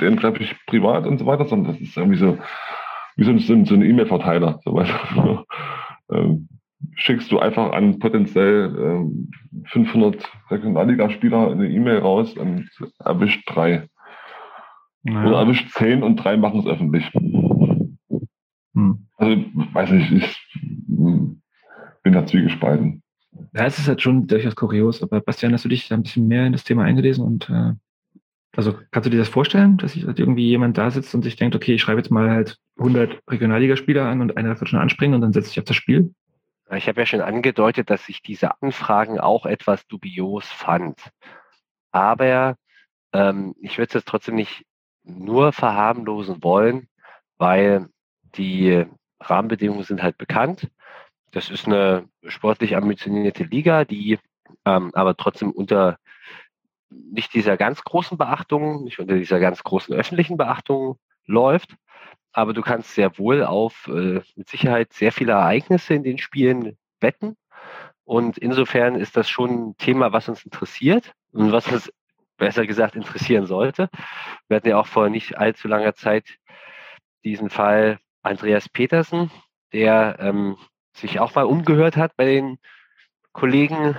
den 0.00 0.16
treffe 0.16 0.42
ich 0.42 0.54
privat 0.66 1.06
und 1.06 1.18
so 1.18 1.26
weiter, 1.26 1.46
sondern 1.46 1.72
das 1.72 1.80
ist 1.80 1.96
irgendwie 1.96 2.18
so 2.18 2.38
wie 3.16 3.24
so, 3.24 3.52
ein, 3.52 3.64
so 3.64 3.74
ein 3.74 3.82
E-Mail-Verteiler. 3.82 4.60
So 4.64 5.44
ähm, 6.12 6.48
schickst 6.96 7.30
du 7.30 7.38
einfach 7.38 7.72
an 7.72 7.98
potenziell 7.98 8.74
ähm, 8.76 9.30
500 9.66 10.30
Regionalligaspieler 10.50 11.52
eine 11.52 11.68
E-Mail 11.68 11.98
raus 11.98 12.36
und 12.36 12.68
erwischt 12.98 13.42
drei. 13.46 13.88
Naja. 15.04 15.28
Oder 15.28 15.38
erwischt 15.40 15.70
zehn 15.72 16.02
und 16.02 16.16
drei 16.16 16.36
machen 16.36 16.60
es 16.60 16.66
öffentlich. 16.66 17.10
Hm. 18.74 19.06
Also, 19.16 19.44
weiß 19.72 19.90
nicht, 19.90 20.12
ich 20.12 20.48
bin 22.02 22.12
da 22.12 22.26
zwiegespalten. 22.26 23.02
Ja, 23.52 23.66
es 23.66 23.78
ist 23.78 23.88
halt 23.88 24.00
schon 24.00 24.26
durchaus 24.26 24.56
kurios, 24.56 25.02
aber 25.02 25.20
Bastian, 25.20 25.52
hast 25.52 25.64
du 25.64 25.68
dich 25.68 25.88
da 25.88 25.94
ein 25.94 26.02
bisschen 26.02 26.26
mehr 26.26 26.46
in 26.46 26.52
das 26.52 26.64
Thema 26.64 26.84
eingelesen 26.84 27.24
und 27.24 27.48
äh, 27.50 27.72
also 28.56 28.78
kannst 28.92 29.06
du 29.06 29.10
dir 29.10 29.18
das 29.18 29.28
vorstellen, 29.28 29.76
dass 29.78 29.96
halt 29.96 30.18
irgendwie 30.18 30.48
jemand 30.48 30.78
da 30.78 30.90
sitzt 30.90 31.14
und 31.14 31.22
sich 31.22 31.36
denkt, 31.36 31.56
okay, 31.56 31.74
ich 31.74 31.82
schreibe 31.82 31.98
jetzt 31.98 32.10
mal 32.10 32.30
halt 32.30 32.58
100 32.78 33.20
Regionalligaspieler 33.28 34.06
an 34.06 34.20
und 34.20 34.36
einer 34.36 34.58
wird 34.58 34.68
schon 34.68 34.78
anspringen 34.78 35.16
und 35.16 35.20
dann 35.22 35.32
setze 35.32 35.50
ich 35.50 35.58
auf 35.58 35.64
das 35.64 35.76
Spiel? 35.76 36.14
Ich 36.72 36.88
habe 36.88 37.00
ja 37.00 37.06
schon 37.06 37.20
angedeutet, 37.20 37.90
dass 37.90 38.08
ich 38.08 38.22
diese 38.22 38.62
Anfragen 38.62 39.18
auch 39.18 39.44
etwas 39.44 39.86
dubios 39.86 40.46
fand. 40.46 40.98
Aber 41.90 42.56
ähm, 43.12 43.54
ich 43.60 43.78
würde 43.78 43.88
es 43.88 43.94
jetzt 43.94 44.08
trotzdem 44.08 44.36
nicht 44.36 44.64
nur 45.04 45.52
verharmlosen 45.52 46.42
wollen, 46.42 46.88
weil 47.38 47.88
die 48.36 48.84
Rahmenbedingungen 49.20 49.84
sind 49.84 50.02
halt 50.02 50.18
bekannt. 50.18 50.68
Das 51.30 51.50
ist 51.50 51.66
eine 51.66 52.08
sportlich 52.26 52.76
ambitionierte 52.76 53.44
Liga, 53.44 53.84
die 53.84 54.18
ähm, 54.64 54.90
aber 54.94 55.16
trotzdem 55.16 55.50
unter 55.50 55.98
nicht 56.90 57.34
dieser 57.34 57.56
ganz 57.56 57.82
großen 57.82 58.18
Beachtung, 58.18 58.84
nicht 58.84 58.98
unter 58.98 59.16
dieser 59.16 59.40
ganz 59.40 59.62
großen 59.62 59.94
öffentlichen 59.94 60.36
Beachtung 60.36 60.98
läuft. 61.26 61.74
Aber 62.32 62.52
du 62.52 62.62
kannst 62.62 62.94
sehr 62.94 63.18
wohl 63.18 63.44
auf 63.44 63.88
äh, 63.88 64.20
mit 64.36 64.48
Sicherheit 64.48 64.92
sehr 64.92 65.12
viele 65.12 65.32
Ereignisse 65.32 65.94
in 65.94 66.02
den 66.02 66.18
Spielen 66.18 66.76
wetten. 67.00 67.36
Und 68.04 68.38
insofern 68.38 68.96
ist 68.96 69.16
das 69.16 69.28
schon 69.28 69.50
ein 69.70 69.76
Thema, 69.76 70.12
was 70.12 70.28
uns 70.28 70.44
interessiert 70.44 71.12
und 71.32 71.52
was 71.52 71.70
uns 71.70 71.92
besser 72.44 72.66
gesagt 72.66 72.94
interessieren 72.94 73.46
sollte. 73.46 73.88
Wir 74.48 74.56
hatten 74.58 74.68
ja 74.68 74.78
auch 74.78 74.86
vor 74.86 75.08
nicht 75.08 75.38
allzu 75.38 75.66
langer 75.66 75.94
Zeit 75.94 76.36
diesen 77.24 77.48
Fall 77.48 77.98
Andreas 78.22 78.68
Petersen, 78.68 79.30
der 79.72 80.16
ähm, 80.20 80.58
sich 80.92 81.20
auch 81.20 81.34
mal 81.34 81.44
umgehört 81.46 81.96
hat 81.96 82.14
bei 82.16 82.26
den 82.26 82.58
Kollegen, 83.32 83.96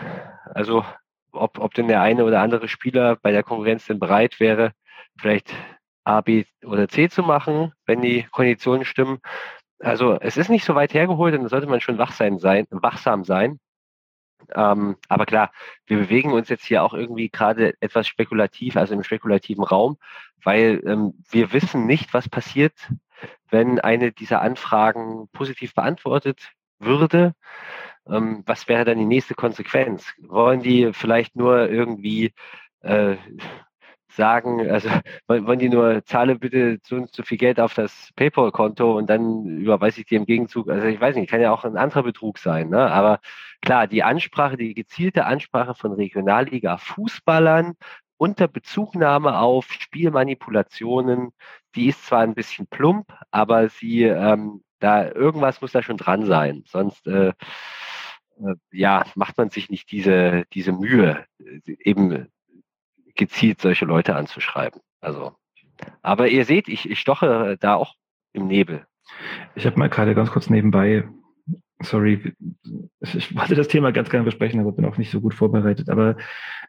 also 0.53 0.85
ob, 1.31 1.57
ob 1.57 1.73
denn 1.73 1.87
der 1.87 2.01
eine 2.01 2.23
oder 2.23 2.41
andere 2.41 2.67
Spieler 2.67 3.15
bei 3.15 3.31
der 3.31 3.41
Konkurrenz 3.41 3.87
denn 3.87 3.99
bereit 3.99 4.39
wäre, 4.39 4.73
vielleicht 5.17 5.51
A, 6.03 6.21
B 6.21 6.45
oder 6.63 6.87
C 6.87 7.09
zu 7.09 7.23
machen, 7.23 7.73
wenn 7.87 8.03
die 8.03 8.27
Konditionen 8.31 8.85
stimmen. 8.85 9.17
Also 9.79 10.19
es 10.21 10.37
ist 10.37 10.49
nicht 10.49 10.65
so 10.65 10.75
weit 10.75 10.93
hergeholt 10.93 11.33
und 11.33 11.43
da 11.43 11.49
sollte 11.49 11.67
man 11.67 11.81
schon 11.81 11.97
wachsam 11.97 12.37
sein, 12.37 12.67
wachsam 12.69 13.23
sein. 13.23 13.59
Ähm, 14.53 14.97
aber 15.09 15.25
klar, 15.25 15.51
wir 15.85 15.97
bewegen 15.97 16.31
uns 16.31 16.49
jetzt 16.49 16.65
hier 16.65 16.83
auch 16.83 16.93
irgendwie 16.93 17.29
gerade 17.29 17.73
etwas 17.81 18.07
spekulativ, 18.07 18.77
also 18.77 18.93
im 18.93 19.03
spekulativen 19.03 19.63
Raum, 19.63 19.97
weil 20.43 20.81
ähm, 20.85 21.13
wir 21.29 21.53
wissen 21.53 21.85
nicht, 21.85 22.13
was 22.13 22.29
passiert, 22.29 22.73
wenn 23.49 23.79
eine 23.79 24.11
dieser 24.11 24.41
Anfragen 24.41 25.27
positiv 25.31 25.73
beantwortet 25.73 26.51
würde. 26.79 27.33
Ähm, 28.07 28.43
was 28.45 28.67
wäre 28.67 28.85
dann 28.85 28.99
die 28.99 29.05
nächste 29.05 29.35
Konsequenz? 29.35 30.13
Wollen 30.19 30.61
die 30.61 30.93
vielleicht 30.93 31.35
nur 31.35 31.69
irgendwie 31.69 32.33
äh, 32.81 33.15
sagen, 34.15 34.69
also 34.69 34.89
wollen 35.27 35.59
die 35.59 35.69
nur, 35.69 36.03
zahle 36.05 36.37
bitte 36.37 36.79
so, 36.83 37.05
so 37.11 37.23
viel 37.23 37.37
Geld 37.37 37.59
auf 37.59 37.73
das 37.73 38.09
PayPal-Konto 38.15 38.97
und 38.97 39.09
dann 39.09 39.45
überweise 39.45 40.01
ich 40.01 40.07
dir 40.07 40.17
im 40.17 40.25
Gegenzug, 40.25 40.69
also 40.69 40.87
ich 40.87 40.99
weiß 40.99 41.15
nicht, 41.15 41.29
kann 41.29 41.41
ja 41.41 41.51
auch 41.51 41.63
ein 41.65 41.77
anderer 41.77 42.03
Betrug 42.03 42.37
sein, 42.37 42.69
ne? 42.69 42.91
aber 42.91 43.19
klar, 43.61 43.87
die 43.87 44.03
Ansprache, 44.03 44.57
die 44.57 44.73
gezielte 44.73 45.25
Ansprache 45.25 45.75
von 45.75 45.93
Regionalliga-Fußballern 45.93 47.73
unter 48.17 48.47
Bezugnahme 48.47 49.39
auf 49.39 49.71
Spielmanipulationen, 49.71 51.31
die 51.75 51.87
ist 51.89 52.05
zwar 52.05 52.21
ein 52.21 52.35
bisschen 52.35 52.67
plump, 52.67 53.13
aber 53.31 53.69
sie, 53.69 54.03
ähm, 54.03 54.63
da 54.79 55.09
irgendwas 55.09 55.61
muss 55.61 55.71
da 55.71 55.81
schon 55.81 55.97
dran 55.97 56.25
sein, 56.25 56.63
sonst 56.67 57.07
äh, 57.07 57.33
äh, 58.39 58.55
ja, 58.71 59.05
macht 59.15 59.37
man 59.37 59.49
sich 59.49 59.69
nicht 59.69 59.91
diese, 59.91 60.43
diese 60.53 60.71
Mühe, 60.71 61.25
eben 61.65 62.27
gezielt 63.15 63.61
solche 63.61 63.85
Leute 63.85 64.15
anzuschreiben. 64.15 64.81
Also, 65.01 65.33
aber 66.01 66.27
ihr 66.29 66.45
seht, 66.45 66.67
ich, 66.67 66.89
ich 66.89 66.99
stoche 66.99 67.57
da 67.59 67.75
auch 67.75 67.95
im 68.33 68.47
Nebel. 68.47 68.85
Ich 69.55 69.65
habe 69.65 69.77
mal 69.77 69.89
gerade 69.89 70.15
ganz 70.15 70.31
kurz 70.31 70.49
nebenbei, 70.49 71.07
sorry, 71.81 72.33
ich 73.01 73.35
wollte 73.35 73.55
das 73.55 73.67
Thema 73.67 73.91
ganz 73.91 74.09
gerne 74.09 74.25
besprechen, 74.25 74.59
aber 74.59 74.71
bin 74.71 74.85
auch 74.85 74.97
nicht 74.97 75.11
so 75.11 75.21
gut 75.21 75.33
vorbereitet. 75.33 75.89
Aber 75.89 76.17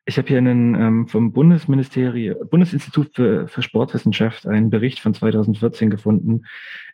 ich 0.05 0.19
habe 0.19 0.29
hier 0.29 0.39
einen 0.39 0.75
ähm, 0.75 1.09
vom 1.09 1.33
Bundesministerium, 1.33 2.49
Bundesinstitut 2.49 3.15
für, 3.15 3.49
für 3.49 3.63
Sportwissenschaft 3.63 4.47
einen 4.47 4.71
Bericht 4.71 5.01
von 5.01 5.15
2014 5.15 5.91
gefunden, 5.91 6.45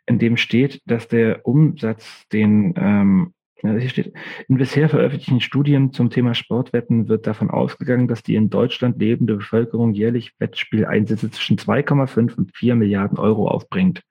in 0.05 0.19
dem 0.19 0.37
steht, 0.37 0.81
dass 0.85 1.07
der 1.07 1.45
Umsatz, 1.45 2.27
den 2.29 2.73
ähm, 2.77 3.33
hier 3.63 3.89
steht, 3.89 4.13
in 4.49 4.57
bisher 4.57 4.89
veröffentlichten 4.89 5.39
Studien 5.39 5.93
zum 5.93 6.09
Thema 6.09 6.33
Sportwetten 6.33 7.07
wird 7.07 7.25
davon 7.25 7.49
ausgegangen, 7.49 8.07
dass 8.07 8.21
die 8.21 8.35
in 8.35 8.49
Deutschland 8.49 8.99
lebende 8.99 9.35
Bevölkerung 9.35 9.93
jährlich 9.93 10.33
Wettspieleinsätze 10.39 11.31
zwischen 11.31 11.57
2,5 11.57 12.35
und 12.35 12.55
4 12.55 12.75
Milliarden 12.75 13.17
Euro 13.17 13.47
aufbringt. 13.47 14.03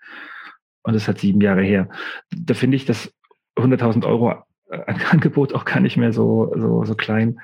Und 0.82 0.94
das 0.94 1.06
hat 1.06 1.18
sieben 1.18 1.40
Jahre 1.40 1.62
her. 1.62 1.90
Da 2.30 2.54
finde 2.54 2.76
ich 2.76 2.86
das 2.86 3.12
100.000 3.56 4.06
Euro 4.06 4.42
Angebot 5.10 5.54
auch 5.54 5.66
gar 5.66 5.80
nicht 5.80 5.98
mehr 5.98 6.14
so, 6.14 6.52
so, 6.56 6.84
so 6.84 6.94
klein. 6.94 7.38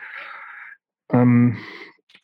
Ähm, 1.10 1.58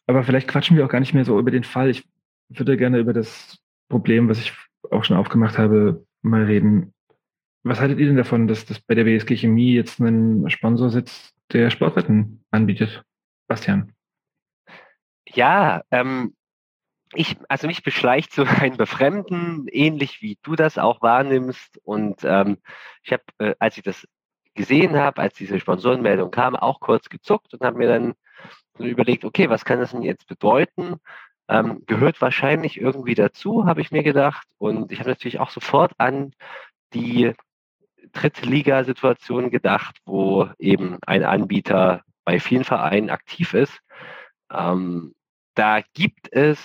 aber 0.07 0.23
vielleicht 0.25 0.49
quatschen 0.49 0.77
wir 0.77 0.85
auch 0.87 0.91
gar 0.91 1.01
nicht 1.01 1.15
mehr 1.15 1.27
so 1.27 1.39
über 1.39 1.51
den 1.51 1.65
Fall. 1.65 1.91
Ich 1.91 2.09
würde 2.49 2.79
gerne 2.79 2.99
über 2.99 3.13
das 3.13 3.59
Problem, 3.91 4.29
was 4.31 4.39
ich 4.39 4.53
auch 4.91 5.05
schon 5.05 5.17
aufgemacht 5.17 5.59
habe, 5.59 6.07
mal 6.23 6.45
reden. 6.45 6.94
Was 7.65 7.81
haltet 7.81 7.99
ihr 7.99 8.07
denn 8.07 8.17
davon, 8.17 8.47
dass, 8.47 8.67
dass 8.67 8.79
bei 8.79 8.95
der 8.95 9.05
BSG 9.05 9.37
Chemie 9.37 9.73
jetzt 9.73 9.99
ein 9.99 10.49
Sponsor 10.51 10.91
sitzt, 10.91 11.35
der 11.51 11.71
Sportwetten 11.71 12.45
anbietet? 12.51 13.03
Bastian. 13.49 13.93
Ja, 15.27 15.83
ähm, 15.91 16.35
ich, 17.15 17.37
also 17.49 17.67
mich 17.67 17.83
beschleicht 17.83 18.33
so 18.33 18.45
ein 18.61 18.77
Befremden, 18.77 19.67
ähnlich 19.69 20.21
wie 20.21 20.39
du 20.43 20.57
das 20.57 20.77
auch 20.77 21.01
wahrnimmst. 21.01 21.81
Und 21.85 22.23
ähm, 22.25 22.59
ich 23.03 23.13
habe, 23.13 23.23
äh, 23.39 23.55
als 23.59 23.79
ich 23.79 23.83
das 23.83 24.07
gesehen 24.55 24.97
habe, 24.97 25.23
als 25.23 25.35
diese 25.35 25.59
Sponsorenmeldung 25.59 26.31
kam, 26.31 26.57
auch 26.57 26.81
kurz 26.81 27.09
gezuckt 27.09 27.55
und 27.55 27.63
habe 27.63 27.79
mir 27.79 27.89
dann 27.89 28.15
so 28.77 28.85
überlegt, 28.85 29.25
okay, 29.25 29.49
was 29.49 29.65
kann 29.65 29.81
das 29.81 29.93
denn 29.93 30.03
jetzt 30.03 30.27
bedeuten? 30.27 30.97
Ähm, 31.49 31.83
gehört 31.87 32.21
wahrscheinlich 32.21 32.79
irgendwie 32.79 33.15
dazu, 33.15 33.65
habe 33.67 33.81
ich 33.81 33.91
mir 33.91 34.03
gedacht. 34.03 34.47
Und 34.59 34.93
ich 34.93 35.01
habe 35.01 35.11
natürlich 35.11 35.41
auch 35.41 35.51
sofort 35.51 35.93
an 35.99 36.33
die 36.93 37.33
Drittliga-Situation 38.15 39.51
gedacht, 39.51 39.97
wo 40.07 40.49
eben 40.59 40.99
ein 41.07 41.25
Anbieter 41.25 42.03
bei 42.25 42.41
vielen 42.41 42.65
Vereinen 42.65 43.11
aktiv 43.11 43.55
ist. 43.55 43.81
Ähm, 44.51 45.15
da 45.55 45.81
gibt 45.93 46.33
es, 46.33 46.61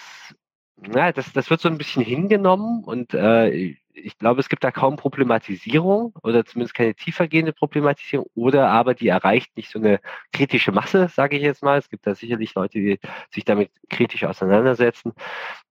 na, 0.77 1.11
das, 1.11 1.31
das 1.33 1.49
wird 1.49 1.61
so 1.61 1.69
ein 1.69 1.77
bisschen 1.77 2.03
hingenommen 2.03 2.83
und 2.83 3.13
äh, 3.13 3.75
ich 4.01 4.17
glaube, 4.17 4.39
es 4.39 4.49
gibt 4.49 4.63
da 4.63 4.71
kaum 4.71 4.95
Problematisierung 4.95 6.13
oder 6.23 6.45
zumindest 6.45 6.75
keine 6.75 6.95
tiefergehende 6.95 7.53
Problematisierung 7.53 8.27
oder 8.33 8.69
aber 8.69 8.93
die 8.93 9.09
erreicht 9.09 9.55
nicht 9.57 9.69
so 9.69 9.79
eine 9.79 9.99
kritische 10.31 10.71
Masse, 10.71 11.09
sage 11.09 11.35
ich 11.35 11.43
jetzt 11.43 11.63
mal. 11.63 11.77
Es 11.77 11.89
gibt 11.89 12.07
da 12.07 12.15
sicherlich 12.15 12.55
Leute, 12.55 12.79
die 12.79 12.99
sich 13.31 13.45
damit 13.45 13.71
kritisch 13.89 14.23
auseinandersetzen. 14.23 15.13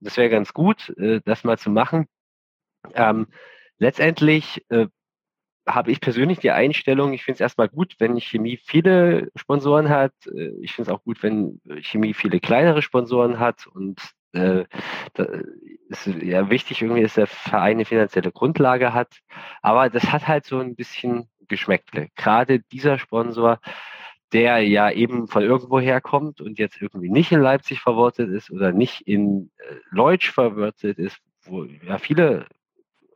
Das 0.00 0.16
wäre 0.16 0.28
ganz 0.30 0.52
gut, 0.52 0.90
äh, 0.98 1.20
das 1.24 1.44
mal 1.44 1.58
zu 1.58 1.70
machen. 1.70 2.06
Ähm, 2.94 3.28
letztendlich 3.78 4.64
äh, 4.68 4.86
habe 5.68 5.92
ich 5.92 6.00
persönlich 6.00 6.38
die 6.38 6.50
Einstellung, 6.50 7.12
ich 7.12 7.24
finde 7.24 7.36
es 7.36 7.40
erstmal 7.40 7.68
gut, 7.68 7.94
wenn 7.98 8.20
Chemie 8.20 8.56
viele 8.56 9.30
Sponsoren 9.36 9.88
hat. 9.88 10.14
Äh, 10.26 10.52
ich 10.62 10.72
finde 10.72 10.90
es 10.90 10.96
auch 10.96 11.04
gut, 11.04 11.22
wenn 11.22 11.60
Chemie 11.82 12.14
viele 12.14 12.40
kleinere 12.40 12.82
Sponsoren 12.82 13.38
hat. 13.38 13.66
Und 13.66 14.00
äh, 14.32 14.64
ist 15.88 16.06
ja 16.06 16.50
wichtig, 16.50 16.82
irgendwie, 16.82 17.02
dass 17.02 17.14
der 17.14 17.26
Verein 17.26 17.76
eine 17.76 17.84
finanzielle 17.84 18.32
Grundlage 18.32 18.92
hat. 18.92 19.20
Aber 19.62 19.88
das 19.90 20.12
hat 20.12 20.28
halt 20.28 20.44
so 20.44 20.58
ein 20.58 20.74
bisschen 20.74 21.28
Geschmäckle. 21.48 22.08
Gerade 22.14 22.60
dieser 22.60 22.98
Sponsor, 22.98 23.60
der 24.32 24.60
ja 24.60 24.90
eben 24.90 25.28
von 25.28 25.42
irgendwo 25.42 25.80
herkommt 25.80 26.40
und 26.40 26.58
jetzt 26.58 26.80
irgendwie 26.80 27.10
nicht 27.10 27.32
in 27.32 27.40
Leipzig 27.40 27.80
verwurzelt 27.80 28.30
ist 28.30 28.50
oder 28.50 28.72
nicht 28.72 29.00
in 29.02 29.50
äh, 29.58 29.74
Leutsch 29.90 30.30
verwurzelt 30.30 30.98
ist, 30.98 31.18
wo 31.44 31.64
ja 31.64 31.98
viele 31.98 32.46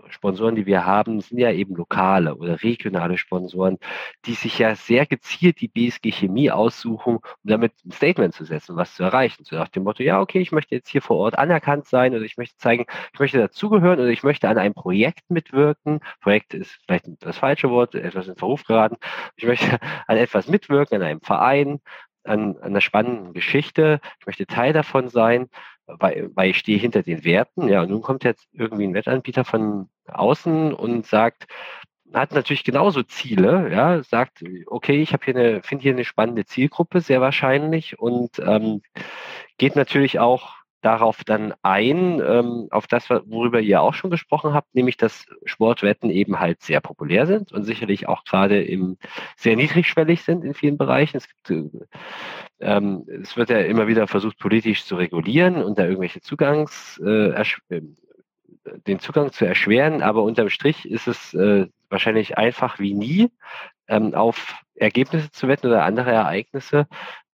Sponsoren, 0.08 0.54
die 0.54 0.66
wir 0.66 0.86
haben, 0.86 1.20
sind 1.20 1.38
ja 1.38 1.50
eben 1.50 1.74
lokale 1.74 2.34
oder 2.36 2.62
regionale 2.62 3.18
Sponsoren, 3.18 3.78
die 4.24 4.34
sich 4.34 4.58
ja 4.58 4.74
sehr 4.74 5.06
gezielt 5.06 5.60
die 5.60 5.68
BSG 5.68 6.10
Chemie 6.12 6.50
aussuchen, 6.50 7.16
um 7.16 7.22
damit 7.42 7.72
ein 7.84 7.92
Statement 7.92 8.34
zu 8.34 8.44
setzen, 8.44 8.76
was 8.76 8.94
zu 8.94 9.02
erreichen. 9.02 9.44
So 9.44 9.56
nach 9.56 9.68
dem 9.68 9.84
Motto, 9.84 10.02
ja, 10.02 10.20
okay, 10.20 10.40
ich 10.40 10.52
möchte 10.52 10.74
jetzt 10.74 10.88
hier 10.88 11.02
vor 11.02 11.16
Ort 11.18 11.38
anerkannt 11.38 11.86
sein 11.86 12.14
oder 12.14 12.24
ich 12.24 12.36
möchte 12.36 12.56
zeigen, 12.56 12.86
ich 13.12 13.20
möchte 13.20 13.38
dazugehören 13.38 14.00
oder 14.00 14.08
ich 14.08 14.22
möchte 14.22 14.48
an 14.48 14.58
einem 14.58 14.74
Projekt 14.74 15.30
mitwirken. 15.30 16.00
Projekt 16.20 16.54
ist 16.54 16.78
vielleicht 16.86 17.06
das 17.20 17.38
falsche 17.38 17.70
Wort, 17.70 17.94
etwas 17.94 18.28
in 18.28 18.36
Verruf 18.36 18.64
geraten. 18.64 18.96
Ich 19.36 19.44
möchte 19.44 19.78
an 20.06 20.16
etwas 20.16 20.48
mitwirken, 20.48 20.96
an 20.96 21.02
einem 21.02 21.20
Verein, 21.20 21.80
an, 22.24 22.56
an 22.58 22.62
einer 22.62 22.80
spannenden 22.80 23.32
Geschichte. 23.32 24.00
Ich 24.20 24.26
möchte 24.26 24.46
Teil 24.46 24.72
davon 24.72 25.08
sein 25.08 25.48
weil, 25.86 26.30
weil 26.34 26.50
ich 26.50 26.58
stehe 26.58 26.78
hinter 26.78 27.02
den 27.02 27.24
Werten. 27.24 27.68
Ja, 27.68 27.82
und 27.82 27.90
nun 27.90 28.02
kommt 28.02 28.24
jetzt 28.24 28.48
irgendwie 28.52 28.84
ein 28.84 28.94
Wettanbieter 28.94 29.44
von 29.44 29.88
außen 30.06 30.72
und 30.74 31.06
sagt, 31.06 31.46
hat 32.12 32.32
natürlich 32.32 32.64
genauso 32.64 33.02
Ziele, 33.02 33.70
ja, 33.72 34.02
sagt, 34.02 34.44
okay, 34.66 35.00
ich 35.00 35.12
habe 35.12 35.24
hier 35.24 35.36
eine, 35.36 35.62
finde 35.62 35.82
hier 35.82 35.92
eine 35.92 36.04
spannende 36.04 36.44
Zielgruppe, 36.44 37.00
sehr 37.00 37.20
wahrscheinlich, 37.20 37.98
und 37.98 38.38
ähm, 38.38 38.82
geht 39.58 39.76
natürlich 39.76 40.18
auch 40.18 40.61
darauf 40.82 41.24
dann 41.24 41.54
ein, 41.62 42.20
ähm, 42.20 42.68
auf 42.70 42.86
das, 42.86 43.08
worüber 43.08 43.60
ihr 43.60 43.80
auch 43.80 43.94
schon 43.94 44.10
gesprochen 44.10 44.52
habt, 44.52 44.74
nämlich 44.74 44.96
dass 44.96 45.24
Sportwetten 45.44 46.10
eben 46.10 46.38
halt 46.38 46.60
sehr 46.60 46.80
populär 46.80 47.26
sind 47.26 47.52
und 47.52 47.64
sicherlich 47.64 48.08
auch 48.08 48.24
gerade 48.24 48.62
im 48.62 48.98
sehr 49.36 49.56
niedrigschwellig 49.56 50.22
sind 50.22 50.44
in 50.44 50.54
vielen 50.54 50.76
Bereichen. 50.76 51.16
Es 51.16 51.28
gibt 51.28 51.50
äh, 51.50 51.86
ähm, 52.60 53.06
es 53.22 53.36
wird 53.36 53.50
ja 53.50 53.58
immer 53.58 53.86
wieder 53.86 54.06
versucht, 54.06 54.38
politisch 54.38 54.84
zu 54.84 54.96
regulieren 54.96 55.62
und 55.62 55.78
da 55.78 55.84
irgendwelche 55.84 56.20
Zugangs, 56.20 57.00
äh, 57.04 57.30
äh, 57.68 57.82
den 58.86 59.00
Zugang 59.00 59.32
zu 59.32 59.44
erschweren, 59.44 60.02
aber 60.02 60.22
unterm 60.22 60.48
Strich 60.48 60.88
ist 60.88 61.08
es 61.08 61.34
äh, 61.34 61.66
wahrscheinlich 61.88 62.38
einfach 62.38 62.78
wie 62.78 62.94
nie, 62.94 63.30
ähm, 63.88 64.14
auf 64.14 64.62
Ergebnisse 64.74 65.30
zu 65.32 65.48
wetten 65.48 65.66
oder 65.66 65.84
andere 65.84 66.12
Ereignisse, 66.12 66.86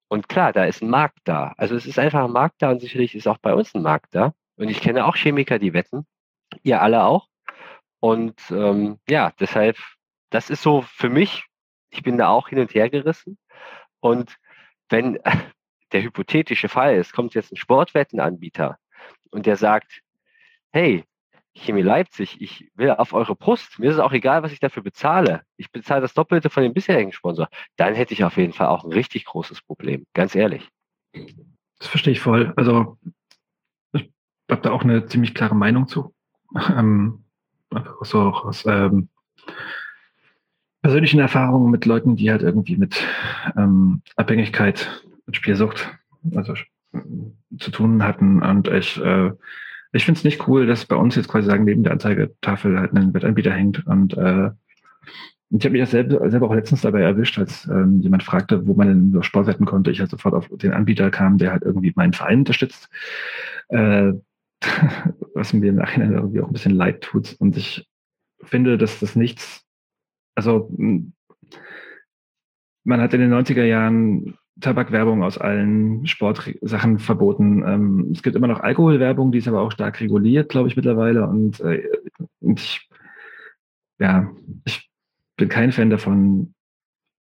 und 0.07 0.29
klar, 0.29 0.53
da 0.53 0.65
ist 0.65 0.81
ein 0.81 0.89
Markt 0.89 1.19
da. 1.23 1.53
Also 1.57 1.75
es 1.75 1.85
ist 1.85 1.99
einfach 1.99 2.23
ein 2.23 2.31
Markt 2.31 2.61
da 2.61 2.71
und 2.71 2.79
sicherlich 2.79 3.15
ist 3.15 3.27
auch 3.27 3.37
bei 3.37 3.53
uns 3.53 3.73
ein 3.73 3.81
Markt 3.81 4.13
da. 4.13 4.33
Und 4.55 4.69
ich 4.69 4.81
kenne 4.81 5.05
auch 5.05 5.15
Chemiker, 5.15 5.59
die 5.59 5.73
wetten. 5.73 6.05
Ihr 6.63 6.81
alle 6.81 7.03
auch. 7.03 7.27
Und 7.99 8.39
ähm, 8.51 8.99
ja, 9.09 9.33
deshalb, 9.39 9.77
das 10.29 10.49
ist 10.49 10.61
so 10.61 10.83
für 10.83 11.09
mich, 11.09 11.45
ich 11.89 12.03
bin 12.03 12.17
da 12.17 12.29
auch 12.29 12.49
hin 12.49 12.59
und 12.59 12.73
her 12.73 12.89
gerissen. 12.89 13.37
Und 13.99 14.37
wenn 14.89 15.19
der 15.91 16.03
hypothetische 16.03 16.69
Fall 16.69 16.95
ist, 16.97 17.13
kommt 17.13 17.33
jetzt 17.33 17.51
ein 17.51 17.57
Sportwettenanbieter 17.57 18.77
und 19.31 19.45
der 19.45 19.57
sagt, 19.57 20.01
hey, 20.71 21.03
Chemie 21.55 21.81
Leipzig, 21.81 22.41
ich 22.41 22.69
will 22.75 22.91
auf 22.91 23.13
eure 23.13 23.35
Brust, 23.35 23.79
mir 23.79 23.89
ist 23.89 23.95
es 23.95 24.01
auch 24.01 24.11
egal, 24.11 24.43
was 24.43 24.51
ich 24.51 24.59
dafür 24.59 24.83
bezahle. 24.83 25.41
Ich 25.55 25.71
bezahle 25.71 26.01
das 26.01 26.13
Doppelte 26.13 26.49
von 26.49 26.63
dem 26.63 26.73
bisherigen 26.73 27.13
Sponsor. 27.13 27.47
Dann 27.77 27.95
hätte 27.95 28.13
ich 28.13 28.23
auf 28.23 28.37
jeden 28.37 28.53
Fall 28.53 28.67
auch 28.67 28.83
ein 28.83 28.91
richtig 28.91 29.25
großes 29.25 29.61
Problem, 29.61 30.05
ganz 30.13 30.35
ehrlich. 30.35 30.69
Das 31.79 31.87
verstehe 31.87 32.11
ich 32.11 32.19
voll. 32.19 32.53
Also 32.57 32.97
ich 33.93 34.11
habe 34.51 34.61
da 34.61 34.71
auch 34.71 34.83
eine 34.83 35.05
ziemlich 35.05 35.33
klare 35.33 35.55
Meinung 35.55 35.87
zu. 35.87 36.13
Ähm, 36.77 37.25
so 38.03 38.21
auch 38.21 38.45
aus 38.45 38.65
ähm, 38.65 39.09
persönlichen 40.81 41.19
Erfahrungen 41.19 41.71
mit 41.71 41.85
Leuten, 41.85 42.15
die 42.15 42.31
halt 42.31 42.43
irgendwie 42.43 42.77
mit 42.77 43.03
ähm, 43.57 44.01
Abhängigkeit 44.15 45.03
und 45.25 45.35
Spielsucht 45.35 45.91
also, 46.33 46.53
zu 47.57 47.71
tun 47.71 48.03
hatten. 48.03 48.41
Und 48.41 48.69
ich 48.69 49.01
äh, 49.01 49.31
ich 49.95 50.05
finde 50.05 50.17
es 50.17 50.23
nicht 50.25 50.47
cool, 50.47 50.67
dass 50.67 50.85
bei 50.85 50.95
uns 50.95 51.15
jetzt 51.15 51.29
quasi 51.29 51.47
sagen, 51.47 51.63
neben 51.63 51.83
der 51.83 51.93
Anzeigetafel 51.93 52.77
halt 52.77 52.93
ein 52.93 53.13
Wettanbieter 53.13 53.53
hängt. 53.53 53.85
Und 53.87 54.17
äh, 54.17 54.51
ich 55.51 55.63
habe 55.63 55.71
mich 55.71 55.81
das 55.81 55.91
selber, 55.91 56.29
selber 56.29 56.47
auch 56.47 56.55
letztens 56.55 56.81
dabei 56.81 57.01
erwischt, 57.01 57.39
als 57.39 57.65
ähm, 57.67 58.01
jemand 58.01 58.23
fragte, 58.23 58.67
wo 58.67 58.73
man 58.73 58.87
denn 58.87 59.11
nur 59.11 59.23
Sport 59.23 59.47
wetten 59.47 59.65
konnte. 59.65 59.91
Ich 59.91 60.01
halt 60.01 60.09
sofort 60.09 60.33
auf 60.33 60.49
den 60.49 60.73
Anbieter 60.73 61.11
kam, 61.11 61.37
der 61.37 61.51
halt 61.53 61.63
irgendwie 61.63 61.93
meinen 61.95 62.11
Verein 62.11 62.39
unterstützt. 62.39 62.89
Äh, 63.69 64.13
was 65.33 65.53
mir 65.53 65.69
im 65.69 65.75
Nachhinein 65.75 66.13
irgendwie 66.13 66.41
auch 66.41 66.47
ein 66.47 66.53
bisschen 66.53 66.75
leid 66.75 67.01
tut. 67.01 67.35
Und 67.39 67.55
ich 67.55 67.87
finde, 68.43 68.77
dass 68.77 68.99
das 68.99 69.15
nichts, 69.15 69.63
also 70.35 70.69
man 72.83 73.01
hat 73.01 73.13
in 73.13 73.21
den 73.21 73.33
90er 73.33 73.63
Jahren 73.63 74.37
Tabakwerbung 74.61 75.23
aus 75.23 75.37
allen 75.37 76.07
Sportsachen 76.07 76.99
verboten. 76.99 77.63
Ähm, 77.65 78.11
es 78.13 78.23
gibt 78.23 78.35
immer 78.35 78.47
noch 78.47 78.61
Alkoholwerbung, 78.61 79.31
die 79.31 79.39
ist 79.39 79.47
aber 79.47 79.61
auch 79.61 79.71
stark 79.71 79.99
reguliert, 79.99 80.49
glaube 80.49 80.69
ich, 80.69 80.75
mittlerweile. 80.75 81.27
Und, 81.27 81.59
äh, 81.59 81.83
ich, 82.41 82.89
ja, 83.99 84.31
ich 84.63 84.89
bin 85.35 85.49
kein 85.49 85.71
Fan 85.71 85.89
davon. 85.89 86.53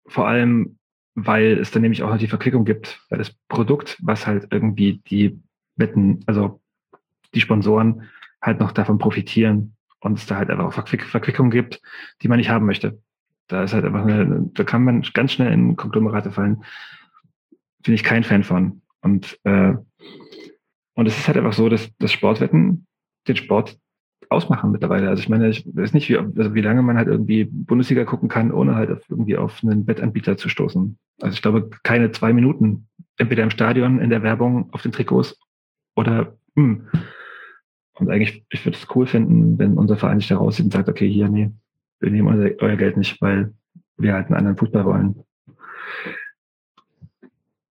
Vor 0.07 0.27
allem, 0.27 0.77
weil 1.13 1.59
es 1.59 1.69
dann 1.71 1.83
nämlich 1.83 2.01
auch 2.01 2.09
noch 2.09 2.17
die 2.17 2.27
Verquickung 2.27 2.65
gibt, 2.65 2.99
weil 3.09 3.19
das 3.19 3.31
Produkt, 3.47 3.97
was 4.01 4.25
halt 4.25 4.47
irgendwie 4.51 5.01
die 5.09 5.39
Wetten, 5.75 6.21
also 6.25 6.61
die 7.35 7.41
Sponsoren 7.41 8.09
halt 8.41 8.59
noch 8.59 8.71
davon 8.71 8.97
profitieren 8.97 9.75
und 9.99 10.17
es 10.17 10.25
da 10.25 10.37
halt 10.37 10.49
einfach 10.49 10.65
auch 10.65 10.73
Verquick 10.73 11.03
Verquickung 11.03 11.51
gibt, 11.51 11.81
die 12.21 12.27
man 12.27 12.37
nicht 12.37 12.49
haben 12.49 12.65
möchte. 12.65 12.99
Da 13.47 13.63
ist 13.63 13.73
halt 13.73 13.85
einfach 13.85 14.03
eine, 14.03 14.49
da 14.53 14.63
kann 14.63 14.83
man 14.83 15.03
ganz 15.13 15.33
schnell 15.33 15.51
in 15.51 15.75
Konglomerate 15.75 16.31
fallen 16.31 16.63
bin 17.83 17.93
ich 17.93 18.03
kein 18.03 18.23
Fan 18.23 18.43
von. 18.43 18.81
Und, 19.01 19.39
äh, 19.43 19.73
und 20.95 21.05
es 21.05 21.17
ist 21.17 21.27
halt 21.27 21.37
einfach 21.37 21.53
so, 21.53 21.69
dass, 21.69 21.95
dass 21.97 22.11
Sportwetten 22.11 22.85
den 23.27 23.35
Sport 23.35 23.77
ausmachen 24.29 24.71
mittlerweile. 24.71 25.09
Also 25.09 25.21
ich 25.21 25.29
meine, 25.29 25.49
ich 25.49 25.65
weiß 25.65 25.93
nicht, 25.93 26.09
wie, 26.09 26.17
also 26.17 26.53
wie 26.53 26.61
lange 26.61 26.81
man 26.81 26.97
halt 26.97 27.07
irgendwie 27.07 27.45
Bundesliga 27.45 28.05
gucken 28.05 28.29
kann, 28.29 28.51
ohne 28.51 28.75
halt 28.75 28.91
auf, 28.91 29.09
irgendwie 29.09 29.37
auf 29.37 29.63
einen 29.63 29.87
Wettanbieter 29.87 30.37
zu 30.37 30.49
stoßen. 30.49 30.97
Also 31.21 31.33
ich 31.33 31.41
glaube, 31.41 31.69
keine 31.83 32.11
zwei 32.11 32.33
Minuten. 32.33 32.87
Entweder 33.17 33.43
im 33.43 33.49
Stadion, 33.49 33.99
in 33.99 34.09
der 34.09 34.23
Werbung, 34.23 34.71
auf 34.71 34.81
den 34.81 34.91
Trikots 34.91 35.39
oder 35.95 36.37
hm. 36.55 36.87
Und 37.93 38.09
eigentlich, 38.09 38.45
ich 38.49 38.65
würde 38.65 38.77
es 38.77 38.87
cool 38.95 39.07
finden, 39.07 39.59
wenn 39.59 39.77
unser 39.77 39.97
Verein 39.97 40.19
sich 40.19 40.29
da 40.29 40.37
rauszieht 40.37 40.65
und 40.65 40.71
sagt, 40.71 40.87
okay, 40.87 41.09
hier, 41.09 41.27
nee, 41.27 41.51
wir 41.99 42.11
nehmen 42.11 42.29
euer, 42.29 42.51
euer 42.59 42.77
Geld 42.77 42.95
nicht, 42.95 43.21
weil 43.21 43.53
wir 43.97 44.13
halt 44.13 44.27
einen 44.27 44.35
anderen 44.35 44.55
Fußball 44.55 44.85
wollen 44.85 45.15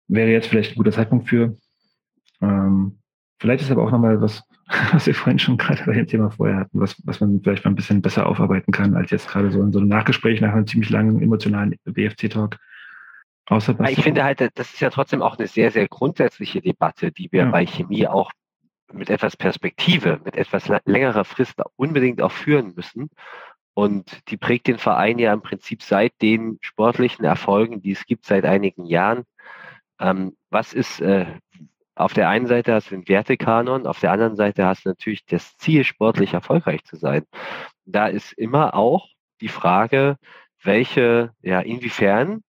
wäre 0.09 0.29
jetzt 0.29 0.47
vielleicht 0.47 0.73
ein 0.73 0.77
guter 0.77 0.91
Zeitpunkt 0.91 1.29
für. 1.29 1.55
Ähm, 2.41 2.99
vielleicht 3.39 3.63
ist 3.63 3.71
aber 3.71 3.83
auch 3.83 3.91
nochmal 3.91 4.21
was, 4.21 4.43
was 4.91 5.05
wir 5.05 5.15
vorhin 5.15 5.39
schon 5.39 5.57
gerade 5.57 5.83
bei 5.85 5.93
dem 5.93 6.07
Thema 6.07 6.29
vorher 6.31 6.57
hatten, 6.57 6.79
was, 6.79 6.95
was 7.05 7.21
man 7.21 7.39
vielleicht 7.41 7.63
mal 7.63 7.71
ein 7.71 7.75
bisschen 7.75 8.01
besser 8.01 8.25
aufarbeiten 8.25 8.71
kann, 8.71 8.95
als 8.95 9.11
jetzt 9.11 9.29
gerade 9.29 9.51
so 9.51 9.61
in 9.61 9.71
so 9.71 9.79
einem 9.79 9.87
Nachgespräch 9.87 10.41
nach 10.41 10.53
einem 10.53 10.67
ziemlich 10.67 10.89
langen 10.89 11.21
emotionalen 11.21 11.75
BFC-Talk. 11.85 12.57
Außer 13.45 13.75
ich 13.89 14.03
finde 14.03 14.23
halt, 14.23 14.41
das 14.41 14.73
ist 14.73 14.79
ja 14.79 14.91
trotzdem 14.91 15.23
auch 15.23 15.37
eine 15.37 15.47
sehr, 15.47 15.71
sehr 15.71 15.87
grundsätzliche 15.87 16.61
Debatte, 16.61 17.11
die 17.11 17.31
wir 17.31 17.45
ja. 17.45 17.49
bei 17.49 17.65
Chemie 17.65 18.05
auch 18.05 18.31
mit 18.93 19.09
etwas 19.09 19.35
Perspektive, 19.35 20.19
mit 20.23 20.35
etwas 20.35 20.69
längerer 20.85 21.25
Frist 21.25 21.55
unbedingt 21.75 22.21
auch 22.21 22.31
führen 22.31 22.73
müssen. 22.75 23.09
Und 23.73 24.29
die 24.29 24.37
prägt 24.37 24.67
den 24.67 24.77
Verein 24.77 25.19
ja 25.19 25.33
im 25.33 25.41
Prinzip 25.41 25.81
seit 25.81 26.13
den 26.21 26.57
sportlichen 26.61 27.25
Erfolgen, 27.25 27.81
die 27.81 27.91
es 27.91 28.05
gibt 28.05 28.25
seit 28.25 28.45
einigen 28.45 28.85
Jahren, 28.85 29.23
ähm, 29.99 30.35
was 30.49 30.73
ist, 30.73 31.01
äh, 31.01 31.25
auf 31.95 32.13
der 32.13 32.29
einen 32.29 32.47
Seite 32.47 32.73
hast 32.73 32.91
du 32.91 32.95
den 32.95 33.07
Wertekanon, 33.07 33.85
auf 33.85 33.99
der 33.99 34.11
anderen 34.11 34.35
Seite 34.35 34.65
hast 34.65 34.85
du 34.85 34.89
natürlich 34.89 35.25
das 35.25 35.57
Ziel, 35.57 35.83
sportlich 35.83 36.33
erfolgreich 36.33 36.83
zu 36.85 36.95
sein. 36.95 37.25
Da 37.85 38.07
ist 38.07 38.31
immer 38.33 38.73
auch 38.73 39.09
die 39.41 39.49
Frage, 39.49 40.17
welche, 40.63 41.33
ja, 41.41 41.59
inwiefern 41.59 42.43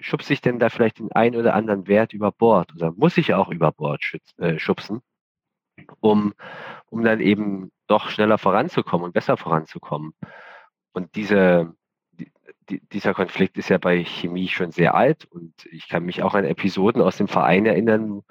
schubse 0.00 0.32
ich 0.32 0.40
denn 0.40 0.58
da 0.58 0.68
vielleicht 0.68 0.98
den 0.98 1.12
einen 1.12 1.36
oder 1.36 1.54
anderen 1.54 1.88
Wert 1.88 2.12
über 2.12 2.30
Bord 2.30 2.72
oder 2.74 2.92
muss 2.92 3.16
ich 3.16 3.34
auch 3.34 3.48
über 3.48 3.72
Bord 3.72 4.00
äh, 4.38 4.58
schubsen, 4.58 5.00
um, 6.00 6.34
um 6.86 7.02
dann 7.02 7.20
eben 7.20 7.72
doch 7.86 8.10
schneller 8.10 8.38
voranzukommen 8.38 9.06
und 9.06 9.12
besser 9.12 9.36
voranzukommen. 9.36 10.14
Und 10.92 11.16
diese, 11.16 11.74
dieser 12.68 13.14
Konflikt 13.14 13.58
ist 13.58 13.68
ja 13.68 13.78
bei 13.78 14.04
Chemie 14.04 14.48
schon 14.48 14.72
sehr 14.72 14.94
alt 14.94 15.26
und 15.26 15.52
ich 15.70 15.88
kann 15.88 16.04
mich 16.04 16.22
auch 16.22 16.34
an 16.34 16.44
Episoden 16.44 17.02
aus 17.02 17.18
dem 17.18 17.28
Verein 17.28 17.66
erinnern, 17.66 18.22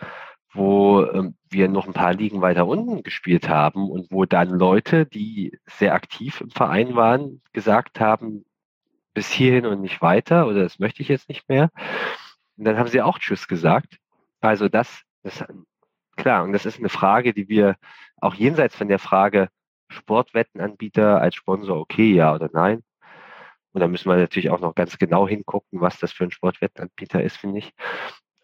wo 0.51 1.03
ähm, 1.03 1.35
wir 1.49 1.68
noch 1.68 1.88
ein 1.88 1.93
paar 1.93 2.14
Ligen 2.14 2.41
weiter 2.41 2.68
unten 2.68 3.03
gespielt 3.03 3.49
haben 3.49 3.89
und 3.89 4.11
wo 4.11 4.26
dann 4.26 4.49
Leute, 4.49 5.05
die 5.05 5.60
sehr 5.65 5.93
aktiv 5.93 6.41
im 6.41 6.49
Verein 6.49 6.95
waren, 6.95 7.41
gesagt 7.53 7.99
haben, 7.99 8.45
bis 9.14 9.31
hierhin 9.31 9.65
und 9.65 9.81
nicht 9.81 10.01
weiter 10.01 10.47
oder 10.47 10.64
das 10.64 10.80
möchte 10.80 11.01
ich 11.01 11.07
jetzt 11.07 11.30
nicht 11.30 11.47
mehr. 11.49 11.69
Und 12.57 12.65
dann 12.65 12.77
haben 12.77 12.89
sie 12.89 13.01
auch 13.01 13.19
Tschüss 13.19 13.47
gesagt. 13.47 13.97
Also 14.41 14.69
das, 14.69 15.01
das 15.23 15.43
klar, 16.15 16.43
und 16.43 16.53
das 16.53 16.65
ist 16.65 16.80
eine 16.80 16.89
Frage, 16.89 17.34
die 17.34 17.49
wir 17.49 17.76
auch 18.18 18.35
jenseits 18.35 18.76
von 18.76 18.88
der 18.88 18.99
Frage 18.99 19.49
Sportwettenanbieter 19.89 21.22
als 21.22 21.35
Sponsor 21.35 21.80
okay, 21.80 22.14
ja 22.14 22.34
oder 22.34 22.49
nein, 22.51 22.84
und 23.74 23.82
da 23.82 23.88
müssen 23.88 24.10
wir 24.10 24.18
natürlich 24.18 24.50
auch 24.50 24.60
noch 24.60 24.76
ganz 24.76 24.98
genau 24.98 25.28
hingucken, 25.28 25.82
was 25.82 26.00
das 26.00 26.12
für 26.12 26.24
ein 26.24 26.32
Sportwettanbieter 26.32 27.22
ist, 27.22 27.38
finde 27.38 27.60
ich. 27.60 27.74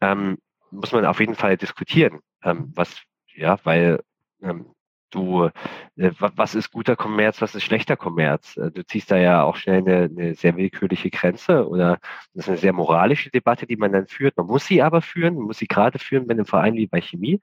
Ähm, 0.02 0.40
muss 0.72 0.92
man 0.92 1.06
auf 1.06 1.20
jeden 1.20 1.36
Fall 1.36 1.58
diskutieren, 1.58 2.20
ähm, 2.44 2.72
was, 2.76 3.02
ja, 3.34 3.58
weil 3.64 4.02
ähm, 4.42 4.74
du, 5.12 5.50
äh, 5.96 6.12
was 6.20 6.56
ist 6.56 6.72
guter 6.72 6.96
Kommerz, 6.96 7.42
was 7.42 7.56
ist 7.56 7.64
schlechter 7.64 7.98
Kommerz? 7.98 8.58
Äh, 8.58 8.72
du 8.72 8.86
ziehst 8.86 9.12
da 9.12 9.18
ja 9.18 9.44
auch 9.44 9.56
schnell 9.56 9.80
eine, 9.80 10.04
eine, 10.04 10.36
sehr 10.36 10.56
willkürliche 10.56 11.10
Grenze 11.10 11.68
oder 11.68 12.00
das 12.34 12.46
ist 12.46 12.50
eine 12.50 12.58
sehr 12.58 12.74
moralische 12.74 13.30
Debatte, 13.30 13.68
die 13.68 13.78
man 13.78 13.92
dann 13.92 14.08
führt. 14.08 14.38
Man 14.38 14.48
muss 14.48 14.66
sie 14.66 14.82
aber 14.82 15.02
führen, 15.02 15.36
man 15.36 15.46
muss 15.46 15.58
sie 15.58 15.68
gerade 15.68 16.00
führen 16.00 16.28
bei 16.28 16.34
einem 16.34 16.46
Verein 16.46 16.76
wie 16.76 16.88
bei 16.88 17.02
Chemie. 17.02 17.40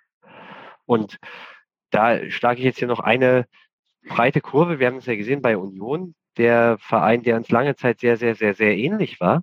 Und 0.86 1.18
da 1.90 2.30
schlage 2.30 2.58
ich 2.58 2.64
jetzt 2.64 2.78
hier 2.78 2.88
noch 2.88 3.00
eine 3.00 3.46
breite 4.08 4.40
Kurve. 4.40 4.78
Wir 4.78 4.86
haben 4.88 4.98
es 4.98 5.06
ja 5.06 5.16
gesehen 5.16 5.42
bei 5.42 5.56
Union, 5.56 6.14
der 6.38 6.78
Verein, 6.78 7.22
der 7.22 7.36
uns 7.36 7.50
lange 7.50 7.76
Zeit 7.76 8.00
sehr, 8.00 8.16
sehr, 8.16 8.34
sehr, 8.34 8.54
sehr 8.54 8.76
ähnlich 8.76 9.20
war, 9.20 9.42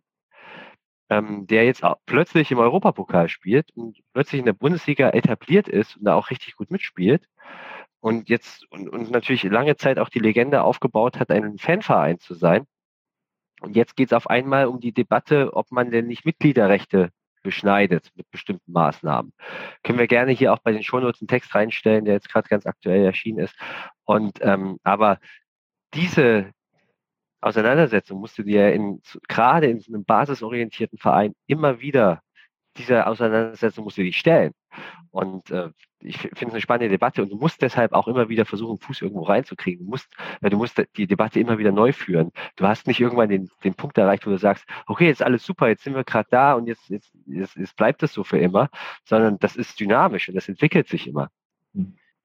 ähm, 1.09 1.47
der 1.47 1.65
jetzt 1.65 1.83
plötzlich 2.05 2.51
im 2.51 2.59
Europapokal 2.59 3.29
spielt 3.29 3.71
und 3.75 3.99
plötzlich 4.13 4.39
in 4.39 4.45
der 4.45 4.53
Bundesliga 4.53 5.09
etabliert 5.09 5.67
ist 5.67 5.97
und 5.97 6.05
da 6.05 6.15
auch 6.15 6.29
richtig 6.29 6.55
gut 6.55 6.71
mitspielt 6.71 7.27
und 8.03 8.29
jetzt 8.29 8.69
und, 8.71 8.89
und 8.89 9.11
natürlich 9.11 9.43
lange 9.43 9.77
Zeit 9.77 9.97
auch 9.97 10.09
die 10.09 10.19
Legende 10.19 10.63
aufgebaut 10.63 11.19
hat, 11.19 11.31
ein 11.31 11.57
Fanverein 11.57 12.19
zu 12.19 12.33
sein. 12.33 12.65
Und 13.61 13.77
jetzt 13.77 13.95
geht 13.95 14.09
es 14.09 14.13
auf 14.13 14.29
einmal 14.29 14.65
um 14.65 14.81
die 14.81 14.91
Debatte, 14.91 15.53
ob 15.53 15.71
man 15.71 15.89
denn 15.89 16.07
nicht 16.07 16.25
Mitgliederrechte 16.25 17.11
beschneidet 17.43 18.09
mit 18.15 18.29
bestimmten 18.29 18.73
Maßnahmen. 18.73 19.31
Können 19.83 19.99
wir 19.99 20.07
gerne 20.07 20.33
hier 20.33 20.53
auch 20.53 20.59
bei 20.59 20.73
den 20.73 20.83
Shownotes 20.83 21.21
einen 21.21 21.29
Text 21.29 21.55
reinstellen, 21.55 22.03
der 22.03 22.15
jetzt 22.15 22.29
gerade 22.29 22.49
ganz 22.49 22.65
aktuell 22.65 23.05
erschienen 23.05 23.39
ist. 23.39 23.55
Und 24.03 24.39
ähm, 24.41 24.79
aber 24.83 25.19
diese 25.93 26.51
Auseinandersetzung 27.43 28.19
musst 28.19 28.37
du 28.37 28.43
dir 28.43 28.73
in, 28.73 29.01
gerade 29.27 29.67
in 29.67 29.83
einem 29.87 30.05
basisorientierten 30.05 30.97
Verein 30.97 31.33
immer 31.47 31.79
wieder 31.79 32.21
dieser 32.77 33.07
Auseinandersetzung 33.07 33.83
musst 33.83 33.97
du 33.97 34.03
dich 34.03 34.17
stellen. 34.17 34.53
Und 35.11 35.51
äh, 35.51 35.69
ich 35.99 36.17
finde 36.17 36.47
es 36.47 36.53
eine 36.53 36.61
spannende 36.61 36.89
Debatte 36.89 37.21
und 37.21 37.29
du 37.29 37.37
musst 37.37 37.61
deshalb 37.61 37.93
auch 37.93 38.07
immer 38.07 38.29
wieder 38.29 38.45
versuchen, 38.45 38.79
Fuß 38.79 39.01
irgendwo 39.01 39.23
reinzukriegen. 39.23 39.85
Du 39.85 39.89
musst, 39.89 40.09
weil 40.41 40.49
du 40.49 40.57
musst 40.57 40.83
die 40.97 41.07
Debatte 41.07 41.39
immer 41.39 41.57
wieder 41.57 41.71
neu 41.71 41.93
führen. 41.93 42.31
Du 42.55 42.67
hast 42.67 42.87
nicht 42.87 42.99
irgendwann 42.99 43.29
den, 43.29 43.49
den 43.63 43.75
Punkt 43.75 43.97
erreicht, 43.97 44.25
wo 44.25 44.31
du 44.31 44.37
sagst, 44.37 44.65
okay, 44.87 45.07
jetzt 45.07 45.21
ist 45.21 45.25
alles 45.25 45.45
super, 45.45 45.67
jetzt 45.67 45.83
sind 45.83 45.95
wir 45.95 46.03
gerade 46.03 46.27
da 46.29 46.53
und 46.53 46.67
jetzt, 46.67 46.89
jetzt, 46.89 47.13
jetzt, 47.27 47.55
jetzt 47.55 47.75
bleibt 47.75 48.03
es 48.03 48.13
so 48.13 48.23
für 48.23 48.39
immer, 48.39 48.69
sondern 49.05 49.39
das 49.39 49.55
ist 49.55 49.79
dynamisch 49.79 50.27
und 50.27 50.35
das 50.35 50.49
entwickelt 50.49 50.87
sich 50.87 51.07
immer. 51.07 51.29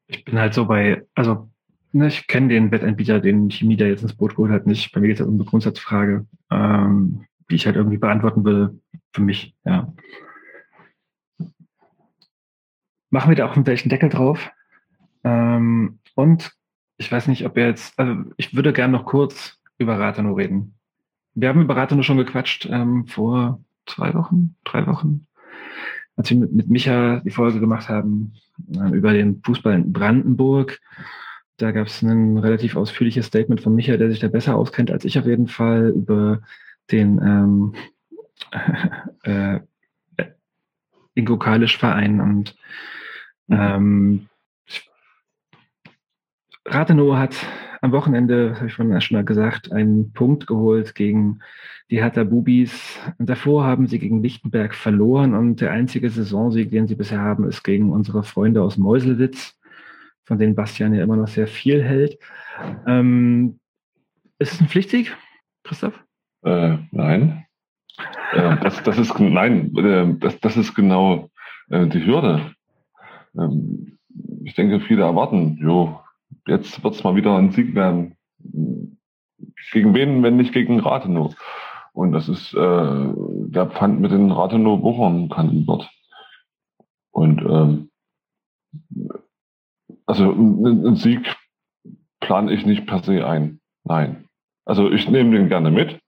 Ich 0.07 0.25
bin 0.25 0.39
halt 0.39 0.55
so 0.55 0.65
bei, 0.65 1.07
also 1.15 1.51
ich 1.93 2.27
kenne 2.27 2.49
den 2.49 2.71
Wettanbieter, 2.71 3.21
den 3.21 3.51
Chemie 3.51 3.77
da 3.77 3.87
jetzt 3.87 4.03
ins 4.03 4.15
Boot 4.15 4.37
geholt 4.37 4.53
hat, 4.53 4.67
nicht. 4.67 4.93
Bei 4.93 5.01
mir 5.01 5.09
geht 5.09 5.17
es 5.17 5.21
halt 5.21 5.29
um 5.29 5.37
eine 5.37 5.45
Grundsatzfrage, 5.45 6.27
ähm, 6.51 7.25
die 7.51 7.55
ich 7.55 7.67
halt 7.67 7.77
irgendwie 7.77 7.99
beantworten 7.99 8.45
will 8.45 8.81
für 9.13 9.23
mich, 9.23 9.55
ja. 9.65 9.93
Machen 13.11 13.31
wir 13.31 13.37
da 13.37 13.47
auch 13.47 13.57
einen 13.57 13.67
welchen 13.67 13.89
Deckel 13.89 14.11
drauf. 14.11 14.51
Ähm, 15.25 15.99
und 16.15 16.53
ich 16.99 17.11
weiß 17.11 17.29
nicht, 17.29 17.47
ob 17.47 17.57
ihr 17.57 17.67
jetzt, 17.67 17.99
also 17.99 18.23
ich 18.37 18.55
würde 18.55 18.73
gerne 18.73 18.93
noch 18.93 19.07
kurz 19.07 19.59
über 19.79 19.99
Rathenow 19.99 20.37
reden. 20.37 20.75
Wir 21.35 21.49
haben 21.49 21.63
über 21.63 21.77
Rathenow 21.77 22.05
schon 22.05 22.19
gequatscht 22.19 22.67
ähm, 22.71 23.07
vor 23.07 23.63
zwei 23.87 24.13
Wochen, 24.15 24.57
drei 24.65 24.87
Wochen, 24.87 25.27
als 26.17 26.31
wir 26.31 26.37
mit, 26.37 26.53
mit 26.53 26.69
Micha 26.69 27.21
die 27.21 27.31
Folge 27.31 27.61
gemacht 27.61 27.89
haben 27.89 28.35
äh, 28.75 28.91
über 28.91 29.13
den 29.13 29.41
Fußball 29.43 29.75
in 29.75 29.93
Brandenburg. 29.93 30.81
Da 31.59 31.73
gab 31.73 31.89
es 31.89 32.03
ein 32.03 32.39
relativ 32.39 32.77
ausführliches 32.77 33.27
Statement 33.27 33.61
von 33.61 33.75
Micha, 33.75 33.97
der 33.97 34.11
sich 34.11 34.21
da 34.21 34.29
besser 34.29 34.57
auskennt 34.57 34.91
als 34.91 35.05
ich 35.05 35.19
auf 35.19 35.27
jeden 35.27 35.49
Fall, 35.49 35.89
über 35.91 36.41
den 36.91 37.19
ähm, 37.19 37.75
äh, 39.25 39.61
Ingo 41.15 41.37
Kalisch 41.37 41.77
Verein 41.77 42.21
und 42.21 42.57
ähm, 43.51 44.29
Rathenow 46.65 47.17
hat 47.17 47.35
am 47.81 47.93
Wochenende, 47.93 48.55
habe 48.57 48.67
ich 48.67 48.75
vorhin 48.75 49.01
schon 49.01 49.17
mal 49.17 49.25
gesagt, 49.25 49.73
einen 49.73 50.13
Punkt 50.13 50.47
geholt 50.47 50.95
gegen 50.95 51.41
die 51.91 52.03
Hertha 52.03 52.25
Bubis. 52.25 52.99
Davor 53.19 53.65
haben 53.65 53.87
sie 53.87 53.99
gegen 53.99 54.23
Lichtenberg 54.23 54.75
verloren 54.75 55.35
und 55.35 55.61
der 55.61 55.73
einzige 55.73 56.11
Saisonsieg, 56.11 56.71
den 56.71 56.87
sie 56.87 56.95
bisher 56.95 57.21
haben, 57.21 57.49
ist 57.49 57.65
gegen 57.65 57.93
unsere 57.93 58.23
Freunde 58.23 58.63
aus 58.63 58.77
Meuselwitz, 58.77 59.58
von 60.29 60.39
denen 60.39 60.55
Bastian 60.55 60.95
ja 60.95 61.03
immer 61.03 61.17
noch 61.17 61.27
sehr 61.27 61.47
viel 61.47 61.83
hält. 61.83 62.19
Ähm, 62.87 63.59
ist 64.39 64.53
es 64.53 64.61
ein 64.61 64.69
Pflichtsieg, 64.69 65.17
Christoph? 65.65 65.99
Äh, 66.45 66.77
nein. 66.93 67.47
äh, 68.35 68.57
das, 68.63 68.83
das 68.83 68.99
ist 68.99 69.19
nein, 69.19 69.75
äh, 69.75 70.15
das, 70.21 70.39
das 70.41 70.59
ist 70.59 70.75
genau 70.75 71.31
äh, 71.71 71.87
die 71.87 72.05
Hürde. 72.05 72.53
Ähm, 73.39 73.99
ich 74.45 74.55
denke, 74.55 74.81
viele 74.81 75.03
erwarten, 75.03 75.57
jo, 75.63 75.99
jetzt 76.47 76.85
wird 76.85 76.95
es 76.95 77.03
mal 77.03 77.17
wieder 77.17 77.35
ein 77.35 77.51
Sieg 77.51 77.75
werden. 77.75 78.15
Gegen 79.73 79.95
wen, 79.95 80.23
wenn 80.23 80.37
nicht 80.37 80.53
gegen 80.53 80.79
Rathenow? 80.79 81.35
Und 81.95 82.13
das 82.13 82.29
ist 82.29 82.53
äh, 82.53 83.13
der 83.17 83.67
Pfand 83.67 84.01
mit 84.01 84.13
den 84.13 84.31
Rathenow-Buchern 84.31 85.31
Kandidat. 85.31 85.89
Und 87.13 87.41
ähm, 87.41 87.89
also 90.09 90.33
einen 90.33 90.97
Sieg 90.97 91.37
plane 92.21 92.53
ich 92.53 92.67
nicht 92.67 92.87
per 92.87 93.03
se 93.03 93.27
ein. 93.27 93.61
Nein. 93.85 94.25
Also 94.65 94.91
ich 94.91 95.09
nehme 95.09 95.37
den 95.37 95.49
gerne 95.49 95.71
mit. 95.71 96.01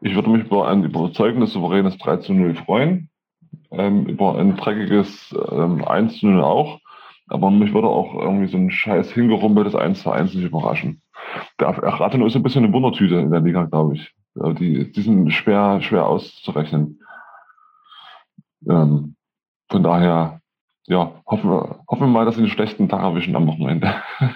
Ich 0.00 0.14
würde 0.14 0.30
mich 0.30 0.44
über 0.44 0.68
ein 0.68 0.84
überzeugendes, 0.84 1.52
souveränes 1.52 1.98
3 1.98 2.18
zu 2.18 2.34
0 2.34 2.54
freuen 2.54 3.10
ähm, 3.70 4.06
über 4.06 4.38
ein 4.38 4.56
dreckiges 4.56 5.34
ähm, 5.50 5.84
1 5.84 6.22
0 6.22 6.42
auch. 6.42 6.80
Aber 7.28 7.50
mich 7.50 7.74
würde 7.74 7.88
auch 7.88 8.14
irgendwie 8.14 8.48
so 8.48 8.56
ein 8.56 8.70
scheiß 8.70 9.10
hingerumpeltes 9.12 9.74
1 9.74 10.02
zu 10.02 10.10
1 10.10 10.34
nicht 10.34 10.44
überraschen. 10.44 11.02
Der 11.60 11.68
Rathenow 11.68 12.26
ist 12.26 12.36
ein 12.36 12.42
bisschen 12.42 12.64
eine 12.64 12.72
Wundertüte 12.72 13.16
in 13.16 13.30
der 13.30 13.40
Liga, 13.40 13.64
glaube 13.64 13.96
ich. 13.96 14.14
Die, 14.34 14.90
die 14.92 15.02
sind 15.02 15.30
schwer, 15.32 15.80
schwer 15.82 16.06
auszurechnen. 16.06 17.00
Ähm, 18.68 19.16
von 19.68 19.82
daher, 19.82 20.37
ja, 20.88 21.22
hoffen 21.26 21.50
wir, 21.50 21.80
hoffen 21.88 22.00
wir 22.00 22.06
mal, 22.08 22.24
dass 22.24 22.36
sie 22.36 22.42
einen 22.42 22.50
schlechten 22.50 22.88
Tag 22.88 23.02
erwischen 23.02 23.36
am 23.36 23.46
Wochenende. 23.46 23.94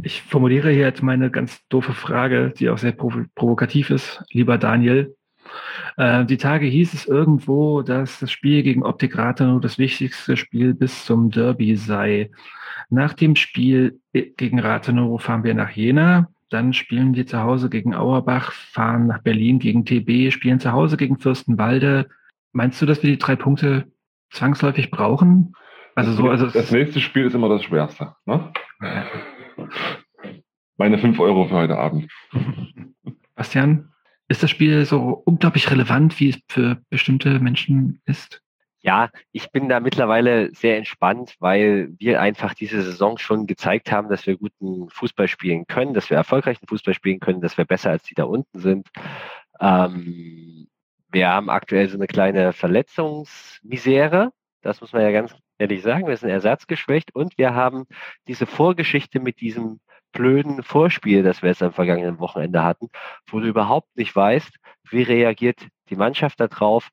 Ich 0.00 0.22
formuliere 0.22 0.70
hier 0.70 0.82
jetzt 0.82 1.02
meine 1.02 1.28
ganz 1.30 1.66
doofe 1.68 1.92
Frage, 1.92 2.54
die 2.56 2.70
auch 2.70 2.78
sehr 2.78 2.92
provokativ 2.92 3.90
ist. 3.90 4.22
Lieber 4.30 4.56
Daniel, 4.56 5.16
äh, 5.96 6.24
die 6.24 6.36
Tage 6.36 6.66
hieß 6.66 6.94
es 6.94 7.06
irgendwo, 7.06 7.82
dass 7.82 8.20
das 8.20 8.30
Spiel 8.30 8.62
gegen 8.62 8.84
Optik 8.84 9.18
Rathenow 9.18 9.60
das 9.60 9.76
wichtigste 9.76 10.36
Spiel 10.36 10.72
bis 10.74 11.04
zum 11.04 11.30
Derby 11.30 11.74
sei. 11.74 12.30
Nach 12.88 13.12
dem 13.12 13.34
Spiel 13.34 14.00
gegen 14.12 14.60
Rathenow 14.60 15.20
fahren 15.20 15.42
wir 15.42 15.54
nach 15.54 15.70
Jena, 15.70 16.28
dann 16.48 16.72
spielen 16.72 17.16
wir 17.16 17.26
zu 17.26 17.42
Hause 17.42 17.68
gegen 17.68 17.94
Auerbach, 17.94 18.52
fahren 18.52 19.08
nach 19.08 19.22
Berlin 19.22 19.58
gegen 19.58 19.84
TB, 19.84 20.32
spielen 20.32 20.60
zu 20.60 20.72
Hause 20.72 20.96
gegen 20.96 21.18
Fürstenwalde. 21.18 22.08
Meinst 22.52 22.80
du, 22.80 22.86
dass 22.86 23.02
wir 23.02 23.10
die 23.10 23.18
drei 23.18 23.34
Punkte 23.34 23.90
zwangsläufig 24.30 24.90
brauchen? 24.90 25.54
Also 25.94 26.12
so, 26.12 26.28
also 26.28 26.46
das 26.46 26.70
nächste 26.70 27.00
Spiel 27.00 27.26
ist 27.26 27.34
immer 27.34 27.48
das 27.48 27.64
schwerste. 27.64 28.14
Ne? 28.24 28.52
Meine 30.76 30.98
fünf 30.98 31.18
Euro 31.18 31.46
für 31.48 31.54
heute 31.54 31.76
Abend. 31.76 32.08
Bastian? 33.34 33.92
Ist 34.28 34.42
das 34.42 34.50
Spiel 34.50 34.84
so 34.84 35.22
unglaublich 35.24 35.70
relevant, 35.70 36.20
wie 36.20 36.28
es 36.28 36.38
für 36.48 36.82
bestimmte 36.90 37.40
Menschen 37.40 38.00
ist? 38.04 38.42
Ja, 38.80 39.10
ich 39.32 39.50
bin 39.50 39.68
da 39.68 39.80
mittlerweile 39.80 40.54
sehr 40.54 40.76
entspannt, 40.76 41.34
weil 41.40 41.88
wir 41.98 42.20
einfach 42.20 42.54
diese 42.54 42.82
Saison 42.82 43.18
schon 43.18 43.46
gezeigt 43.46 43.90
haben, 43.90 44.08
dass 44.08 44.26
wir 44.26 44.36
guten 44.36 44.88
Fußball 44.90 45.28
spielen 45.28 45.66
können, 45.66 45.94
dass 45.94 46.10
wir 46.10 46.16
erfolgreichen 46.16 46.66
Fußball 46.68 46.94
spielen 46.94 47.20
können, 47.20 47.40
dass 47.40 47.58
wir 47.58 47.64
besser 47.64 47.90
als 47.90 48.04
die 48.04 48.14
da 48.14 48.24
unten 48.24 48.58
sind. 48.60 48.88
Ähm, 49.60 50.57
wir 51.10 51.28
haben 51.28 51.50
aktuell 51.50 51.88
so 51.88 51.96
eine 51.96 52.06
kleine 52.06 52.52
Verletzungsmisere. 52.52 54.30
Das 54.62 54.80
muss 54.80 54.92
man 54.92 55.02
ja 55.02 55.10
ganz 55.10 55.34
ehrlich 55.58 55.82
sagen. 55.82 56.06
Wir 56.06 56.16
sind 56.16 56.30
ersatzgeschwächt 56.30 57.14
und 57.14 57.38
wir 57.38 57.54
haben 57.54 57.86
diese 58.26 58.46
Vorgeschichte 58.46 59.20
mit 59.20 59.40
diesem 59.40 59.80
blöden 60.12 60.62
Vorspiel, 60.62 61.22
das 61.22 61.42
wir 61.42 61.50
jetzt 61.50 61.62
am 61.62 61.72
vergangenen 61.72 62.18
Wochenende 62.18 62.64
hatten, 62.64 62.88
wo 63.28 63.40
du 63.40 63.46
überhaupt 63.46 63.94
nicht 63.96 64.14
weißt, 64.14 64.50
wie 64.90 65.02
reagiert 65.02 65.66
die 65.90 65.96
Mannschaft 65.96 66.40
darauf. 66.40 66.88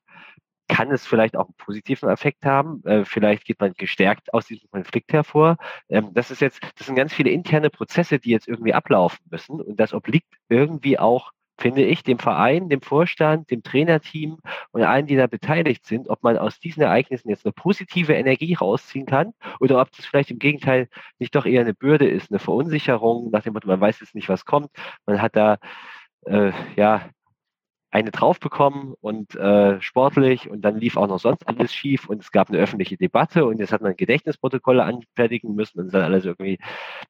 Kann 0.68 0.90
es 0.90 1.06
vielleicht 1.06 1.36
auch 1.36 1.46
einen 1.46 1.54
positiven 1.56 2.08
Effekt 2.08 2.44
haben? 2.44 2.82
Äh, 2.84 3.04
vielleicht 3.04 3.44
geht 3.44 3.60
man 3.60 3.72
gestärkt 3.74 4.34
aus 4.34 4.46
diesem 4.46 4.68
Konflikt 4.70 5.12
hervor. 5.12 5.58
Ähm, 5.88 6.10
das 6.12 6.32
ist 6.32 6.40
jetzt, 6.40 6.60
das 6.76 6.88
sind 6.88 6.96
ganz 6.96 7.14
viele 7.14 7.30
interne 7.30 7.70
Prozesse, 7.70 8.18
die 8.18 8.30
jetzt 8.30 8.48
irgendwie 8.48 8.74
ablaufen 8.74 9.20
müssen. 9.30 9.60
Und 9.60 9.78
das 9.78 9.94
obliegt 9.94 10.26
irgendwie 10.48 10.98
auch 10.98 11.30
finde 11.66 11.82
ich, 11.82 12.04
dem 12.04 12.20
Verein, 12.20 12.68
dem 12.68 12.80
Vorstand, 12.80 13.50
dem 13.50 13.64
Trainerteam 13.64 14.38
und 14.70 14.82
allen, 14.84 15.06
die 15.06 15.16
da 15.16 15.26
beteiligt 15.26 15.84
sind, 15.84 16.08
ob 16.08 16.22
man 16.22 16.38
aus 16.38 16.60
diesen 16.60 16.84
Ereignissen 16.84 17.28
jetzt 17.28 17.44
eine 17.44 17.52
positive 17.52 18.14
Energie 18.14 18.54
rausziehen 18.54 19.04
kann 19.04 19.32
oder 19.58 19.80
ob 19.80 19.90
das 19.90 20.06
vielleicht 20.06 20.30
im 20.30 20.38
Gegenteil 20.38 20.88
nicht 21.18 21.34
doch 21.34 21.44
eher 21.44 21.62
eine 21.62 21.74
Bürde 21.74 22.08
ist, 22.08 22.30
eine 22.30 22.38
Verunsicherung, 22.38 23.30
nach 23.32 23.42
dem 23.42 23.54
Motto, 23.54 23.66
man 23.66 23.80
weiß 23.80 23.98
jetzt 23.98 24.14
nicht, 24.14 24.28
was 24.28 24.44
kommt. 24.44 24.70
Man 25.06 25.20
hat 25.20 25.34
da, 25.34 25.58
äh, 26.26 26.52
ja, 26.76 27.10
eine 27.90 28.10
drauf 28.10 28.40
bekommen 28.40 28.94
und 29.00 29.34
äh, 29.36 29.80
sportlich 29.80 30.50
und 30.50 30.62
dann 30.62 30.78
lief 30.78 30.96
auch 30.96 31.06
noch 31.06 31.20
sonst 31.20 31.46
alles 31.48 31.72
schief 31.72 32.08
und 32.08 32.20
es 32.20 32.32
gab 32.32 32.48
eine 32.48 32.58
öffentliche 32.58 32.96
Debatte 32.96 33.46
und 33.46 33.58
jetzt 33.58 33.72
hat 33.72 33.80
man 33.80 33.96
Gedächtnisprotokolle 33.96 34.84
anfertigen 34.84 35.54
müssen 35.54 35.80
und 35.80 35.94
dann 35.94 36.02
alles 36.02 36.24
irgendwie, 36.24 36.58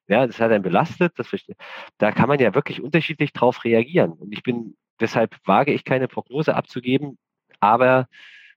ja, 0.07 0.25
das 0.27 0.39
hat 0.39 0.51
einen 0.51 0.63
belastet. 0.63 1.13
Das, 1.17 1.29
da 1.97 2.11
kann 2.11 2.27
man 2.29 2.39
ja 2.39 2.53
wirklich 2.55 2.81
unterschiedlich 2.81 3.33
drauf 3.33 3.63
reagieren. 3.63 4.13
Und 4.13 4.31
ich 4.31 4.43
bin, 4.43 4.75
deshalb 4.99 5.35
wage 5.45 5.73
ich 5.73 5.83
keine 5.83 6.07
Prognose 6.07 6.55
abzugeben, 6.55 7.17
aber 7.59 8.07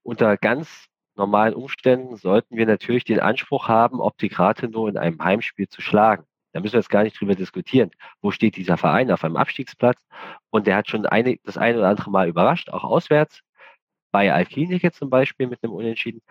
unter 0.02 0.36
ganz 0.36 0.86
normalen 1.16 1.54
Umständen 1.54 2.16
sollten 2.16 2.56
wir 2.56 2.66
natürlich 2.66 3.04
den 3.04 3.20
Anspruch 3.20 3.68
haben, 3.68 4.00
Optikrate 4.00 4.68
nur 4.68 4.88
in 4.88 4.96
einem 4.96 5.22
Heimspiel 5.22 5.68
zu 5.68 5.80
schlagen. 5.82 6.24
Da 6.52 6.60
müssen 6.60 6.74
wir 6.74 6.80
jetzt 6.80 6.90
gar 6.90 7.02
nicht 7.02 7.20
drüber 7.20 7.34
diskutieren. 7.34 7.90
Wo 8.20 8.30
steht 8.30 8.56
dieser 8.56 8.76
Verein 8.76 9.10
auf 9.10 9.24
einem 9.24 9.36
Abstiegsplatz? 9.36 10.04
Und 10.50 10.66
der 10.66 10.76
hat 10.76 10.88
schon 10.88 11.06
eine, 11.06 11.36
das 11.44 11.56
eine 11.56 11.78
oder 11.78 11.88
andere 11.88 12.10
Mal 12.10 12.28
überrascht, 12.28 12.70
auch 12.70 12.84
auswärts. 12.84 13.40
Bei 14.10 14.32
Alklinike 14.32 14.90
zum 14.92 15.10
Beispiel 15.10 15.46
mit 15.46 15.62
einem 15.62 15.72
Unentschieden. 15.72 16.22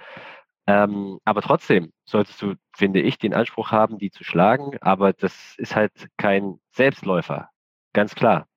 Ähm, 0.67 1.19
aber 1.25 1.41
trotzdem 1.41 1.91
solltest 2.05 2.41
du, 2.41 2.55
finde 2.75 3.01
ich, 3.01 3.17
den 3.17 3.33
Anspruch 3.33 3.71
haben, 3.71 3.97
die 3.97 4.11
zu 4.11 4.23
schlagen. 4.23 4.77
Aber 4.81 5.13
das 5.13 5.55
ist 5.57 5.75
halt 5.75 6.09
kein 6.17 6.59
Selbstläufer. 6.71 7.49
Ganz 7.93 8.13
klar. 8.13 8.47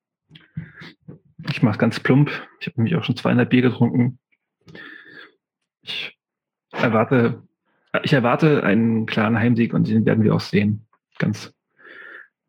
Ich 1.49 1.63
mache 1.63 1.77
ganz 1.77 1.99
plump. 1.99 2.29
Ich 2.59 2.67
habe 2.67 2.77
nämlich 2.77 2.95
auch 2.95 3.03
schon 3.03 3.15
200 3.15 3.49
Bier 3.49 3.63
getrunken. 3.63 4.19
Ich 5.81 6.17
erwarte, 6.71 7.43
ich 8.03 8.13
erwarte 8.13 8.63
einen 8.63 9.05
klaren 9.05 9.39
Heimsieg 9.39 9.73
und 9.73 9.87
den 9.87 10.05
werden 10.05 10.23
wir 10.23 10.35
auch 10.35 10.39
sehen. 10.39 10.85
Ganz 11.19 11.53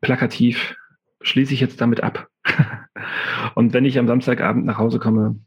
plakativ 0.01 0.77
schließe 1.21 1.55
ich 1.55 1.61
jetzt 1.61 1.81
damit 1.81 2.03
ab. 2.03 2.29
und 3.55 3.73
wenn 3.73 3.85
ich 3.85 3.99
am 3.99 4.07
Samstagabend 4.07 4.65
nach 4.67 4.79
Hause 4.79 4.99
komme 4.99 5.41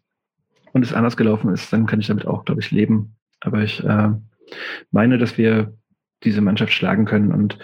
und 0.73 0.84
es 0.84 0.94
anders 0.94 1.18
gelaufen 1.18 1.52
ist, 1.52 1.72
dann 1.72 1.85
kann 1.85 1.99
ich 1.99 2.07
damit 2.07 2.27
auch, 2.27 2.45
glaube 2.45 2.61
ich, 2.61 2.72
leben. 2.72 3.15
Aber 3.39 3.61
ich 3.61 3.84
äh, 3.84 4.10
meine, 4.91 5.18
dass 5.18 5.38
wir 5.38 5.73
diese 6.23 6.41
Mannschaft 6.41 6.73
schlagen 6.73 7.06
können 7.06 7.31
und 7.31 7.60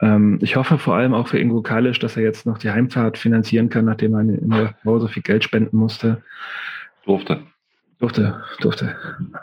ähm, 0.00 0.38
ich 0.42 0.56
hoffe 0.56 0.78
vor 0.78 0.94
allem 0.94 1.14
auch 1.14 1.28
für 1.28 1.38
Ingo 1.38 1.62
Kalisch, 1.62 1.98
dass 1.98 2.16
er 2.16 2.22
jetzt 2.22 2.46
noch 2.46 2.58
die 2.58 2.70
Heimfahrt 2.70 3.18
finanzieren 3.18 3.68
kann, 3.68 3.86
nachdem 3.86 4.14
er 4.14 4.20
immer 4.20 4.74
so 4.84 5.08
viel 5.08 5.22
Geld 5.22 5.44
spenden 5.44 5.76
musste. 5.76 6.22
Durfte. 7.04 7.42
Durfte, 7.98 8.42
durfte. 8.60 8.94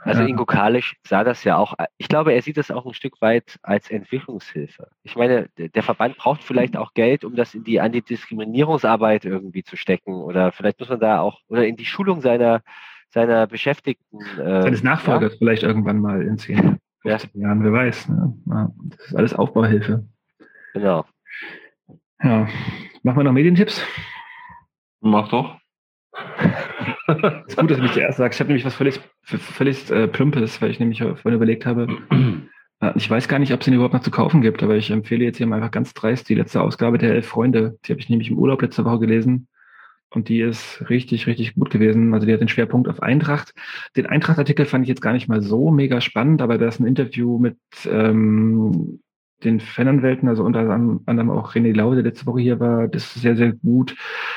Also 0.03 0.21
ja. 0.21 0.27
Ingo 0.27 0.45
Kalisch 0.45 0.95
sah 1.07 1.23
das 1.23 1.43
ja 1.43 1.57
auch, 1.57 1.73
ich 1.97 2.07
glaube, 2.07 2.33
er 2.33 2.41
sieht 2.43 2.57
das 2.57 2.69
auch 2.69 2.85
ein 2.85 2.93
Stück 2.93 3.19
weit 3.19 3.57
als 3.63 3.89
Entwicklungshilfe. 3.89 4.89
Ich 5.01 5.15
meine, 5.15 5.49
der 5.57 5.81
Verband 5.81 6.17
braucht 6.17 6.43
vielleicht 6.43 6.77
auch 6.77 6.93
Geld, 6.93 7.23
um 7.23 7.35
das 7.35 7.55
in 7.55 7.63
die 7.63 7.81
Antidiskriminierungsarbeit 7.81 9.25
irgendwie 9.25 9.63
zu 9.63 9.75
stecken 9.75 10.13
oder 10.13 10.51
vielleicht 10.51 10.79
muss 10.79 10.89
man 10.89 10.99
da 10.99 11.19
auch, 11.19 11.39
oder 11.47 11.65
in 11.65 11.77
die 11.77 11.85
Schulung 11.85 12.21
seiner, 12.21 12.61
seiner 13.09 13.47
Beschäftigten. 13.47 14.19
Äh, 14.37 14.61
Seines 14.61 14.83
Nachfolgers 14.83 15.33
ja? 15.33 15.37
vielleicht 15.39 15.63
irgendwann 15.63 15.97
mal 15.97 16.21
in 16.21 16.37
10, 16.37 16.79
15 17.01 17.31
ja. 17.33 17.47
Jahren, 17.47 17.63
wer 17.63 17.73
weiß. 17.73 18.09
Ne? 18.09 18.35
Das 18.85 19.07
ist 19.07 19.15
alles 19.15 19.33
Aufbauhilfe. 19.33 20.05
Genau. 20.73 21.05
Ja. 22.21 22.47
Machen 23.01 23.17
wir 23.17 23.23
noch 23.23 23.33
Medientipps? 23.33 23.83
Mach 25.01 25.27
doch. 25.29 25.57
ist 27.47 27.57
gut, 27.57 27.71
dass 27.71 27.77
du 27.77 27.83
mich 27.83 27.93
zuerst 27.93 28.17
sagst. 28.17 28.37
Ich 28.37 28.39
habe 28.39 28.49
nämlich 28.49 28.65
was 28.65 28.75
völlig, 28.75 28.99
völlig 29.21 29.89
äh, 29.91 30.07
Plumpes, 30.07 30.61
weil 30.61 30.71
ich 30.71 30.79
nämlich 30.79 30.99
vorhin 30.99 31.33
überlegt 31.33 31.65
habe, 31.65 31.87
äh, 32.81 32.91
ich 32.95 33.09
weiß 33.09 33.27
gar 33.27 33.39
nicht, 33.39 33.53
ob 33.53 33.61
es 33.61 33.65
den 33.65 33.73
überhaupt 33.73 33.93
noch 33.93 34.01
zu 34.01 34.11
kaufen 34.11 34.41
gibt, 34.41 34.63
aber 34.63 34.75
ich 34.75 34.91
empfehle 34.91 35.23
jetzt 35.23 35.37
hier 35.37 35.47
mal 35.47 35.57
einfach 35.57 35.71
ganz 35.71 35.93
dreist 35.93 36.29
die 36.29 36.35
letzte 36.35 36.61
Ausgabe 36.61 36.97
der 36.97 37.13
Elf 37.13 37.27
Freunde. 37.27 37.77
Die 37.85 37.91
habe 37.91 38.01
ich 38.01 38.09
nämlich 38.09 38.29
im 38.29 38.37
Urlaub 38.37 38.61
letzte 38.61 38.85
Woche 38.85 38.99
gelesen. 38.99 39.47
Und 40.09 40.29
die 40.29 40.41
ist 40.41 40.87
richtig, 40.89 41.25
richtig 41.25 41.55
gut 41.55 41.71
gewesen. 41.71 42.13
Also 42.13 42.27
die 42.27 42.33
hat 42.33 42.41
den 42.41 42.47
Schwerpunkt 42.47 42.87
auf 42.87 43.01
Eintracht. 43.01 43.53
Den 43.95 44.05
Eintracht-Artikel 44.05 44.65
fand 44.65 44.83
ich 44.83 44.89
jetzt 44.89 45.01
gar 45.01 45.13
nicht 45.13 45.27
mal 45.27 45.41
so 45.41 45.71
mega 45.71 46.01
spannend, 46.01 46.41
aber 46.41 46.59
da 46.59 46.67
ist 46.67 46.79
ein 46.79 46.85
Interview 46.85 47.39
mit 47.39 47.57
ähm, 47.89 48.99
den 49.43 49.59
Fananwälten, 49.59 50.27
also 50.27 50.43
unter 50.43 50.69
anderem 50.69 51.29
auch 51.29 51.53
René 51.53 51.75
Lau, 51.75 51.93
der 51.93 52.03
letzte 52.03 52.25
Woche 52.25 52.41
hier 52.41 52.59
war, 52.59 52.87
das 52.87 53.15
ist 53.15 53.21
sehr, 53.21 53.35
sehr 53.35 53.53
gut. 53.53 53.95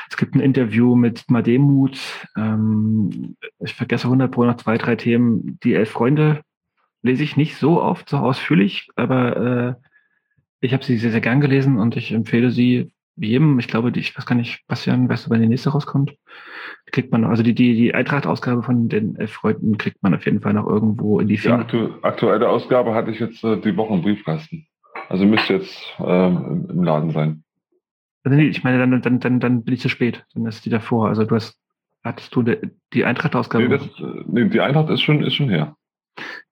Es 0.09 0.17
gibt 0.17 0.35
ein 0.35 0.39
Interview 0.39 0.95
mit 0.95 1.29
Mademut. 1.29 1.99
Ähm, 2.35 3.35
ich 3.59 3.73
vergesse 3.73 4.05
100 4.05 4.31
Pro 4.31 4.45
noch 4.45 4.57
zwei, 4.57 4.77
drei 4.77 4.95
Themen. 4.95 5.59
Die 5.63 5.73
Elf 5.73 5.91
Freunde 5.91 6.41
lese 7.01 7.23
ich 7.23 7.37
nicht 7.37 7.57
so 7.57 7.81
oft, 7.81 8.09
so 8.09 8.17
ausführlich, 8.17 8.89
aber 8.95 9.37
äh, 9.37 9.87
ich 10.59 10.73
habe 10.73 10.83
sie 10.83 10.97
sehr, 10.97 11.11
sehr 11.11 11.21
gern 11.21 11.41
gelesen 11.41 11.79
und 11.79 11.95
ich 11.95 12.11
empfehle 12.11 12.51
sie 12.51 12.91
jedem. 13.15 13.59
Ich 13.59 13.67
glaube, 13.67 13.91
die, 13.91 13.99
ich 13.99 14.17
weiß 14.17 14.25
gar 14.25 14.35
nicht, 14.35 14.65
Bastian, 14.67 15.09
weißt 15.09 15.25
du, 15.25 15.29
wann 15.29 15.41
die 15.41 15.47
nächste 15.47 15.69
rauskommt? 15.69 16.15
Kriegt 16.91 17.11
man, 17.11 17.25
also 17.25 17.43
die, 17.43 17.53
die, 17.53 17.75
die 17.75 17.93
Eintracht-Ausgabe 17.93 18.63
von 18.63 18.89
den 18.89 19.15
Elf 19.17 19.31
Freunden 19.31 19.77
kriegt 19.77 20.01
man 20.03 20.13
auf 20.13 20.25
jeden 20.25 20.41
Fall 20.41 20.53
noch 20.53 20.67
irgendwo 20.67 21.19
in 21.19 21.27
die 21.27 21.37
Finger. 21.37 21.57
Die 21.57 21.63
aktu 21.63 21.89
aktuelle 22.01 22.49
Ausgabe 22.49 22.93
hatte 22.93 23.11
ich 23.11 23.19
jetzt 23.19 23.43
äh, 23.43 23.59
die 23.59 23.75
Woche 23.75 23.93
im 23.93 24.01
Briefkasten. 24.01 24.66
Also 25.09 25.25
müsste 25.25 25.53
jetzt 25.53 25.95
ähm, 25.99 26.67
im 26.69 26.83
Laden 26.83 27.11
sein. 27.11 27.43
Also 28.23 28.37
nee, 28.37 28.47
ich 28.47 28.63
meine, 28.63 28.77
dann, 28.77 29.01
dann, 29.01 29.19
dann, 29.19 29.39
dann 29.39 29.63
bin 29.63 29.73
ich 29.73 29.79
zu 29.79 29.89
spät. 29.89 30.25
Dann 30.33 30.45
ist 30.45 30.65
die 30.65 30.69
davor. 30.69 31.07
Also 31.07 31.23
du 31.23 31.35
hast, 31.35 31.57
hattest 32.03 32.35
du 32.35 32.43
die, 32.43 33.05
Eintracht-Ausgabe? 33.05 33.67
Nee, 33.67 34.23
nee, 34.25 34.49
die 34.49 34.61
Eintracht 34.61 34.89
ist 34.89 35.01
schon, 35.01 35.23
ist 35.23 35.35
schon 35.35 35.49
her. 35.49 35.75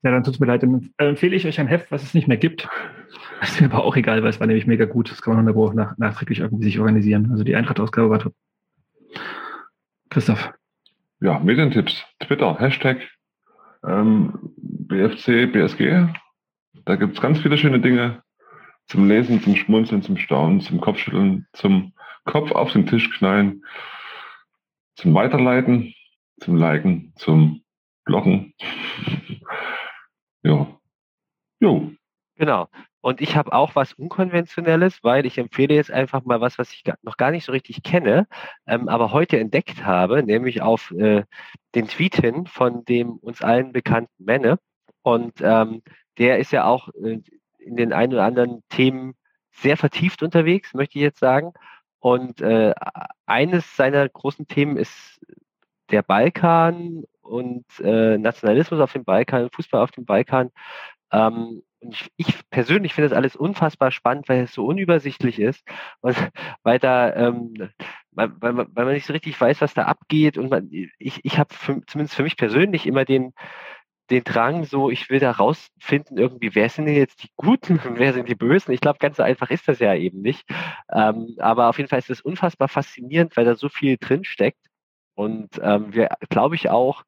Ja, 0.03 0.11
dann 0.11 0.23
tut 0.23 0.35
es 0.35 0.39
mir 0.39 0.45
leid. 0.45 0.63
Dann 0.63 0.91
empfehle 0.97 1.35
ich 1.35 1.45
euch 1.45 1.59
ein 1.59 1.67
Heft, 1.67 1.91
was 1.91 2.03
es 2.03 2.13
nicht 2.13 2.27
mehr 2.27 2.37
gibt. 2.37 2.67
Das 3.41 3.51
ist 3.51 3.61
mir 3.61 3.71
aber 3.71 3.83
auch 3.83 3.95
egal, 3.95 4.23
weil 4.23 4.29
es 4.29 4.39
war 4.39 4.47
nämlich 4.47 4.67
mega 4.67 4.85
gut. 4.85 5.11
Das 5.11 5.21
kann 5.21 5.35
man 5.35 5.55
auch 5.55 5.73
nach, 5.73 5.97
nachträglich 5.97 6.39
irgendwie 6.39 6.63
sich 6.63 6.79
organisieren. 6.79 7.29
Also 7.31 7.43
die 7.43 7.55
Eintracht-Ausgabe 7.55 8.09
war 8.09 8.19
top. 8.19 8.33
Christoph. 10.09 10.53
Ja, 11.19 11.39
Medientipps. 11.39 12.05
Twitter, 12.19 12.57
Hashtag 12.59 13.01
ähm, 13.85 14.53
BFC, 14.57 15.51
BSG. 15.51 16.07
Da 16.85 16.95
gibt 16.95 17.15
es 17.15 17.21
ganz 17.21 17.39
viele 17.39 17.57
schöne 17.57 17.79
Dinge 17.79 18.23
zum 18.87 19.07
Lesen, 19.07 19.41
zum 19.41 19.55
Schmunzeln, 19.55 20.01
zum 20.01 20.17
Staunen, 20.17 20.61
zum 20.61 20.79
Kopfschütteln, 20.79 21.47
zum 21.53 21.93
Kopf 22.25 22.51
auf 22.51 22.71
den 22.71 22.87
Tisch 22.87 23.09
knallen, 23.17 23.63
zum 24.95 25.13
Weiterleiten, 25.13 25.93
zum 26.39 26.57
Liken, 26.57 27.13
zum 27.15 27.63
Blocken. 28.05 28.53
ja. 30.43 30.67
Jo. 31.59 31.91
Genau. 32.35 32.67
Und 33.01 33.21
ich 33.21 33.35
habe 33.35 33.53
auch 33.53 33.75
was 33.75 33.93
Unkonventionelles, 33.93 35.03
weil 35.03 35.25
ich 35.25 35.37
empfehle 35.37 35.75
jetzt 35.75 35.91
einfach 35.91 36.25
mal 36.25 36.41
was, 36.41 36.57
was 36.57 36.71
ich 36.73 36.83
noch 37.03 37.17
gar 37.17 37.31
nicht 37.31 37.45
so 37.45 37.51
richtig 37.51 37.83
kenne, 37.83 38.27
ähm, 38.67 38.89
aber 38.89 39.11
heute 39.11 39.39
entdeckt 39.39 39.85
habe, 39.85 40.23
nämlich 40.23 40.61
auf 40.61 40.91
äh, 40.91 41.23
den 41.75 41.87
Tweet 41.87 42.15
hin 42.15 42.47
von 42.47 42.83
dem 42.85 43.11
uns 43.17 43.41
allen 43.41 43.71
bekannten 43.71 44.23
Menne. 44.23 44.57
Und 45.03 45.33
ähm, 45.41 45.83
der 46.17 46.39
ist 46.39 46.51
ja 46.51 46.65
auch 46.65 46.89
äh, 46.95 47.19
in 47.65 47.75
den 47.75 47.93
ein 47.93 48.13
oder 48.13 48.23
anderen 48.23 48.63
Themen 48.69 49.15
sehr 49.51 49.77
vertieft 49.77 50.23
unterwegs, 50.23 50.73
möchte 50.73 50.97
ich 50.97 51.03
jetzt 51.03 51.19
sagen. 51.19 51.53
Und 51.99 52.41
äh, 52.41 52.73
eines 53.25 53.75
seiner 53.75 54.07
großen 54.07 54.47
Themen 54.47 54.77
ist 54.77 55.19
der 55.89 56.03
Balkan 56.03 57.03
und 57.21 57.65
äh, 57.79 58.17
Nationalismus 58.17 58.79
auf 58.79 58.93
dem 58.93 59.03
Balkan, 59.03 59.49
Fußball 59.49 59.81
auf 59.81 59.91
dem 59.91 60.05
Balkan. 60.05 60.51
Ähm, 61.11 61.63
ich, 61.79 62.11
ich, 62.17 62.49
persönlich 62.49 62.93
finde 62.93 63.09
das 63.09 63.17
alles 63.17 63.35
unfassbar 63.35 63.91
spannend, 63.91 64.27
weil 64.29 64.43
es 64.43 64.53
so 64.53 64.65
unübersichtlich 64.65 65.39
ist 65.39 65.63
und 66.01 66.15
weil 66.63 66.79
da, 66.79 67.13
ähm, 67.15 67.53
weil, 68.11 68.31
weil, 68.39 68.53
man, 68.53 68.67
weil 68.73 68.85
man 68.85 68.93
nicht 68.93 69.05
so 69.05 69.13
richtig 69.13 69.39
weiß, 69.39 69.61
was 69.61 69.73
da 69.73 69.83
abgeht. 69.83 70.37
Und 70.37 70.49
man, 70.49 70.69
ich, 70.71 71.19
ich 71.23 71.37
habe 71.37 71.53
zumindest 71.87 72.15
für 72.15 72.23
mich 72.23 72.37
persönlich 72.37 72.87
immer 72.87 73.05
den, 73.05 73.33
den 74.09 74.23
Drang, 74.23 74.65
so 74.65 74.89
ich 74.89 75.09
will 75.09 75.19
da 75.19 75.31
rausfinden, 75.31 76.17
irgendwie, 76.17 76.53
wer 76.55 76.69
sind 76.69 76.85
denn 76.85 76.95
jetzt 76.95 77.23
die 77.23 77.29
Guten 77.35 77.79
und 77.85 77.99
wer 77.99 78.13
sind 78.13 78.29
die 78.29 78.35
Bösen? 78.35 78.73
Ich 78.73 78.81
glaube, 78.81 78.99
ganz 78.99 79.17
so 79.17 79.23
einfach 79.23 79.49
ist 79.49 79.67
das 79.67 79.79
ja 79.79 79.95
eben 79.95 80.21
nicht. 80.21 80.47
Ähm, 80.91 81.35
aber 81.39 81.69
auf 81.69 81.77
jeden 81.77 81.89
Fall 81.89 81.99
ist 81.99 82.09
es 82.09 82.21
unfassbar 82.21 82.67
faszinierend, 82.67 83.35
weil 83.37 83.45
da 83.45 83.55
so 83.55 83.69
viel 83.69 83.97
drin 83.97 84.23
steckt. 84.23 84.59
Und 85.15 85.59
ähm, 85.61 85.93
wir, 85.93 86.09
glaube 86.29 86.55
ich, 86.55 86.69
auch 86.69 87.03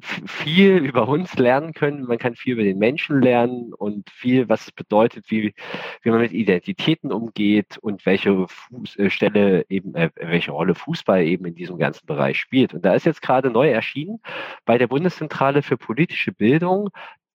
viel 0.00 0.76
über 0.78 1.08
uns 1.08 1.34
lernen 1.36 1.72
können. 1.72 2.04
Man 2.04 2.18
kann 2.18 2.34
viel 2.34 2.54
über 2.54 2.62
den 2.62 2.78
Menschen 2.78 3.20
lernen 3.22 3.72
und 3.72 4.10
viel, 4.10 4.48
was 4.48 4.66
es 4.66 4.72
bedeutet, 4.72 5.30
wie, 5.30 5.54
wie 6.02 6.10
man 6.10 6.20
mit 6.20 6.32
Identitäten 6.32 7.12
umgeht 7.12 7.78
und 7.78 8.04
welche 8.06 8.46
Fuß, 8.48 8.96
äh, 8.98 9.10
Stelle 9.10 9.64
eben, 9.68 9.94
äh, 9.94 10.10
welche 10.16 10.52
Rolle 10.52 10.74
Fußball 10.74 11.22
eben 11.24 11.46
in 11.46 11.54
diesem 11.54 11.78
ganzen 11.78 12.06
Bereich 12.06 12.38
spielt. 12.38 12.74
Und 12.74 12.84
da 12.84 12.94
ist 12.94 13.06
jetzt 13.06 13.22
gerade 13.22 13.50
neu 13.50 13.70
erschienen 13.70 14.20
bei 14.64 14.78
der 14.78 14.86
Bundeszentrale 14.86 15.62
für 15.62 15.76
politische 15.76 16.32
Bildung 16.32 16.90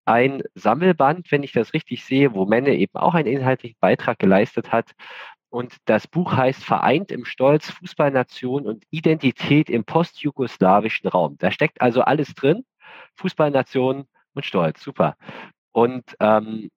ein 0.06 0.44
Sammelband, 0.56 1.32
wenn 1.32 1.44
ich 1.44 1.52
das 1.52 1.74
richtig 1.74 2.04
sehe, 2.04 2.34
wo 2.34 2.46
Menne 2.46 2.76
eben 2.76 2.96
auch 2.96 3.14
einen 3.14 3.28
inhaltlichen 3.28 3.78
Beitrag 3.80 4.20
geleistet 4.20 4.72
hat, 4.72 4.92
und 5.52 5.76
das 5.86 6.08
Buch 6.08 6.32
heißt 6.32 6.64
Vereint 6.64 7.12
im 7.12 7.26
Stolz, 7.26 7.70
Fußballnation 7.72 8.66
und 8.66 8.86
Identität 8.90 9.70
im 9.70 9.84
postjugoslawischen 9.84 11.10
Raum. 11.10 11.38
Da 11.40 11.52
steckt 11.52 11.82
also 11.82 12.02
alles 12.02 12.34
drin. 12.34 12.64
Fußballnation 13.16 14.06
und 14.34 14.46
Stolz. 14.46 14.82
Super. 14.82 15.18
Und 15.74 16.16
ähm, 16.22 16.70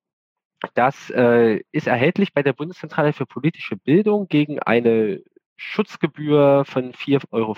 das 0.74 1.08
äh, 1.10 1.60
ist 1.70 1.86
erhältlich 1.86 2.32
bei 2.32 2.42
der 2.42 2.52
Bundeszentrale 2.52 3.12
für 3.12 3.26
politische 3.26 3.76
Bildung 3.76 4.26
gegen 4.26 4.58
eine 4.58 5.22
Schutzgebühr 5.56 6.64
von 6.66 6.92
4,50 6.92 7.30
Euro. 7.30 7.56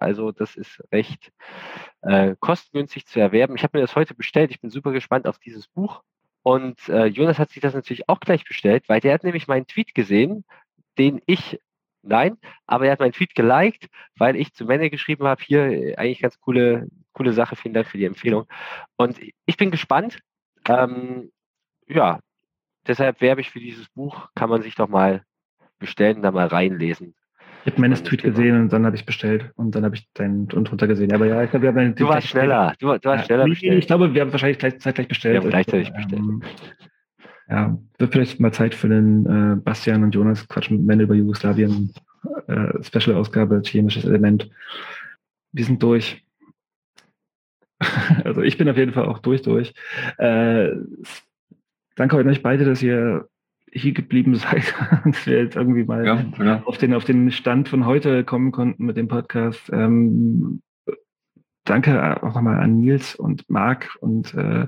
Also 0.00 0.32
das 0.32 0.56
ist 0.56 0.82
recht 0.90 1.30
äh, 2.02 2.34
kostengünstig 2.40 3.06
zu 3.06 3.20
erwerben. 3.20 3.54
Ich 3.54 3.62
habe 3.62 3.78
mir 3.78 3.82
das 3.82 3.94
heute 3.94 4.14
bestellt. 4.14 4.50
Ich 4.50 4.60
bin 4.60 4.70
super 4.70 4.90
gespannt 4.90 5.28
auf 5.28 5.38
dieses 5.38 5.68
Buch. 5.68 6.02
Und 6.46 6.88
äh, 6.88 7.06
Jonas 7.06 7.40
hat 7.40 7.50
sich 7.50 7.60
das 7.60 7.74
natürlich 7.74 8.08
auch 8.08 8.20
gleich 8.20 8.44
bestellt, 8.44 8.88
weil 8.88 9.00
der 9.00 9.14
hat 9.14 9.24
nämlich 9.24 9.48
meinen 9.48 9.66
Tweet 9.66 9.96
gesehen, 9.96 10.44
den 10.96 11.20
ich, 11.26 11.58
nein, 12.02 12.38
aber 12.68 12.86
er 12.86 12.92
hat 12.92 13.00
meinen 13.00 13.14
Tweet 13.14 13.34
geliked, 13.34 13.88
weil 14.16 14.36
ich 14.36 14.54
zu 14.54 14.64
Männer 14.64 14.88
geschrieben 14.88 15.26
habe, 15.26 15.42
hier 15.42 15.64
äh, 15.64 15.96
eigentlich 15.96 16.20
ganz 16.20 16.38
coole, 16.38 16.86
coole 17.14 17.32
Sache, 17.32 17.56
vielen 17.56 17.74
Dank 17.74 17.88
für 17.88 17.98
die 17.98 18.04
Empfehlung. 18.04 18.46
Und 18.94 19.18
ich 19.44 19.56
bin 19.56 19.72
gespannt. 19.72 20.20
Ähm, 20.68 21.32
ja, 21.88 22.20
deshalb 22.86 23.20
werbe 23.20 23.40
ich 23.40 23.50
für 23.50 23.58
dieses 23.58 23.88
Buch, 23.88 24.28
kann 24.36 24.48
man 24.48 24.62
sich 24.62 24.76
doch 24.76 24.88
mal 24.88 25.24
bestellen, 25.80 26.22
da 26.22 26.30
mal 26.30 26.46
reinlesen. 26.46 27.16
Ich 27.66 27.72
habe 27.72 27.80
meines 27.80 28.04
Tweet 28.04 28.22
gesehen 28.22 28.60
und 28.60 28.72
dann 28.72 28.86
habe 28.86 28.94
ich 28.94 29.04
bestellt 29.04 29.50
und 29.56 29.74
dann 29.74 29.84
habe 29.84 29.96
ich 29.96 30.08
deinen 30.12 30.48
und 30.52 30.70
drunter 30.70 30.86
gesehen. 30.86 31.12
Aber 31.12 31.26
ja, 31.26 31.42
ich 31.42 31.50
glaube, 31.50 31.64
wir 31.64 31.74
haben 31.74 31.94
Du 31.96 32.06
warst 32.06 32.28
schneller. 32.28 32.74
Du, 32.78 32.86
du 32.86 32.90
warst 32.90 33.04
ja, 33.04 33.24
schneller 33.24 33.44
bestellt. 33.44 33.78
Ich 33.80 33.88
glaube, 33.88 34.14
wir 34.14 34.20
haben 34.20 34.30
wahrscheinlich 34.30 34.60
gleich, 34.60 34.78
zeitgleich 34.78 35.08
bestellt. 35.08 35.34
Wir 35.34 35.40
haben 35.40 35.50
gleichzeitig 35.50 35.92
bestellt. 35.92 36.22
Ähm, 36.22 36.42
ja, 37.48 37.76
wird 37.98 38.12
vielleicht 38.12 38.38
mal 38.38 38.52
Zeit 38.52 38.72
für 38.72 38.88
den 38.88 39.26
äh, 39.26 39.56
Bastian 39.56 40.04
und 40.04 40.14
Jonas 40.14 40.46
Quatsch 40.46 40.70
mit 40.70 40.82
Männer 40.82 41.02
über 41.02 41.16
Jugoslawien 41.16 41.92
äh, 42.46 42.82
Special-Ausgabe, 42.84 43.60
chemisches 43.64 44.04
Element. 44.04 44.48
Wir 45.50 45.64
sind 45.64 45.82
durch. 45.82 46.24
also 48.24 48.42
ich 48.42 48.58
bin 48.58 48.68
auf 48.68 48.76
jeden 48.76 48.92
Fall 48.92 49.06
auch 49.06 49.18
durch, 49.18 49.42
durch. 49.42 49.74
Äh, 50.18 50.70
danke 51.96 52.16
euch 52.16 52.42
beide, 52.44 52.64
dass 52.64 52.80
ihr 52.80 53.28
hier 53.72 53.92
geblieben 53.92 54.34
seid, 54.36 54.74
dass 55.04 55.26
wir 55.26 55.42
jetzt 55.42 55.56
irgendwie 55.56 55.84
mal 55.84 56.04
ja, 56.06 56.24
ja. 56.38 56.62
Auf, 56.64 56.78
den, 56.78 56.94
auf 56.94 57.04
den 57.04 57.30
Stand 57.30 57.68
von 57.68 57.86
heute 57.86 58.24
kommen 58.24 58.52
konnten 58.52 58.84
mit 58.84 58.96
dem 58.96 59.08
Podcast. 59.08 59.70
Ähm, 59.72 60.62
danke 61.64 62.22
auch 62.22 62.34
nochmal 62.34 62.60
an 62.60 62.78
Nils 62.78 63.14
und 63.14 63.48
Marc 63.50 63.96
und 64.00 64.34
äh, 64.34 64.66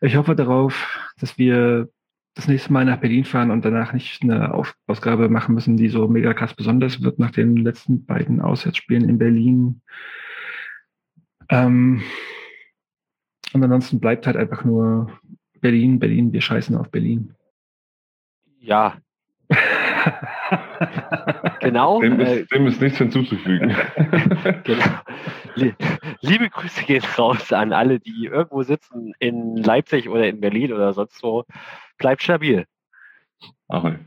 ich 0.00 0.16
hoffe 0.16 0.36
darauf, 0.36 1.12
dass 1.18 1.38
wir 1.38 1.88
das 2.34 2.48
nächste 2.48 2.72
Mal 2.72 2.84
nach 2.84 2.98
Berlin 2.98 3.24
fahren 3.24 3.50
und 3.50 3.64
danach 3.64 3.92
nicht 3.92 4.22
eine 4.22 4.54
Auf 4.54 4.74
Ausgabe 4.86 5.28
machen 5.28 5.54
müssen, 5.54 5.76
die 5.76 5.88
so 5.88 6.08
mega 6.08 6.34
krass 6.34 6.54
besonders 6.54 7.02
wird 7.02 7.18
nach 7.18 7.30
den 7.30 7.56
letzten 7.56 8.04
beiden 8.04 8.40
Auswärtsspielen 8.40 9.08
in 9.08 9.18
Berlin. 9.18 9.82
Ähm, 11.48 12.02
und 13.52 13.62
ansonsten 13.62 14.00
bleibt 14.00 14.26
halt 14.26 14.36
einfach 14.36 14.64
nur 14.64 15.10
Berlin, 15.60 16.00
Berlin, 16.00 16.32
wir 16.32 16.40
scheißen 16.40 16.76
auf 16.76 16.90
Berlin. 16.90 17.34
Ja. 18.64 18.96
genau. 21.60 22.00
Dem 22.00 22.18
ist, 22.18 22.28
äh, 22.28 22.46
dem 22.46 22.66
ist 22.66 22.80
nichts 22.80 22.98
hinzuzufügen. 22.98 23.76
genau. 24.64 24.84
Liebe 26.20 26.48
Grüße 26.48 26.84
gehen 26.84 27.04
raus 27.18 27.52
an 27.52 27.72
alle, 27.72 28.00
die 28.00 28.24
irgendwo 28.24 28.62
sitzen 28.62 29.12
in 29.18 29.56
Leipzig 29.56 30.08
oder 30.08 30.26
in 30.26 30.40
Berlin 30.40 30.72
oder 30.72 30.94
sonst 30.94 31.22
wo. 31.22 31.44
Bleibt 31.98 32.22
stabil. 32.22 32.64
Ahoi. 33.68 33.98